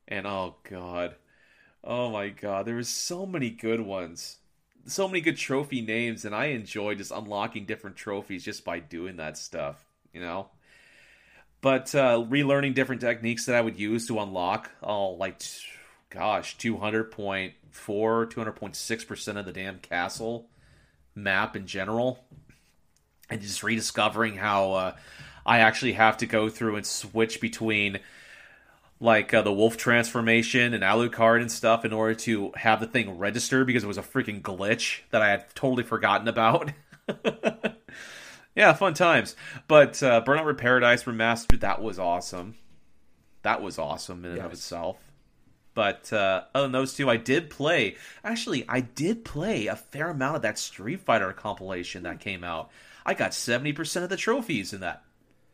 and 0.07 0.27
oh 0.27 0.55
god, 0.69 1.15
oh 1.83 2.11
my 2.11 2.29
god, 2.29 2.65
there 2.65 2.75
was 2.75 2.89
so 2.89 3.25
many 3.25 3.49
good 3.49 3.81
ones, 3.81 4.37
so 4.85 5.07
many 5.07 5.21
good 5.21 5.37
trophy 5.37 5.81
names, 5.81 6.25
and 6.25 6.35
I 6.35 6.47
enjoy 6.47 6.95
just 6.95 7.11
unlocking 7.11 7.65
different 7.65 7.95
trophies 7.95 8.43
just 8.43 8.65
by 8.65 8.79
doing 8.79 9.17
that 9.17 9.37
stuff, 9.37 9.85
you 10.13 10.21
know. 10.21 10.47
But 11.61 11.95
uh, 11.95 12.23
relearning 12.29 12.75
different 12.75 13.01
techniques 13.01 13.45
that 13.45 13.55
I 13.55 13.61
would 13.61 13.79
use 13.79 14.07
to 14.07 14.19
unlock, 14.19 14.69
oh, 14.83 15.11
like, 15.11 15.41
gosh, 16.09 16.57
two 16.57 16.77
hundred 16.77 17.11
point 17.11 17.53
four, 17.71 18.25
two 18.25 18.39
hundred 18.39 18.53
point 18.53 18.75
six 18.75 19.03
percent 19.03 19.37
of 19.37 19.45
the 19.45 19.53
damn 19.53 19.79
castle 19.79 20.49
map 21.15 21.55
in 21.55 21.65
general, 21.65 22.23
and 23.29 23.41
just 23.41 23.63
rediscovering 23.63 24.35
how 24.35 24.71
uh, 24.73 24.95
I 25.45 25.59
actually 25.59 25.93
have 25.93 26.17
to 26.17 26.25
go 26.25 26.49
through 26.49 26.75
and 26.75 26.85
switch 26.85 27.41
between 27.41 27.99
like 28.99 29.33
uh, 29.33 29.41
the 29.41 29.53
wolf 29.53 29.77
transformation 29.77 30.73
and 30.73 30.83
Alucard 30.83 31.41
and 31.41 31.51
stuff 31.51 31.85
in 31.85 31.93
order 31.93 32.15
to 32.15 32.51
have 32.55 32.79
the 32.79 32.87
thing 32.87 33.17
register 33.17 33.63
because 33.63 33.83
it 33.83 33.87
was 33.87 33.97
a 33.97 34.03
freaking 34.03 34.41
glitch 34.41 35.01
that 35.11 35.21
I 35.21 35.29
had 35.29 35.55
totally 35.55 35.83
forgotten 35.83 36.27
about. 36.27 36.71
yeah, 38.55 38.73
fun 38.73 38.93
times. 38.93 39.35
But 39.67 40.01
uh, 40.01 40.23
Burnout 40.25 40.57
Paradise 40.57 41.03
remastered 41.03 41.59
that 41.59 41.81
was 41.81 41.99
awesome. 41.99 42.55
That 43.43 43.61
was 43.61 43.77
awesome 43.77 44.25
in 44.25 44.31
and 44.31 44.41
of 44.41 44.51
itself. 44.51 44.97
But 45.77 46.11
uh, 46.11 46.45
other 46.55 46.65
than 46.65 46.71
those 46.71 46.95
two, 46.95 47.07
I 47.07 47.17
did 47.17 47.51
play. 47.51 47.97
Actually, 48.23 48.65
I 48.67 48.79
did 48.79 49.23
play 49.23 49.67
a 49.67 49.75
fair 49.75 50.09
amount 50.09 50.37
of 50.37 50.41
that 50.41 50.57
Street 50.57 51.01
Fighter 51.01 51.31
compilation 51.33 52.01
that 52.01 52.19
came 52.19 52.43
out. 52.43 52.71
I 53.05 53.13
got 53.13 53.31
seventy 53.31 53.73
percent 53.73 54.03
of 54.03 54.09
the 54.09 54.17
trophies 54.17 54.73
in 54.73 54.79
that 54.79 55.03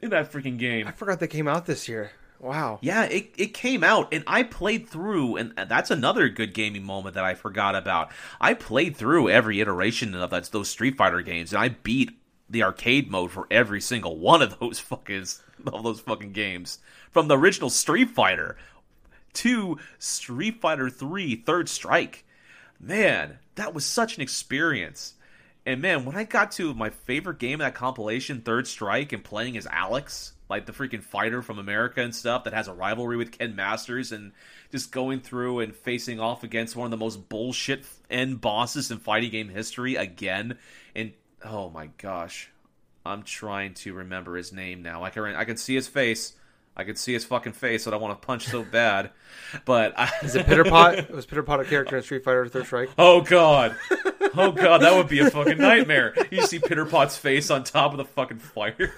in 0.02 0.12
that 0.12 0.32
freaking 0.32 0.58
game. 0.58 0.88
I 0.88 0.94
forgot 0.94 1.20
that 1.20 1.28
came 1.28 1.50
out 1.50 1.66
this 1.66 1.90
year. 1.90 2.12
Wow. 2.40 2.80
Yeah, 2.82 3.04
it, 3.04 3.32
it 3.38 3.54
came 3.54 3.84
out 3.84 4.14
and 4.14 4.24
I 4.26 4.44
played 4.44 4.88
through, 4.88 5.36
and 5.36 5.54
that's 5.58 5.92
another 5.92 6.30
good 6.30 6.54
gaming 6.54 6.86
moment 6.86 7.16
that 7.16 7.26
I 7.26 7.34
forgot 7.34 7.76
about. 7.76 8.10
I 8.40 8.54
played 8.54 8.96
through 8.96 9.30
every 9.30 9.60
iteration 9.60 10.16
of 10.16 10.30
that, 10.30 10.46
those 10.52 10.70
Street 10.70 10.96
Fighter 10.96 11.22
games, 11.22 11.52
and 11.52 11.62
I 11.62 11.68
beat 11.68 12.18
the 12.50 12.64
arcade 12.64 13.12
mode 13.12 13.32
for 13.32 13.46
every 13.52 13.82
single 13.82 14.18
one 14.18 14.42
of 14.42 14.58
those 14.60 14.80
fucking 14.80 15.26
of 15.68 15.84
those 15.84 16.00
fucking 16.00 16.32
games 16.32 16.80
from 17.12 17.28
the 17.28 17.38
original 17.38 17.70
Street 17.70 18.10
Fighter 18.10 18.58
to 19.34 19.78
Street 20.00 20.62
Fighter 20.62 20.90
3 20.90 21.36
Third 21.38 21.70
Strike. 21.70 22.26
Man, 22.80 23.40
that 23.56 23.74
was 23.74 23.86
such 23.86 24.16
an 24.16 24.22
experience. 24.22 25.16
And 25.66 25.82
man, 25.82 26.04
when 26.04 26.18
I 26.18 26.26
got 26.26 26.52
to 26.54 26.74
my 26.74 26.90
favorite 26.90 27.40
game 27.40 27.62
of 27.62 27.66
that 27.66 27.76
compilation, 27.76 28.42
Third 28.42 28.68
Strike, 28.68 29.14
and 29.14 29.24
playing 29.24 29.56
as 29.56 29.66
Alex, 29.68 30.34
like 30.50 30.66
the 30.66 30.74
freaking 30.74 31.02
fighter 31.02 31.42
from 31.42 31.58
America 31.58 32.02
and 32.02 32.14
stuff 32.14 32.44
that 32.44 32.54
has 32.54 32.68
a 32.68 32.74
rivalry 32.74 33.16
with 33.16 33.32
Ken 33.32 33.56
Masters, 33.56 34.12
and 34.12 34.34
just 34.72 34.92
going 34.92 35.22
through 35.22 35.62
and 35.62 35.74
facing 35.74 36.20
off 36.20 36.44
against 36.44 36.76
one 36.76 36.86
of 36.86 36.92
the 36.92 36.98
most 36.98 37.30
bullshit 37.30 37.86
end 38.10 38.42
bosses 38.42 38.92
in 38.92 38.98
fighting 38.98 39.32
game 39.32 39.50
history 39.50 39.96
again. 39.96 40.58
And 40.94 41.14
oh 41.46 41.70
my 41.70 41.88
gosh, 41.98 42.50
I'm 43.06 43.24
trying 43.24 43.74
to 43.76 43.94
remember 43.94 44.36
his 44.36 44.52
name 44.52 44.82
now. 44.82 45.04
I 45.04 45.10
can 45.12 45.24
I 45.24 45.46
can 45.46 45.58
see 45.58 45.76
his 45.76 45.88
face. 45.88 46.34
I 46.76 46.84
can 46.84 46.96
see 46.96 47.14
his 47.14 47.24
fucking 47.24 47.54
face 47.54 47.86
that 47.86 47.94
I 47.94 47.98
want 47.98 48.20
to 48.20 48.26
punch 48.26 48.48
so 48.48 48.64
bad. 48.64 49.12
But 49.66 49.94
I, 49.98 50.12
Is 50.24 50.36
it 50.36 50.46
Pitterpot? 50.46 51.10
was 51.12 51.26
Pitterpot 51.26 51.62
a 51.62 51.66
character 51.66 51.98
in 51.98 52.04
Street 52.04 52.24
Fighter 52.24 52.48
Third 52.48 52.66
Strike? 52.66 52.90
Oh 52.98 53.22
god. 53.22 53.76
Oh 54.36 54.52
god, 54.52 54.82
that 54.82 54.94
would 54.96 55.08
be 55.08 55.20
a 55.20 55.30
fucking 55.30 55.58
nightmare. 55.60 56.16
You 56.32 56.46
see 56.46 56.60
Pitterpot's 56.60 57.18
face 57.18 57.52
on 57.52 57.64
top 57.64 57.92
of 57.92 57.98
the 57.98 58.06
fucking 58.06 58.40
fire. 58.40 58.92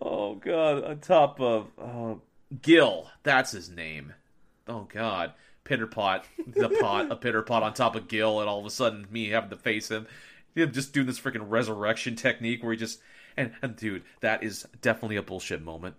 oh 0.00 0.36
god, 0.36 0.84
on 0.84 0.98
top 1.00 1.40
of 1.40 1.66
oh, 1.78 2.20
Gil, 2.62 3.10
that's 3.24 3.50
his 3.50 3.68
name. 3.68 4.14
Oh 4.68 4.86
god. 4.92 5.32
Pitterpot, 5.64 6.24
the 6.46 6.68
pot, 6.68 7.10
a 7.10 7.16
Pitterpot 7.16 7.62
on 7.62 7.72
top 7.72 7.96
of 7.96 8.06
Gil, 8.06 8.40
and 8.40 8.48
all 8.50 8.60
of 8.60 8.66
a 8.66 8.70
sudden 8.70 9.06
me 9.10 9.30
having 9.30 9.48
to 9.48 9.56
face 9.56 9.90
him. 9.90 10.06
Him 10.54 10.72
just 10.72 10.92
doing 10.92 11.06
this 11.06 11.18
freaking 11.18 11.46
resurrection 11.48 12.16
technique 12.16 12.62
where 12.62 12.72
he 12.72 12.78
just 12.78 13.00
and, 13.36 13.52
and 13.62 13.76
dude, 13.76 14.02
that 14.20 14.42
is 14.42 14.66
definitely 14.80 15.16
a 15.16 15.22
bullshit 15.22 15.62
moment. 15.62 15.96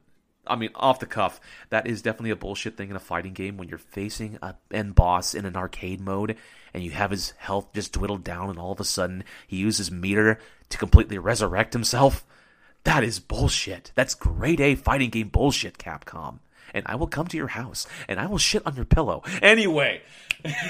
I 0.47 0.55
mean, 0.55 0.69
off 0.75 0.99
the 0.99 1.05
cuff, 1.05 1.39
that 1.69 1.88
is 1.88 2.01
definitely 2.01 2.29
a 2.29 2.36
bullshit 2.36 2.77
thing 2.77 2.89
in 2.89 2.95
a 2.95 2.99
fighting 2.99 3.33
game 3.33 3.57
when 3.57 3.67
you're 3.67 3.77
facing 3.77 4.38
a 4.41 4.55
end 4.71 4.93
boss 4.95 5.33
in 5.33 5.45
an 5.45 5.55
arcade 5.55 5.99
mode 5.99 6.38
and 6.73 6.83
you 6.83 6.91
have 6.91 7.11
his 7.11 7.31
health 7.38 7.73
just 7.73 7.93
dwindled 7.93 8.23
down 8.23 8.49
and 8.49 8.59
all 8.59 8.71
of 8.71 8.79
a 8.79 8.83
sudden 8.83 9.23
he 9.47 9.57
uses 9.57 9.91
meter 9.91 10.39
to 10.69 10.77
completely 10.77 11.17
resurrect 11.17 11.73
himself. 11.73 12.25
That 12.83 13.03
is 13.03 13.19
bullshit. 13.19 13.91
That's 13.95 14.13
grade 14.13 14.61
A 14.61 14.75
fighting 14.75 15.09
game 15.09 15.29
bullshit, 15.29 15.79
Capcom. 15.79 16.39
And 16.73 16.86
I 16.88 16.95
will 16.95 17.07
come 17.07 17.27
to 17.27 17.38
your 17.38 17.47
house 17.47 17.88
and 18.07 18.19
I 18.19 18.27
will 18.27 18.38
shit 18.38 18.65
on 18.67 18.75
your 18.75 18.86
pillow. 18.86 19.23
Anyway, 19.41 20.01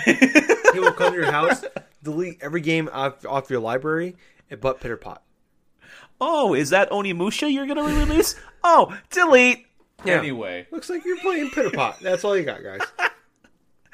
He 0.06 0.80
will 0.80 0.94
come 0.94 1.12
to 1.12 1.20
your 1.20 1.32
house, 1.32 1.64
delete 2.04 2.42
every 2.42 2.62
game 2.62 2.90
off, 2.92 3.26
off 3.26 3.50
your 3.50 3.60
library, 3.60 4.16
but 4.62 4.80
Pitterpot. 4.80 5.18
Oh, 6.20 6.54
is 6.54 6.70
that 6.72 6.90
Onimusha 6.92 7.52
you're 7.52 7.66
going 7.66 7.78
to 7.78 7.84
re-release? 7.84 8.36
oh, 8.64 8.98
delete. 9.12 9.66
Yeah. 10.04 10.16
Anyway. 10.16 10.68
Looks 10.72 10.90
like 10.90 11.06
you're 11.06 11.20
playing 11.20 11.50
Pitterpot. 11.50 12.00
That's 12.00 12.24
all 12.24 12.38
you 12.38 12.44
got, 12.44 12.62
guys. 12.64 12.82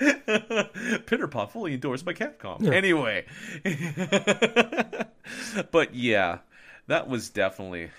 Pitterpot 0.01 1.51
fully 1.51 1.75
endorsed 1.75 2.05
by 2.05 2.13
Capcom. 2.13 2.71
Anyway, 2.71 3.25
but 5.71 5.93
yeah, 5.93 6.39
that 6.87 7.07
was 7.07 7.29
definitely, 7.29 7.91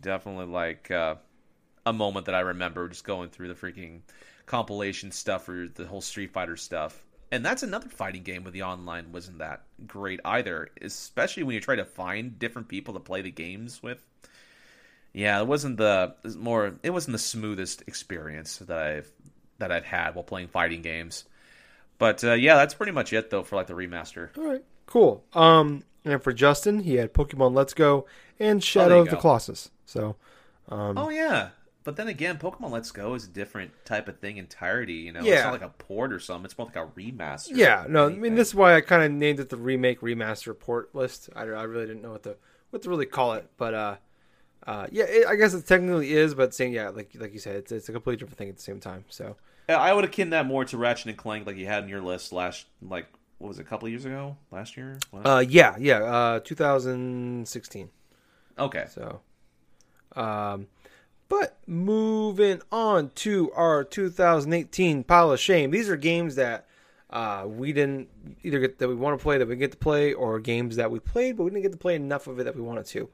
definitely 0.00 0.46
like 0.46 0.90
uh, 0.90 1.16
a 1.84 1.92
moment 1.92 2.26
that 2.26 2.34
I 2.34 2.40
remember 2.40 2.88
just 2.88 3.04
going 3.04 3.28
through 3.28 3.48
the 3.48 3.54
freaking 3.54 4.00
compilation 4.46 5.12
stuff 5.12 5.46
or 5.48 5.68
the 5.68 5.86
whole 5.86 6.00
Street 6.00 6.32
Fighter 6.32 6.56
stuff. 6.56 7.04
And 7.32 7.44
that's 7.44 7.62
another 7.62 7.88
fighting 7.88 8.22
game 8.22 8.44
where 8.44 8.52
the 8.52 8.62
online 8.62 9.10
wasn't 9.12 9.38
that 9.38 9.62
great 9.86 10.20
either, 10.24 10.68
especially 10.80 11.42
when 11.42 11.54
you 11.54 11.60
try 11.60 11.74
to 11.76 11.84
find 11.84 12.38
different 12.38 12.68
people 12.68 12.94
to 12.94 13.00
play 13.00 13.20
the 13.22 13.30
games 13.32 13.82
with. 13.82 14.00
Yeah, 15.12 15.40
it 15.40 15.46
wasn't 15.46 15.78
the 15.78 16.14
it 16.22 16.26
was 16.26 16.36
more. 16.36 16.74
It 16.82 16.90
wasn't 16.90 17.12
the 17.12 17.18
smoothest 17.18 17.82
experience 17.86 18.58
that 18.58 18.78
I've 18.78 19.10
that 19.58 19.72
I've 19.72 19.84
had 19.84 20.14
while 20.14 20.24
playing 20.24 20.48
fighting 20.48 20.82
games. 20.82 21.24
But 21.98 22.22
uh, 22.22 22.34
yeah, 22.34 22.56
that's 22.56 22.74
pretty 22.74 22.92
much 22.92 23.12
it 23.12 23.30
though 23.30 23.42
for 23.42 23.56
like 23.56 23.66
the 23.66 23.72
remaster. 23.74 24.28
All 24.36 24.44
right, 24.44 24.64
cool. 24.86 25.24
Um, 25.32 25.82
And 26.04 26.22
for 26.22 26.32
Justin, 26.32 26.80
he 26.80 26.94
had 26.96 27.12
Pokemon 27.14 27.54
Let's 27.54 27.72
Go 27.74 28.06
and 28.38 28.62
Shadow 28.62 28.96
you 28.96 29.00
of 29.02 29.08
the 29.08 29.16
go. 29.16 29.22
Colossus. 29.22 29.70
So, 29.86 30.16
um, 30.68 30.98
Oh 30.98 31.08
yeah, 31.08 31.48
but 31.86 31.94
then 31.94 32.08
again, 32.08 32.36
Pokemon 32.36 32.72
Let's 32.72 32.90
Go 32.90 33.14
is 33.14 33.26
a 33.26 33.28
different 33.28 33.70
type 33.84 34.08
of 34.08 34.18
thing 34.18 34.38
entirety. 34.38 34.94
You 34.94 35.12
know, 35.12 35.20
it's 35.20 35.44
not 35.44 35.52
like 35.52 35.62
a 35.62 35.68
port 35.68 36.12
or 36.12 36.18
something. 36.18 36.44
It's 36.46 36.58
more 36.58 36.66
like 36.66 36.74
a 36.74 36.86
remaster. 36.98 37.50
yeah, 37.54 37.84
no, 37.88 38.06
I 38.06 38.10
mean 38.10 38.34
this 38.34 38.48
is 38.48 38.54
why 38.56 38.74
I 38.74 38.80
kind 38.80 39.04
of 39.04 39.12
named 39.12 39.38
it 39.38 39.50
the 39.50 39.56
remake 39.56 40.00
remaster 40.00 40.58
port 40.58 40.92
list. 40.96 41.30
I, 41.36 41.42
I 41.42 41.62
really 41.62 41.86
didn't 41.86 42.02
know 42.02 42.10
what 42.10 42.24
to 42.24 42.36
what 42.70 42.82
to 42.82 42.90
really 42.90 43.06
call 43.06 43.34
it, 43.34 43.48
but 43.56 43.72
uh, 43.72 43.96
uh, 44.66 44.88
yeah, 44.90 45.04
it, 45.04 45.28
I 45.28 45.36
guess 45.36 45.54
it 45.54 45.64
technically 45.64 46.12
is, 46.12 46.34
but 46.34 46.52
saying 46.52 46.72
yeah, 46.72 46.88
like 46.88 47.12
like 47.16 47.32
you 47.32 47.38
said, 47.38 47.54
it's 47.54 47.70
it's 47.70 47.88
a 47.88 47.92
completely 47.92 48.18
different 48.18 48.36
thing 48.36 48.48
at 48.48 48.56
the 48.56 48.62
same 48.62 48.80
time. 48.80 49.04
So 49.08 49.36
Yeah, 49.68 49.78
I 49.78 49.92
would 49.92 50.04
akin 50.04 50.30
that 50.30 50.44
more 50.44 50.64
to 50.64 50.76
Ratchet 50.76 51.06
and 51.06 51.16
Clank, 51.16 51.46
like 51.46 51.56
you 51.56 51.66
had 51.66 51.84
in 51.84 51.88
your 51.88 52.02
list 52.02 52.32
last, 52.32 52.66
like 52.82 53.06
what 53.38 53.46
was 53.46 53.60
it, 53.60 53.62
a 53.62 53.64
couple 53.64 53.86
of 53.86 53.92
years 53.92 54.04
ago, 54.04 54.36
last 54.50 54.76
year? 54.76 54.98
What? 55.12 55.24
uh, 55.24 55.44
yeah, 55.48 55.76
yeah, 55.78 56.02
uh, 56.02 56.40
2016. 56.40 57.90
okay, 58.58 58.86
So, 58.88 59.20
um, 60.16 60.66
but 61.28 61.58
moving 61.66 62.62
on 62.70 63.10
to 63.16 63.50
our 63.52 63.84
2018 63.84 65.04
pile 65.04 65.32
of 65.32 65.40
shame. 65.40 65.70
These 65.70 65.88
are 65.88 65.96
games 65.96 66.36
that 66.36 66.66
uh, 67.10 67.44
we 67.46 67.72
didn't 67.72 68.08
either 68.42 68.58
get 68.58 68.78
that 68.78 68.88
we 68.88 68.94
want 68.94 69.18
to 69.18 69.22
play 69.22 69.38
that 69.38 69.48
we 69.48 69.56
get 69.56 69.72
to 69.72 69.76
play, 69.76 70.12
or 70.12 70.38
games 70.38 70.76
that 70.76 70.90
we 70.90 70.98
played 70.98 71.36
but 71.36 71.44
we 71.44 71.50
didn't 71.50 71.62
get 71.62 71.72
to 71.72 71.78
play 71.78 71.94
enough 71.94 72.26
of 72.26 72.38
it 72.38 72.44
that 72.44 72.56
we 72.56 72.62
wanted 72.62 72.86
to. 72.86 73.08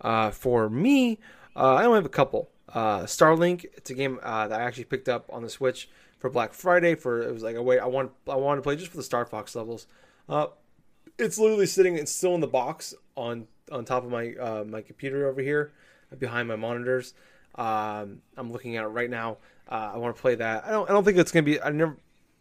Uh, 0.00 0.30
for 0.30 0.68
me, 0.68 1.18
uh, 1.56 1.74
I 1.74 1.84
only 1.84 1.96
have 1.96 2.06
a 2.06 2.10
couple. 2.10 2.50
Uh, 2.68 3.02
Starlink. 3.02 3.64
It's 3.74 3.90
a 3.90 3.94
game 3.94 4.18
uh, 4.22 4.48
that 4.48 4.60
I 4.60 4.64
actually 4.64 4.84
picked 4.84 5.08
up 5.08 5.26
on 5.32 5.42
the 5.42 5.50
Switch 5.50 5.88
for 6.18 6.30
Black 6.30 6.52
Friday. 6.52 6.94
For 6.94 7.22
it 7.22 7.32
was 7.32 7.42
like 7.42 7.56
a 7.56 7.62
wait, 7.62 7.78
I 7.78 7.86
want 7.86 8.12
I 8.28 8.36
wanted 8.36 8.56
to 8.56 8.62
play 8.62 8.76
just 8.76 8.90
for 8.90 8.96
the 8.96 9.02
Star 9.02 9.24
Fox 9.24 9.54
levels. 9.54 9.86
Uh, 10.28 10.46
it's 11.18 11.38
literally 11.38 11.66
sitting. 11.66 11.96
It's 11.96 12.12
still 12.12 12.34
in 12.34 12.40
the 12.40 12.46
box 12.46 12.94
on 13.16 13.46
on 13.70 13.84
top 13.84 14.04
of 14.04 14.10
my 14.10 14.64
my 14.66 14.82
computer 14.82 15.28
over 15.28 15.40
here, 15.40 15.72
behind 16.18 16.48
my 16.48 16.56
monitors. 16.56 17.14
Um, 17.54 18.20
I'm 18.36 18.52
looking 18.52 18.76
at 18.76 18.84
it 18.84 18.88
right 18.88 19.10
now. 19.10 19.38
Uh, 19.70 19.92
I 19.94 19.98
want 19.98 20.14
to 20.16 20.20
play 20.20 20.34
that. 20.36 20.64
I 20.66 20.70
don't. 20.70 20.88
I 20.88 20.92
don't 20.92 21.04
think 21.04 21.18
it's 21.18 21.32
gonna 21.32 21.44
be. 21.44 21.60
I 21.60 21.70
never 21.70 21.96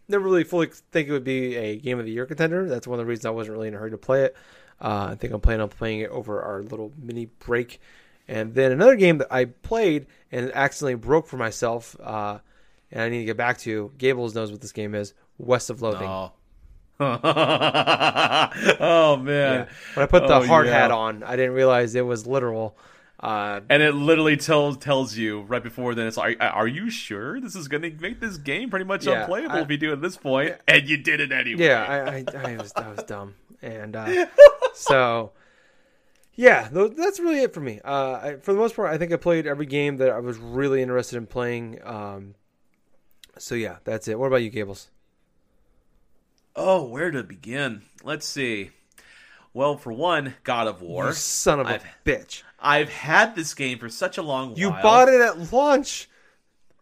never 0.07 0.23
really 0.25 0.43
fully 0.43 0.67
think 0.91 1.07
it 1.07 1.11
would 1.11 1.23
be 1.23 1.55
a 1.55 1.77
game 1.77 1.99
of 1.99 2.05
the 2.05 2.11
year 2.11 2.25
contender. 2.25 2.67
That's 2.67 2.87
one 2.87 2.99
of 2.99 3.05
the 3.05 3.09
reasons 3.09 3.25
I 3.25 3.29
wasn't 3.29 3.55
really 3.55 3.67
in 3.69 3.75
a 3.75 3.77
hurry 3.77 3.91
to 3.91 3.97
play 3.97 4.23
it. 4.23 4.35
Uh, 4.81 5.09
I 5.11 5.15
think 5.15 5.33
I'm 5.33 5.39
planning 5.39 5.61
on 5.61 5.69
playing 5.69 6.01
it 6.01 6.09
over 6.09 6.41
our 6.41 6.61
little 6.63 6.91
mini 7.01 7.27
break. 7.27 7.79
And 8.27 8.53
then 8.53 8.71
another 8.71 8.95
game 8.95 9.19
that 9.19 9.27
I 9.31 9.45
played 9.45 10.07
and 10.31 10.51
accidentally 10.53 10.95
broke 10.95 11.27
for 11.27 11.37
myself, 11.37 11.95
uh, 12.01 12.39
and 12.91 13.01
I 13.01 13.09
need 13.09 13.19
to 13.19 13.25
get 13.25 13.37
back 13.37 13.59
to. 13.59 13.91
Gables 13.97 14.35
knows 14.35 14.51
what 14.51 14.61
this 14.61 14.71
game 14.71 14.95
is. 14.95 15.13
West 15.37 15.69
of 15.69 15.81
Loathing. 15.81 16.07
oh, 16.09 16.31
oh 18.79 19.17
man, 19.17 19.67
Yeah. 19.67 19.69
When 19.95 20.03
I 20.03 20.07
put 20.07 20.27
the 20.27 20.35
Oh, 20.35 20.45
hard 20.45 20.67
yeah. 20.67 20.73
hat 20.73 20.91
on, 20.91 21.23
I 21.23 21.35
didn't 21.35 21.53
realize 21.53 21.95
it 21.95 22.05
was 22.05 22.27
literal. 22.27 22.77
Uh, 23.23 23.61
and 23.69 23.81
it 23.81 23.93
literally 23.95 24.35
tells 24.35 24.75
tells 24.77 25.15
you 25.15 25.43
right 25.43 25.63
before 25.63 25.95
then. 25.95 26.07
It's 26.07 26.17
like, 26.17 26.35
are 26.41 26.67
you 26.67 26.89
sure 26.89 27.39
this 27.39 27.55
is 27.55 27.69
going 27.69 27.81
to 27.83 27.89
make 28.01 28.19
this 28.19 28.35
game 28.37 28.69
pretty 28.69 28.83
much 28.83 29.05
Yeah, 29.05 29.21
unplayable 29.21 29.55
I- 29.55 29.61
if 29.61 29.71
you 29.71 29.77
do 29.77 29.91
it 29.91 29.93
at 29.93 30.01
this 30.01 30.17
point? 30.17 30.55
And 30.67 30.89
you 30.89 30.97
did 30.97 31.21
it 31.21 31.31
anyway. 31.31 31.63
yeah, 31.65 31.83
I, 31.83 32.17
I, 32.17 32.51
I 32.53 32.57
was 32.57 32.73
I 32.75 32.89
was 32.89 33.01
dumb, 33.03 33.35
and 33.61 33.95
uh, 33.95 34.25
so 34.73 35.31
yeah, 36.35 36.67
tho- 36.69 36.89
that's 36.89 37.21
really 37.21 37.39
it 37.43 37.53
for 37.53 37.61
me. 37.61 37.79
Uh, 37.85 38.19
I, 38.21 38.35
for 38.41 38.51
the 38.51 38.59
most 38.59 38.75
part, 38.75 38.91
I 38.91 38.97
think 38.97 39.13
I 39.13 39.15
played 39.15 39.47
every 39.47 39.67
game 39.67 39.97
that 39.97 40.09
I 40.09 40.19
was 40.19 40.37
really 40.37 40.81
interested 40.81 41.15
in 41.15 41.25
playing. 41.25 41.79
Um, 41.81 42.35
so 43.37 43.55
yeah, 43.55 43.77
that's 43.85 44.09
it. 44.09 44.19
What 44.19 44.27
about 44.27 44.43
you, 44.43 44.49
Gables? 44.49 44.89
Oh, 46.55 46.83
where 46.87 47.09
to 47.09 47.23
begin? 47.23 47.83
Let's 48.03 48.27
see. 48.27 48.71
Well, 49.53 49.77
for 49.77 49.93
one, 49.93 50.33
God 50.43 50.67
of 50.67 50.81
War. 50.81 51.07
You 51.07 51.13
son 51.13 51.59
of 51.59 51.67
a 51.67 51.75
I've- 51.75 51.85
bitch! 52.05 52.43
I've 52.63 52.89
had 52.89 53.35
this 53.35 53.53
game 53.53 53.77
for 53.77 53.89
such 53.89 54.17
a 54.17 54.23
long 54.23 54.55
You 54.55 54.69
while. 54.69 54.77
You 54.77 54.83
bought 54.83 55.09
it 55.09 55.21
at 55.21 55.51
launch. 55.53 56.09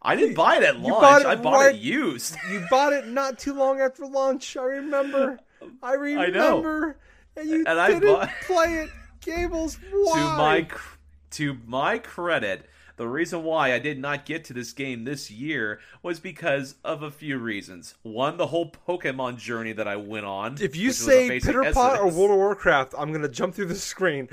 I 0.01 0.15
didn't 0.15 0.35
buy 0.35 0.57
it 0.57 0.63
at 0.63 0.79
launch. 0.79 1.01
bought 1.01 1.21
it 1.21 1.27
I 1.27 1.35
bought 1.35 1.53
right- 1.65 1.75
it 1.75 1.81
used. 1.81 2.35
You 2.49 2.63
bought 2.69 2.93
it 2.93 3.07
not 3.07 3.37
too 3.39 3.53
long 3.53 3.81
after 3.81 4.05
launch. 4.05 4.55
I 4.57 4.63
remember. 4.63 5.39
I 5.83 5.93
remember. 5.93 6.97
And 7.35 7.49
you 7.49 7.65
And 7.67 7.79
I 7.79 7.87
didn't 7.89 8.03
bought- 8.13 8.29
play 8.45 8.75
it, 8.75 8.89
Gables. 9.21 9.77
Why? 9.91 10.13
to 10.15 10.19
my 10.37 10.67
to 11.31 11.57
my 11.65 11.97
credit, 11.97 12.65
the 12.97 13.07
reason 13.07 13.43
why 13.43 13.73
I 13.73 13.79
did 13.79 13.99
not 13.99 14.25
get 14.25 14.43
to 14.45 14.53
this 14.53 14.73
game 14.73 15.05
this 15.05 15.31
year 15.31 15.79
was 16.03 16.19
because 16.19 16.75
of 16.83 17.03
a 17.03 17.09
few 17.11 17.37
reasons. 17.37 17.95
One, 18.03 18.37
the 18.37 18.47
whole 18.47 18.71
Pokemon 18.71 19.37
journey 19.37 19.73
that 19.73 19.87
I 19.87 19.95
went 19.95 20.25
on. 20.25 20.57
If 20.59 20.75
you 20.75 20.89
which 20.89 20.99
was 20.99 21.07
a 21.07 21.27
say 21.27 21.39
Pitter 21.39 21.71
Pot 21.73 21.99
or 21.99 22.05
World 22.07 22.31
of 22.31 22.37
Warcraft, 22.37 22.93
I'm 22.97 23.11
gonna 23.13 23.29
jump 23.29 23.55
through 23.55 23.67
the 23.67 23.75
screen. 23.75 24.27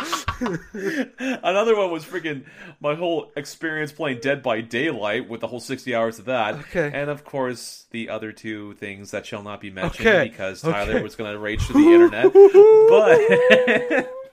Another 1.42 1.76
one 1.76 1.90
was 1.90 2.04
freaking 2.04 2.44
my 2.80 2.94
whole 2.94 3.30
experience 3.36 3.92
playing 3.92 4.18
Dead 4.20 4.42
by 4.42 4.60
Daylight 4.60 5.28
with 5.28 5.40
the 5.40 5.46
whole 5.46 5.60
60 5.60 5.94
hours 5.94 6.18
of 6.18 6.24
that. 6.26 6.54
Okay. 6.54 6.90
And 6.92 7.10
of 7.10 7.24
course, 7.24 7.86
the 7.90 8.08
other 8.08 8.32
two 8.32 8.74
things 8.74 9.10
that 9.10 9.26
shall 9.26 9.42
not 9.42 9.60
be 9.60 9.70
mentioned 9.70 10.06
Okay. 10.08 10.28
because 10.28 10.62
Tyler 10.62 10.94
Okay. 10.94 11.02
was 11.02 11.16
going 11.16 11.32
to 11.32 11.38
rage 11.38 11.66
to 11.66 11.72
the 11.72 11.78
internet. 11.78 12.32
But. 12.90 13.18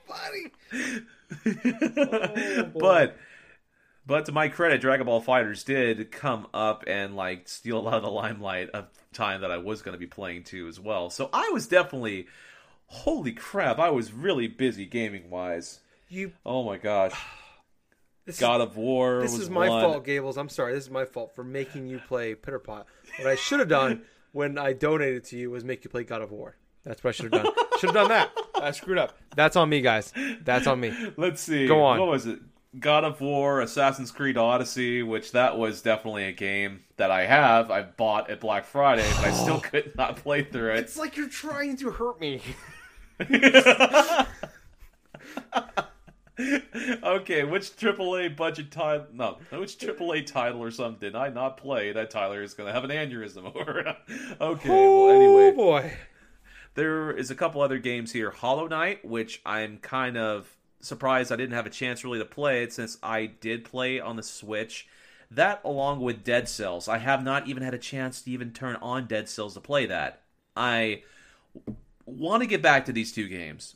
Buddy. 0.07 0.51
but 2.79 3.17
but 4.05 4.25
to 4.25 4.31
my 4.31 4.47
credit, 4.47 4.79
Dragon 4.81 5.05
Ball 5.05 5.21
FighterZ 5.21 5.65
did 5.65 6.11
come 6.11 6.47
up 6.53 6.85
and 6.87 7.15
like 7.15 7.47
steal 7.49 7.77
a 7.77 7.81
lot 7.81 7.95
of 7.95 8.03
the 8.03 8.09
limelight 8.09 8.69
of 8.69 8.85
time 9.13 9.41
that 9.41 9.51
I 9.51 9.57
was 9.57 9.81
going 9.81 9.93
to 9.93 9.99
be 9.99 10.07
playing 10.07 10.43
too 10.43 10.67
as 10.67 10.79
well. 10.79 11.09
So 11.09 11.29
I 11.33 11.49
was 11.51 11.67
definitely, 11.67 12.27
holy 12.87 13.31
crap, 13.33 13.79
I 13.79 13.89
was 13.89 14.11
really 14.13 14.47
busy 14.47 14.85
gaming 14.85 15.29
wise. 15.29 15.79
You. 16.09 16.31
Oh 16.45 16.63
my 16.63 16.77
gosh, 16.77 17.13
This 18.25 18.39
God 18.39 18.61
is, 18.61 18.67
of 18.67 18.77
War. 18.77 19.21
this 19.21 19.37
is 19.37 19.49
my 19.49 19.69
one. 19.69 19.83
fault, 19.83 20.05
Gables. 20.05 20.37
I'm 20.37 20.49
sorry. 20.49 20.73
This 20.73 20.85
is 20.85 20.89
my 20.89 21.05
fault 21.05 21.35
for 21.35 21.43
making 21.43 21.87
you 21.87 21.99
play 21.99 22.33
Pitter 22.35 22.59
Pot. 22.59 22.87
What 23.17 23.27
I 23.27 23.35
should 23.35 23.59
have 23.59 23.69
done 23.69 24.03
when 24.31 24.57
I 24.57 24.73
donated 24.73 25.25
to 25.25 25.37
you 25.37 25.51
was 25.51 25.63
make 25.63 25.83
you 25.83 25.89
play 25.89 26.03
God 26.03 26.21
of 26.21 26.31
War. 26.31 26.55
That's 26.83 27.03
what 27.03 27.09
I 27.09 27.11
should 27.11 27.33
have 27.33 27.43
done. 27.43 27.53
should 27.79 27.89
have 27.89 27.95
done 27.95 28.09
that. 28.09 28.31
I 28.55 28.71
screwed 28.71 28.97
up. 28.97 29.17
That's 29.35 29.55
on 29.57 29.67
me, 29.69 29.81
guys. 29.81 30.13
That's 30.43 30.67
on 30.67 30.79
me. 30.79 30.93
Let's 31.17 31.41
see. 31.41 31.67
Go 31.67 31.83
on. 31.83 31.99
What 31.99 32.07
was 32.09 32.25
it? 32.25 32.39
God 32.79 33.03
of 33.03 33.19
War, 33.21 33.61
Assassin's 33.61 34.11
Creed 34.11 34.37
Odyssey, 34.37 35.01
which 35.03 35.31
that 35.31 35.57
was 35.57 35.81
definitely 35.81 36.25
a 36.25 36.31
game 36.31 36.81
that 36.97 37.11
I 37.11 37.25
have. 37.25 37.71
I 37.71 37.81
bought 37.81 38.29
at 38.29 38.39
Black 38.39 38.65
Friday, 38.65 39.07
but 39.15 39.25
I 39.25 39.31
still 39.31 39.59
could 39.61 39.95
not 39.95 40.17
play 40.17 40.43
through 40.43 40.73
it. 40.73 40.79
It's 40.79 40.97
like 40.97 41.17
you're 41.17 41.29
trying 41.29 41.75
to 41.77 41.91
hurt 41.91 42.19
me. 42.21 42.41
okay, 47.03 47.43
which 47.43 47.75
AAA 47.75 48.35
budget 48.35 48.71
title? 48.71 49.07
No, 49.13 49.37
which 49.51 49.77
AAA 49.77 50.25
title 50.25 50.61
or 50.61 50.71
something 50.71 50.99
did 50.99 51.15
I 51.15 51.29
not 51.29 51.57
play 51.57 51.91
that 51.93 52.11
Tyler 52.11 52.43
is 52.43 52.53
going 52.53 52.67
to 52.67 52.73
have 52.73 52.83
an 52.83 52.91
aneurysm 52.91 53.45
over? 53.55 53.95
okay, 54.39 54.69
well, 54.69 54.79
Oh 54.79 55.09
anyway, 55.09 55.51
boy. 55.55 55.93
there 56.75 57.11
is 57.11 57.31
a 57.31 57.35
couple 57.35 57.61
other 57.61 57.79
games 57.79 58.11
here. 58.11 58.29
Hollow 58.31 58.67
Knight, 58.67 59.03
which 59.03 59.41
I'm 59.45 59.77
kind 59.79 60.17
of 60.17 60.55
surprised 60.79 61.31
I 61.31 61.35
didn't 61.37 61.55
have 61.55 61.65
a 61.65 61.71
chance 61.71 62.03
really 62.03 62.19
to 62.19 62.25
play 62.25 62.61
it 62.63 62.71
since 62.71 62.97
I 63.01 63.25
did 63.25 63.65
play 63.65 63.99
on 63.99 64.15
the 64.15 64.23
Switch. 64.23 64.87
That, 65.29 65.59
along 65.65 65.99
with 66.01 66.23
Dead 66.23 66.47
Cells, 66.47 66.87
I 66.87 66.99
have 66.99 67.21
not 67.23 67.47
even 67.47 67.61
had 67.63 67.73
a 67.73 67.77
chance 67.79 68.21
to 68.21 68.31
even 68.31 68.51
turn 68.53 68.77
on 68.77 69.07
Dead 69.07 69.27
Cells 69.27 69.55
to 69.55 69.59
play 69.59 69.85
that. 69.87 70.21
I 70.55 71.01
want 72.07 72.41
to 72.41 72.47
get 72.47 72.61
back 72.61 72.85
to 72.85 72.91
these 72.93 73.11
two 73.11 73.27
games. 73.27 73.75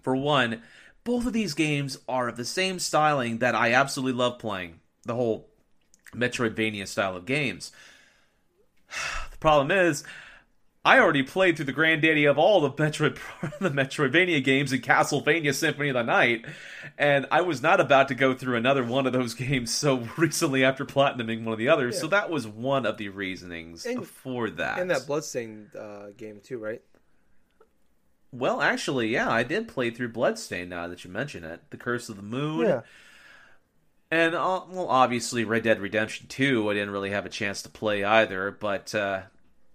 For 0.00 0.16
one, 0.16 0.62
both 1.04 1.26
of 1.26 1.32
these 1.32 1.54
games 1.54 1.98
are 2.08 2.28
of 2.28 2.36
the 2.36 2.44
same 2.44 2.78
styling 2.78 3.38
that 3.38 3.54
I 3.54 3.72
absolutely 3.72 4.18
love 4.18 4.38
playing. 4.38 4.80
The 5.04 5.14
whole 5.14 5.48
Metroidvania 6.14 6.86
style 6.88 7.16
of 7.16 7.26
games. 7.26 7.72
The 9.30 9.38
problem 9.48 9.72
is, 9.72 10.04
I 10.84 11.00
already 11.00 11.24
played 11.24 11.56
through 11.56 11.64
the 11.64 11.72
granddaddy 11.72 12.26
of 12.26 12.38
all 12.38 12.60
the 12.60 12.70
Metroid 12.70 13.18
the 13.60 13.70
Metroidvania 13.70 14.42
games 14.44 14.72
in 14.72 14.80
Castlevania 14.82 15.52
Symphony 15.54 15.88
of 15.88 15.94
the 15.94 16.02
Night, 16.04 16.44
and 16.96 17.26
I 17.32 17.40
was 17.40 17.60
not 17.60 17.80
about 17.80 18.06
to 18.08 18.14
go 18.14 18.34
through 18.34 18.56
another 18.56 18.84
one 18.84 19.04
of 19.06 19.12
those 19.12 19.34
games 19.48 19.72
so 19.72 20.06
recently 20.16 20.64
after 20.64 20.84
platinuming 20.84 21.42
one 21.44 21.52
of 21.52 21.58
the 21.58 21.68
others. 21.68 21.98
So 21.98 22.06
that 22.08 22.30
was 22.30 22.46
one 22.46 22.86
of 22.86 22.98
the 22.98 23.08
reasonings 23.08 23.84
And- 23.84 24.06
for 24.06 24.48
that. 24.50 24.78
And 24.78 24.90
that 24.92 25.06
Bloodstained 25.08 25.74
uh, 25.74 26.10
game 26.16 26.40
too, 26.40 26.58
right? 26.58 26.82
Well, 28.32 28.62
actually, 28.62 29.08
yeah, 29.08 29.30
I 29.30 29.42
did 29.42 29.68
play 29.68 29.90
through 29.90 30.08
Bloodstain. 30.08 30.70
Now 30.70 30.88
that 30.88 31.04
you 31.04 31.10
mention 31.10 31.44
it, 31.44 31.60
The 31.70 31.76
Curse 31.76 32.08
of 32.08 32.16
the 32.16 32.22
Moon. 32.22 32.66
Yeah. 32.66 32.80
And 34.10 34.34
uh, 34.34 34.62
well, 34.68 34.88
obviously, 34.88 35.44
Red 35.44 35.62
Dead 35.62 35.80
Redemption 35.80 36.26
Two, 36.28 36.70
I 36.70 36.74
didn't 36.74 36.90
really 36.90 37.10
have 37.10 37.26
a 37.26 37.30
chance 37.30 37.62
to 37.62 37.68
play 37.68 38.04
either. 38.04 38.50
But 38.50 38.94
uh, 38.94 39.22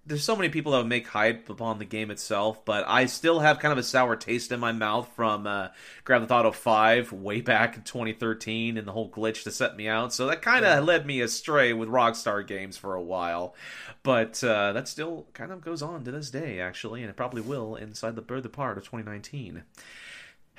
there's 0.07 0.23
so 0.23 0.35
many 0.35 0.49
people 0.49 0.71
that 0.71 0.79
would 0.79 0.87
make 0.87 1.07
hype 1.07 1.49
upon 1.49 1.79
the 1.79 1.85
game 1.85 2.09
itself, 2.09 2.63
but 2.63 2.85
I 2.87 3.05
still 3.07 3.39
have 3.39 3.59
kind 3.59 3.71
of 3.71 3.77
a 3.77 3.83
sour 3.83 4.15
taste 4.15 4.51
in 4.51 4.59
my 4.59 4.71
mouth 4.71 5.09
from 5.15 5.45
uh, 5.45 5.67
Grand 6.05 6.23
Theft 6.23 6.31
Auto 6.31 6.51
5 6.51 7.11
way 7.11 7.41
back 7.41 7.75
in 7.75 7.83
2013 7.83 8.77
and 8.77 8.87
the 8.87 8.91
whole 8.93 9.09
glitch 9.09 9.43
to 9.43 9.51
set 9.51 9.75
me 9.75 9.87
out. 9.87 10.13
So 10.13 10.27
that 10.27 10.41
kind 10.41 10.65
of 10.65 10.71
yeah. 10.71 10.79
led 10.79 11.05
me 11.05 11.19
astray 11.21 11.73
with 11.73 11.89
Rockstar 11.89 12.45
games 12.45 12.77
for 12.77 12.95
a 12.95 13.01
while. 13.01 13.53
But 14.01 14.41
uh, 14.43 14.71
that 14.73 14.87
still 14.87 15.27
kind 15.33 15.51
of 15.51 15.61
goes 15.61 15.81
on 15.81 16.05
to 16.05 16.11
this 16.11 16.31
day, 16.31 16.61
actually, 16.61 17.01
and 17.01 17.09
it 17.09 17.17
probably 17.17 17.41
will 17.41 17.75
inside 17.75 18.15
the 18.15 18.21
further 18.21 18.49
part 18.49 18.77
of 18.77 18.85
2019. 18.85 19.63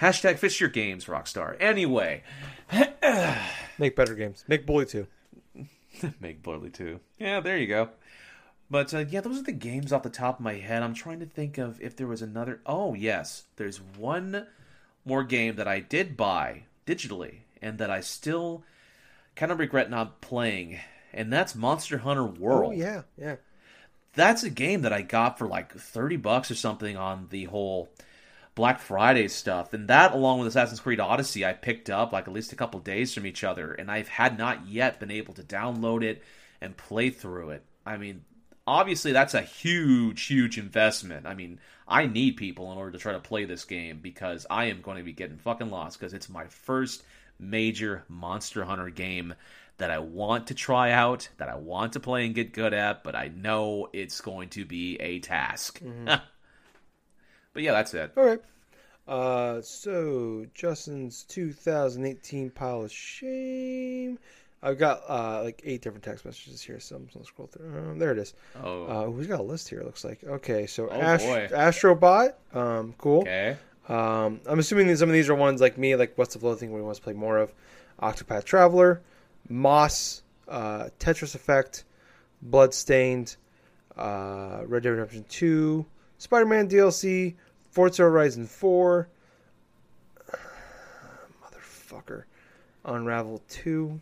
Hashtag 0.01 0.39
fix 0.39 0.61
your 0.61 0.69
games, 0.69 1.07
Rockstar. 1.07 1.57
Anyway. 1.59 2.23
Make 3.79 3.97
better 3.97 4.15
games. 4.15 4.45
Make 4.47 4.67
Bully 4.67 4.87
2. 4.87 5.07
Make 6.21 6.43
Bully 6.43 6.71
2. 6.71 7.01
Yeah, 7.19 7.41
there 7.41 7.57
you 7.57 7.67
go. 7.67 7.89
But 8.71 8.93
uh, 8.93 9.05
yeah, 9.09 9.21
those 9.21 9.39
are 9.39 9.45
the 9.45 9.53
games 9.53 9.93
off 9.93 10.03
the 10.03 10.11
top 10.11 10.39
of 10.39 10.45
my 10.45 10.55
head. 10.55 10.83
I'm 10.83 10.95
trying 10.95 11.21
to 11.21 11.27
think 11.27 11.59
of 11.59 11.81
if 11.81 11.97
there 11.97 12.07
was 12.07 12.23
another. 12.23 12.61
Oh 12.67 12.95
yes, 12.95 13.45
there's 13.57 13.81
one 13.81 14.47
more 15.05 15.25
game 15.25 15.57
that 15.57 15.69
I 15.69 15.81
did 15.81 16.17
buy 16.17 16.65
digitally 16.87 17.39
and 17.63 17.79
that 17.79 17.91
I 17.91 18.01
still 18.01 18.63
kind 19.37 19.51
of 19.51 19.59
regret 19.59 19.91
not 19.91 20.21
playing, 20.21 20.79
and 21.13 21.33
that's 21.33 21.55
Monster 21.55 21.99
Hunter 21.99 22.25
World. 22.25 22.73
Oh 22.73 22.77
yeah, 22.77 23.03
yeah. 23.17 23.37
That's 24.15 24.43
a 24.43 24.51
game 24.51 24.83
that 24.83 24.93
I 24.93 25.03
got 25.03 25.39
for 25.39 25.47
like 25.47 25.73
thirty 25.73 26.17
bucks 26.17 26.51
or 26.51 26.55
something 26.55 26.97
on 26.97 27.29
the 27.31 27.45
whole 27.45 27.89
Black 28.55 28.81
Friday 28.81 29.29
stuff, 29.29 29.73
and 29.73 29.89
that 29.89 30.13
along 30.13 30.41
with 30.41 30.49
Assassin's 30.49 30.81
Creed 30.81 31.01
Odyssey, 31.01 31.47
I 31.47 31.55
picked 31.55 31.89
up 31.89 32.13
like 32.13 32.29
at 32.29 32.35
least 32.35 32.53
a 32.53 32.57
couple 32.57 32.81
days 32.81 33.15
from 33.15 33.25
each 33.25 33.45
other, 33.45 33.73
and 33.73 33.91
I've 33.91 34.09
had 34.09 34.37
not 34.37 34.67
yet 34.67 35.01
been 35.01 35.11
able 35.11 35.33
to 35.35 35.43
download 35.43 36.03
it 36.03 36.23
and 36.61 36.77
play 36.77 37.09
through 37.11 37.51
it. 37.51 37.63
I 37.87 37.97
mean, 37.97 38.25
obviously 38.69 39.13
that's 39.13 39.35
a 39.35 39.41
huge, 39.41 40.27
huge 40.27 40.59
investment. 40.59 41.27
I 41.27 41.35
mean, 41.35 41.59
I 41.87 42.07
need 42.07 42.37
people 42.37 42.71
in 42.71 42.79
order 42.79 42.93
to 42.93 42.99
try 42.99 43.13
to 43.13 43.19
play 43.19 43.47
this 43.47 43.65
game 43.65 44.01
because 44.03 44.47
I 44.51 44.67
am 44.67 44.83
going 44.83 44.99
to 44.99 45.03
be 45.03 45.13
getting 45.13 45.39
fucking 45.39 45.71
lost 45.71 45.99
because 45.99 46.13
it's 46.13 46.29
my 46.29 46.47
first 46.47 47.03
major 47.39 48.05
Monster 48.09 48.65
Hunter 48.65 48.91
game 48.91 49.35
that 49.79 49.91
I 49.91 50.01
want 50.01 50.49
to 50.49 50.55
try 50.55 50.91
out, 50.91 51.29
that 51.39 51.49
I 51.49 51.55
want 51.55 51.95
to 51.95 52.01
play 52.01 52.27
and 52.27 52.35
get 52.35 52.53
good 52.53 52.75
at, 52.75 53.05
but 53.05 53.15
I 53.15 53.29
know 53.29 53.89
it's 53.93 54.21
going 54.21 54.51
to 54.51 54.65
be 54.65 54.97
a 55.01 55.21
task. 55.21 55.81
Mm-hmm. 55.89 56.05
but 57.55 57.63
yeah, 57.63 57.73
that's 57.73 57.95
it. 57.95 58.13
All 58.17 58.25
right. 58.25 58.43
Uh, 59.07 59.63
so 59.63 60.45
Justin's 60.53 61.23
2018 61.25 62.51
pile 62.51 62.83
of 62.83 62.93
shame. 62.93 64.19
I've 64.63 64.79
got 64.79 65.03
uh, 65.09 65.43
like 65.45 65.61
eight 65.65 65.83
different 65.83 66.05
text 66.05 66.25
messages 66.25 66.61
here, 66.61 66.81
so 66.81 66.97
I'm 66.97 67.05
just 67.05 67.15
gonna 67.15 67.27
scroll 67.27 67.49
through. 67.49 67.67
Um, 67.67 67.99
there 67.99 68.11
it 68.13 68.19
is. 68.19 68.35
Oh, 68.63 68.85
uh, 68.85 69.05
who's 69.07 69.27
got 69.27 69.41
a 69.41 69.43
list 69.43 69.69
here? 69.69 69.81
It 69.81 69.87
looks 69.87 70.05
like 70.05 70.25
okay. 70.25 70.67
So 70.67 70.89
oh, 70.89 71.01
Ash- 71.01 71.23
Astrobot, 71.23 72.35
um, 72.55 72.95
cool. 72.99 73.21
Okay. 73.21 73.57
Um, 73.89 74.41
I'm 74.47 74.59
assuming 74.59 74.89
that 74.89 74.99
some 74.99 75.09
of 75.09 75.15
these 75.15 75.31
are 75.31 75.35
ones 75.35 75.61
like 75.61 75.79
me, 75.79 75.97
like 75.97 76.13
what's 76.17 76.35
the 76.35 76.41
flow 76.41 76.55
thing 76.55 76.73
we 76.73 76.83
want 76.83 76.97
to 76.97 77.03
play 77.03 77.15
more 77.15 77.39
of. 77.39 77.53
Octopath 78.03 78.45
Traveler, 78.45 79.01
Moss, 79.49 80.23
uh, 80.49 80.89
Tetris 80.99 81.35
Effect, 81.35 81.85
Bloodstained, 82.43 83.37
uh, 83.97 84.63
Red 84.67 84.83
Dead 84.83 84.91
Redemption 84.91 85.25
2, 85.29 85.87
Spider-Man 86.19 86.69
DLC, 86.69 87.35
Forza 87.71 88.03
Horizon 88.03 88.47
4, 88.47 89.09
motherfucker, 91.43 92.25
Unravel 92.85 93.43
2. 93.49 94.01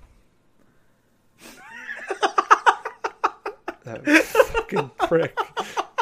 That 3.86 4.04
fucking 4.04 4.90
prick. 4.98 5.38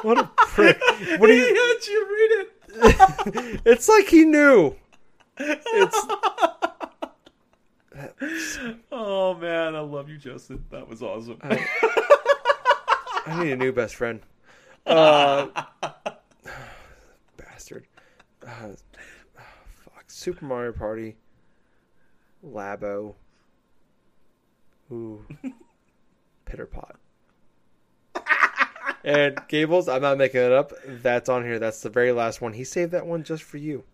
What 0.02 0.16
a 0.16 0.24
prick. 0.38 0.80
What 1.18 1.26
do 1.26 1.34
you? 1.34 1.54
How'd 1.54 1.86
you 1.86 2.06
read 2.10 2.30
it? 2.40 3.60
it's 3.66 3.90
like 3.90 4.08
he 4.08 4.24
knew. 4.24 4.74
It's. 5.36 6.06
oh 8.90 9.34
man, 9.34 9.76
I 9.76 9.80
love 9.80 10.08
you, 10.08 10.16
Justin. 10.16 10.64
That 10.70 10.88
was 10.88 11.02
awesome. 11.02 11.36
I, 11.42 11.62
I 13.26 13.44
need 13.44 13.52
a 13.52 13.56
new 13.56 13.72
best 13.72 13.96
friend. 13.96 14.20
Uh, 14.86 15.46
bastard. 17.38 17.86
Uh, 18.46 18.48
oh, 19.38 19.42
fuck. 19.82 20.04
Super 20.08 20.44
Mario 20.44 20.72
Party. 20.72 21.16
Labo. 22.46 23.14
Ooh. 24.92 25.24
Pitter 26.44 26.66
pot. 26.66 26.96
And 29.04 29.38
Gables, 29.48 29.88
I'm 29.88 30.02
not 30.02 30.18
making 30.18 30.40
it 30.40 30.52
up. 30.52 30.72
That's 30.86 31.28
on 31.28 31.44
here. 31.44 31.58
That's 31.58 31.82
the 31.82 31.90
very 31.90 32.12
last 32.12 32.40
one. 32.40 32.52
He 32.52 32.64
saved 32.64 32.92
that 32.92 33.06
one 33.06 33.22
just 33.22 33.42
for 33.42 33.58
you. 33.58 33.84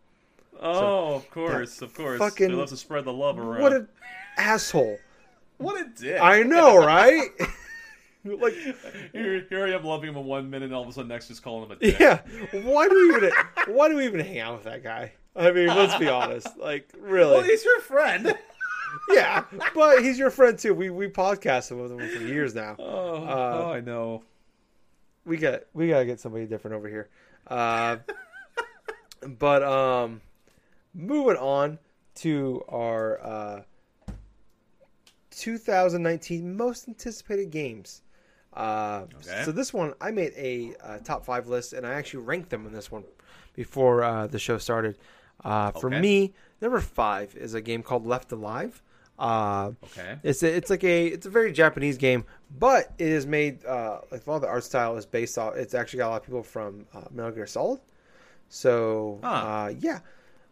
Oh, 0.61 0.75
so, 0.75 1.15
of 1.15 1.31
course, 1.31 1.83
of 1.83 1.95
course. 1.95 2.19
Fucking, 2.19 2.51
he 2.51 2.55
loves 2.55 2.71
to 2.71 2.77
spread 2.77 3.05
the 3.05 3.13
love 3.13 3.39
around. 3.39 3.63
What 3.63 3.73
an 3.73 3.89
asshole! 4.37 4.99
What 5.59 5.81
a 5.81 5.89
dick! 5.89 6.21
I 6.21 6.43
know, 6.43 6.77
right? 6.77 7.29
like 8.25 8.55
here, 9.13 9.47
here 9.49 9.67
I 9.67 9.71
am 9.73 9.85
loving 9.85 10.11
him 10.11 10.17
in 10.17 10.25
one 10.27 10.51
minute, 10.51 10.67
and 10.67 10.75
all 10.75 10.83
of 10.83 10.89
a 10.89 10.93
sudden 10.93 11.09
next 11.09 11.29
just 11.29 11.43
calling 11.43 11.65
him 11.67 11.73
a 11.73 11.77
dick. 11.77 11.99
Yeah. 11.99 12.21
Why 12.63 12.89
do 12.89 12.95
we 12.95 13.17
even? 13.17 13.33
why 13.75 13.89
do 13.89 13.97
we 13.97 14.05
even 14.05 14.21
hang 14.21 14.39
out 14.39 14.55
with 14.57 14.65
that 14.65 14.83
guy? 14.83 15.13
I 15.35 15.51
mean, 15.51 15.69
let's 15.69 15.97
be 15.97 16.09
honest. 16.09 16.49
Like, 16.59 16.93
really? 16.99 17.33
Well, 17.33 17.43
he's 17.43 17.65
your 17.65 17.81
friend. 17.81 18.35
yeah, 19.11 19.45
but 19.75 20.03
he's 20.03 20.19
your 20.19 20.31
friend 20.31 20.59
too. 20.59 20.75
We 20.75 20.91
we 20.91 21.09
podcasted 21.09 21.81
with 21.81 21.93
him 21.93 21.99
for 21.99 22.23
years 22.23 22.55
now. 22.55 22.77
Oh, 22.79 23.25
uh, 23.25 23.63
oh 23.65 23.73
I 23.73 23.81
know 23.81 24.25
we 25.31 25.37
got 25.37 25.61
we 25.73 25.89
gotta 25.89 26.05
get 26.05 26.19
somebody 26.19 26.45
different 26.45 26.77
over 26.77 26.89
here. 26.89 27.09
Uh, 27.47 27.99
but 29.39 29.63
um, 29.63 30.21
moving 30.93 31.37
on 31.37 31.79
to 32.17 32.65
our 32.69 33.23
uh, 33.23 33.63
2019 35.31 36.57
most 36.57 36.89
anticipated 36.89 37.51
games. 37.51 38.03
Uh, 38.53 39.05
okay. 39.25 39.45
So 39.45 39.53
this 39.53 39.73
one, 39.73 39.95
I 40.01 40.11
made 40.11 40.33
a, 40.37 40.75
a, 40.83 40.99
top 40.99 41.25
five 41.25 41.47
list, 41.47 41.73
and 41.73 41.87
I 41.87 41.93
actually 41.93 42.25
ranked 42.25 42.51
them 42.51 42.67
in 42.67 42.73
this 42.73 42.91
one 42.91 43.05
before 43.55 44.03
uh, 44.03 44.27
the 44.27 44.41
show 44.41 44.59
started. 44.59 44.99
Uh, 45.45 45.71
for 45.71 45.87
okay. 45.87 46.01
me, 46.01 46.35
number 46.61 46.81
five 46.81 47.37
is 47.37 47.55
a 47.55 47.61
game 47.61 47.85
called 47.85 48.05
Left 48.05 48.33
Alive. 48.33 48.83
Uh, 49.21 49.73
okay. 49.85 50.17
It's 50.23 50.43
a, 50.43 50.57
it's 50.57 50.71
like 50.71 50.83
a 50.83 51.09
it's 51.09 51.27
a 51.27 51.31
very 51.31 51.53
Japanese 51.53 51.99
game, 51.99 52.25
but 52.59 52.91
it 52.99 53.09
is 53.09 53.27
made 53.27 53.63
uh, 53.67 54.01
like 54.11 54.27
all 54.27 54.41
the 54.41 54.49
art 54.49 54.65
style 54.65 54.97
is 54.97 55.05
based 55.05 55.37
off. 55.37 55.57
It's 55.57 55.75
actually 55.75 55.99
got 55.99 56.09
a 56.09 56.11
lot 56.11 56.21
of 56.23 56.27
people 56.27 56.43
from 56.43 56.87
uh, 56.95 57.03
Metal 57.11 57.31
Gear 57.31 57.47
Solid. 57.47 57.81
So 58.49 59.21
huh. 59.23 59.29
uh, 59.29 59.75
yeah, 59.79 60.01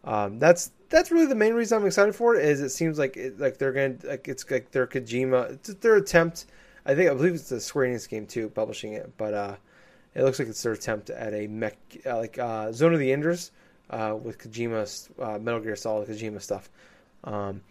um, 0.04 0.38
that's 0.38 0.72
that's 0.90 1.10
really 1.10 1.26
the 1.26 1.34
main 1.34 1.54
reason 1.54 1.78
I'm 1.78 1.86
excited 1.86 2.14
for 2.14 2.36
it. 2.36 2.44
Is 2.44 2.60
it 2.60 2.68
seems 2.68 2.98
like 2.98 3.16
it, 3.16 3.40
like 3.40 3.56
they're 3.56 3.72
going 3.72 3.98
to 3.98 4.08
like 4.08 4.28
it's 4.28 4.48
like 4.50 4.70
their 4.70 4.86
Kojima, 4.86 5.54
it's 5.54 5.72
their 5.74 5.96
attempt. 5.96 6.44
I 6.84 6.94
think 6.94 7.10
I 7.10 7.14
believe 7.14 7.34
it's 7.34 7.48
the 7.48 7.60
Square 7.60 7.88
Enix 7.88 8.06
game 8.06 8.26
too, 8.26 8.50
publishing 8.50 8.92
it, 8.92 9.10
but 9.16 9.32
uh, 9.32 9.56
it 10.14 10.24
looks 10.24 10.38
like 10.38 10.48
it's 10.48 10.62
their 10.62 10.72
attempt 10.72 11.08
at 11.08 11.32
a 11.32 11.46
mech 11.46 11.78
uh, 12.04 12.18
like 12.18 12.38
uh, 12.38 12.70
Zone 12.72 12.92
of 12.92 13.00
the 13.00 13.12
Enders 13.12 13.50
uh, 13.88 14.14
with 14.22 14.38
Kojima's 14.38 15.08
uh, 15.18 15.38
Metal 15.38 15.60
Gear 15.60 15.74
Solid 15.74 16.06
Kojima 16.06 16.42
stuff. 16.42 16.68
Um, 17.24 17.62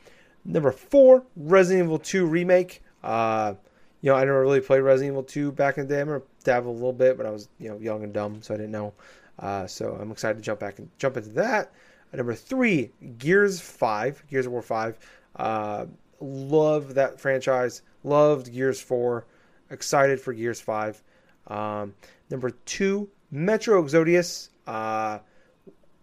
Number 0.47 0.71
four, 0.71 1.23
Resident 1.35 1.85
Evil 1.85 1.99
2 1.99 2.25
remake. 2.25 2.81
Uh, 3.03 3.55
you 4.01 4.09
know, 4.09 4.15
I 4.15 4.21
never 4.21 4.41
really 4.41 4.61
played 4.61 4.79
Resident 4.79 5.13
Evil 5.13 5.23
2 5.23 5.51
back 5.51 5.77
in 5.77 5.85
the 5.85 5.93
day. 5.93 5.97
I 5.97 5.99
remember 5.99 6.25
dabbled 6.45 6.73
a 6.73 6.77
little 6.77 6.93
bit, 6.93 7.17
but 7.17 7.25
I 7.25 7.29
was 7.29 7.49
you 7.59 7.69
know 7.69 7.77
young 7.77 8.03
and 8.03 8.13
dumb, 8.13 8.41
so 8.41 8.53
I 8.53 8.57
didn't 8.57 8.71
know. 8.71 8.93
Uh, 9.37 9.67
so 9.67 9.97
I'm 9.99 10.09
excited 10.09 10.37
to 10.37 10.41
jump 10.41 10.61
back 10.61 10.79
and 10.79 10.89
jump 10.97 11.17
into 11.17 11.29
that. 11.31 11.71
Uh, 12.13 12.17
number 12.17 12.33
three, 12.33 12.91
Gears 13.17 13.59
5, 13.59 14.23
Gears 14.29 14.45
of 14.45 14.53
War 14.53 14.61
5. 14.61 14.97
Uh, 15.35 15.85
love 16.21 16.93
that 16.95 17.19
franchise. 17.19 17.81
Loved 18.03 18.51
Gears 18.51 18.79
4. 18.79 19.25
Excited 19.69 20.21
for 20.21 20.33
Gears 20.33 20.61
5. 20.61 21.03
Um, 21.47 21.93
number 22.29 22.51
two, 22.65 23.09
Metro 23.31 23.83
Exodus. 23.83 24.49
Uh, 24.65 25.19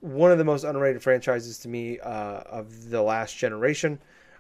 one 0.01 0.31
of 0.31 0.37
the 0.37 0.45
most 0.45 0.65
underrated 0.65 1.03
franchises 1.03 1.59
to 1.61 1.69
me 1.69 1.99
uh, 1.99 2.41
of 2.41 2.91
the 2.91 3.01
last 3.01 3.37
generation. 3.39 3.99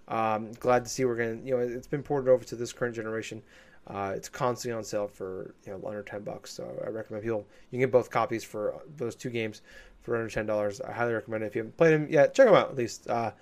Um, 0.09 0.52
glad 0.52 0.85
to 0.85 0.90
see 0.90 1.05
we're 1.05 1.16
going 1.16 1.40
to, 1.40 1.47
you 1.47 1.56
know, 1.56 1.62
it's 1.62 1.86
been 1.86 2.02
ported 2.02 2.28
over 2.28 2.44
to 2.44 2.56
this 2.56 2.72
current 2.72 2.94
generation. 2.94 3.43
Uh, 3.86 4.12
it's 4.16 4.28
constantly 4.28 4.76
on 4.76 4.82
sale 4.82 5.06
for 5.06 5.55
you 5.66 5.72
know 5.72 5.86
under 5.86 6.02
ten 6.02 6.22
bucks. 6.22 6.51
So 6.52 6.64
I 6.85 6.89
recommend 6.89 7.22
people 7.22 7.47
you 7.70 7.76
can 7.76 7.81
get 7.81 7.93
both 7.93 8.10
copies 8.10 8.43
for 8.43 8.81
those 8.97 9.14
two 9.14 9.31
games 9.31 9.60
for 10.01 10.16
under 10.16 10.31
ten 10.31 10.47
dollars. 10.47 10.81
I 10.81 10.93
highly 10.93 11.12
recommend 11.12 11.44
it. 11.44 11.48
If 11.48 11.55
you 11.55 11.60
haven't 11.60 11.76
played 11.76 11.93
them 11.93 12.06
yet, 12.09 12.35
check 12.35 12.47
them 12.47 12.55
out 12.55 12.70
at 12.70 12.76
least. 12.76 13.09
Uh, 13.09 13.32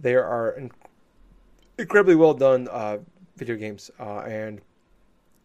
they 0.00 0.14
are 0.14 0.54
inc- 0.58 0.72
incredibly 1.78 2.14
well 2.14 2.34
done 2.34 2.68
uh, 2.70 2.98
video 3.36 3.56
games, 3.56 3.90
uh, 3.98 4.20
and 4.20 4.60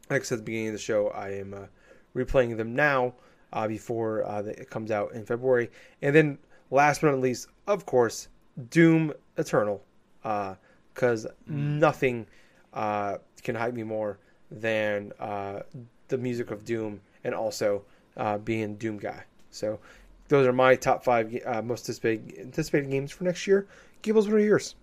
like 0.10 0.22
I 0.22 0.26
said 0.26 0.36
at 0.36 0.40
the 0.40 0.46
beginning 0.46 0.68
of 0.68 0.74
the 0.74 0.80
show, 0.80 1.08
I 1.10 1.30
am 1.30 1.54
uh, 1.54 1.68
replaying 2.14 2.58
them 2.58 2.76
now 2.76 3.14
uh, 3.54 3.68
before 3.70 4.20
it 4.48 4.70
comes 4.70 4.92
out 4.92 5.14
in 5.14 5.26
February. 5.26 5.70
And 6.02 6.14
then 6.14 6.38
last 6.70 7.00
but 7.00 7.12
not 7.12 7.22
least, 7.22 7.48
of 7.68 7.86
course, 7.86 8.28
Doom 8.70 9.14
Eternal 9.38 9.82
because 10.22 11.26
uh, 11.26 11.30
mm. 11.50 11.80
nothing 11.80 12.28
uh, 12.74 13.18
can 13.44 13.56
hype 13.56 13.74
me 13.74 13.84
more 13.84 14.18
than 14.50 15.14
uh, 15.20 15.62
the 16.10 16.18
music 16.18 16.52
of 16.52 16.66
Doom 16.66 17.02
and 17.24 17.34
also 17.34 17.84
uh, 18.18 18.38
being 18.38 18.76
Doom 18.76 18.98
guy. 18.98 19.24
So 19.50 19.80
those 20.28 20.48
are 20.48 20.54
my 20.54 20.76
top 20.76 21.04
five 21.04 21.36
uh, 21.46 21.62
most 21.62 21.82
anticipated, 21.82 22.40
anticipated 22.40 22.90
games 22.90 23.12
for 23.12 23.24
next 23.24 23.48
year. 23.48 23.68
Gables, 24.02 24.28
what 24.28 24.38
are 24.38 24.40
yours? 24.40 24.76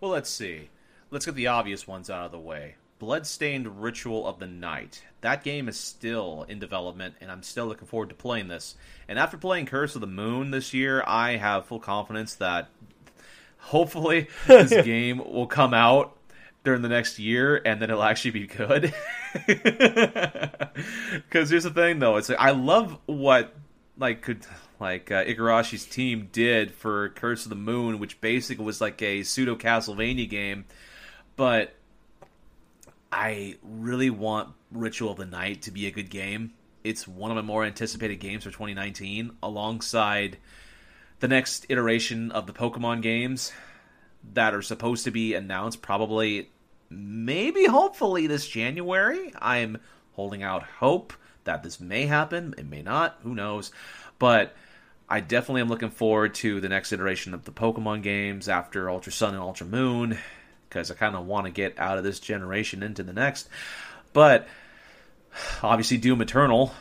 Well, 0.00 0.10
let's 0.10 0.30
see. 0.30 0.70
Let's 1.10 1.26
get 1.26 1.34
the 1.34 1.46
obvious 1.46 1.86
ones 1.86 2.10
out 2.10 2.26
of 2.26 2.32
the 2.32 2.38
way. 2.38 2.76
Bloodstained 2.98 3.82
Ritual 3.82 4.26
of 4.26 4.38
the 4.38 4.46
Night. 4.46 5.04
That 5.20 5.44
game 5.44 5.68
is 5.68 5.78
still 5.78 6.46
in 6.48 6.58
development, 6.58 7.16
and 7.20 7.30
I'm 7.30 7.42
still 7.42 7.66
looking 7.66 7.86
forward 7.86 8.08
to 8.10 8.14
playing 8.14 8.48
this. 8.48 8.76
And 9.08 9.18
after 9.18 9.36
playing 9.36 9.66
Curse 9.66 9.94
of 9.94 10.00
the 10.00 10.06
Moon 10.06 10.50
this 10.50 10.72
year, 10.72 11.02
I 11.06 11.36
have 11.36 11.66
full 11.66 11.80
confidence 11.80 12.34
that 12.36 12.68
hopefully 13.64 14.28
this 14.46 14.70
game 14.84 15.18
will 15.18 15.46
come 15.46 15.74
out 15.74 16.16
during 16.62 16.82
the 16.82 16.88
next 16.88 17.18
year 17.18 17.60
and 17.64 17.80
then 17.80 17.90
it'll 17.90 18.02
actually 18.02 18.30
be 18.30 18.46
good. 18.46 18.94
Because 21.14 21.50
here's 21.50 21.64
the 21.64 21.70
thing, 21.70 21.98
though, 21.98 22.16
it's 22.16 22.28
like, 22.28 22.38
I 22.38 22.50
love 22.50 22.98
what 23.06 23.54
like 23.98 24.22
could 24.22 24.46
like 24.80 25.10
uh, 25.10 25.24
Igarashi's 25.24 25.86
team 25.86 26.28
did 26.32 26.72
for 26.72 27.10
Curse 27.10 27.44
of 27.46 27.50
the 27.50 27.56
Moon, 27.56 27.98
which 27.98 28.20
basically 28.20 28.64
was 28.64 28.80
like 28.80 29.00
a 29.02 29.22
pseudo 29.22 29.56
Castlevania 29.56 30.28
game, 30.28 30.64
but 31.36 31.74
I 33.12 33.56
really 33.62 34.10
want 34.10 34.50
Ritual 34.72 35.12
of 35.12 35.18
the 35.18 35.26
Night 35.26 35.62
to 35.62 35.70
be 35.70 35.86
a 35.86 35.90
good 35.90 36.10
game. 36.10 36.52
It's 36.82 37.06
one 37.06 37.30
of 37.30 37.36
my 37.36 37.42
more 37.42 37.64
anticipated 37.64 38.16
games 38.16 38.44
for 38.44 38.50
2019, 38.50 39.36
alongside 39.42 40.38
the 41.20 41.28
next 41.28 41.66
iteration 41.68 42.30
of 42.32 42.46
the 42.46 42.52
Pokemon 42.52 43.02
games 43.02 43.52
that 44.32 44.54
are 44.54 44.62
supposed 44.62 45.04
to 45.04 45.10
be 45.10 45.34
announced 45.34 45.82
probably, 45.82 46.50
maybe, 46.90 47.66
hopefully 47.66 48.26
this 48.26 48.48
January. 48.48 49.32
I'm 49.38 49.78
holding 50.12 50.42
out 50.42 50.62
hope 50.62 51.12
that 51.44 51.62
this 51.62 51.80
may 51.80 52.06
happen. 52.06 52.54
It 52.56 52.68
may 52.68 52.82
not. 52.82 53.18
Who 53.22 53.34
knows? 53.34 53.70
But 54.18 54.54
I 55.08 55.20
definitely 55.20 55.60
am 55.60 55.68
looking 55.68 55.90
forward 55.90 56.34
to 56.36 56.60
the 56.60 56.68
next 56.68 56.92
iteration 56.92 57.34
of 57.34 57.44
the 57.44 57.52
Pokemon 57.52 58.02
games 58.02 58.48
after 58.48 58.88
Ultra 58.88 59.12
Sun 59.12 59.34
and 59.34 59.42
Ultra 59.42 59.66
Moon 59.66 60.18
because 60.68 60.90
I 60.90 60.94
kind 60.94 61.14
of 61.14 61.26
want 61.26 61.46
to 61.46 61.52
get 61.52 61.78
out 61.78 61.98
of 61.98 62.04
this 62.04 62.18
generation 62.18 62.82
into 62.82 63.04
the 63.04 63.12
next. 63.12 63.48
But 64.12 64.48
obviously, 65.62 65.98
Doom 65.98 66.20
Eternal. 66.20 66.74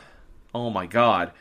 Oh 0.55 0.69
my 0.69 0.85
god, 0.85 1.31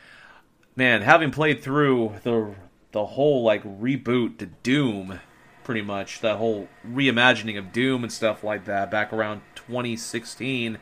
man! 0.75 1.01
Having 1.01 1.31
played 1.31 1.63
through 1.63 2.15
the 2.23 2.53
the 2.93 3.05
whole 3.05 3.43
like 3.43 3.63
reboot 3.63 4.37
to 4.37 4.45
Doom, 4.45 5.19
pretty 5.63 5.81
much 5.81 6.21
that 6.21 6.37
whole 6.37 6.69
reimagining 6.87 7.57
of 7.57 7.73
Doom 7.73 8.03
and 8.03 8.13
stuff 8.13 8.43
like 8.43 8.65
that 8.65 8.89
back 8.89 9.11
around 9.11 9.41
2016, 9.55 10.77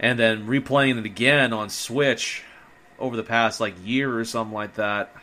and 0.00 0.18
then 0.18 0.46
replaying 0.46 0.98
it 0.98 1.04
again 1.04 1.52
on 1.52 1.68
Switch 1.68 2.42
over 2.98 3.16
the 3.16 3.22
past 3.22 3.60
like 3.60 3.74
year 3.84 4.16
or 4.16 4.24
something 4.24 4.54
like 4.54 4.74
that. 4.74 5.14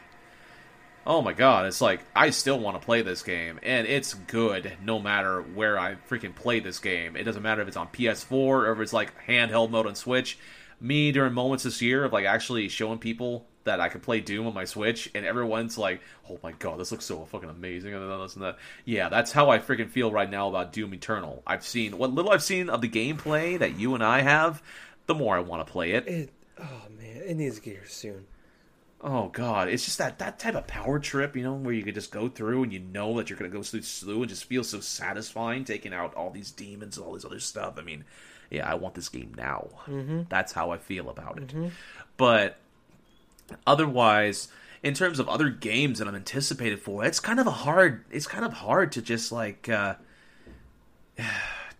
Oh 1.07 1.21
my 1.21 1.33
god, 1.33 1.65
it's 1.65 1.81
like 1.81 2.01
I 2.13 2.29
still 2.29 2.59
want 2.59 2.79
to 2.79 2.85
play 2.85 3.01
this 3.01 3.23
game, 3.23 3.59
and 3.63 3.87
it's 3.87 4.13
good 4.13 4.73
no 4.83 4.99
matter 4.99 5.41
where 5.41 5.79
I 5.79 5.95
freaking 6.09 6.35
play 6.35 6.59
this 6.59 6.79
game. 6.79 7.15
It 7.15 7.23
doesn't 7.23 7.41
matter 7.41 7.61
if 7.61 7.69
it's 7.69 7.77
on 7.77 7.87
PS4 7.87 8.31
or 8.31 8.71
if 8.73 8.79
it's 8.79 8.93
like 8.93 9.13
handheld 9.25 9.71
mode 9.71 9.87
on 9.87 9.95
Switch. 9.95 10.37
Me 10.81 11.11
during 11.11 11.33
moments 11.33 11.63
this 11.63 11.81
year 11.81 12.03
of 12.03 12.11
like 12.11 12.25
actually 12.25 12.67
showing 12.67 12.99
people 12.99 13.45
that 13.63 13.79
I 13.79 13.89
could 13.89 14.01
play 14.01 14.19
Doom 14.19 14.47
on 14.47 14.53
my 14.53 14.65
Switch, 14.65 15.09
and 15.13 15.25
everyone's 15.25 15.77
like, 15.77 16.01
"Oh 16.29 16.39
my 16.43 16.51
god, 16.53 16.79
this 16.79 16.91
looks 16.91 17.05
so 17.05 17.25
fucking 17.25 17.49
amazing!" 17.49 17.93
and 17.93 18.23
this 18.23 18.35
and 18.35 18.43
that. 18.43 18.57
Yeah, 18.85 19.09
that's 19.09 19.31
how 19.31 19.49
I 19.49 19.59
freaking 19.59 19.89
feel 19.89 20.11
right 20.11 20.29
now 20.29 20.49
about 20.49 20.73
Doom 20.73 20.93
Eternal. 20.93 21.43
I've 21.45 21.65
seen 21.65 21.97
what 21.97 22.11
little 22.11 22.31
I've 22.31 22.43
seen 22.43 22.69
of 22.69 22.81
the 22.81 22.89
gameplay 22.89 23.59
that 23.59 23.77
you 23.77 23.95
and 23.95 24.03
I 24.03 24.21
have. 24.21 24.61
The 25.07 25.15
more 25.15 25.35
I 25.35 25.39
want 25.39 25.65
to 25.65 25.71
play 25.71 25.91
it. 25.91 26.07
it. 26.07 26.29
Oh 26.59 26.87
man, 26.97 27.23
it 27.25 27.35
needs 27.35 27.55
to 27.55 27.61
get 27.61 27.73
here 27.73 27.87
soon. 27.87 28.25
Oh 29.03 29.29
god, 29.29 29.67
it's 29.67 29.83
just 29.83 29.97
that 29.97 30.19
that 30.19 30.37
type 30.37 30.55
of 30.55 30.67
power 30.67 30.99
trip, 30.99 31.35
you 31.35 31.43
know, 31.43 31.55
where 31.55 31.73
you 31.73 31.83
could 31.83 31.95
just 31.95 32.11
go 32.11 32.29
through 32.29 32.63
and 32.63 32.71
you 32.71 32.79
know 32.79 33.17
that 33.17 33.29
you're 33.29 33.37
gonna 33.37 33.49
go 33.49 33.63
through 33.63 33.81
slew 33.81 34.21
and 34.21 34.29
just 34.29 34.45
feel 34.45 34.63
so 34.63 34.79
satisfying 34.79 35.63
taking 35.63 35.93
out 35.93 36.13
all 36.13 36.29
these 36.29 36.51
demons 36.51 36.97
and 36.97 37.05
all 37.05 37.13
this 37.13 37.25
other 37.25 37.39
stuff. 37.39 37.75
I 37.77 37.81
mean, 37.81 38.05
yeah, 38.51 38.69
I 38.69 38.75
want 38.75 38.93
this 38.93 39.09
game 39.09 39.33
now. 39.35 39.69
Mm-hmm. 39.87 40.23
That's 40.29 40.51
how 40.51 40.69
I 40.69 40.77
feel 40.77 41.09
about 41.09 41.39
it. 41.39 41.51
But 42.17 42.57
otherwise, 43.67 44.47
in 44.83 44.93
terms 44.93 45.19
of 45.19 45.27
other 45.29 45.49
games 45.49 45.99
that 45.99 46.07
I'm 46.07 46.15
anticipated 46.15 46.79
for, 46.79 47.05
it's 47.05 47.19
kind 47.19 47.39
of 47.39 47.47
a 47.47 47.51
hard. 47.51 48.03
It's 48.11 48.27
kind 48.27 48.45
of 48.45 48.53
hard 48.53 48.91
to 48.93 49.01
just 49.01 49.31
like. 49.31 49.69
uh 49.69 49.95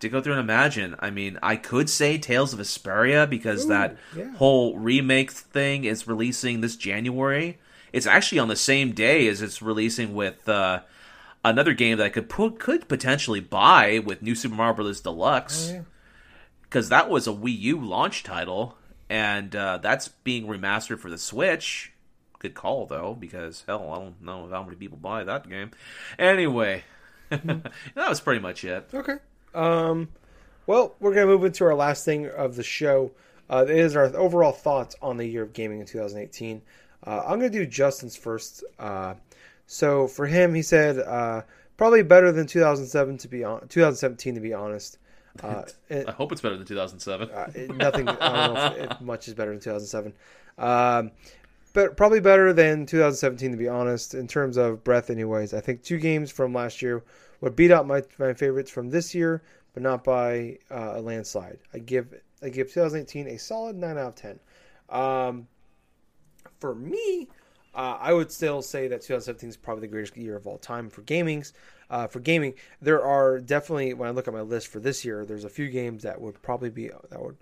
to 0.00 0.08
go 0.08 0.20
through 0.20 0.32
and 0.32 0.40
imagine. 0.40 0.96
I 0.98 1.10
mean, 1.10 1.38
I 1.42 1.56
could 1.56 1.88
say 1.88 2.18
Tales 2.18 2.52
of 2.52 2.58
Vesperia 2.58 3.28
because 3.28 3.64
Ooh, 3.66 3.68
that 3.68 3.96
yeah. 4.16 4.32
whole 4.34 4.76
remake 4.76 5.30
thing 5.30 5.84
is 5.84 6.08
releasing 6.08 6.60
this 6.60 6.76
January. 6.76 7.58
It's 7.92 8.06
actually 8.06 8.38
on 8.40 8.48
the 8.48 8.56
same 8.56 8.92
day 8.92 9.28
as 9.28 9.42
it's 9.42 9.62
releasing 9.62 10.14
with 10.14 10.48
uh, 10.48 10.80
another 11.44 11.72
game 11.72 11.98
that 11.98 12.04
I 12.04 12.08
could 12.08 12.28
put, 12.28 12.58
could 12.58 12.88
potentially 12.88 13.38
buy 13.40 14.00
with 14.04 14.22
New 14.22 14.34
Super 14.34 14.54
Mario 14.56 14.74
Bros. 14.74 15.00
Deluxe 15.00 15.68
Oh, 15.70 15.74
yeah. 15.74 15.80
because 16.62 16.88
that 16.88 17.08
was 17.08 17.28
a 17.28 17.32
Wii 17.32 17.56
U 17.60 17.80
launch 17.80 18.24
title, 18.24 18.76
and 19.12 19.54
uh, 19.54 19.76
that's 19.76 20.08
being 20.08 20.46
remastered 20.46 20.98
for 20.98 21.10
the 21.10 21.18
Switch. 21.18 21.92
Good 22.38 22.54
call 22.54 22.86
though, 22.86 23.14
because 23.14 23.62
hell, 23.68 23.90
I 23.92 23.98
don't 23.98 24.22
know 24.22 24.48
how 24.50 24.62
many 24.62 24.74
people 24.74 24.96
buy 24.96 25.22
that 25.22 25.46
game. 25.46 25.70
Anyway, 26.18 26.84
that 27.28 27.72
was 27.94 28.22
pretty 28.22 28.40
much 28.40 28.64
it. 28.64 28.88
Okay. 28.94 29.16
Um, 29.54 30.08
well, 30.66 30.94
we're 30.98 31.12
gonna 31.12 31.26
move 31.26 31.44
into 31.44 31.62
our 31.64 31.74
last 31.74 32.06
thing 32.06 32.26
of 32.26 32.56
the 32.56 32.62
show. 32.62 33.12
Uh, 33.50 33.66
it 33.68 33.76
is 33.76 33.96
our 33.96 34.04
overall 34.16 34.50
thoughts 34.50 34.96
on 35.02 35.18
the 35.18 35.26
year 35.26 35.42
of 35.42 35.52
gaming 35.52 35.80
in 35.80 35.86
2018. 35.86 36.62
Uh, 37.06 37.22
I'm 37.26 37.38
gonna 37.38 37.50
do 37.50 37.66
Justin's 37.66 38.16
first. 38.16 38.64
Uh, 38.78 39.12
so 39.66 40.08
for 40.08 40.26
him, 40.26 40.54
he 40.54 40.62
said 40.62 40.98
uh, 40.98 41.42
probably 41.76 42.02
better 42.02 42.32
than 42.32 42.46
2007 42.46 43.18
to 43.18 43.28
be 43.28 43.44
on 43.44 43.68
2017 43.68 44.36
to 44.36 44.40
be 44.40 44.54
honest. 44.54 44.96
Uh, 45.42 45.62
it- 45.88 46.08
I 46.08 46.12
hope 46.12 46.32
it's 46.32 46.40
better 46.40 46.56
than 46.56 46.66
2007. 46.66 47.30
uh, 47.30 47.50
it- 47.54 47.74
nothing. 47.76 48.08
I 48.08 48.46
don't 48.46 48.54
know 48.54 48.66
if, 48.84 48.90
if 48.92 49.00
much 49.00 49.28
is 49.28 49.34
better 49.34 49.50
than 49.52 49.60
2007. 49.60 50.12
Um, 50.58 51.10
but 51.72 51.96
probably 51.96 52.20
better 52.20 52.52
than 52.52 52.84
2017 52.84 53.52
to 53.52 53.56
be 53.56 53.68
honest. 53.68 54.14
In 54.14 54.28
terms 54.28 54.56
of 54.58 54.84
breadth, 54.84 55.08
anyways, 55.10 55.54
I 55.54 55.60
think 55.60 55.82
two 55.82 55.98
games 55.98 56.30
from 56.30 56.52
last 56.52 56.82
year 56.82 57.02
would 57.40 57.56
beat 57.56 57.70
out 57.70 57.86
my 57.86 58.02
my 58.18 58.34
favorites 58.34 58.70
from 58.70 58.90
this 58.90 59.14
year, 59.14 59.42
but 59.72 59.82
not 59.82 60.04
by 60.04 60.58
uh, 60.70 60.94
a 60.96 61.00
landslide. 61.00 61.58
I 61.72 61.78
give 61.78 62.12
I 62.42 62.50
give 62.50 62.68
2018 62.72 63.28
a 63.28 63.38
solid 63.38 63.76
nine 63.76 63.96
out 63.96 64.08
of 64.08 64.14
ten. 64.16 64.38
Um, 64.90 65.46
for 66.60 66.74
me, 66.74 67.28
uh, 67.74 67.96
I 68.00 68.12
would 68.12 68.30
still 68.30 68.60
say 68.62 68.86
that 68.88 69.00
2017 69.00 69.48
is 69.48 69.56
probably 69.56 69.80
the 69.82 69.92
greatest 69.92 70.16
year 70.16 70.36
of 70.36 70.46
all 70.46 70.58
time 70.58 70.90
for 70.90 71.00
gaming's. 71.02 71.54
Uh, 71.92 72.06
for 72.06 72.20
gaming, 72.20 72.54
there 72.80 73.04
are 73.04 73.38
definitely 73.38 73.92
when 73.92 74.08
I 74.08 74.12
look 74.12 74.26
at 74.26 74.32
my 74.32 74.40
list 74.40 74.68
for 74.68 74.80
this 74.80 75.04
year, 75.04 75.26
there's 75.26 75.44
a 75.44 75.50
few 75.50 75.68
games 75.68 76.04
that 76.04 76.18
would 76.18 76.40
probably 76.40 76.70
be 76.70 76.88
that 77.10 77.22
would. 77.22 77.36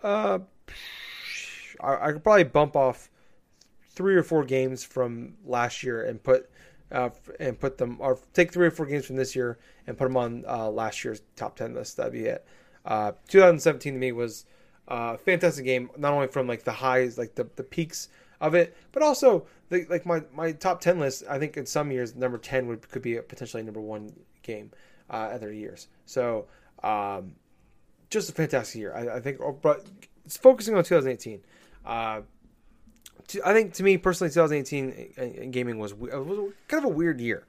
Uh, 0.00 0.38
I, 1.80 2.08
I 2.08 2.12
could 2.12 2.22
probably 2.22 2.44
bump 2.44 2.76
off 2.76 3.10
three 3.88 4.14
or 4.14 4.22
four 4.22 4.44
games 4.44 4.84
from 4.84 5.34
last 5.44 5.82
year 5.82 6.04
and 6.04 6.22
put 6.22 6.48
uh, 6.92 7.10
and 7.40 7.58
put 7.58 7.78
them 7.78 7.96
or 7.98 8.20
take 8.32 8.52
three 8.52 8.68
or 8.68 8.70
four 8.70 8.86
games 8.86 9.06
from 9.06 9.16
this 9.16 9.34
year 9.34 9.58
and 9.88 9.98
put 9.98 10.04
them 10.04 10.16
on 10.16 10.44
uh, 10.46 10.70
last 10.70 11.04
year's 11.04 11.22
top 11.34 11.56
ten 11.56 11.74
list. 11.74 11.96
That'd 11.96 12.12
be 12.12 12.26
it. 12.26 12.46
Uh, 12.86 13.10
2017 13.26 13.94
to 13.94 13.98
me 13.98 14.12
was 14.12 14.46
uh, 14.86 15.14
a 15.14 15.18
fantastic 15.18 15.64
game, 15.64 15.90
not 15.96 16.12
only 16.12 16.28
from 16.28 16.46
like 16.46 16.62
the 16.62 16.72
highs, 16.72 17.18
like 17.18 17.34
the, 17.34 17.48
the 17.56 17.64
peaks 17.64 18.08
of 18.40 18.54
it, 18.54 18.76
but 18.92 19.02
also 19.02 19.46
the, 19.68 19.86
like 19.90 20.06
my, 20.06 20.22
my 20.34 20.52
top 20.52 20.80
10 20.80 20.98
list. 20.98 21.24
I 21.28 21.38
think 21.38 21.56
in 21.56 21.66
some 21.66 21.90
years 21.90 22.14
number 22.16 22.38
10 22.38 22.66
would 22.68 22.88
could 22.90 23.02
be 23.02 23.16
a 23.16 23.22
potentially 23.22 23.62
number 23.62 23.80
one 23.80 24.12
game 24.42 24.70
uh, 25.10 25.30
other 25.32 25.52
years. 25.52 25.88
So 26.06 26.46
um, 26.82 27.34
just 28.08 28.28
a 28.30 28.32
fantastic 28.32 28.80
year. 28.80 28.94
I, 28.94 29.16
I 29.16 29.20
think, 29.20 29.40
oh, 29.40 29.52
but 29.60 29.84
it's 30.24 30.36
focusing 30.36 30.74
on 30.76 30.84
2018. 30.84 31.40
Uh, 31.84 32.22
to- 33.28 33.46
I 33.48 33.52
think 33.52 33.74
to 33.74 33.82
me 33.82 33.96
personally, 33.98 34.30
2018 34.32 35.12
in- 35.16 35.34
in 35.34 35.50
gaming 35.50 35.78
was, 35.78 35.94
we- 35.94 36.08
was 36.10 36.52
kind 36.68 36.84
of 36.84 36.90
a 36.90 36.94
weird 36.94 37.20
year. 37.20 37.44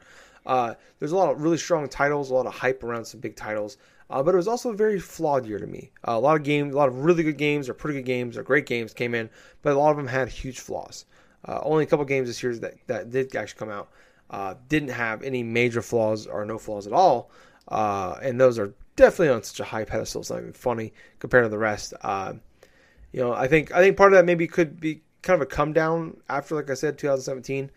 Uh, 0.46 0.74
there's 1.00 1.12
a 1.12 1.16
lot 1.16 1.32
of 1.32 1.42
really 1.42 1.58
strong 1.58 1.88
titles, 1.88 2.32
a 2.32 2.34
lot 2.34 2.48
of 2.48 2.54
hype 2.54 2.84
around 2.84 3.06
some 3.06 3.20
big 3.20 3.36
titles, 3.36 3.78
uh, 4.12 4.22
but 4.22 4.34
it 4.34 4.38
was 4.38 4.48
also 4.48 4.70
a 4.70 4.76
very 4.76 5.00
flawed 5.00 5.46
year 5.46 5.60
to 5.60 5.68
me. 5.68 5.92
Uh, 6.08 6.12
a 6.12 6.20
lot 6.20 6.36
of 6.36 6.44
games, 6.44 6.74
a 6.74 6.78
lot 6.78 6.90
of 6.90 7.06
really 7.06 7.24
good 7.24 7.38
games, 7.38 7.70
or 7.70 7.74
pretty 7.74 8.00
good 8.00 8.06
games, 8.06 8.38
or 8.38 8.44
great 8.44 8.66
games 8.66 8.94
came 8.94 9.16
in, 9.16 9.30
but 9.62 9.74
a 9.74 9.78
lot 9.78 9.92
of 9.92 9.98
them 9.98 10.08
had 10.08 10.28
huge 10.30 10.60
flaws. 10.60 11.06
Uh, 11.46 11.60
only 11.64 11.84
a 11.84 11.88
couple 11.88 12.06
games 12.06 12.28
this 12.28 12.44
year 12.44 12.56
that, 12.56 12.76
that 12.88 13.10
did 13.10 13.36
actually 13.36 13.58
come 13.58 13.70
out 13.70 13.90
uh, 14.32 14.56
didn't 14.70 14.90
have 14.90 15.24
any 15.24 15.44
major 15.44 15.82
flaws 15.82 16.26
or 16.26 16.46
no 16.46 16.58
flaws 16.58 16.88
at 16.88 16.94
all, 16.94 17.30
uh, 17.68 18.18
and 18.22 18.40
those 18.40 18.58
are 18.58 18.74
definitely 18.96 19.30
on 19.30 19.44
such 19.44 19.60
a 19.60 19.64
high 19.64 19.84
pedestal. 19.84 20.22
It's 20.22 20.30
not 20.30 20.40
even 20.40 20.54
funny 20.54 20.94
compared 21.20 21.46
to 21.46 21.50
the 21.50 21.58
rest. 21.58 21.94
Uh, 22.02 22.34
you 23.12 23.20
know, 23.20 23.34
I 23.34 23.48
think 23.48 23.74
I 23.74 23.80
think 23.80 23.98
part 23.98 24.14
of 24.14 24.18
that 24.18 24.26
maybe 24.26 24.48
could 24.48 24.80
be 24.80 25.02
kind 25.22 25.36
of 25.36 25.42
a 25.42 25.46
come 25.46 25.74
down 25.74 26.18
after, 26.30 26.56
like 26.56 26.70
I 26.70 26.74
said, 26.76 26.98
2017 26.98 27.70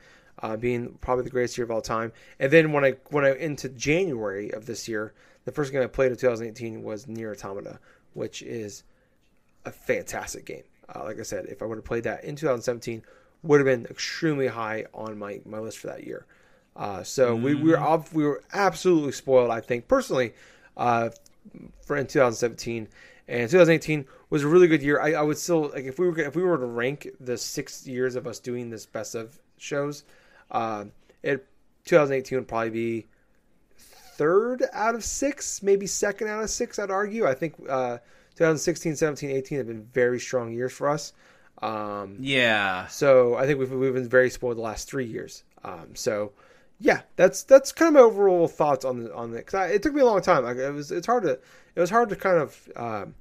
uh, 0.42 0.56
being 0.56 0.96
probably 1.00 1.24
the 1.24 1.30
greatest 1.30 1.58
year 1.58 1.64
of 1.64 1.70
all 1.70 1.80
time. 1.80 2.12
And 2.38 2.52
then 2.52 2.72
when 2.72 2.84
I 2.84 2.94
when 3.10 3.24
I 3.24 3.34
into 3.34 3.68
January 3.68 4.50
of 4.52 4.66
this 4.66 4.88
year, 4.88 5.12
the 5.44 5.52
first 5.52 5.72
game 5.72 5.82
I 5.82 5.86
played 5.86 6.10
in 6.10 6.16
2018 6.16 6.82
was 6.82 7.06
Nier 7.06 7.32
Automata, 7.32 7.78
which 8.14 8.42
is 8.42 8.84
a 9.64 9.70
fantastic 9.70 10.44
game. 10.44 10.64
uh, 10.94 11.04
like 11.04 11.18
I 11.18 11.22
said, 11.22 11.46
if 11.46 11.62
I 11.62 11.66
would 11.66 11.76
have 11.76 11.84
played 11.84 12.04
that 12.04 12.24
in 12.24 12.36
2017, 12.36 13.02
would 13.42 13.60
have 13.60 13.66
been 13.66 13.86
extremely 13.90 14.46
high 14.46 14.86
on 14.94 15.18
my, 15.18 15.40
my 15.44 15.58
list 15.58 15.78
for 15.78 15.88
that 15.88 16.04
year. 16.04 16.26
Uh, 16.76 17.02
so 17.02 17.36
we, 17.36 17.54
we 17.54 17.70
were 17.70 17.78
off, 17.78 18.12
we 18.12 18.24
were 18.24 18.42
absolutely 18.52 19.12
spoiled. 19.12 19.50
I 19.50 19.60
think 19.60 19.86
personally, 19.86 20.34
uh, 20.76 21.10
for 21.82 21.96
in 21.96 22.06
2017 22.06 22.88
and 23.28 23.50
2018 23.50 24.06
was 24.30 24.42
a 24.42 24.48
really 24.48 24.66
good 24.66 24.82
year. 24.82 25.00
I, 25.00 25.12
I 25.12 25.22
would 25.22 25.38
still 25.38 25.68
like 25.68 25.84
if 25.84 25.98
we 25.98 26.08
were 26.08 26.18
if 26.18 26.34
we 26.34 26.42
were 26.42 26.58
to 26.58 26.66
rank 26.66 27.08
the 27.20 27.38
six 27.38 27.86
years 27.86 28.16
of 28.16 28.26
us 28.26 28.38
doing 28.38 28.70
this 28.70 28.86
best 28.86 29.14
of 29.14 29.38
shows, 29.56 30.04
uh, 30.50 30.86
it 31.22 31.46
2018 31.84 32.38
would 32.38 32.48
probably 32.48 32.70
be 32.70 33.06
third 34.16 34.64
out 34.72 34.94
of 34.94 35.04
six, 35.04 35.62
maybe 35.62 35.86
second 35.86 36.28
out 36.28 36.42
of 36.42 36.50
six. 36.50 36.78
I'd 36.78 36.90
argue. 36.90 37.26
I 37.26 37.34
think 37.34 37.54
uh, 37.68 37.98
2016, 38.36 38.96
17, 38.96 39.30
18 39.30 39.58
have 39.58 39.66
been 39.66 39.84
very 39.92 40.20
strong 40.20 40.52
years 40.52 40.72
for 40.72 40.88
us. 40.88 41.12
Um, 41.62 42.16
Yeah. 42.18 42.86
so 42.88 43.34
I 43.36 43.46
think 43.46 43.58
we've 43.58 43.70
we've 43.72 43.94
been 43.94 44.08
very 44.08 44.30
spoiled 44.30 44.56
the 44.58 44.62
last 44.62 44.88
three 44.88 45.06
years. 45.06 45.44
Um, 45.62 45.94
so 45.94 46.32
yeah, 46.80 47.02
that's 47.16 47.42
that's 47.44 47.72
kind 47.72 47.88
of 47.88 47.94
my 47.94 48.00
overall 48.00 48.48
thoughts 48.48 48.84
on 48.84 49.04
the 49.04 49.14
on 49.14 49.30
the. 49.32 49.42
Cause 49.42 49.70
it 49.70 49.82
took 49.82 49.94
me 49.94 50.00
a 50.02 50.04
long 50.06 50.20
time. 50.22 50.44
Like, 50.44 50.56
it 50.56 50.72
was 50.72 50.90
it's 50.90 51.06
hard 51.06 51.22
to 51.24 51.30
it 51.74 51.80
was 51.80 51.90
hard 51.90 52.08
to 52.10 52.16
kind 52.16 52.38
of 52.38 52.68
um, 52.76 53.14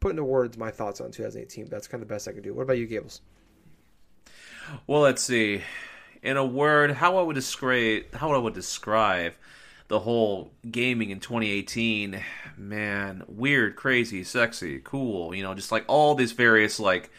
put 0.00 0.10
into 0.10 0.24
words 0.24 0.58
my 0.58 0.70
thoughts 0.70 1.00
on 1.00 1.10
2018. 1.10 1.64
But 1.64 1.70
that's 1.72 1.88
kind 1.88 2.02
of 2.02 2.08
the 2.08 2.14
best 2.14 2.28
I 2.28 2.32
could 2.32 2.44
do. 2.44 2.54
What 2.54 2.62
about 2.62 2.78
you, 2.78 2.86
Gables? 2.86 3.22
Well, 4.86 5.00
let's 5.02 5.22
see. 5.22 5.62
In 6.22 6.36
a 6.36 6.44
word, 6.44 6.92
how 6.92 7.16
I 7.16 7.22
would 7.22 7.34
describe 7.34 8.14
how 8.14 8.32
I 8.32 8.38
would 8.38 8.54
describe 8.54 9.32
the 9.90 9.98
whole 9.98 10.52
gaming 10.70 11.10
in 11.10 11.18
2018, 11.18 12.22
man, 12.56 13.24
weird, 13.26 13.74
crazy, 13.74 14.22
sexy, 14.22 14.80
cool, 14.84 15.34
you 15.34 15.42
know, 15.42 15.52
just 15.52 15.72
like 15.72 15.84
all 15.88 16.14
these 16.14 16.30
various 16.30 16.78
like 16.78 17.10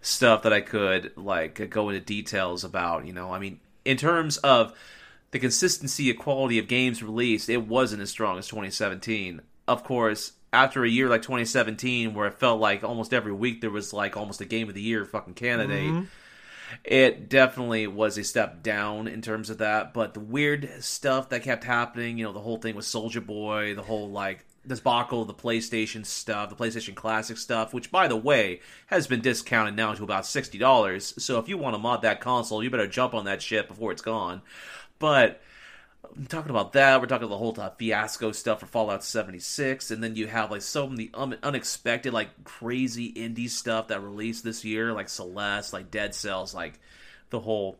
stuff 0.00 0.42
that 0.42 0.52
I 0.52 0.60
could 0.60 1.16
like 1.16 1.70
go 1.70 1.88
into 1.88 2.00
details 2.00 2.64
about, 2.64 3.06
you 3.06 3.12
know. 3.12 3.32
I 3.32 3.38
mean, 3.38 3.60
in 3.84 3.96
terms 3.96 4.38
of 4.38 4.76
the 5.30 5.38
consistency 5.38 6.10
of 6.10 6.18
quality 6.18 6.58
of 6.58 6.66
games 6.66 7.00
released, 7.00 7.48
it 7.48 7.64
wasn't 7.64 8.02
as 8.02 8.10
strong 8.10 8.38
as 8.38 8.48
2017. 8.48 9.40
Of 9.68 9.84
course, 9.84 10.32
after 10.52 10.82
a 10.82 10.88
year 10.90 11.08
like 11.08 11.22
2017 11.22 12.12
where 12.12 12.26
it 12.26 12.34
felt 12.34 12.60
like 12.60 12.82
almost 12.82 13.14
every 13.14 13.32
week 13.32 13.60
there 13.60 13.70
was 13.70 13.92
like 13.92 14.16
almost 14.16 14.40
a 14.40 14.44
game 14.44 14.68
of 14.68 14.74
the 14.74 14.82
year 14.82 15.04
fucking 15.04 15.34
candidate 15.34 15.92
mm-hmm. 15.92 16.04
It 16.84 17.28
definitely 17.28 17.86
was 17.86 18.18
a 18.18 18.24
step 18.24 18.62
down 18.62 19.08
in 19.08 19.22
terms 19.22 19.50
of 19.50 19.58
that. 19.58 19.94
But 19.94 20.14
the 20.14 20.20
weird 20.20 20.68
stuff 20.80 21.28
that 21.30 21.42
kept 21.42 21.64
happening, 21.64 22.18
you 22.18 22.24
know, 22.24 22.32
the 22.32 22.40
whole 22.40 22.58
thing 22.58 22.74
with 22.74 22.84
Soulja 22.84 23.24
Boy, 23.24 23.74
the 23.74 23.82
whole 23.82 24.10
like 24.10 24.44
debacle 24.66 25.22
of 25.22 25.28
the 25.28 25.34
PlayStation 25.34 26.04
stuff, 26.04 26.50
the 26.50 26.56
PlayStation 26.56 26.94
Classic 26.94 27.38
stuff, 27.38 27.72
which 27.72 27.90
by 27.90 28.08
the 28.08 28.16
way 28.16 28.60
has 28.86 29.06
been 29.06 29.20
discounted 29.20 29.76
now 29.76 29.94
to 29.94 30.02
about 30.02 30.26
sixty 30.26 30.58
dollars. 30.58 31.14
So 31.22 31.38
if 31.38 31.48
you 31.48 31.58
want 31.58 31.74
to 31.74 31.78
mod 31.78 32.02
that 32.02 32.20
console, 32.20 32.62
you 32.62 32.70
better 32.70 32.88
jump 32.88 33.14
on 33.14 33.24
that 33.26 33.42
shit 33.42 33.68
before 33.68 33.92
it's 33.92 34.02
gone. 34.02 34.42
But 34.98 35.40
I'm 36.16 36.26
talking 36.26 36.50
about 36.50 36.72
that. 36.72 37.00
We're 37.00 37.06
talking 37.06 37.24
about 37.26 37.34
the 37.34 37.38
whole 37.38 37.60
uh, 37.60 37.70
fiasco 37.70 38.32
stuff 38.32 38.60
for 38.60 38.66
Fallout 38.66 39.04
76, 39.04 39.90
and 39.90 40.02
then 40.02 40.16
you 40.16 40.26
have 40.26 40.50
like 40.50 40.62
so 40.62 40.86
many 40.86 41.10
um, 41.12 41.34
unexpected, 41.42 42.12
like 42.14 42.44
crazy 42.44 43.12
indie 43.12 43.50
stuff 43.50 43.88
that 43.88 44.00
released 44.02 44.42
this 44.42 44.64
year, 44.64 44.92
like 44.94 45.08
Celeste, 45.10 45.72
like 45.74 45.90
Dead 45.90 46.14
Cells, 46.14 46.54
like 46.54 46.80
the 47.30 47.40
whole 47.40 47.76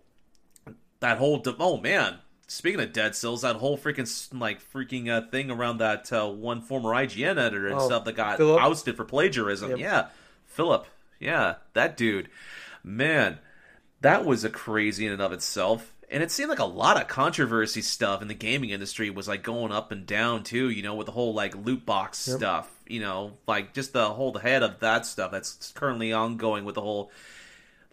that 1.01 1.19
whole 1.19 1.39
de- 1.39 1.57
oh 1.59 1.79
man. 1.79 2.19
Speaking 2.49 2.79
of 2.81 2.93
Dead 2.93 3.17
Cells, 3.17 3.43
that 3.43 3.57
whole 3.57 3.77
freaking 3.77 4.39
like 4.39 4.61
freaking 4.73 5.09
uh, 5.09 5.29
thing 5.31 5.51
around 5.51 5.79
that 5.79 6.13
uh, 6.13 6.29
one 6.29 6.61
former 6.63 6.91
IGN 6.91 7.39
editor 7.39 7.67
and 7.67 7.77
Oh, 7.81 7.87
stuff 7.87 8.05
that 8.05 8.15
got 8.15 8.37
Filip? 8.37 8.63
ousted 8.63 8.97
for 8.97 9.05
plagiarism. 9.05 9.71
Yep. 9.71 9.79
Yeah, 9.81 10.07
Filip. 10.45 10.87
Yeah, 11.19 11.57
that 11.73 11.97
dude. 11.97 12.29
Man, 12.85 13.39
that 14.01 14.25
was 14.25 14.45
a 14.45 14.51
crazy 14.51 15.07
in 15.07 15.13
and 15.13 15.23
of 15.23 15.33
itself. 15.33 15.93
And 16.11 16.23
it 16.23 16.31
seemed 16.31 16.51
like 16.51 16.61
a 16.61 16.65
lot 16.65 17.01
of 17.01 17.09
controversy 17.09 17.83
stuff 17.83 18.23
in 18.23 18.28
the 18.28 18.35
gaming 18.35 18.70
industry 18.70 19.11
was 19.11 19.27
like 19.27 19.43
going 19.43 19.73
up 19.73 19.91
and 19.91 20.07
down 20.07 20.45
too, 20.45 20.70
you 20.70 20.83
know, 20.83 20.95
with 20.95 21.07
the 21.07 21.12
whole 21.12 21.35
like 21.35 21.57
loot 21.57 21.85
box 21.85 22.28
Yep. 22.28 22.37
stuff, 22.39 22.70
you 22.87 23.01
know, 23.01 23.33
like 23.49 23.74
just 23.74 23.93
the 23.93 24.09
whole 24.09 24.33
head 24.39 24.62
of 24.62 24.78
that 24.81 25.05
stuff 25.05 25.33
that's 25.33 25.73
currently 25.74 26.12
ongoing 26.12 26.65
with 26.65 26.77
the 26.77 26.81
whole 26.81 27.11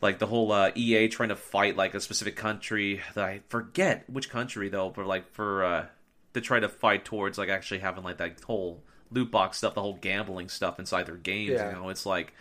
like 0.02 0.20
the 0.20 0.28
whole 0.28 0.52
uh, 0.52 0.70
EA 0.76 1.08
trying 1.08 1.30
to 1.30 1.36
fight 1.36 1.76
like 1.78 1.96
a 1.96 2.00
specific 2.02 2.36
country 2.36 3.02
that 3.16 3.24
I 3.24 3.42
forget 3.50 4.04
which 4.10 4.30
country 4.30 4.70
though, 4.70 4.90
but 4.90 5.08
like 5.08 5.32
for 5.34 5.64
uh 5.64 5.86
to 6.34 6.42
try 6.42 6.60
to 6.60 6.70
fight 6.70 7.06
towards 7.06 7.38
like 7.38 7.50
actually 7.50 7.80
having 7.80 8.04
like 8.04 8.18
that 8.18 8.42
whole 8.42 8.84
loot 9.12 9.32
box 9.32 9.58
stuff, 9.60 9.74
the 9.76 9.82
whole 9.82 9.94
gambling 10.00 10.50
stuff 10.50 10.78
inside 10.78 11.06
their 11.08 11.16
games, 11.16 11.52
Yeah. 11.54 11.70
you 11.70 11.76
know, 11.76 11.90
it's 11.90 12.06
like 12.06 12.34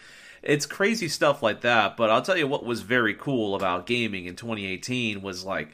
it's 0.43 0.67
crazy 0.67 1.09
stuff 1.09 1.43
like 1.43 1.61
that. 1.63 1.97
But 1.97 2.11
I'll 2.11 2.23
tell 2.23 2.37
you 2.37 2.47
what 2.47 2.65
was 2.65 2.83
very 2.83 3.15
cool 3.15 3.55
about 3.55 3.87
gaming 3.87 4.27
in 4.27 4.37
2018 4.37 5.23
was 5.23 5.45
like 5.45 5.71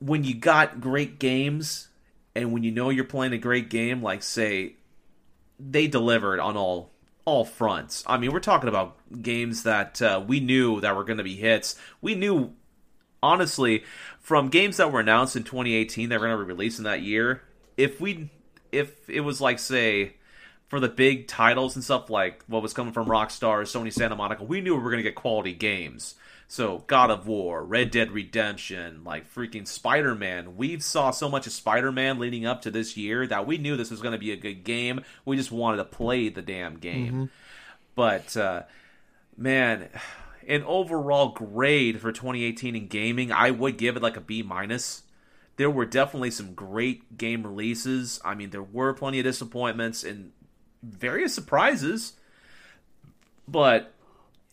when 0.00 0.24
you 0.24 0.34
got 0.34 0.80
great 0.80 1.18
games 1.18 1.88
and 2.34 2.52
when 2.52 2.62
you 2.62 2.70
know 2.70 2.90
you're 2.90 3.04
playing 3.04 3.32
a 3.32 3.38
great 3.38 3.70
game, 3.70 4.02
like 4.02 4.22
say 4.22 4.76
they 5.58 5.86
delivered 5.86 6.40
on 6.40 6.56
all 6.56 6.90
all 7.24 7.44
fronts. 7.44 8.04
I 8.06 8.18
mean, 8.18 8.32
we're 8.32 8.40
talking 8.40 8.68
about 8.68 8.96
games 9.22 9.62
that 9.62 10.02
uh, 10.02 10.22
we 10.26 10.40
knew 10.40 10.80
that 10.82 10.94
were 10.94 11.04
going 11.04 11.16
to 11.18 11.24
be 11.24 11.36
hits. 11.36 11.76
We 12.02 12.14
knew 12.14 12.52
honestly 13.22 13.82
from 14.20 14.48
games 14.48 14.76
that 14.76 14.92
were 14.92 15.00
announced 15.00 15.34
in 15.34 15.42
2018 15.42 16.10
that 16.10 16.20
were 16.20 16.26
going 16.26 16.38
to 16.38 16.44
be 16.44 16.48
released 16.52 16.78
in 16.78 16.84
that 16.84 17.00
year. 17.00 17.42
If 17.76 18.00
we 18.00 18.30
if 18.72 19.08
it 19.08 19.20
was 19.20 19.40
like 19.40 19.58
say 19.58 20.14
for 20.74 20.80
the 20.80 20.88
big 20.88 21.28
titles 21.28 21.76
and 21.76 21.84
stuff 21.84 22.10
like 22.10 22.42
what 22.48 22.60
was 22.60 22.72
coming 22.72 22.92
from 22.92 23.06
Rockstar, 23.06 23.62
Sony 23.62 23.92
Santa 23.92 24.16
Monica, 24.16 24.42
we 24.42 24.60
knew 24.60 24.74
we 24.74 24.82
were 24.82 24.90
going 24.90 25.04
to 25.04 25.08
get 25.08 25.14
quality 25.14 25.52
games. 25.52 26.16
So 26.48 26.82
God 26.88 27.12
of 27.12 27.28
War, 27.28 27.62
Red 27.62 27.92
Dead 27.92 28.10
Redemption, 28.10 29.04
like 29.04 29.32
freaking 29.32 29.68
Spider 29.68 30.16
Man. 30.16 30.56
We 30.56 30.80
saw 30.80 31.12
so 31.12 31.28
much 31.28 31.46
of 31.46 31.52
Spider 31.52 31.92
Man 31.92 32.18
leading 32.18 32.44
up 32.44 32.62
to 32.62 32.72
this 32.72 32.96
year 32.96 33.24
that 33.28 33.46
we 33.46 33.56
knew 33.56 33.76
this 33.76 33.92
was 33.92 34.02
going 34.02 34.14
to 34.14 34.18
be 34.18 34.32
a 34.32 34.36
good 34.36 34.64
game. 34.64 35.02
We 35.24 35.36
just 35.36 35.52
wanted 35.52 35.76
to 35.76 35.84
play 35.84 36.28
the 36.28 36.42
damn 36.42 36.78
game. 36.78 37.30
But 37.94 38.36
uh, 38.36 38.62
man, 39.36 39.90
an 40.48 40.64
overall 40.64 41.28
grade 41.28 42.00
for 42.00 42.10
2018 42.10 42.74
in 42.74 42.88
gaming, 42.88 43.30
I 43.30 43.52
would 43.52 43.78
give 43.78 43.96
it 43.96 44.02
like 44.02 44.16
a 44.16 44.20
B 44.20 44.42
minus. 44.42 45.04
There 45.56 45.70
were 45.70 45.86
definitely 45.86 46.32
some 46.32 46.52
great 46.54 47.16
game 47.16 47.46
releases. 47.46 48.20
I 48.24 48.34
mean, 48.34 48.50
there 48.50 48.60
were 48.60 48.92
plenty 48.92 49.20
of 49.20 49.24
disappointments 49.24 50.02
and 50.02 50.32
various 50.84 51.34
surprises, 51.34 52.14
but 53.48 53.92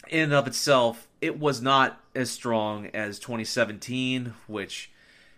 in 0.09 0.23
and 0.23 0.33
of 0.33 0.47
itself, 0.47 1.07
it 1.21 1.39
was 1.39 1.61
not 1.61 1.99
as 2.15 2.29
strong 2.29 2.87
as 2.87 3.19
2017, 3.19 4.33
which 4.47 4.91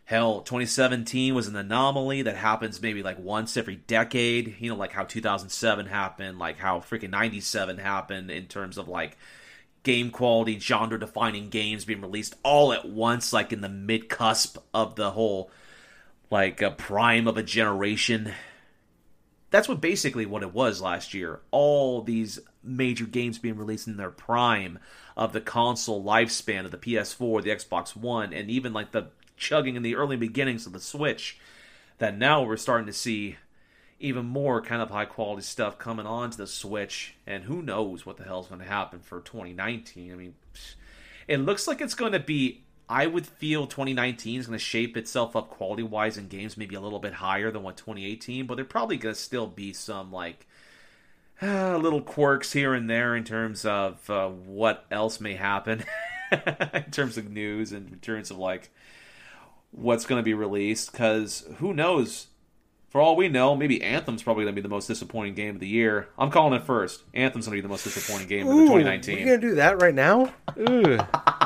hell, 0.06 0.41
2017 0.41 1.34
was 1.34 1.48
an 1.48 1.56
anomaly 1.56 2.24
that 2.24 2.36
happens 2.36 2.82
maybe 2.82 3.03
like 3.03 3.20
once 3.20 3.57
every 3.57 3.76
decade. 3.76 4.56
You 4.60 4.70
know, 4.70 4.76
like 4.76 4.91
how 4.91 5.03
2007 5.03 5.86
happened, 5.88 6.40
like 6.40 6.57
how 6.57 6.80
freaking 6.80 7.10
97 7.10 7.78
happened 7.78 8.32
in 8.32 8.48
terms 8.48 8.78
of 8.78 8.88
like 8.88 9.18
game 9.84 10.11
quality, 10.11 10.60
genre 10.60 10.99
defining 10.99 11.49
games 11.49 11.86
being 11.86 12.02
released 12.02 12.36
all 12.44 12.74
at 12.74 12.88
once, 12.88 13.34
like 13.34 13.53
in 13.53 13.61
the 13.61 13.70
mid 13.70 14.10
cusp 14.10 14.57
of 14.74 14.95
the 14.95 15.11
whole 15.11 15.52
like 16.32 16.61
a 16.61 16.72
prime 16.72 17.28
of 17.28 17.38
a 17.38 17.44
generation. 17.44 18.34
That's 19.54 19.70
what 19.70 19.82
basically 19.82 20.26
what 20.26 20.42
it 20.42 20.52
was 20.52 20.82
last 20.82 21.14
year. 21.14 21.42
All 21.52 22.02
these 22.02 22.40
major 22.64 23.06
games 23.06 23.38
being 23.38 23.56
released 23.56 23.86
in 23.86 23.98
their 23.98 24.10
prime 24.10 24.80
of 25.16 25.32
the 25.32 25.42
console 25.42 26.04
lifespan 26.04 26.66
of 26.66 26.72
the 26.72 26.78
PS4, 26.80 27.44
the 27.44 27.52
Xbox 27.52 27.96
One, 27.96 28.34
and 28.34 28.50
even 28.50 28.74
like 28.74 28.94
the 28.94 29.10
chugging 29.38 29.76
in 29.76 29.84
the 29.84 29.94
early 29.94 30.18
beginnings 30.18 30.66
of 30.66 30.74
the 30.74 30.80
Switch. 30.80 31.38
That 32.00 32.18
now 32.18 32.42
we're 32.42 32.58
starting 32.58 32.88
to 32.88 32.94
see 32.94 33.38
even 34.00 34.26
more 34.26 34.60
kind 34.60 34.82
of 34.82 34.90
high 34.90 35.06
quality 35.06 35.44
stuff 35.44 35.78
coming 35.78 36.08
onto 36.08 36.38
the 36.38 36.48
Switch, 36.48 37.14
and 37.28 37.44
who 37.44 37.62
knows 37.62 38.08
what 38.08 38.18
the 38.18 38.24
hell's 38.24 38.48
going 38.48 38.60
to 38.60 38.66
happen 38.66 39.02
for 39.02 39.20
2019. 39.20 40.12
I 40.12 40.16
mean, 40.16 40.34
it 41.28 41.38
looks 41.38 41.68
like 41.68 41.80
it's 41.80 41.94
going 41.94 42.14
to 42.14 42.20
be. 42.20 42.64
I 42.90 43.08
would 43.08 43.26
feel 43.26 43.66
2019 43.66 44.40
is 44.40 44.48
going 44.48 44.58
to 44.58 44.64
shape 44.64 44.98
itself 44.98 45.36
up 45.36 45.50
quality 45.50 45.84
wise 45.84 46.18
in 46.18 46.28
games 46.28 46.58
maybe 46.58 46.76
a 46.76 46.82
little 46.82 47.00
bit 47.00 47.14
higher 47.14 47.52
than 47.52 47.64
what 47.64 47.78
2018, 47.78 48.46
but 48.46 48.56
there 48.56 48.66
probably 48.66 48.98
going 48.98 49.16
to 49.16 49.20
still 49.20 49.48
be 49.48 49.74
some 49.74 50.12
like 50.12 50.48
uh, 51.42 51.78
little 51.82 52.02
quirks 52.02 52.54
here 52.54 52.74
and 52.74 52.90
there 52.90 53.16
in 53.16 53.24
terms 53.24 53.66
of 53.66 54.10
uh, 54.10 54.30
what 54.30 54.86
else 54.92 55.20
may 55.20 55.34
happen 55.34 55.84
in 56.32 56.92
terms 56.92 57.18
of 57.18 57.30
news 57.30 57.72
and 57.72 57.92
in 57.92 58.00
terms 58.00 58.32
of 58.32 58.38
like 58.38 58.70
what's 59.72 60.06
going 60.06 60.20
to 60.20 60.24
be 60.24 60.34
released 60.34 60.92
because 60.92 61.46
who 61.58 61.74
knows 61.74 62.28
for 62.94 63.02
all 63.02 63.16
we 63.16 63.28
know, 63.28 63.56
maybe 63.56 63.82
Anthem's 63.82 64.22
probably 64.22 64.44
going 64.44 64.54
to 64.54 64.62
be 64.62 64.64
the 64.64 64.70
most 64.70 64.86
disappointing 64.86 65.34
game 65.34 65.56
of 65.56 65.60
the 65.60 65.68
year. 65.68 66.10
I'm 66.16 66.30
calling 66.30 66.54
it 66.54 66.64
first. 66.64 67.02
Anthem's 67.16 67.48
going 67.48 67.58
to 67.58 67.62
be 67.64 67.66
the 67.66 67.68
most 67.68 67.86
disappointing 67.86 68.28
game 68.28 68.48
of 68.48 68.56
the 68.56 68.66
2019. 68.66 69.18
We're 69.18 69.26
gonna 69.26 69.38
do 69.42 69.56
that 69.56 69.82
right 69.82 69.96
now? 69.96 70.32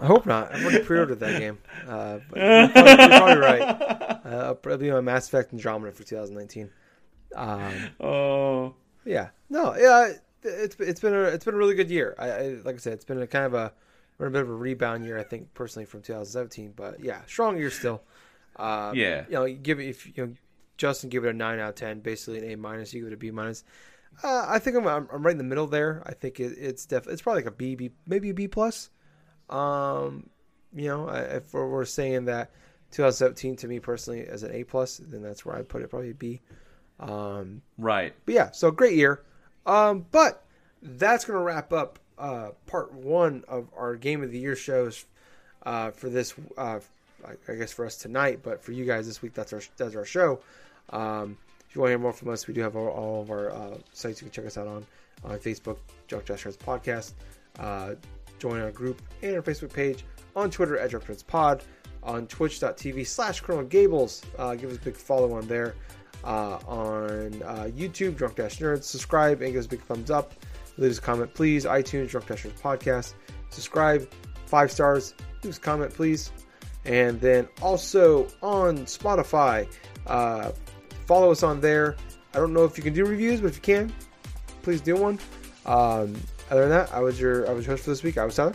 I 0.00 0.06
hope 0.06 0.26
not. 0.26 0.52
I've 0.54 0.62
already 0.64 0.84
pre-ordered 0.84 1.20
that 1.20 1.38
game. 1.38 1.58
Uh, 1.86 2.18
but 2.30 2.38
you're, 2.40 2.68
probably, 2.68 2.90
you're 2.90 3.08
probably 3.08 3.36
right. 3.36 3.60
Uh, 3.62 4.44
I'll 4.46 4.54
probably 4.54 4.86
be 4.88 4.92
my 4.92 5.00
Mass 5.00 5.28
Effect 5.28 5.52
Andromeda 5.52 5.92
for 5.92 6.02
2019. 6.04 6.70
Um, 7.36 7.72
Oh, 8.00 8.74
yeah, 9.04 9.28
no, 9.48 9.76
yeah. 9.76 10.12
it's 10.42 10.76
it's 10.78 11.00
been 11.00 11.14
a 11.14 11.22
it's 11.22 11.44
been 11.44 11.54
a 11.54 11.56
really 11.58 11.74
good 11.74 11.90
year. 11.90 12.14
I, 12.18 12.28
I 12.30 12.48
like 12.64 12.76
I 12.76 12.78
said, 12.78 12.92
it's 12.94 13.04
been 13.04 13.20
a 13.20 13.26
kind 13.26 13.44
of 13.46 13.54
a 13.54 13.72
we're 14.18 14.26
in 14.26 14.32
a 14.32 14.34
bit 14.34 14.42
of 14.42 14.50
a 14.50 14.54
rebound 14.54 15.04
year. 15.04 15.18
I 15.18 15.22
think 15.22 15.52
personally 15.54 15.86
from 15.86 16.02
2017, 16.02 16.72
but 16.76 17.02
yeah, 17.02 17.20
strong 17.26 17.56
year 17.56 17.70
still. 17.70 18.02
Uh, 18.56 18.92
Yeah. 18.94 19.24
you 19.26 19.32
know, 19.34 19.44
you 19.44 19.56
give 19.56 19.80
it 19.80 19.84
if 19.88 20.06
you 20.06 20.12
know 20.26 20.32
Justin 20.76 21.08
give 21.10 21.24
it 21.24 21.28
a 21.30 21.32
nine 21.32 21.58
out 21.58 21.70
of 21.70 21.74
ten, 21.76 22.00
basically 22.00 22.38
an 22.38 22.50
A 22.52 22.56
minus. 22.56 22.92
You 22.92 23.00
give 23.02 23.12
it 23.12 23.14
a 23.14 23.18
B 23.18 23.30
minus. 23.30 23.64
Uh, 24.22 24.44
I 24.48 24.58
think 24.58 24.76
I'm, 24.76 24.86
I'm 24.86 25.08
I'm 25.12 25.22
right 25.24 25.32
in 25.32 25.38
the 25.38 25.44
middle 25.44 25.66
there. 25.66 26.02
I 26.04 26.12
think 26.12 26.40
it, 26.40 26.52
it's 26.58 26.84
def 26.84 27.06
it's 27.06 27.22
probably 27.22 27.42
like 27.42 27.52
a 27.52 27.56
B 27.56 27.74
B 27.74 27.90
maybe 28.06 28.30
a 28.30 28.34
B 28.34 28.48
plus. 28.48 28.90
Um, 29.50 30.28
you 30.74 30.88
know, 30.88 31.08
I- 31.08 31.20
if 31.22 31.52
we're, 31.52 31.68
we're 31.68 31.84
saying 31.84 32.26
that 32.26 32.50
2017 32.92 33.56
to 33.56 33.68
me 33.68 33.80
personally 33.80 34.26
as 34.26 34.42
an 34.42 34.52
A 34.52 34.64
plus, 34.64 34.98
then 34.98 35.22
that's 35.22 35.44
where 35.44 35.56
I 35.56 35.62
put 35.62 35.82
it 35.82 35.90
probably 35.90 36.12
B. 36.12 36.40
Um, 36.98 37.62
Right. 37.78 38.14
but 38.26 38.34
yeah, 38.34 38.50
so 38.52 38.70
great 38.70 38.94
year. 38.94 39.22
Um, 39.66 40.06
but 40.10 40.44
that's 40.82 41.24
to 41.38 41.44
wrap 41.44 41.72
up 41.72 41.98
uh, 42.18 42.50
part 42.66 42.92
one 42.92 43.44
of 43.48 43.68
our 43.76 43.96
game 43.96 44.22
of 44.22 44.30
the 44.30 44.38
year 44.38 44.54
shows 44.56 45.04
uh, 45.64 45.90
for 45.90 46.08
this. 46.08 46.34
Uh, 46.56 46.80
I- 47.24 47.54
guess 47.54 47.72
for 47.72 47.84
us 47.84 47.96
tonight, 47.96 48.40
but 48.42 48.62
for 48.62 48.72
you 48.72 48.84
guys 48.86 49.06
this 49.06 49.20
week, 49.22 49.34
that's 49.34 49.52
our 49.52 49.60
that's 49.76 49.94
our 49.94 50.04
show. 50.06 50.40
Um, 50.90 51.36
if 51.68 51.74
you 51.74 51.80
want 51.82 51.88
to 51.88 51.92
hear 51.92 51.98
more 51.98 52.12
from 52.12 52.28
us, 52.30 52.46
we 52.46 52.54
do 52.54 52.62
have 52.62 52.76
all, 52.76 52.88
all 52.88 53.22
of 53.22 53.30
our 53.30 53.50
uh, 53.50 53.76
sites 53.92 54.20
you 54.22 54.26
can 54.28 54.32
check 54.32 54.46
us 54.46 54.56
out 54.58 54.66
on 54.66 54.86
on 55.24 55.38
Facebook, 55.38 55.76
Drunk 56.08 56.24
Nerds 56.26 56.56
Podcast. 56.58 57.12
Join 58.40 58.60
our 58.60 58.72
group 58.72 59.00
and 59.22 59.36
our 59.36 59.42
Facebook 59.42 59.72
page 59.72 60.04
on 60.34 60.50
Twitter 60.50 60.78
at 60.78 60.90
Drunk 60.90 61.06
Nerds 61.06 61.24
Pod, 61.24 61.62
on 62.02 62.26
Twitch.tv 62.26 63.06
slash 63.06 63.40
Colonel 63.40 63.64
Gables. 63.64 64.22
Uh, 64.38 64.54
give 64.54 64.70
us 64.70 64.76
a 64.78 64.80
big 64.80 64.96
follow 64.96 65.32
on 65.34 65.46
there. 65.46 65.76
Uh, 66.24 66.58
on 66.66 67.42
uh, 67.44 67.68
YouTube, 67.74 68.16
Drunk 68.16 68.36
Dash 68.36 68.58
Nerds. 68.58 68.84
Subscribe 68.84 69.42
and 69.42 69.52
give 69.52 69.60
us 69.60 69.66
a 69.66 69.68
big 69.68 69.82
thumbs 69.82 70.10
up. 70.10 70.34
Leave 70.76 70.90
us 70.90 70.98
a 70.98 71.02
comment, 71.02 71.32
please. 71.34 71.64
iTunes, 71.64 72.08
Drunk 72.08 72.26
Dash 72.26 72.44
Nerds 72.44 72.60
Podcast. 72.60 73.14
Subscribe, 73.50 74.10
five 74.46 74.72
stars. 74.72 75.14
Leave 75.42 75.50
us 75.50 75.58
a 75.58 75.60
comment, 75.60 75.92
please. 75.92 76.32
And 76.84 77.20
then 77.20 77.48
also 77.60 78.26
on 78.42 78.78
Spotify, 78.78 79.70
uh, 80.06 80.52
follow 81.06 81.30
us 81.30 81.42
on 81.42 81.60
there. 81.60 81.96
I 82.34 82.38
don't 82.38 82.52
know 82.52 82.64
if 82.64 82.78
you 82.78 82.84
can 82.84 82.94
do 82.94 83.04
reviews, 83.04 83.40
but 83.40 83.48
if 83.48 83.56
you 83.56 83.62
can, 83.62 83.92
please 84.62 84.80
do 84.80 84.96
one. 84.96 85.18
Um, 85.66 86.16
other 86.50 86.60
than 86.62 86.70
that, 86.70 86.92
I 86.92 87.00
was 87.00 87.20
your 87.20 87.48
I 87.48 87.52
was 87.52 87.66
your 87.66 87.74
host 87.74 87.84
for 87.84 87.90
this 87.90 88.02
week. 88.02 88.18
I 88.18 88.24
was 88.24 88.34
Tyler. 88.36 88.52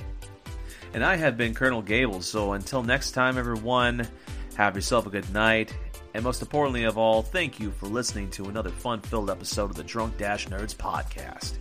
And 0.94 1.04
I 1.04 1.16
have 1.18 1.36
been 1.38 1.54
Colonel 1.54 1.82
Gable. 1.82 2.22
So 2.22 2.54
until 2.54 2.82
next 2.84 3.12
time, 3.12 3.38
everyone, 3.38 4.08
have 4.56 4.76
yourself 4.76 5.06
a 5.08 5.10
good 5.10 5.32
night. 5.34 5.76
And 6.14 6.24
most 6.24 6.42
importantly 6.42 6.86
of 6.86 6.98
all, 6.98 7.22
thank 7.22 7.60
you 7.60 7.72
for 7.72 7.88
listening 7.88 8.30
to 8.32 8.46
another 8.46 8.70
fun 8.70 9.02
filled 9.02 9.30
episode 9.30 9.70
of 9.72 9.76
the 9.76 9.84
Drunk 9.84 10.18
Dash 10.18 10.48
Nerds 10.48 10.74
podcast. 10.74 11.56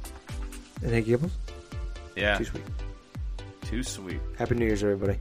And 0.82 0.92
hey, 0.92 1.02
Gables, 1.02 1.32
Yeah, 2.14 2.38
too 2.38 2.44
sweet. 2.44 2.62
too 3.62 3.82
sweet. 3.82 4.20
Happy 4.38 4.54
New 4.54 4.66
Year's, 4.66 4.84
everybody. 4.84 5.18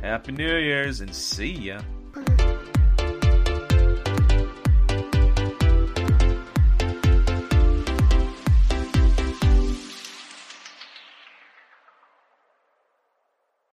Happy 0.00 0.32
New 0.32 0.56
Year's 0.56 1.00
and 1.00 1.14
see 1.14 1.52
ya. 1.52 1.80